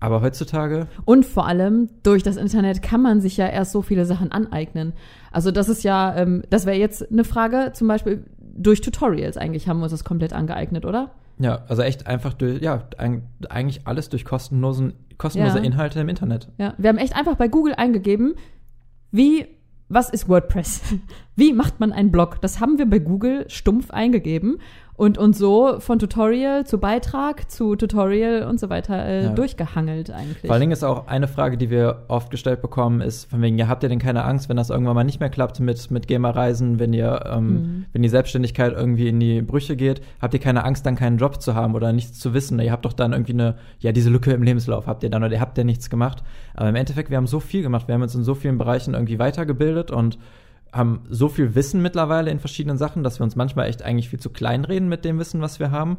Aber 0.00 0.20
heutzutage, 0.20 0.86
Und 1.06 1.26
vor 1.26 1.46
allem, 1.48 1.88
durch 2.04 2.22
das 2.22 2.36
Internet 2.36 2.82
kann 2.82 3.02
man 3.02 3.20
sich 3.20 3.36
ja 3.36 3.48
erst 3.48 3.72
so 3.72 3.82
viele 3.82 4.04
Sachen 4.04 4.30
aneignen. 4.30 4.92
Also 5.32 5.50
das 5.50 5.68
ist 5.68 5.82
ja, 5.82 6.14
ähm, 6.16 6.42
das 6.50 6.66
wäre 6.66 6.76
jetzt 6.76 7.10
eine 7.10 7.24
Frage, 7.24 7.72
zum 7.74 7.88
Beispiel 7.88 8.24
durch 8.38 8.80
Tutorials 8.80 9.36
eigentlich 9.36 9.68
haben 9.68 9.78
wir 9.78 9.84
uns 9.84 9.92
das 9.92 10.04
komplett 10.04 10.32
angeeignet, 10.32 10.84
oder? 10.84 11.10
ja, 11.40 11.60
also 11.68 11.82
echt 11.82 12.06
einfach 12.08 12.34
durch, 12.34 12.60
ja, 12.62 12.82
eig- 12.98 13.22
eigentlich 13.48 13.86
alles 13.86 14.08
durch 14.08 14.24
kostenlosen, 14.24 14.92
kostenlose 15.18 15.58
Ja. 15.58 15.64
Inhalte 15.64 16.00
im 16.00 16.08
Internet. 16.08 16.48
Ja, 16.58 16.74
wir 16.78 16.88
haben 16.90 16.98
echt 16.98 17.14
einfach 17.16 17.36
bei 17.36 17.46
Google 17.48 17.74
eingegeben, 17.76 18.34
wie, 19.12 19.46
was 19.88 20.10
ist 20.10 20.28
WordPress? 20.28 20.82
Wie 21.36 21.52
macht 21.52 21.80
man 21.80 21.92
einen 21.92 22.10
Blog? 22.10 22.40
Das 22.40 22.60
haben 22.60 22.78
wir 22.78 22.86
bei 22.86 22.98
Google 22.98 23.48
stumpf 23.48 23.90
eingegeben 23.90 24.58
und 24.98 25.16
uns 25.16 25.38
so 25.38 25.78
von 25.78 25.98
Tutorial 26.00 26.66
zu 26.66 26.76
Beitrag 26.78 27.48
zu 27.50 27.76
Tutorial 27.76 28.42
und 28.42 28.58
so 28.60 28.68
weiter 28.68 28.96
äh, 29.06 29.24
Ja. 29.26 29.28
durchgehangelt 29.32 30.10
eigentlich. 30.10 30.40
Vor 30.44 30.50
allen 30.50 30.60
Dingen 30.60 30.72
ist 30.72 30.82
auch 30.82 31.06
eine 31.06 31.28
Frage, 31.28 31.56
die 31.56 31.70
wir 31.70 32.04
oft 32.08 32.30
gestellt 32.32 32.60
bekommen, 32.60 33.00
ist 33.00 33.30
von 33.30 33.40
wegen, 33.40 33.56
ja, 33.56 33.68
habt 33.68 33.84
ihr 33.84 33.88
denn 33.88 34.00
keine 34.00 34.24
Angst, 34.24 34.48
wenn 34.48 34.56
das 34.56 34.70
irgendwann 34.70 34.96
mal 34.96 35.04
nicht 35.04 35.20
mehr 35.20 35.30
klappt 35.30 35.60
mit, 35.60 35.90
mit 35.92 36.08
GEMA-Reisen, 36.08 36.80
wenn 36.80 36.92
ihr, 36.92 37.24
ähm, 37.32 37.46
Mhm. 37.48 37.84
wenn 37.92 38.02
die 38.02 38.08
Selbstständigkeit 38.08 38.72
irgendwie 38.72 39.08
in 39.08 39.20
die 39.20 39.40
Brüche 39.40 39.76
geht, 39.76 40.02
habt 40.20 40.34
ihr 40.34 40.40
keine 40.40 40.64
Angst, 40.64 40.84
dann 40.84 40.96
keinen 40.96 41.16
Job 41.18 41.40
zu 41.40 41.54
haben 41.54 41.74
oder 41.76 41.92
nichts 41.92 42.18
zu 42.18 42.34
wissen? 42.34 42.58
Ihr 42.58 42.72
habt 42.72 42.84
doch 42.84 42.92
dann 42.92 43.12
irgendwie 43.12 43.34
eine, 43.34 43.54
ja, 43.78 43.92
diese 43.92 44.10
Lücke 44.10 44.32
im 44.32 44.42
Lebenslauf 44.42 44.88
habt 44.88 45.04
ihr 45.04 45.10
dann 45.10 45.22
oder 45.22 45.32
ihr 45.32 45.40
habt 45.40 45.56
ja 45.56 45.62
nichts 45.64 45.88
gemacht. 45.90 46.24
Aber 46.54 46.68
im 46.68 46.74
Endeffekt, 46.74 47.08
wir 47.10 47.16
haben 47.18 47.28
so 47.28 47.38
viel 47.38 47.62
gemacht, 47.62 47.86
wir 47.86 47.94
haben 47.94 48.02
uns 48.02 48.16
in 48.16 48.24
so 48.24 48.34
vielen 48.34 48.58
Bereichen 48.58 48.94
irgendwie 48.94 49.20
weitergebildet 49.20 49.92
und 49.92 50.18
haben 50.72 51.00
so 51.08 51.28
viel 51.28 51.54
Wissen 51.54 51.82
mittlerweile 51.82 52.30
in 52.30 52.38
verschiedenen 52.38 52.78
Sachen, 52.78 53.02
dass 53.02 53.20
wir 53.20 53.24
uns 53.24 53.36
manchmal 53.36 53.68
echt 53.68 53.82
eigentlich 53.82 54.08
viel 54.08 54.20
zu 54.20 54.30
klein 54.30 54.64
reden 54.64 54.88
mit 54.88 55.04
dem 55.04 55.18
Wissen, 55.18 55.40
was 55.40 55.58
wir 55.60 55.70
haben. 55.70 55.98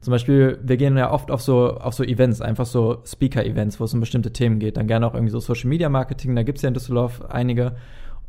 Zum 0.00 0.12
Beispiel, 0.12 0.58
wir 0.62 0.76
gehen 0.76 0.96
ja 0.96 1.10
oft 1.10 1.30
auf 1.30 1.42
so, 1.42 1.76
auf 1.76 1.94
so 1.94 2.02
Events, 2.02 2.40
einfach 2.40 2.66
so 2.66 3.02
Speaker-Events, 3.04 3.80
wo 3.80 3.84
es 3.84 3.92
um 3.92 4.00
bestimmte 4.00 4.32
Themen 4.32 4.58
geht. 4.58 4.76
Dann 4.76 4.86
gerne 4.86 5.06
auch 5.06 5.14
irgendwie 5.14 5.32
so 5.32 5.40
Social 5.40 5.68
Media 5.68 5.88
Marketing, 5.88 6.34
da 6.34 6.42
gibt's 6.42 6.62
ja 6.62 6.68
in 6.68 6.74
Düsseldorf 6.74 7.22
einige. 7.28 7.72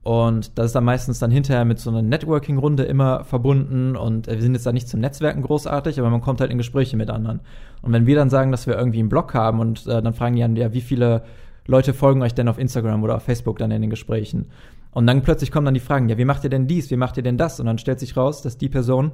Und 0.03 0.57
das 0.57 0.67
ist 0.67 0.75
dann 0.75 0.83
meistens 0.83 1.19
dann 1.19 1.29
hinterher 1.29 1.63
mit 1.63 1.79
so 1.79 1.91
einer 1.91 2.01
Networking-Runde 2.01 2.83
immer 2.83 3.23
verbunden. 3.23 3.95
Und 3.95 4.27
wir 4.27 4.41
sind 4.41 4.53
jetzt 4.53 4.65
da 4.65 4.71
nicht 4.71 4.89
zum 4.89 4.99
Netzwerken 4.99 5.43
großartig, 5.43 5.99
aber 5.99 6.09
man 6.09 6.21
kommt 6.21 6.41
halt 6.41 6.51
in 6.51 6.57
Gespräche 6.57 6.97
mit 6.97 7.09
anderen. 7.09 7.39
Und 7.81 7.93
wenn 7.93 8.07
wir 8.07 8.15
dann 8.15 8.29
sagen, 8.29 8.51
dass 8.51 8.65
wir 8.65 8.75
irgendwie 8.75 8.99
einen 8.99 9.09
Blog 9.09 9.33
haben 9.33 9.59
und 9.59 9.85
äh, 9.87 10.01
dann 10.01 10.13
fragen 10.13 10.35
die 10.35 10.43
an, 10.43 10.55
ja, 10.55 10.73
wie 10.73 10.81
viele 10.81 11.23
Leute 11.67 11.93
folgen 11.93 12.23
euch 12.23 12.33
denn 12.33 12.47
auf 12.47 12.57
Instagram 12.57 13.03
oder 13.03 13.15
auf 13.15 13.23
Facebook 13.23 13.59
dann 13.59 13.69
in 13.69 13.81
den 13.81 13.91
Gesprächen? 13.91 14.47
Und 14.91 15.07
dann 15.07 15.21
plötzlich 15.21 15.51
kommen 15.51 15.65
dann 15.65 15.73
die 15.73 15.79
Fragen, 15.79 16.09
ja, 16.09 16.17
wie 16.17 16.25
macht 16.25 16.43
ihr 16.43 16.49
denn 16.49 16.67
dies, 16.67 16.91
wie 16.91 16.97
macht 16.97 17.17
ihr 17.17 17.23
denn 17.23 17.37
das? 17.37 17.59
Und 17.59 17.65
dann 17.65 17.77
stellt 17.77 17.99
sich 17.99 18.17
raus, 18.17 18.41
dass 18.41 18.57
die 18.57 18.69
Person 18.69 19.11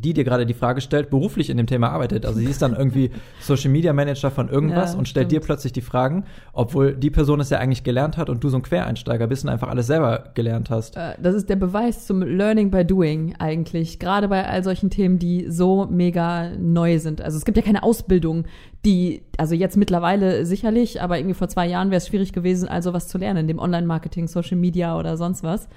die 0.00 0.14
dir 0.14 0.24
gerade 0.24 0.46
die 0.46 0.54
Frage 0.54 0.80
stellt, 0.80 1.10
beruflich 1.10 1.50
in 1.50 1.56
dem 1.56 1.66
Thema 1.66 1.88
arbeitet. 1.90 2.24
Also 2.24 2.38
sie 2.38 2.46
ist 2.46 2.62
dann 2.62 2.74
irgendwie 2.74 3.10
Social 3.40 3.70
Media 3.70 3.92
Manager 3.92 4.30
von 4.30 4.48
irgendwas 4.48 4.92
Ja, 4.92 4.98
und 4.98 5.08
stellt 5.08 5.26
stimmt. 5.28 5.42
dir 5.42 5.46
plötzlich 5.46 5.72
die 5.72 5.80
Fragen, 5.80 6.24
obwohl 6.52 6.94
die 6.94 7.10
Person 7.10 7.40
es 7.40 7.50
ja 7.50 7.58
eigentlich 7.58 7.82
gelernt 7.84 8.16
hat 8.16 8.30
und 8.30 8.42
du 8.44 8.48
so 8.48 8.56
ein 8.56 8.62
Quereinsteiger 8.62 9.26
bist 9.26 9.44
und 9.44 9.50
einfach 9.50 9.68
alles 9.68 9.86
selber 9.88 10.24
gelernt 10.34 10.70
hast. 10.70 10.96
Äh, 10.96 11.14
Das 11.20 11.34
ist 11.34 11.48
der 11.48 11.56
Beweis 11.56 12.06
zum 12.06 12.22
Learning 12.22 12.70
by 12.70 12.84
Doing 12.84 13.34
eigentlich. 13.38 13.98
Gerade 13.98 14.28
bei 14.28 14.46
all 14.46 14.62
solchen 14.62 14.90
Themen, 14.90 15.18
die 15.18 15.50
so 15.50 15.86
mega 15.90 16.50
neu 16.58 16.98
sind. 16.98 17.20
Also 17.20 17.36
es 17.38 17.44
gibt 17.44 17.56
ja 17.56 17.62
keine 17.62 17.82
Ausbildung, 17.82 18.44
die, 18.84 19.22
also 19.36 19.54
jetzt 19.54 19.76
mittlerweile 19.76 20.46
sicherlich, 20.46 21.02
aber 21.02 21.18
irgendwie 21.18 21.34
vor 21.34 21.48
zwei 21.48 21.66
Jahren 21.66 21.90
wäre 21.90 21.98
es 21.98 22.06
schwierig 22.06 22.32
gewesen, 22.32 22.68
also 22.68 22.92
was 22.92 23.08
zu 23.08 23.18
lernen, 23.18 23.48
dem 23.48 23.58
Online-Marketing, 23.58 24.28
Social 24.28 24.56
Media 24.56 24.96
oder 24.96 25.16
sonst 25.16 25.42
was. 25.42 25.68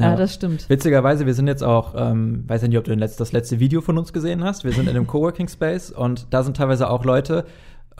Ja, 0.00 0.16
das 0.16 0.34
stimmt. 0.34 0.68
Witzigerweise, 0.68 1.26
wir 1.26 1.34
sind 1.34 1.46
jetzt 1.48 1.62
auch, 1.64 1.94
ähm, 1.96 2.44
weiß 2.46 2.62
ja 2.62 2.68
nicht, 2.68 2.78
ob 2.78 2.84
du 2.84 2.96
das 2.96 3.32
letzte 3.32 3.60
Video 3.60 3.80
von 3.80 3.98
uns 3.98 4.12
gesehen 4.12 4.44
hast. 4.44 4.64
Wir 4.64 4.72
sind 4.72 4.84
in 4.88 4.96
einem 4.96 5.06
Coworking 5.08 5.48
Space 5.48 5.90
und 5.90 6.26
da 6.30 6.42
sind 6.42 6.56
teilweise 6.56 6.88
auch 6.90 7.04
Leute. 7.04 7.44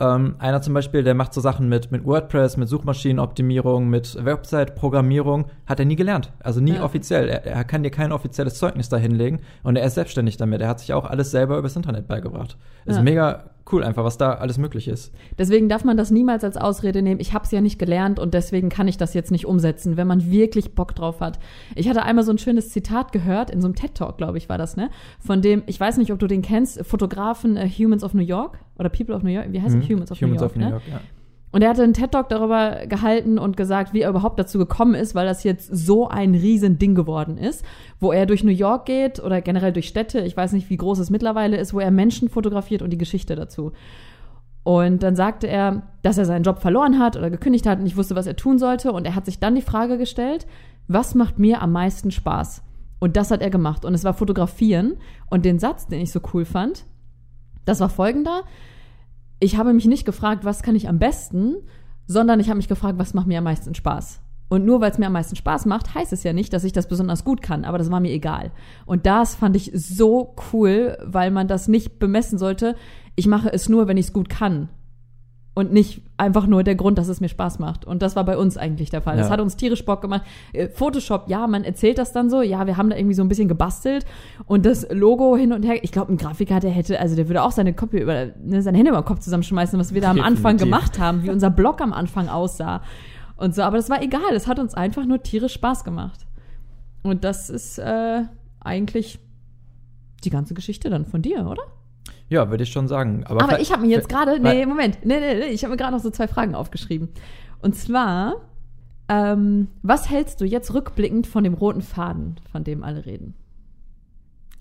Ähm, 0.01 0.35
einer 0.39 0.61
zum 0.61 0.73
Beispiel, 0.73 1.03
der 1.03 1.13
macht 1.13 1.33
so 1.33 1.41
Sachen 1.41 1.67
mit, 1.67 1.91
mit 1.91 2.05
WordPress, 2.05 2.55
mit 2.55 2.69
Suchmaschinenoptimierung, 2.69 3.89
mit 3.89 4.17
Website-Programmierung, 4.23 5.45
hat 5.65 5.79
er 5.79 5.85
nie 5.85 5.95
gelernt. 5.95 6.31
Also 6.39 6.61
nie 6.61 6.75
Ja. 6.75 6.83
offiziell. 6.83 7.27
Er, 7.27 7.45
er 7.45 7.63
kann 7.63 7.83
dir 7.83 7.91
kein 7.91 8.11
offizielles 8.11 8.55
Zeugnis 8.55 8.89
da 8.89 8.97
hinlegen 8.97 9.39
und 9.63 9.75
er 9.75 9.85
ist 9.85 9.95
selbstständig 9.95 10.37
damit. 10.37 10.61
Er 10.61 10.69
hat 10.69 10.79
sich 10.79 10.93
auch 10.93 11.05
alles 11.05 11.31
selber 11.31 11.57
übers 11.57 11.75
Internet 11.75 12.07
beigebracht. 12.07 12.57
Ist 12.85 12.95
Ja. 12.97 13.01
mega 13.03 13.43
cool 13.71 13.83
einfach, 13.83 14.03
was 14.03 14.17
da 14.17 14.33
alles 14.33 14.57
möglich 14.57 14.87
ist. 14.87 15.13
Deswegen 15.37 15.69
darf 15.69 15.83
man 15.83 15.97
das 15.97 16.11
niemals 16.11 16.43
als 16.43 16.57
Ausrede 16.57 17.01
nehmen. 17.01 17.19
Ich 17.19 17.33
habe 17.33 17.45
es 17.45 17.51
ja 17.51 17.61
nicht 17.61 17.79
gelernt 17.79 18.19
und 18.19 18.33
deswegen 18.33 18.69
kann 18.69 18.87
ich 18.87 18.97
das 18.97 19.13
jetzt 19.13 19.31
nicht 19.31 19.45
umsetzen, 19.45 19.97
wenn 19.97 20.07
man 20.07 20.31
wirklich 20.31 20.73
Bock 20.75 20.95
drauf 20.95 21.19
hat. 21.19 21.39
Ich 21.75 21.87
hatte 21.89 22.03
einmal 22.03 22.23
so 22.23 22.31
ein 22.31 22.37
schönes 22.37 22.69
Zitat 22.69 23.11
gehört 23.11 23.49
in 23.49 23.61
so 23.61 23.67
einem 23.67 23.75
TED 23.75 23.95
Talk, 23.95 24.17
glaube 24.17 24.37
ich, 24.37 24.49
war 24.49 24.57
das, 24.57 24.75
ne? 24.77 24.89
Von 25.19 25.41
dem, 25.41 25.63
ich 25.65 25.79
weiß 25.79 25.97
nicht, 25.97 26.11
ob 26.11 26.19
du 26.19 26.27
den 26.27 26.41
kennst, 26.41 26.83
Fotografen 26.85 27.57
äh, 27.57 27.69
Humans 27.69 28.03
of 28.03 28.13
New 28.13 28.21
York 28.23 28.59
oder 28.77 28.89
People 28.89 29.15
of 29.15 29.23
New 29.23 29.29
York, 29.31 29.47
wie 29.51 29.61
heißt 29.61 29.75
Mhm. 29.75 29.81
es? 29.81 29.89
Humans 29.89 30.11
of 30.11 30.21
New 30.21 30.27
York, 30.33 30.55
ne? 30.55 30.81
ja. 30.89 31.01
Und 31.51 31.63
er 31.63 31.69
hatte 31.69 31.83
einen 31.83 31.93
TED 31.93 32.11
Talk 32.11 32.29
darüber 32.29 32.85
gehalten 32.87 33.39
und 33.39 33.57
gesagt, 33.57 33.93
wie 33.93 34.01
er 34.01 34.09
überhaupt 34.09 34.37
dazu 34.37 34.59
gekommen 34.59 34.93
ist, 34.93 35.15
weil 35.15 35.25
das 35.25 35.43
jetzt 35.43 35.69
so 35.75 36.07
ein 36.07 36.35
riesen 36.35 36.77
Ding 36.77 36.93
geworden 36.93 37.37
ist, 37.37 37.65
wo 37.99 38.11
er 38.11 38.27
durch 38.27 38.43
New 38.43 38.51
York 38.51 38.85
geht 38.85 39.19
oder 39.19 39.41
generell 39.41 39.73
durch 39.73 39.87
Städte, 39.87 40.19
ich 40.21 40.37
weiß 40.37 40.51
nicht, 40.51 40.69
wie 40.69 40.77
groß 40.77 40.99
es 40.99 41.09
mittlerweile 41.09 41.57
ist, 41.57 41.73
wo 41.73 41.79
er 41.79 41.89
Menschen 41.89 42.29
fotografiert 42.29 42.83
und 42.83 42.91
die 42.91 42.99
Geschichte 42.99 43.35
dazu. 43.35 43.71
Und 44.63 45.01
dann 45.01 45.15
sagte 45.15 45.47
er, 45.47 45.81
dass 46.03 46.19
er 46.19 46.25
seinen 46.25 46.43
Job 46.43 46.59
verloren 46.59 46.99
hat 46.99 47.15
oder 47.15 47.31
gekündigt 47.31 47.65
hat 47.65 47.79
und 47.79 47.85
nicht 47.85 47.97
wusste, 47.97 48.15
was 48.15 48.27
er 48.27 48.35
tun 48.35 48.59
sollte. 48.59 48.91
Und 48.91 49.05
er 49.05 49.15
hat 49.15 49.25
sich 49.25 49.39
dann 49.39 49.55
die 49.55 49.63
Frage 49.63 49.97
gestellt, 49.97 50.45
was 50.87 51.15
macht 51.15 51.39
mir 51.39 51.63
am 51.63 51.71
meisten 51.71 52.11
Spaß? 52.11 52.61
Und 52.99 53.17
das 53.17 53.31
hat 53.31 53.41
er 53.41 53.49
gemacht. 53.49 53.85
Und 53.85 53.93
es 53.93 54.03
war 54.03 54.13
Fotografieren. 54.13 54.97
Und 55.29 55.45
den 55.45 55.57
Satz, 55.57 55.87
den 55.87 56.01
ich 56.01 56.11
so 56.11 56.19
cool 56.33 56.45
fand, 56.45 56.85
das 57.65 57.79
war 57.79 57.89
folgender. 57.89 58.43
Ich 59.39 59.57
habe 59.57 59.73
mich 59.73 59.85
nicht 59.85 60.05
gefragt, 60.05 60.43
was 60.43 60.63
kann 60.63 60.75
ich 60.75 60.89
am 60.89 60.99
besten, 60.99 61.55
sondern 62.07 62.39
ich 62.39 62.49
habe 62.49 62.57
mich 62.57 62.67
gefragt, 62.67 62.99
was 62.99 63.13
macht 63.13 63.27
mir 63.27 63.37
am 63.37 63.45
meisten 63.45 63.73
Spaß. 63.73 64.21
Und 64.49 64.65
nur 64.65 64.81
weil 64.81 64.91
es 64.91 64.97
mir 64.97 65.05
am 65.05 65.13
meisten 65.13 65.35
Spaß 65.35 65.67
macht, 65.67 65.93
heißt 65.93 66.11
es 66.11 66.23
ja 66.23 66.33
nicht, 66.33 66.51
dass 66.53 66.63
ich 66.63 66.73
das 66.73 66.87
besonders 66.87 67.23
gut 67.23 67.41
kann, 67.41 67.65
aber 67.65 67.77
das 67.77 67.91
war 67.91 67.99
mir 67.99 68.11
egal. 68.11 68.51
Und 68.85 69.05
das 69.05 69.35
fand 69.35 69.55
ich 69.55 69.71
so 69.75 70.35
cool, 70.51 70.97
weil 71.05 71.29
man 71.29 71.47
das 71.47 71.67
nicht 71.67 71.99
bemessen 71.99 72.39
sollte. 72.39 72.75
Ich 73.15 73.27
mache 73.27 73.53
es 73.53 73.69
nur, 73.69 73.87
wenn 73.87 73.97
ich 73.97 74.07
es 74.07 74.13
gut 74.13 74.27
kann. 74.27 74.69
Und 75.59 75.73
nicht 75.73 76.01
einfach 76.15 76.47
nur 76.47 76.63
der 76.63 76.75
Grund, 76.75 76.97
dass 76.97 77.09
es 77.09 77.19
mir 77.19 77.27
Spaß 77.27 77.59
macht. 77.59 77.83
Und 77.83 78.01
das 78.01 78.15
war 78.15 78.23
bei 78.23 78.37
uns 78.37 78.55
eigentlich 78.55 78.89
der 78.89 79.01
Fall. 79.01 79.17
Das 79.17 79.27
Ja. 79.27 79.33
hat 79.33 79.41
uns 79.41 79.57
tierisch 79.57 79.83
Bock 79.83 80.01
gemacht. 80.01 80.21
Äh, 80.53 80.69
Photoshop, 80.69 81.25
ja, 81.27 81.47
man 81.47 81.65
erzählt 81.65 81.97
das 81.97 82.13
dann 82.13 82.29
so. 82.29 82.41
Ja, 82.41 82.65
wir 82.65 82.77
haben 82.77 82.89
da 82.89 82.95
irgendwie 82.95 83.13
so 83.15 83.21
ein 83.23 83.27
bisschen 83.27 83.49
gebastelt. 83.49 84.05
Und 84.45 84.65
das 84.65 84.87
Logo 84.89 85.35
hin 85.35 85.51
und 85.51 85.63
her. 85.63 85.83
Ich 85.83 85.91
glaube, 85.91 86.13
ein 86.13 86.17
Grafiker, 86.17 86.61
der 86.61 86.71
hätte, 86.71 86.97
also 86.99 87.17
der 87.17 87.27
würde 87.27 87.43
auch 87.43 87.51
seine 87.51 87.73
Kopie 87.73 87.97
über, 87.99 88.27
ne, 88.41 88.61
seine 88.61 88.77
Hände 88.77 88.91
über 88.91 89.01
den 89.01 89.05
Kopf 89.05 89.19
zusammenschmeißen, 89.19 89.77
was 89.77 89.93
wir 89.93 89.99
da 90.01 90.11
am 90.11 90.21
Anfang 90.21 90.55
gemacht 90.57 90.97
haben, 90.97 91.23
wie 91.23 91.29
unser 91.29 91.49
Blog 91.49 91.81
am 91.81 91.91
Anfang 91.91 92.29
aussah. 92.29 92.81
Und 93.35 93.53
so, 93.53 93.61
aber 93.63 93.75
das 93.75 93.89
war 93.89 94.01
egal. 94.01 94.33
Es 94.33 94.47
hat 94.47 94.59
uns 94.59 94.73
einfach 94.75 95.05
nur 95.05 95.21
tierisch 95.23 95.53
Spaß 95.53 95.83
gemacht. 95.83 96.25
Und 97.03 97.25
das 97.25 97.49
ist 97.49 97.79
äh, 97.79 98.21
eigentlich 98.61 99.19
die 100.23 100.29
ganze 100.29 100.53
Geschichte 100.53 100.89
dann 100.89 101.05
von 101.05 101.21
dir, 101.21 101.45
oder? 101.45 101.63
Ja, 102.29 102.49
würde 102.49 102.63
ich 102.63 102.71
schon 102.71 102.87
sagen. 102.87 103.23
Aber, 103.25 103.43
Aber 103.43 103.59
ich 103.59 103.71
habe 103.71 103.81
mir 103.81 103.89
jetzt 103.89 104.09
gerade, 104.09 104.39
nee, 104.39 104.65
Moment, 104.65 104.99
nee, 105.03 105.19
nee, 105.19 105.35
nee, 105.35 105.45
ich 105.47 105.63
habe 105.63 105.71
mir 105.71 105.77
gerade 105.77 105.93
noch 105.93 106.01
so 106.01 106.11
zwei 106.11 106.27
Fragen 106.27 106.55
aufgeschrieben. 106.55 107.09
Und 107.61 107.75
zwar, 107.75 108.35
ähm, 109.07 109.67
was 109.81 110.09
hältst 110.09 110.39
du 110.39 110.45
jetzt 110.45 110.73
rückblickend 110.73 111.25
von 111.25 111.43
dem 111.43 111.55
roten 111.55 111.81
Faden, 111.81 112.39
von 112.51 112.63
dem 112.63 112.83
alle 112.83 113.05
reden? 113.05 113.33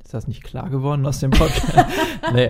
Ist 0.08 0.14
das 0.14 0.26
nicht 0.26 0.42
klar 0.42 0.70
geworden 0.70 1.04
aus 1.04 1.20
dem 1.20 1.32
Podcast? 1.32 1.74
nee, 2.32 2.48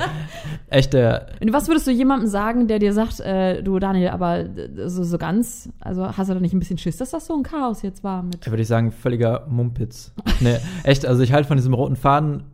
echt, 0.69 0.93
der, 0.93 1.27
Und 1.41 1.53
was 1.53 1.67
würdest 1.67 1.89
du 1.89 1.91
jemandem 1.91 2.29
sagen, 2.29 2.69
der 2.69 2.79
dir 2.79 2.93
sagt, 2.93 3.19
äh, 3.19 3.65
du 3.65 3.81
Daniel, 3.81 4.11
aber 4.11 4.39
äh, 4.39 4.89
so, 4.89 5.03
so 5.03 5.19
ganz, 5.19 5.69
also 5.81 6.07
hast 6.17 6.31
du 6.31 6.35
da 6.35 6.39
nicht 6.39 6.55
ein 6.55 6.61
bisschen 6.61 6.79
Schiss, 6.79 6.99
dass 6.99 7.11
das 7.11 7.27
so 7.27 7.35
ein 7.35 7.43
Chaos 7.43 7.83
jetzt 7.83 8.05
war 8.05 8.23
mit? 8.23 8.49
würde 8.49 8.63
ich 8.63 8.69
sagen, 8.69 8.93
völliger 8.93 9.45
Mumpitz. 9.49 10.13
nee, 10.39 10.59
echt, 10.85 11.05
also 11.05 11.21
ich 11.25 11.33
halte 11.33 11.49
von 11.49 11.57
diesem 11.57 11.75
roten 11.75 11.97
Faden, 11.97 12.45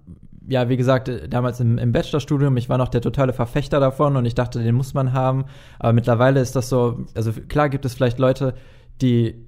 ja, 0.48 0.68
wie 0.68 0.76
gesagt, 0.76 1.08
äh, 1.08 1.28
damals 1.28 1.60
im, 1.60 1.78
im 1.78 1.92
Bachelorstudium, 1.92 2.56
ich 2.56 2.68
war 2.68 2.78
noch 2.78 2.88
der 2.88 3.00
totale 3.00 3.32
Verfechter 3.32 3.80
davon 3.80 4.16
und 4.16 4.24
ich 4.24 4.34
dachte, 4.34 4.62
den 4.62 4.74
muss 4.74 4.94
man 4.94 5.12
haben. 5.12 5.44
Aber 5.78 5.92
mittlerweile 5.92 6.40
ist 6.40 6.56
das 6.56 6.68
so, 6.68 7.04
also 7.14 7.32
klar 7.32 7.68
gibt 7.68 7.84
es 7.84 7.94
vielleicht 7.94 8.18
Leute, 8.18 8.54
die 9.00 9.44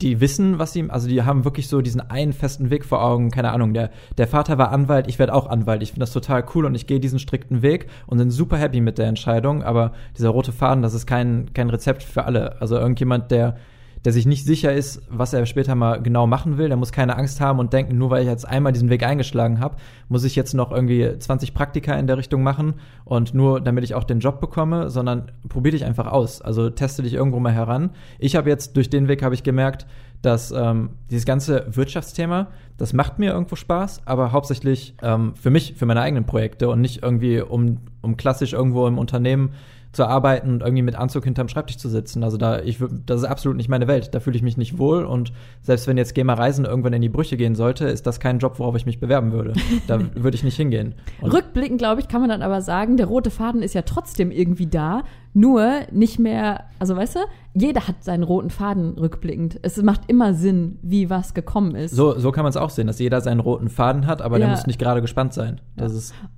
die 0.00 0.20
wissen, 0.20 0.58
was 0.58 0.72
sie, 0.72 0.88
also 0.88 1.08
die 1.08 1.22
haben 1.22 1.44
wirklich 1.44 1.68
so 1.68 1.80
diesen 1.80 2.00
einen 2.00 2.32
festen 2.32 2.70
Weg 2.70 2.84
vor 2.84 3.02
Augen, 3.02 3.30
keine 3.30 3.50
Ahnung, 3.50 3.74
der, 3.74 3.90
der 4.16 4.28
Vater 4.28 4.56
war 4.56 4.70
Anwalt, 4.70 5.08
ich 5.08 5.18
werde 5.18 5.34
auch 5.34 5.48
Anwalt, 5.48 5.82
ich 5.82 5.90
finde 5.90 6.02
das 6.02 6.12
total 6.12 6.44
cool 6.54 6.66
und 6.66 6.74
ich 6.76 6.86
gehe 6.86 7.00
diesen 7.00 7.18
strikten 7.18 7.62
Weg 7.62 7.88
und 8.06 8.18
sind 8.18 8.30
super 8.30 8.58
happy 8.58 8.80
mit 8.80 8.98
der 8.98 9.08
Entscheidung, 9.08 9.62
aber 9.62 9.92
dieser 10.16 10.28
rote 10.28 10.52
Faden, 10.52 10.82
das 10.82 10.94
ist 10.94 11.06
kein, 11.06 11.52
kein 11.52 11.68
Rezept 11.68 12.04
für 12.04 12.24
alle. 12.24 12.60
Also 12.60 12.76
irgendjemand, 12.76 13.32
der, 13.32 13.56
der 14.04 14.12
sich 14.12 14.26
nicht 14.26 14.44
sicher 14.44 14.72
ist, 14.72 15.02
was 15.10 15.32
er 15.32 15.44
später 15.46 15.74
mal 15.74 16.00
genau 16.02 16.26
machen 16.26 16.58
will, 16.58 16.68
der 16.68 16.76
muss 16.76 16.92
keine 16.92 17.16
Angst 17.16 17.40
haben 17.40 17.58
und 17.58 17.72
denken, 17.72 17.98
nur 17.98 18.10
weil 18.10 18.22
ich 18.22 18.28
jetzt 18.28 18.48
einmal 18.48 18.72
diesen 18.72 18.90
Weg 18.90 19.02
eingeschlagen 19.02 19.60
habe, 19.60 19.76
muss 20.08 20.24
ich 20.24 20.36
jetzt 20.36 20.54
noch 20.54 20.70
irgendwie 20.70 21.18
20 21.18 21.54
Praktika 21.54 21.94
in 21.94 22.06
der 22.06 22.16
Richtung 22.16 22.42
machen 22.42 22.74
und 23.04 23.34
nur 23.34 23.60
damit 23.60 23.84
ich 23.84 23.94
auch 23.94 24.04
den 24.04 24.20
Job 24.20 24.40
bekomme, 24.40 24.90
sondern 24.90 25.32
probier 25.48 25.72
dich 25.72 25.84
einfach 25.84 26.06
aus. 26.06 26.40
Also 26.40 26.70
teste 26.70 27.02
dich 27.02 27.14
irgendwo 27.14 27.40
mal 27.40 27.52
heran. 27.52 27.90
Ich 28.18 28.36
habe 28.36 28.48
jetzt 28.48 28.76
durch 28.76 28.90
den 28.90 29.08
Weg 29.08 29.22
habe 29.22 29.34
ich 29.34 29.42
gemerkt, 29.42 29.86
dass 30.22 30.50
ähm, 30.50 30.90
dieses 31.10 31.26
ganze 31.26 31.66
Wirtschaftsthema, 31.70 32.48
das 32.76 32.92
macht 32.92 33.18
mir 33.18 33.32
irgendwo 33.32 33.56
Spaß, 33.56 34.02
aber 34.04 34.32
hauptsächlich 34.32 34.94
ähm, 35.02 35.34
für 35.36 35.50
mich, 35.50 35.74
für 35.76 35.86
meine 35.86 36.00
eigenen 36.00 36.24
Projekte 36.24 36.68
und 36.68 36.80
nicht 36.80 37.02
irgendwie 37.02 37.40
um, 37.40 37.78
um 38.02 38.16
klassisch 38.16 38.52
irgendwo 38.52 38.86
im 38.86 38.98
Unternehmen 38.98 39.50
zu 39.98 40.06
arbeiten 40.06 40.52
und 40.52 40.62
irgendwie 40.62 40.82
mit 40.82 40.94
Anzug 40.94 41.24
hinterm 41.24 41.48
Schreibtisch 41.48 41.76
zu 41.76 41.88
sitzen. 41.88 42.22
Also 42.22 42.36
da, 42.36 42.60
ich, 42.60 42.78
das 43.04 43.22
ist 43.22 43.26
absolut 43.26 43.56
nicht 43.56 43.68
meine 43.68 43.88
Welt. 43.88 44.14
Da 44.14 44.20
fühle 44.20 44.36
ich 44.36 44.42
mich 44.44 44.56
nicht 44.56 44.78
wohl 44.78 45.04
und 45.04 45.32
selbst 45.60 45.88
wenn 45.88 45.98
jetzt 45.98 46.14
GEMA 46.14 46.34
Reisen 46.34 46.64
irgendwann 46.64 46.92
in 46.92 47.02
die 47.02 47.08
Brüche 47.08 47.36
gehen 47.36 47.56
sollte, 47.56 47.86
ist 47.88 48.06
das 48.06 48.20
kein 48.20 48.38
Job, 48.38 48.60
worauf 48.60 48.76
ich 48.76 48.86
mich 48.86 49.00
bewerben 49.00 49.32
würde. 49.32 49.54
Da 49.88 49.98
würde 50.14 50.36
ich 50.36 50.44
nicht 50.44 50.56
hingehen. 50.56 50.94
Und 51.20 51.32
Rückblickend, 51.32 51.78
glaube 51.78 52.00
ich, 52.00 52.06
kann 52.06 52.20
man 52.20 52.30
dann 52.30 52.42
aber 52.42 52.62
sagen, 52.62 52.96
der 52.96 53.06
rote 53.06 53.30
Faden 53.30 53.60
ist 53.60 53.74
ja 53.74 53.82
trotzdem 53.82 54.30
irgendwie 54.30 54.68
da, 54.68 55.02
nur 55.34 55.80
nicht 55.92 56.18
mehr, 56.18 56.64
also 56.78 56.96
weißt 56.96 57.16
du, 57.16 57.20
jeder 57.54 57.86
hat 57.88 58.02
seinen 58.04 58.22
roten 58.22 58.50
Faden 58.50 58.92
rückblickend. 58.98 59.58
Es 59.62 59.82
macht 59.82 60.02
immer 60.06 60.32
Sinn, 60.32 60.78
wie 60.82 61.10
was 61.10 61.34
gekommen 61.34 61.74
ist. 61.74 61.94
so, 61.94 62.18
so 62.18 62.30
kann 62.32 62.44
man 62.44 62.50
es 62.50 62.56
auch 62.56 62.70
sehen, 62.70 62.86
dass 62.86 62.98
jeder 62.98 63.20
seinen 63.20 63.40
roten 63.40 63.68
Faden 63.68 64.06
hat, 64.06 64.22
aber 64.22 64.38
der 64.38 64.46
Ja. 64.48 64.54
muss 64.54 64.66
nicht 64.66 64.78
gerade 64.78 65.00
gespannt 65.00 65.32
sein. 65.34 65.60
Das 65.76 65.92
ist 65.92 66.14
Oh, 66.24 66.28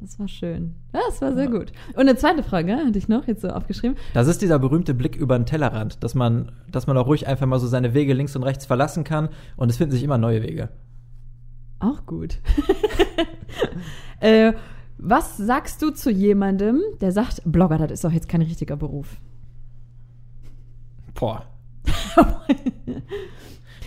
das 0.00 0.18
war 0.18 0.28
schön. 0.28 0.74
Ja, 0.94 1.00
das 1.06 1.20
war 1.20 1.34
sehr 1.34 1.48
gut. 1.48 1.72
Und 1.90 2.00
eine 2.00 2.16
zweite 2.16 2.42
Frage 2.42 2.74
hatte 2.76 2.98
ich 2.98 3.08
noch 3.08 3.26
jetzt 3.26 3.42
so 3.42 3.48
aufgeschrieben. 3.48 3.96
Das 4.14 4.28
ist 4.28 4.40
dieser 4.40 4.58
berühmte 4.58 4.94
Blick 4.94 5.16
über 5.16 5.38
den 5.38 5.46
Tellerrand, 5.46 6.02
dass 6.02 6.14
man, 6.14 6.52
dass 6.70 6.86
man 6.86 6.96
auch 6.96 7.06
ruhig 7.06 7.26
einfach 7.26 7.46
mal 7.46 7.58
so 7.58 7.66
seine 7.66 7.92
Wege 7.92 8.14
links 8.14 8.34
und 8.34 8.42
rechts 8.42 8.66
verlassen 8.66 9.04
kann 9.04 9.28
und 9.56 9.70
es 9.70 9.76
finden 9.76 9.92
sich 9.92 10.02
immer 10.02 10.18
neue 10.18 10.42
Wege. 10.42 10.70
Auch 11.78 12.06
gut. 12.06 12.38
äh, 14.20 14.52
was 14.98 15.36
sagst 15.36 15.80
du 15.82 15.90
zu 15.90 16.10
jemandem, 16.10 16.80
der 17.00 17.12
sagt, 17.12 17.42
Blogger, 17.44 17.78
das 17.78 17.92
ist 17.92 18.04
doch 18.04 18.12
jetzt 18.12 18.28
kein 18.28 18.42
richtiger 18.42 18.76
Beruf? 18.76 19.16
Boah. 21.14 21.44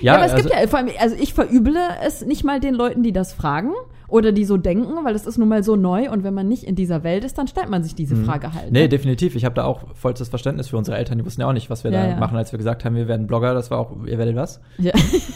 Ja, 0.04 0.16
aber 0.16 0.26
es 0.26 0.36
gibt 0.36 0.50
ja, 0.50 0.68
vor 0.68 0.80
allem, 0.80 0.90
also 1.00 1.16
ich 1.20 1.34
verüble 1.34 1.80
es 2.06 2.26
nicht 2.26 2.44
mal 2.44 2.60
den 2.60 2.74
Leuten, 2.76 3.04
die 3.04 3.12
das 3.14 3.34
fragen 3.34 3.72
oder 4.08 4.32
die 4.32 4.46
so 4.46 4.58
denken, 4.58 4.94
weil 5.04 5.16
es 5.16 5.26
ist 5.26 5.38
nun 5.38 5.48
mal 5.50 5.64
so 5.64 5.76
neu 5.76 6.12
und 6.12 6.24
wenn 6.24 6.34
man 6.34 6.48
nicht 6.48 6.64
in 6.66 6.76
dieser 6.76 7.04
Welt 7.04 7.24
ist, 7.24 7.38
dann 7.38 7.48
stellt 7.48 7.70
man 7.70 7.84
sich 7.84 7.96
diese 7.96 8.16
Mhm. 8.16 8.26
Frage 8.26 8.54
halt. 8.54 8.72
Nee, 8.72 8.82
ne? 8.84 8.90
definitiv. 8.90 9.36
Ich 9.36 9.46
habe 9.46 9.56
da 9.56 9.64
auch 9.64 9.96
vollstes 9.96 10.30
Verständnis 10.30 10.68
für 10.68 10.78
unsere 10.78 10.98
Eltern. 10.98 11.18
Die 11.18 11.26
wussten 11.26 11.42
ja 11.42 11.48
auch 11.48 11.54
nicht, 11.54 11.70
was 11.70 11.84
wir 11.84 11.92
Ja, 11.92 12.04
da 12.04 12.10
ja. 12.12 12.16
machen, 12.18 12.38
als 12.38 12.52
wir 12.52 12.58
gesagt 12.58 12.86
haben, 12.86 12.96
wir 12.96 13.08
werden 13.08 13.26
Blogger. 13.28 13.54
Das 13.54 13.72
war 13.72 13.80
auch, 13.80 14.06
ihr 14.06 14.18
werdet 14.18 14.36
was? 14.36 14.62
Ja. 14.78 14.92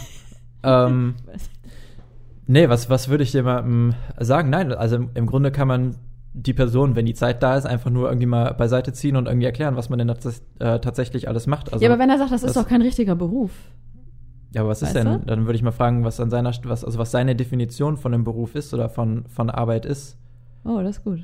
ähm, 0.62 1.14
nee, 2.46 2.68
was, 2.68 2.90
was 2.90 3.08
würde 3.08 3.24
ich 3.24 3.32
jemandem 3.32 3.94
sagen? 4.18 4.50
Nein, 4.50 4.72
also 4.72 4.96
im, 4.96 5.10
im 5.14 5.26
Grunde 5.26 5.50
kann 5.50 5.68
man 5.68 5.96
die 6.34 6.52
Person, 6.52 6.94
wenn 6.94 7.06
die 7.06 7.14
Zeit 7.14 7.42
da 7.42 7.56
ist, 7.56 7.66
einfach 7.66 7.90
nur 7.90 8.08
irgendwie 8.08 8.26
mal 8.26 8.52
beiseite 8.54 8.92
ziehen 8.92 9.16
und 9.16 9.26
irgendwie 9.26 9.46
erklären, 9.46 9.76
was 9.76 9.88
man 9.88 9.98
denn 9.98 10.08
tats 10.08 10.42
äh, 10.60 10.78
tatsächlich 10.78 11.26
alles 11.26 11.46
macht. 11.46 11.72
Also, 11.72 11.84
ja, 11.84 11.90
aber 11.90 12.00
wenn 12.00 12.10
er 12.10 12.18
sagt, 12.18 12.30
das 12.30 12.42
ist 12.44 12.54
das- 12.54 12.62
doch 12.62 12.68
kein 12.68 12.82
richtiger 12.82 13.16
Beruf. 13.16 13.50
Ja, 14.52 14.62
aber 14.62 14.70
was 14.70 14.82
ist 14.82 14.94
weißt 14.94 14.96
denn? 15.06 15.20
du? 15.20 15.26
Dann 15.26 15.44
würde 15.46 15.56
ich 15.56 15.62
mal 15.62 15.72
fragen, 15.72 16.04
was 16.04 16.20
an 16.20 16.30
seiner, 16.30 16.52
was, 16.64 16.84
also 16.84 16.98
was 16.98 17.10
seine 17.10 17.36
Definition 17.36 17.96
von 17.96 18.14
einem 18.14 18.24
Beruf 18.24 18.54
ist 18.54 18.72
oder 18.74 18.88
von, 18.88 19.26
von 19.28 19.50
Arbeit 19.50 19.84
ist. 19.86 20.16
Oh, 20.64 20.80
das 20.82 20.98
ist 20.98 21.04
gut. 21.04 21.20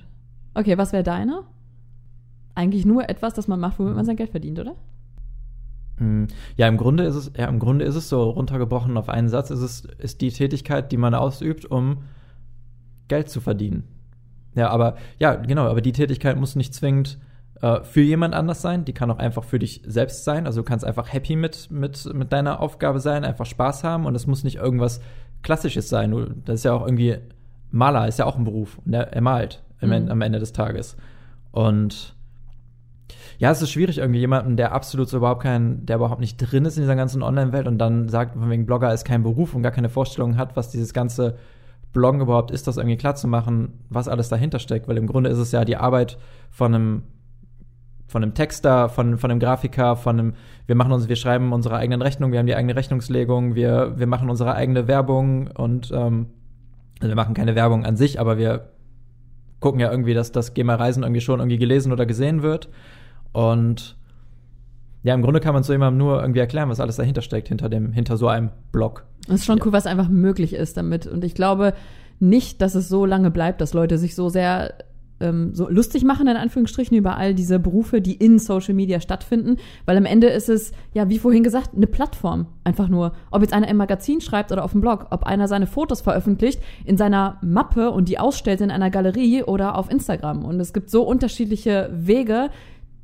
Okay, 0.54 0.76
was 0.78 0.92
wäre 0.92 1.02
deine? 1.02 1.42
Eigentlich 2.54 2.84
nur 2.86 3.08
etwas, 3.08 3.34
das 3.34 3.48
man 3.48 3.60
macht, 3.60 3.78
womit 3.78 3.94
man 3.96 4.04
sein 4.04 4.16
Geld 4.16 4.30
verdient, 4.30 4.58
oder? 4.60 4.74
Mm, 5.98 6.26
Ja, 6.56 6.68
im 6.68 6.76
Grunde 6.76 7.04
ist 7.04 7.14
es, 7.16 7.32
ja, 7.36 7.46
im 7.48 7.58
Grunde 7.58 7.84
ist 7.84 7.96
es 7.96 8.08
so 8.08 8.30
runtergebrochen 8.30 8.96
auf 8.96 9.08
einen 9.08 9.28
Satz, 9.28 9.50
ist 9.50 9.60
es, 9.60 9.84
ist 9.98 10.20
die 10.20 10.30
Tätigkeit, 10.30 10.92
die 10.92 10.96
man 10.96 11.14
ausübt, 11.14 11.64
um 11.64 12.04
Geld 13.08 13.28
zu 13.28 13.40
verdienen. 13.40 13.84
Ja, 14.54 14.70
aber, 14.70 14.96
ja, 15.18 15.34
genau, 15.34 15.66
aber 15.66 15.80
die 15.80 15.92
Tätigkeit 15.92 16.36
muss 16.38 16.54
nicht 16.56 16.74
zwingend 16.74 17.18
äh, 17.64 17.82
für 17.82 18.00
jemand 18.02 18.34
anders 18.34 18.60
sein, 18.60 18.84
die 18.84 18.92
kann 18.92 19.10
auch 19.10 19.18
einfach 19.18 19.44
für 19.44 19.58
dich 19.58 19.80
selbst 19.86 20.24
sein. 20.24 20.46
Also 20.46 20.60
du 20.60 20.64
kannst 20.64 20.84
einfach 20.84 21.12
happy 21.12 21.36
mit, 21.36 21.70
mit, 21.70 22.12
mit 22.12 22.32
deiner 22.32 22.60
Aufgabe 22.60 23.00
sein, 23.00 23.24
einfach 23.24 23.46
Spaß 23.46 23.84
haben 23.84 24.06
und 24.06 24.14
es 24.14 24.26
muss 24.26 24.44
nicht 24.44 24.56
irgendwas 24.56 25.00
Klassisches 25.42 25.88
sein. 25.88 26.42
Das 26.44 26.56
ist 26.56 26.64
ja 26.64 26.72
auch 26.74 26.84
irgendwie, 26.86 27.16
Maler 27.70 28.06
ist 28.08 28.18
ja 28.18 28.26
auch 28.26 28.36
ein 28.36 28.44
Beruf 28.44 28.78
und 28.84 28.92
er, 28.92 29.12
er 29.12 29.20
malt 29.20 29.62
am, 29.80 29.88
Mhm. 29.88 29.94
Ende- 29.94 30.12
am 30.12 30.20
Ende 30.20 30.38
des 30.38 30.52
Tages. 30.52 30.96
Und 31.52 32.14
ja, 33.38 33.50
es 33.50 33.62
ist 33.62 33.70
schwierig, 33.70 33.98
irgendwie 33.98 34.20
jemanden, 34.20 34.56
der 34.56 34.72
absolut 34.72 35.08
so 35.08 35.16
überhaupt 35.16 35.42
kein, 35.42 35.84
der 35.86 35.96
überhaupt 35.96 36.20
nicht 36.20 36.36
drin 36.36 36.64
ist 36.64 36.76
in 36.76 36.82
dieser 36.82 36.96
ganzen 36.96 37.22
Online-Welt 37.22 37.66
und 37.66 37.78
dann 37.78 38.08
sagt, 38.08 38.34
von 38.36 38.48
wegen 38.50 38.64
Blogger 38.66 38.92
ist 38.92 39.04
kein 39.04 39.22
Beruf 39.22 39.54
und 39.54 39.62
gar 39.62 39.72
keine 39.72 39.88
Vorstellung 39.88 40.36
hat, 40.36 40.56
was 40.56 40.70
dieses 40.70 40.92
ganze 40.94 41.36
Bloggen 41.92 42.20
überhaupt 42.20 42.50
ist, 42.50 42.66
das 42.66 42.76
irgendwie 42.76 42.96
klar 42.96 43.14
zu 43.14 43.26
machen, 43.28 43.80
was 43.88 44.08
alles 44.08 44.28
dahinter 44.28 44.58
steckt. 44.58 44.86
Weil 44.88 44.96
im 44.98 45.06
Grunde 45.06 45.30
ist 45.30 45.38
es 45.38 45.52
ja 45.52 45.64
die 45.64 45.76
Arbeit 45.76 46.18
von 46.50 46.74
einem, 46.74 47.02
von 48.14 48.22
einem 48.22 48.34
Texter, 48.34 48.88
von, 48.88 49.18
von 49.18 49.32
einem 49.32 49.40
Grafiker, 49.40 49.96
von 49.96 50.20
einem, 50.20 50.34
wir 50.68 50.76
machen 50.76 50.92
uns, 50.92 51.08
wir 51.08 51.16
schreiben 51.16 51.52
unsere 51.52 51.74
eigenen 51.74 52.00
Rechnungen, 52.00 52.30
wir 52.32 52.38
haben 52.38 52.46
die 52.46 52.54
eigene 52.54 52.76
Rechnungslegung, 52.76 53.56
wir, 53.56 53.94
wir 53.96 54.06
machen 54.06 54.30
unsere 54.30 54.54
eigene 54.54 54.86
Werbung 54.86 55.48
und 55.48 55.90
ähm, 55.92 56.26
also 57.00 57.08
wir 57.08 57.16
machen 57.16 57.34
keine 57.34 57.56
Werbung 57.56 57.84
an 57.84 57.96
sich, 57.96 58.20
aber 58.20 58.38
wir 58.38 58.68
gucken 59.58 59.80
ja 59.80 59.90
irgendwie, 59.90 60.14
dass 60.14 60.30
das 60.30 60.54
GEMA 60.54 60.76
Reisen 60.76 61.02
irgendwie 61.02 61.22
schon 61.22 61.40
irgendwie 61.40 61.58
gelesen 61.58 61.90
oder 61.90 62.06
gesehen 62.06 62.44
wird. 62.44 62.68
Und 63.32 63.96
ja, 65.02 65.12
im 65.12 65.22
Grunde 65.22 65.40
kann 65.40 65.52
man 65.52 65.64
so 65.64 65.72
jemandem 65.72 65.98
nur 65.98 66.20
irgendwie 66.20 66.38
erklären, 66.38 66.68
was 66.68 66.78
alles 66.78 66.94
dahinter 66.94 67.20
steckt, 67.20 67.48
hinter 67.48 67.68
dem, 67.68 67.90
hinter 67.90 68.16
so 68.16 68.28
einem 68.28 68.50
Blog. 68.70 69.06
Das 69.26 69.40
ist 69.40 69.44
schon 69.46 69.58
Ja. 69.58 69.66
cool, 69.66 69.72
was 69.72 69.86
einfach 69.86 70.08
möglich 70.08 70.54
ist 70.54 70.76
damit. 70.76 71.08
Und 71.08 71.24
ich 71.24 71.34
glaube 71.34 71.74
nicht, 72.20 72.62
dass 72.62 72.76
es 72.76 72.88
so 72.88 73.06
lange 73.06 73.32
bleibt, 73.32 73.60
dass 73.60 73.74
Leute 73.74 73.98
sich 73.98 74.14
so 74.14 74.28
sehr 74.28 74.72
ähm, 75.24 75.54
so 75.54 75.68
lustig 75.68 76.04
machen, 76.04 76.28
in 76.28 76.36
Anführungsstrichen, 76.36 76.96
über 76.96 77.16
all 77.16 77.34
diese 77.34 77.58
Berufe, 77.58 78.00
die 78.00 78.14
in 78.14 78.38
Social 78.38 78.74
Media 78.74 79.00
stattfinden. 79.00 79.56
Weil 79.86 79.96
am 79.96 80.04
Ende 80.04 80.28
ist 80.28 80.48
es, 80.48 80.72
ja, 80.92 81.08
wie 81.08 81.18
vorhin 81.18 81.42
gesagt, 81.42 81.70
eine 81.74 81.86
Plattform. 81.86 82.46
Einfach 82.62 82.88
nur. 82.88 83.12
Ob 83.30 83.42
jetzt 83.42 83.52
einer 83.52 83.68
im 83.68 83.76
Magazin 83.76 84.20
schreibt 84.20 84.52
oder 84.52 84.64
auf 84.64 84.72
dem 84.72 84.80
Blog, 84.80 85.06
ob 85.10 85.24
einer 85.24 85.48
seine 85.48 85.66
Fotos 85.66 86.00
veröffentlicht 86.00 86.60
in 86.84 86.96
seiner 86.96 87.38
Mappe 87.42 87.90
und 87.90 88.08
die 88.08 88.18
ausstellt 88.18 88.60
in 88.60 88.70
einer 88.70 88.90
Galerie 88.90 89.42
oder 89.42 89.76
auf 89.76 89.90
Instagram. 89.90 90.44
Und 90.44 90.60
es 90.60 90.72
gibt 90.72 90.90
so 90.90 91.02
unterschiedliche 91.02 91.90
Wege, 91.92 92.50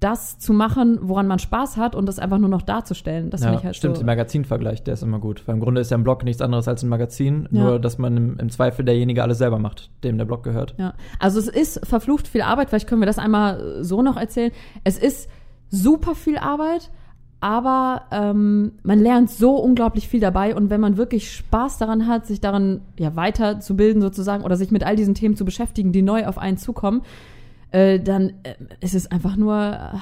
das 0.01 0.39
zu 0.39 0.55
machen, 0.55 0.99
woran 1.03 1.27
man 1.27 1.39
Spaß 1.39 1.77
hat 1.77 1.95
und 1.95 2.07
das 2.07 2.19
einfach 2.19 2.39
nur 2.39 2.49
noch 2.49 2.63
darzustellen. 2.63 3.29
Das 3.29 3.43
finde 3.43 3.59
ich 3.59 3.65
halt 3.65 3.77
stimmt, 3.77 3.97
so. 3.97 4.01
der 4.03 4.07
Magazinvergleich, 4.07 4.83
der 4.83 4.95
ist 4.95 5.03
immer 5.03 5.19
gut. 5.19 5.47
Weil 5.47 5.57
im 5.57 5.61
Grunde 5.61 5.81
ist 5.83 5.91
ja 5.91 5.99
ein 5.99 6.03
Blog 6.03 6.25
nichts 6.25 6.41
anderes 6.41 6.67
als 6.69 6.83
ein 6.83 6.89
Magazin, 6.89 7.47
Ja. 7.51 7.63
nur 7.63 7.79
dass 7.79 7.99
man 7.99 8.17
im, 8.17 8.39
im 8.39 8.49
Zweifel 8.49 8.85
derjenige 8.85 9.23
alles 9.23 9.39
selber 9.39 9.59
macht, 9.59 9.91
dem 10.03 10.17
der 10.17 10.25
Blog 10.25 10.43
gehört. 10.43 10.75
Ja, 10.79 10.95
also 11.19 11.39
es 11.39 11.49
ist 11.49 11.87
verflucht 11.87 12.27
viel 12.29 12.41
Arbeit. 12.41 12.71
Vielleicht 12.71 12.89
können 12.89 13.03
wir 13.03 13.07
das 13.07 13.19
einmal 13.19 13.85
so 13.85 14.01
noch 14.01 14.17
erzählen. 14.17 14.53
Es 14.85 14.97
ist 14.99 15.29
super 15.69 16.15
viel 16.15 16.39
Arbeit, 16.39 16.91
aber 17.41 18.03
ähm, 18.11 18.73
man 18.83 18.99
lernt 19.01 19.31
so 19.31 19.57
unglaublich 19.57 20.09
viel 20.09 20.21
dabei. 20.21 20.55
Und 20.55 20.71
wenn 20.71 20.81
man 20.81 20.97
wirklich 20.97 21.33
Spaß 21.33 21.79
daran 21.79 22.07
hat, 22.07 22.27
sich 22.27 22.41
daran 22.41 22.81
ja 22.99 23.17
weiterzubilden 23.17 24.03
sozusagen 24.03 24.45
oder 24.45 24.57
sich 24.57 24.71
mit 24.71 24.85
all 24.85 24.97
diesen 24.97 25.15
Themen 25.15 25.37
zu 25.37 25.45
beschäftigen, 25.45 25.93
die 25.93 26.03
neu 26.03 26.27
auf 26.27 26.39
einen 26.39 26.57
zukommen, 26.59 27.03
äh, 27.73 28.01
dann 28.01 28.33
äh, 28.43 28.55
ist 28.81 28.95
es 28.95 29.11
einfach 29.11 29.37
nur 29.37 29.55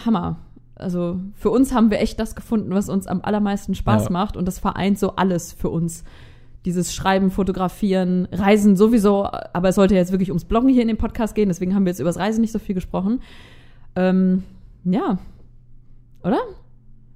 Hammer. 0.05 0.39
Also 0.75 1.19
für 1.35 1.51
uns 1.51 1.75
haben 1.75 1.91
wir 1.91 2.01
echt 2.01 2.21
das 2.21 2.37
gefunden, 2.37 2.71
was 2.71 2.89
uns 2.89 3.07
am 3.07 3.21
allermeisten 3.23 3.75
Spaß 3.75 4.05
Ja. 4.05 4.11
macht. 4.11 4.37
Und 4.37 4.47
das 4.47 4.59
vereint 4.59 4.99
so 4.99 5.17
alles 5.17 5.53
für 5.53 5.69
uns 5.71 6.05
dieses 6.65 6.95
Schreiben, 6.95 7.31
Fotografieren, 7.31 8.29
Reisen 8.33 8.77
sowieso, 8.77 9.25
aber 9.25 9.69
es 9.69 9.75
sollte 9.77 9.95
jetzt 9.95 10.13
wirklich 10.13 10.31
ums 10.31 10.45
Bloggen 10.45 10.69
hier 10.69 10.83
in 10.83 10.89
dem 10.89 10.97
Podcast 10.97 11.35
gehen, 11.35 11.49
deswegen 11.49 11.75
haben 11.75 11.85
wir 11.85 11.91
jetzt 11.93 12.01
über 12.01 12.09
das 12.11 12.19
Reisen 12.19 12.41
nicht 12.41 12.53
so 12.53 12.59
viel 12.59 12.75
gesprochen. 12.75 13.21
Ähm, 13.97 14.43
ja. 14.85 15.19
Oder? 16.23 16.39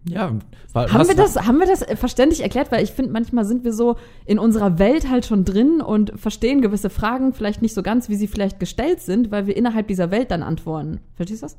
Ja, 0.09 0.33
wa- 0.73 0.93
Haben 0.93 1.07
wir, 1.09 1.15
das, 1.15 1.37
haben 1.47 1.59
wir 1.61 1.67
das 1.67 1.85
verständlich 1.99 2.43
erklärt? 2.43 2.73
Weil 2.73 2.83
ich 2.83 2.91
finde, 2.91 3.13
manchmal 3.13 3.45
sind 3.45 3.63
wir 3.63 3.73
so 3.73 3.97
in 4.27 4.39
unserer 4.41 4.81
Welt 4.81 5.09
halt 5.09 5.27
schon 5.27 5.45
drin 5.45 5.81
und 5.81 6.13
verstehen 6.17 6.61
gewisse 6.61 6.91
Fragen 6.91 7.33
vielleicht 7.35 7.63
nicht 7.63 7.73
so 7.73 7.83
ganz, 7.85 8.09
wie 8.09 8.17
sie 8.17 8.27
vielleicht 8.27 8.59
gestellt 8.59 9.01
sind, 9.01 9.31
weil 9.31 9.47
wir 9.47 9.57
innerhalb 9.57 9.87
dieser 9.87 10.11
Welt 10.11 10.33
dann 10.33 10.43
antworten. 10.43 10.99
Verstehst 11.15 11.43
du 11.43 11.47
das? 11.47 11.57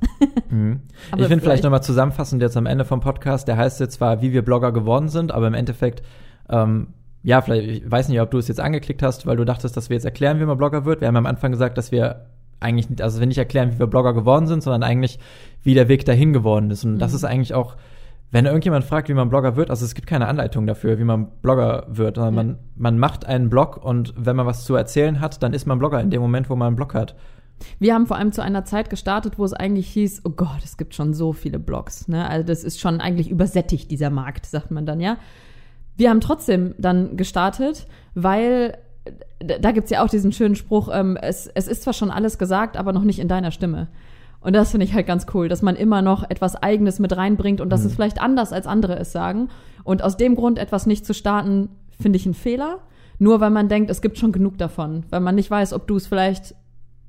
Mhm. 0.49 0.81
Ich 0.89 1.09
finde 1.09 1.25
vielleicht 1.27 1.41
vielleicht- 1.43 1.63
nochmal 1.63 1.83
zusammenfassend 1.83 2.41
jetzt 2.41 2.57
am 2.57 2.65
Ende 2.65 2.83
vom 2.83 2.99
Podcast, 2.99 3.47
der 3.47 3.55
heißt 3.55 3.79
jetzt 3.79 3.93
zwar, 3.93 4.21
wie 4.21 4.33
wir 4.33 4.41
Blogger 4.41 4.73
geworden 4.73 5.07
sind, 5.07 5.31
aber 5.31 5.47
im 5.47 5.53
Endeffekt, 5.53 6.03
ähm, 6.49 6.87
ja, 7.23 7.41
vielleicht, 7.41 7.83
ich 7.85 7.89
weiß 7.89 8.09
nicht, 8.09 8.19
ob 8.19 8.29
du 8.31 8.39
es 8.39 8.49
jetzt 8.49 8.59
angeklickt 8.59 9.01
hast, 9.01 9.25
weil 9.25 9.37
du 9.37 9.45
dachtest, 9.45 9.77
dass 9.77 9.89
wir 9.89 9.95
jetzt 9.95 10.03
erklären, 10.05 10.41
wie 10.41 10.45
man 10.45 10.57
Blogger 10.57 10.83
wird. 10.83 10.99
Wir 10.99 11.07
haben 11.07 11.15
am 11.15 11.25
Anfang 11.25 11.51
gesagt, 11.53 11.77
dass 11.77 11.93
wir 11.93 12.25
eigentlich, 12.59 12.89
nicht- 12.89 13.01
also 13.01 13.21
wir 13.21 13.27
nicht 13.27 13.37
erklären, 13.37 13.71
wie 13.73 13.79
wir 13.79 13.87
Blogger 13.87 14.13
geworden 14.13 14.47
sind, 14.47 14.63
sondern 14.63 14.83
eigentlich, 14.83 15.17
wie 15.63 15.73
der 15.75 15.87
Weg 15.87 16.03
dahin 16.03 16.33
geworden 16.33 16.69
ist. 16.71 16.83
Und 16.83 16.99
das 16.99 17.11
Mhm. 17.11 17.15
ist 17.15 17.23
eigentlich 17.23 17.53
auch, 17.53 17.75
wenn 18.33 18.47
irgendjemand 18.47 18.83
fragt, 18.83 19.09
wie 19.09 19.13
man 19.13 19.29
Blogger 19.29 19.55
wird, 19.55 19.69
also 19.69 19.85
es 19.85 19.93
gibt 19.93 20.07
keine 20.07 20.27
Anleitung 20.27 20.65
dafür, 20.65 20.97
wie 20.97 21.03
man 21.03 21.27
Blogger 21.43 21.85
wird, 21.87 22.15
sondern 22.15 22.33
man, 22.33 22.59
man 22.75 22.97
macht 22.97 23.27
einen 23.27 23.51
Blog 23.51 23.77
und 23.77 24.11
wenn 24.17 24.35
man 24.35 24.47
was 24.47 24.65
zu 24.65 24.73
erzählen 24.73 25.21
hat, 25.21 25.43
dann 25.43 25.53
ist 25.53 25.67
man 25.67 25.77
Blogger 25.77 26.01
in 26.01 26.09
dem 26.09 26.19
Moment, 26.19 26.49
wo 26.49 26.55
man 26.55 26.69
einen 26.69 26.75
Blog 26.75 26.95
hat. 26.95 27.15
Wir 27.77 27.93
haben 27.93 28.07
vor 28.07 28.17
allem 28.17 28.31
zu 28.31 28.41
einer 28.41 28.65
Zeit 28.65 28.89
gestartet, 28.89 29.37
wo 29.37 29.45
es 29.45 29.53
eigentlich 29.53 29.87
hieß, 29.89 30.21
oh 30.25 30.31
Gott, 30.31 30.63
es 30.63 30.77
gibt 30.77 30.95
schon 30.95 31.13
so 31.13 31.31
viele 31.31 31.59
Blogs. 31.59 32.07
Ne? 32.07 32.27
Also 32.27 32.43
das 32.43 32.63
ist 32.63 32.79
schon 32.79 33.01
eigentlich 33.01 33.29
übersättigt, 33.29 33.91
dieser 33.91 34.09
Markt, 34.09 34.47
sagt 34.47 34.71
man 34.71 34.87
dann, 34.87 34.99
ja. 34.99 35.17
Wir 35.95 36.09
haben 36.09 36.19
trotzdem 36.19 36.73
dann 36.79 37.17
gestartet, 37.17 37.85
weil 38.15 38.79
da 39.37 39.71
gibt's 39.71 39.91
ja 39.91 40.03
auch 40.03 40.09
diesen 40.09 40.31
schönen 40.31 40.55
Spruch, 40.55 40.89
ähm, 40.91 41.17
es, 41.21 41.45
es 41.45 41.67
ist 41.67 41.83
zwar 41.83 41.93
schon 41.93 42.09
alles 42.09 42.39
gesagt, 42.39 42.77
aber 42.77 42.93
noch 42.93 43.03
nicht 43.03 43.19
in 43.19 43.27
deiner 43.27 43.51
Stimme. 43.51 43.89
Und 44.43 44.53
das 44.53 44.71
finde 44.71 44.85
ich 44.85 44.93
halt 44.93 45.07
ganz 45.07 45.25
cool, 45.33 45.47
dass 45.47 45.61
man 45.61 45.75
immer 45.75 46.01
noch 46.01 46.29
etwas 46.29 46.55
Eigenes 46.55 46.99
mit 46.99 47.15
reinbringt 47.15 47.61
und 47.61 47.69
dass 47.69 47.81
Mhm. 47.81 47.87
es 47.87 47.95
vielleicht 47.95 48.21
anders 48.21 48.51
als 48.53 48.67
andere 48.67 48.97
es 48.99 49.11
sagen. 49.11 49.49
Und 49.83 50.03
aus 50.03 50.17
dem 50.17 50.35
Grund 50.35 50.59
etwas 50.59 50.85
nicht 50.85 51.05
zu 51.05 51.13
starten, 51.13 51.69
finde 51.99 52.17
ich 52.17 52.25
einen 52.25 52.33
Fehler. 52.33 52.79
Nur 53.19 53.39
weil 53.39 53.51
man 53.51 53.69
denkt, 53.69 53.89
es 53.89 54.01
gibt 54.01 54.17
schon 54.17 54.31
genug 54.33 54.57
davon. 54.57 55.05
Weil 55.09 55.21
man 55.21 55.35
nicht 55.35 55.49
weiß, 55.49 55.71
ob 55.73 55.87
du 55.87 55.95
es 55.95 56.07
vielleicht 56.07 56.55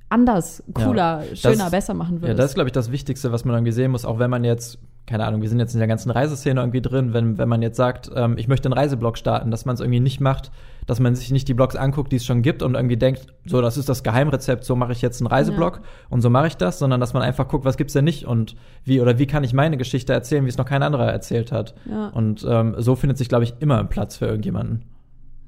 anders, 0.08 0.62
cooler, 0.74 1.22
schöner, 1.34 1.56
das- 1.64 1.70
besser 1.72 1.94
machen 1.94 2.16
Ja, 2.16 2.22
würdest. 2.22 2.38
das 2.38 2.46
ist, 2.50 2.54
glaube 2.54 2.68
ich, 2.68 2.72
das 2.72 2.92
Wichtigste, 2.92 3.32
was 3.32 3.44
man 3.44 3.56
irgendwie 3.56 3.72
sehen 3.72 3.90
muss, 3.90 4.04
auch 4.04 4.18
wenn 4.18 4.30
man 4.30 4.44
jetzt, 4.44 4.78
keine 5.06 5.26
Ahnung, 5.26 5.42
wir 5.42 5.50
sind 5.50 5.58
jetzt 5.58 5.74
in 5.74 5.80
der 5.80 5.88
ganzen 5.88 6.10
Reiseszene 6.10 6.60
irgendwie 6.60 6.80
drin, 6.80 7.12
wenn, 7.12 7.36
wenn 7.36 7.48
man 7.48 7.60
jetzt 7.60 7.76
sagt, 7.76 8.10
ähm, 8.14 8.36
ich 8.38 8.48
möchte 8.48 8.66
einen 8.68 8.72
Reiseblog 8.72 9.18
starten, 9.18 9.50
dass 9.50 9.66
man 9.66 9.74
es 9.74 9.80
irgendwie 9.80 10.00
nicht 10.00 10.20
macht, 10.20 10.50
dass 10.86 10.98
man 10.98 11.14
sich 11.14 11.30
nicht 11.30 11.46
die 11.46 11.52
Blogs 11.54 11.76
anguckt, 11.76 12.10
die 12.10 12.16
es 12.16 12.24
schon 12.24 12.40
gibt 12.40 12.62
und 12.62 12.74
irgendwie 12.74 12.96
denkt, 12.96 13.26
so, 13.44 13.60
das 13.60 13.76
ist 13.76 13.88
das 13.88 14.02
Geheimrezept, 14.02 14.64
so 14.64 14.76
mache 14.76 14.92
ich 14.92 15.02
jetzt 15.02 15.20
einen 15.20 15.26
Reiseblog 15.26 15.82
und 16.08 16.22
so 16.22 16.30
mache 16.30 16.46
ich 16.46 16.56
das, 16.56 16.78
sondern 16.78 17.00
dass 17.00 17.12
man 17.12 17.22
einfach 17.22 17.48
guckt, 17.48 17.66
was 17.66 17.76
gibt's 17.76 17.92
denn 17.92 18.04
nicht 18.04 18.24
und 18.26 18.56
wie 18.84 19.00
oder 19.00 19.18
wie 19.18 19.26
kann 19.26 19.44
ich 19.44 19.52
meine 19.52 19.76
Geschichte 19.76 20.14
erzählen, 20.14 20.44
wie 20.46 20.48
es 20.48 20.58
noch 20.58 20.66
kein 20.66 20.82
anderer 20.82 21.10
erzählt 21.12 21.52
hat. 21.52 21.74
Ja. 21.84 22.08
Und 22.08 22.44
ähm, 22.48 22.74
so 22.78 22.96
findet 22.96 23.18
sich, 23.18 23.28
glaube 23.28 23.44
ich, 23.44 23.54
immer 23.60 23.78
ein 23.80 23.90
Platz 23.90 24.16
für 24.16 24.26
irgendjemanden. 24.26 24.84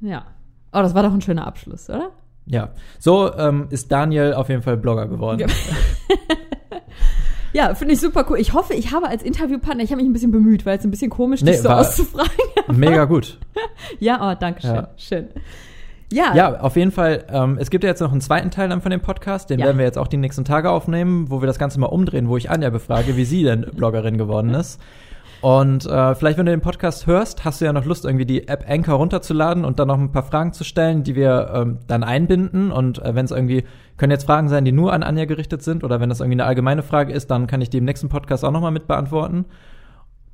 Ja. 0.03 0.27
Oh, 0.73 0.83
das 0.83 0.95
war 0.95 1.03
doch 1.03 1.13
ein 1.13 1.23
schöner 1.23 1.47
Abschluss, 1.47 1.89
oder? 1.89 2.11
Ja, 2.45 2.71
so 2.99 3.35
ähm, 3.37 3.67
ist 3.71 3.91
Daniel 3.91 4.35
auf 4.35 4.51
jeden 4.51 4.63
Fall 4.63 4.77
Blogger 4.77 5.09
geworden. 5.09 5.41
Ja. 5.41 5.47
Ja, 7.57 7.75
finde 7.75 7.95
ich 7.95 8.01
super 8.01 8.27
cool. 8.29 8.39
Ich 8.39 8.53
hoffe, 8.53 8.75
ich 8.75 8.93
habe 8.93 9.09
als 9.09 9.23
Interviewpartner, 9.23 9.83
ich 9.83 9.91
habe 9.91 10.03
mich 10.03 10.11
ein 10.11 10.13
bisschen 10.13 10.31
bemüht, 10.31 10.67
weil 10.67 10.77
es 10.77 10.85
ein 10.85 10.91
bisschen 10.91 11.09
komisch, 11.11 11.41
Nee, 11.41 11.53
dich 11.53 11.63
so 11.63 11.71
auszufragen. 11.71 12.31
Mega 12.77 13.07
gut. 13.07 13.39
ja, 13.99 14.31
oh, 14.31 14.37
danke 14.39 14.61
schön. 14.61 14.75
Ja. 14.75 14.89
Schön. 14.97 15.29
Ja, 16.13 16.35
Ja, 16.35 16.61
auf 16.61 16.77
jeden 16.77 16.93
Fall. 16.93 17.25
Ähm, 17.31 17.57
es 17.59 17.71
gibt 17.71 17.83
ja 17.83 17.89
jetzt 17.91 18.01
noch 18.01 18.13
einen 18.13 18.21
zweiten 18.21 18.51
Teil 18.51 18.69
dann 18.69 18.83
von 18.83 18.91
dem 18.91 19.01
Podcast, 19.01 19.49
den 19.49 19.59
Ja. 19.59 19.65
werden 19.67 19.79
wir 19.79 19.87
jetzt 19.87 19.97
auch 19.97 20.07
die 20.07 20.19
nächsten 20.19 20.45
Tage 20.45 20.71
aufnehmen, 20.71 21.31
wo 21.31 21.41
wir 21.41 21.47
das 21.47 21.59
Ganze 21.59 21.81
mal 21.81 21.87
umdrehen, 21.87 22.29
wo 22.29 22.37
ich 22.37 22.51
Anja 22.51 22.69
befrage, 22.69 23.17
wie 23.17 23.25
sie 23.25 23.43
denn 23.43 23.63
Bloggerin 23.75 24.19
geworden 24.19 24.53
ist. 24.55 24.79
Und 25.43 25.87
äh, 25.87 26.15
vielleicht, 26.15 26.39
wenn 26.39 26.47
du 26.47 26.53
den 26.53 26.61
Podcast 26.61 27.07
hörst, 27.07 27.45
hast 27.45 27.61
du 27.61 27.67
ja 27.67 27.73
noch 27.73 27.85
Lust, 27.85 28.05
irgendwie 28.05 28.27
die 28.27 28.49
App 28.49 28.65
Anchor 28.69 28.97
runterzuladen 28.97 29.65
und 29.65 29.79
dann 29.79 29.89
noch 29.89 29.99
ein 29.99 30.13
paar 30.13 30.23
Fragen 30.23 30.53
zu 30.53 30.65
stellen, 30.65 31.03
die 31.03 31.15
wir 31.15 31.51
ähm, 31.55 31.79
dann 31.87 32.03
einbinden. 32.03 32.73
Und 32.73 33.03
äh, 33.05 33.15
wenn 33.15 33.25
es 33.25 33.31
irgendwie, 33.31 33.65
können 33.97 34.11
jetzt 34.11 34.25
Fragen 34.25 34.49
sein, 34.49 34.65
die 34.65 34.73
nur 34.73 34.93
an 34.93 35.03
Anja 35.03 35.25
gerichtet 35.27 35.63
sind, 35.63 35.85
oder 35.85 36.01
wenn 36.01 36.09
das 36.09 36.21
irgendwie 36.21 36.37
eine 36.37 36.47
allgemeine 36.47 36.83
Frage 36.83 37.13
ist, 37.13 37.31
dann 37.31 37.47
kann 37.47 37.61
ich 37.61 37.71
die 37.71 37.79
im 37.79 37.85
nächsten 37.85 38.09
Podcast 38.09 38.45
auch 38.45 38.51
nochmal 38.51 38.73
mit 38.73 38.87
beantworten. 38.87 39.45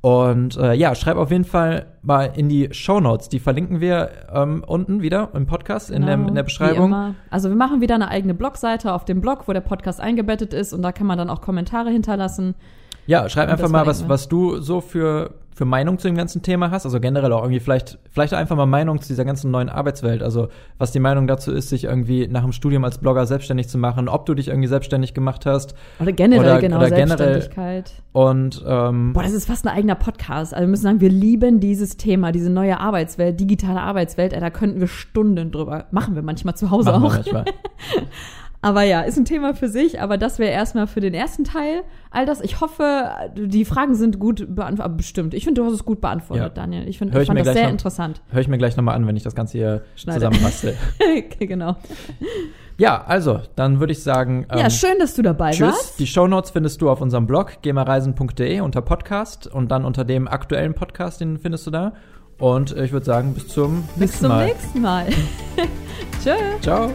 Und 0.03 0.57
äh, 0.57 0.73
ja, 0.73 0.95
schreib 0.95 1.15
auf 1.15 1.31
jeden 1.31 1.45
Fall 1.45 1.85
mal 2.01 2.31
in 2.35 2.49
die 2.49 2.67
Show 2.73 2.99
Notes. 2.99 3.29
Die 3.29 3.39
verlinken 3.39 3.79
wir 3.79 4.09
ähm, 4.33 4.61
unten 4.67 5.01
wieder 5.01 5.29
im 5.33 5.45
Podcast, 5.45 5.89
in, 5.89 6.05
der, 6.05 6.15
in 6.15 6.35
der 6.35 6.43
Beschreibung. 6.43 7.15
Also 7.29 7.47
wir 7.47 7.55
machen 7.55 7.79
wieder 7.79 7.95
eine 7.95 8.09
eigene 8.09 8.33
Blogseite 8.33 8.91
auf 8.91 9.05
dem 9.05 9.21
Blog, 9.21 9.47
wo 9.47 9.53
der 9.53 9.61
Podcast 9.61 10.01
eingebettet 10.01 10.53
ist 10.53 10.73
und 10.73 10.81
da 10.81 10.91
kann 10.91 11.07
man 11.07 11.17
dann 11.17 11.29
auch 11.29 11.39
Kommentare 11.39 11.89
hinterlassen. 11.89 12.55
Ja, 13.05 13.27
schreib 13.29 13.49
einfach 13.49 13.69
mal, 13.69 13.85
was, 13.85 14.03
wir. 14.03 14.09
was 14.09 14.27
du 14.29 14.61
so 14.61 14.79
für, 14.81 15.31
für 15.53 15.65
Meinung 15.65 15.99
zu 15.99 16.07
dem 16.07 16.15
ganzen 16.15 16.41
Thema 16.41 16.71
hast. 16.71 16.85
Also 16.85 16.99
generell 16.99 17.31
auch 17.33 17.41
irgendwie 17.43 17.59
vielleicht, 17.59 17.99
vielleicht 18.09 18.33
einfach 18.33 18.55
mal 18.55 18.65
Meinung 18.65 19.01
zu 19.01 19.07
dieser 19.09 19.25
ganzen 19.25 19.51
neuen 19.51 19.69
Arbeitswelt. 19.69 20.23
Also 20.23 20.47
was 20.77 20.91
die 20.93 20.99
Meinung 20.99 21.27
dazu 21.27 21.51
ist, 21.51 21.69
sich 21.69 21.83
irgendwie 21.83 22.27
nach 22.27 22.41
dem 22.43 22.53
Studium 22.53 22.83
als 22.85 22.97
Blogger 22.97 23.25
selbstständig 23.25 23.67
zu 23.67 23.77
machen, 23.77 24.07
ob 24.07 24.25
du 24.25 24.33
dich 24.33 24.47
irgendwie 24.47 24.67
selbstständig 24.69 25.13
gemacht 25.13 25.45
hast. 25.45 25.75
Oder 25.99 26.11
generell, 26.13 26.45
Oder- 26.45 26.59
genau, 26.61 26.77
oder 26.77 26.89
generell- 26.89 27.17
Selbstständigkeit. 27.41 27.91
Und 28.13 28.63
ähm, 28.65 29.13
Boah, 29.13 29.23
das 29.23 29.33
ist 29.33 29.47
fast 29.47 29.65
ein 29.67 29.75
eigener 29.75 29.95
Podcast. 29.95 30.53
Also 30.53 30.61
wir 30.63 30.69
müssen 30.69 30.83
sagen, 30.83 31.01
wir 31.01 31.09
lieben 31.09 31.59
dieses 31.59 31.97
Thema, 31.97 32.31
diese 32.31 32.49
neue 32.51 32.79
Arbeitswelt, 32.79 33.39
digitale 33.39 33.81
Arbeitswelt. 33.81 34.33
Da 34.33 34.49
könnten 34.49 34.79
wir 34.79 34.87
Stunden 34.87 35.51
drüber. 35.51 35.85
Machen 35.91 36.15
wir 36.15 36.21
manchmal 36.21 36.55
zu 36.55 36.71
Hause 36.71 36.91
machen 36.91 37.25
wir 37.25 37.41
auch. 37.41 37.45
Aber 38.63 38.81
ja, 38.83 39.01
ist 39.01 39.17
ein 39.17 39.25
Thema 39.25 39.53
für 39.53 39.67
sich. 39.67 40.01
Aber 40.01 40.17
das 40.17 40.39
wäre 40.39 40.51
erstmal 40.51 40.87
für 40.87 40.99
den 41.01 41.13
ersten 41.13 41.43
Teil. 41.43 41.83
All 42.11 42.25
das, 42.25 42.41
ich 42.41 42.61
hoffe, 42.61 43.09
die 43.35 43.65
Fragen 43.65 43.93
sind 43.95 44.19
gut 44.19 44.55
beantwortet. 44.55 44.97
Bestimmt. 44.97 45.33
Ich 45.33 45.43
finde, 45.43 45.61
du 45.61 45.67
hast 45.67 45.73
es 45.73 45.85
gut 45.85 45.99
beantwortet, 46.01 46.43
Ja. 46.45 46.49
Daniel. 46.49 46.87
Ich, 46.87 46.97
find, 46.97 47.13
ich 47.13 47.21
ich 47.21 47.27
fand 47.27 47.39
das 47.39 47.53
sehr 47.53 47.63
noch- 47.65 47.71
interessant. 47.71 48.21
Hör 48.31 48.41
ich 48.41 48.47
mir 48.47 48.57
gleich 48.57 48.75
nochmal 48.77 48.95
an, 48.95 49.05
wenn 49.05 49.15
ich 49.17 49.23
das 49.23 49.35
Ganze 49.35 49.57
hier 49.57 49.81
Schneide. 49.95 50.19
zusammenbastel. 50.21 50.75
okay, 50.99 51.45
genau. 51.45 51.75
ja, 52.77 53.03
also, 53.05 53.41
dann 53.55 53.79
würde 53.79 53.91
ich 53.93 54.01
sagen, 54.01 54.45
ähm, 54.49 54.59
ja, 54.59 54.69
schön, 54.69 54.97
dass 54.99 55.13
du 55.15 55.21
dabei 55.21 55.51
Tschüss. 55.51 55.67
warst. 55.67 55.99
Die 55.99 56.07
Shownotes 56.07 56.51
findest 56.51 56.81
du 56.81 56.89
auf 56.89 57.01
unserem 57.01 57.27
Blog 57.27 57.61
gemareisen.de 57.61 58.61
unter 58.61 58.81
Podcast 58.81 59.47
und 59.47 59.69
dann 59.71 59.85
unter 59.85 60.05
dem 60.05 60.27
aktuellen 60.27 60.73
Podcast, 60.73 61.21
den 61.21 61.37
findest 61.37 61.67
du 61.67 61.71
da. 61.71 61.93
Und 62.39 62.75
äh, 62.75 62.85
ich 62.85 62.91
würde 62.91 63.05
sagen, 63.05 63.33
bis 63.33 63.47
zum 63.49 63.83
Bis 63.95 63.97
nächsten 63.99 64.19
zum 64.21 64.29
Mal. 64.29 64.45
nächsten 64.45 64.81
Mal. 64.81 65.05
Tschö. 66.23 66.31
Ciao. 66.61 66.89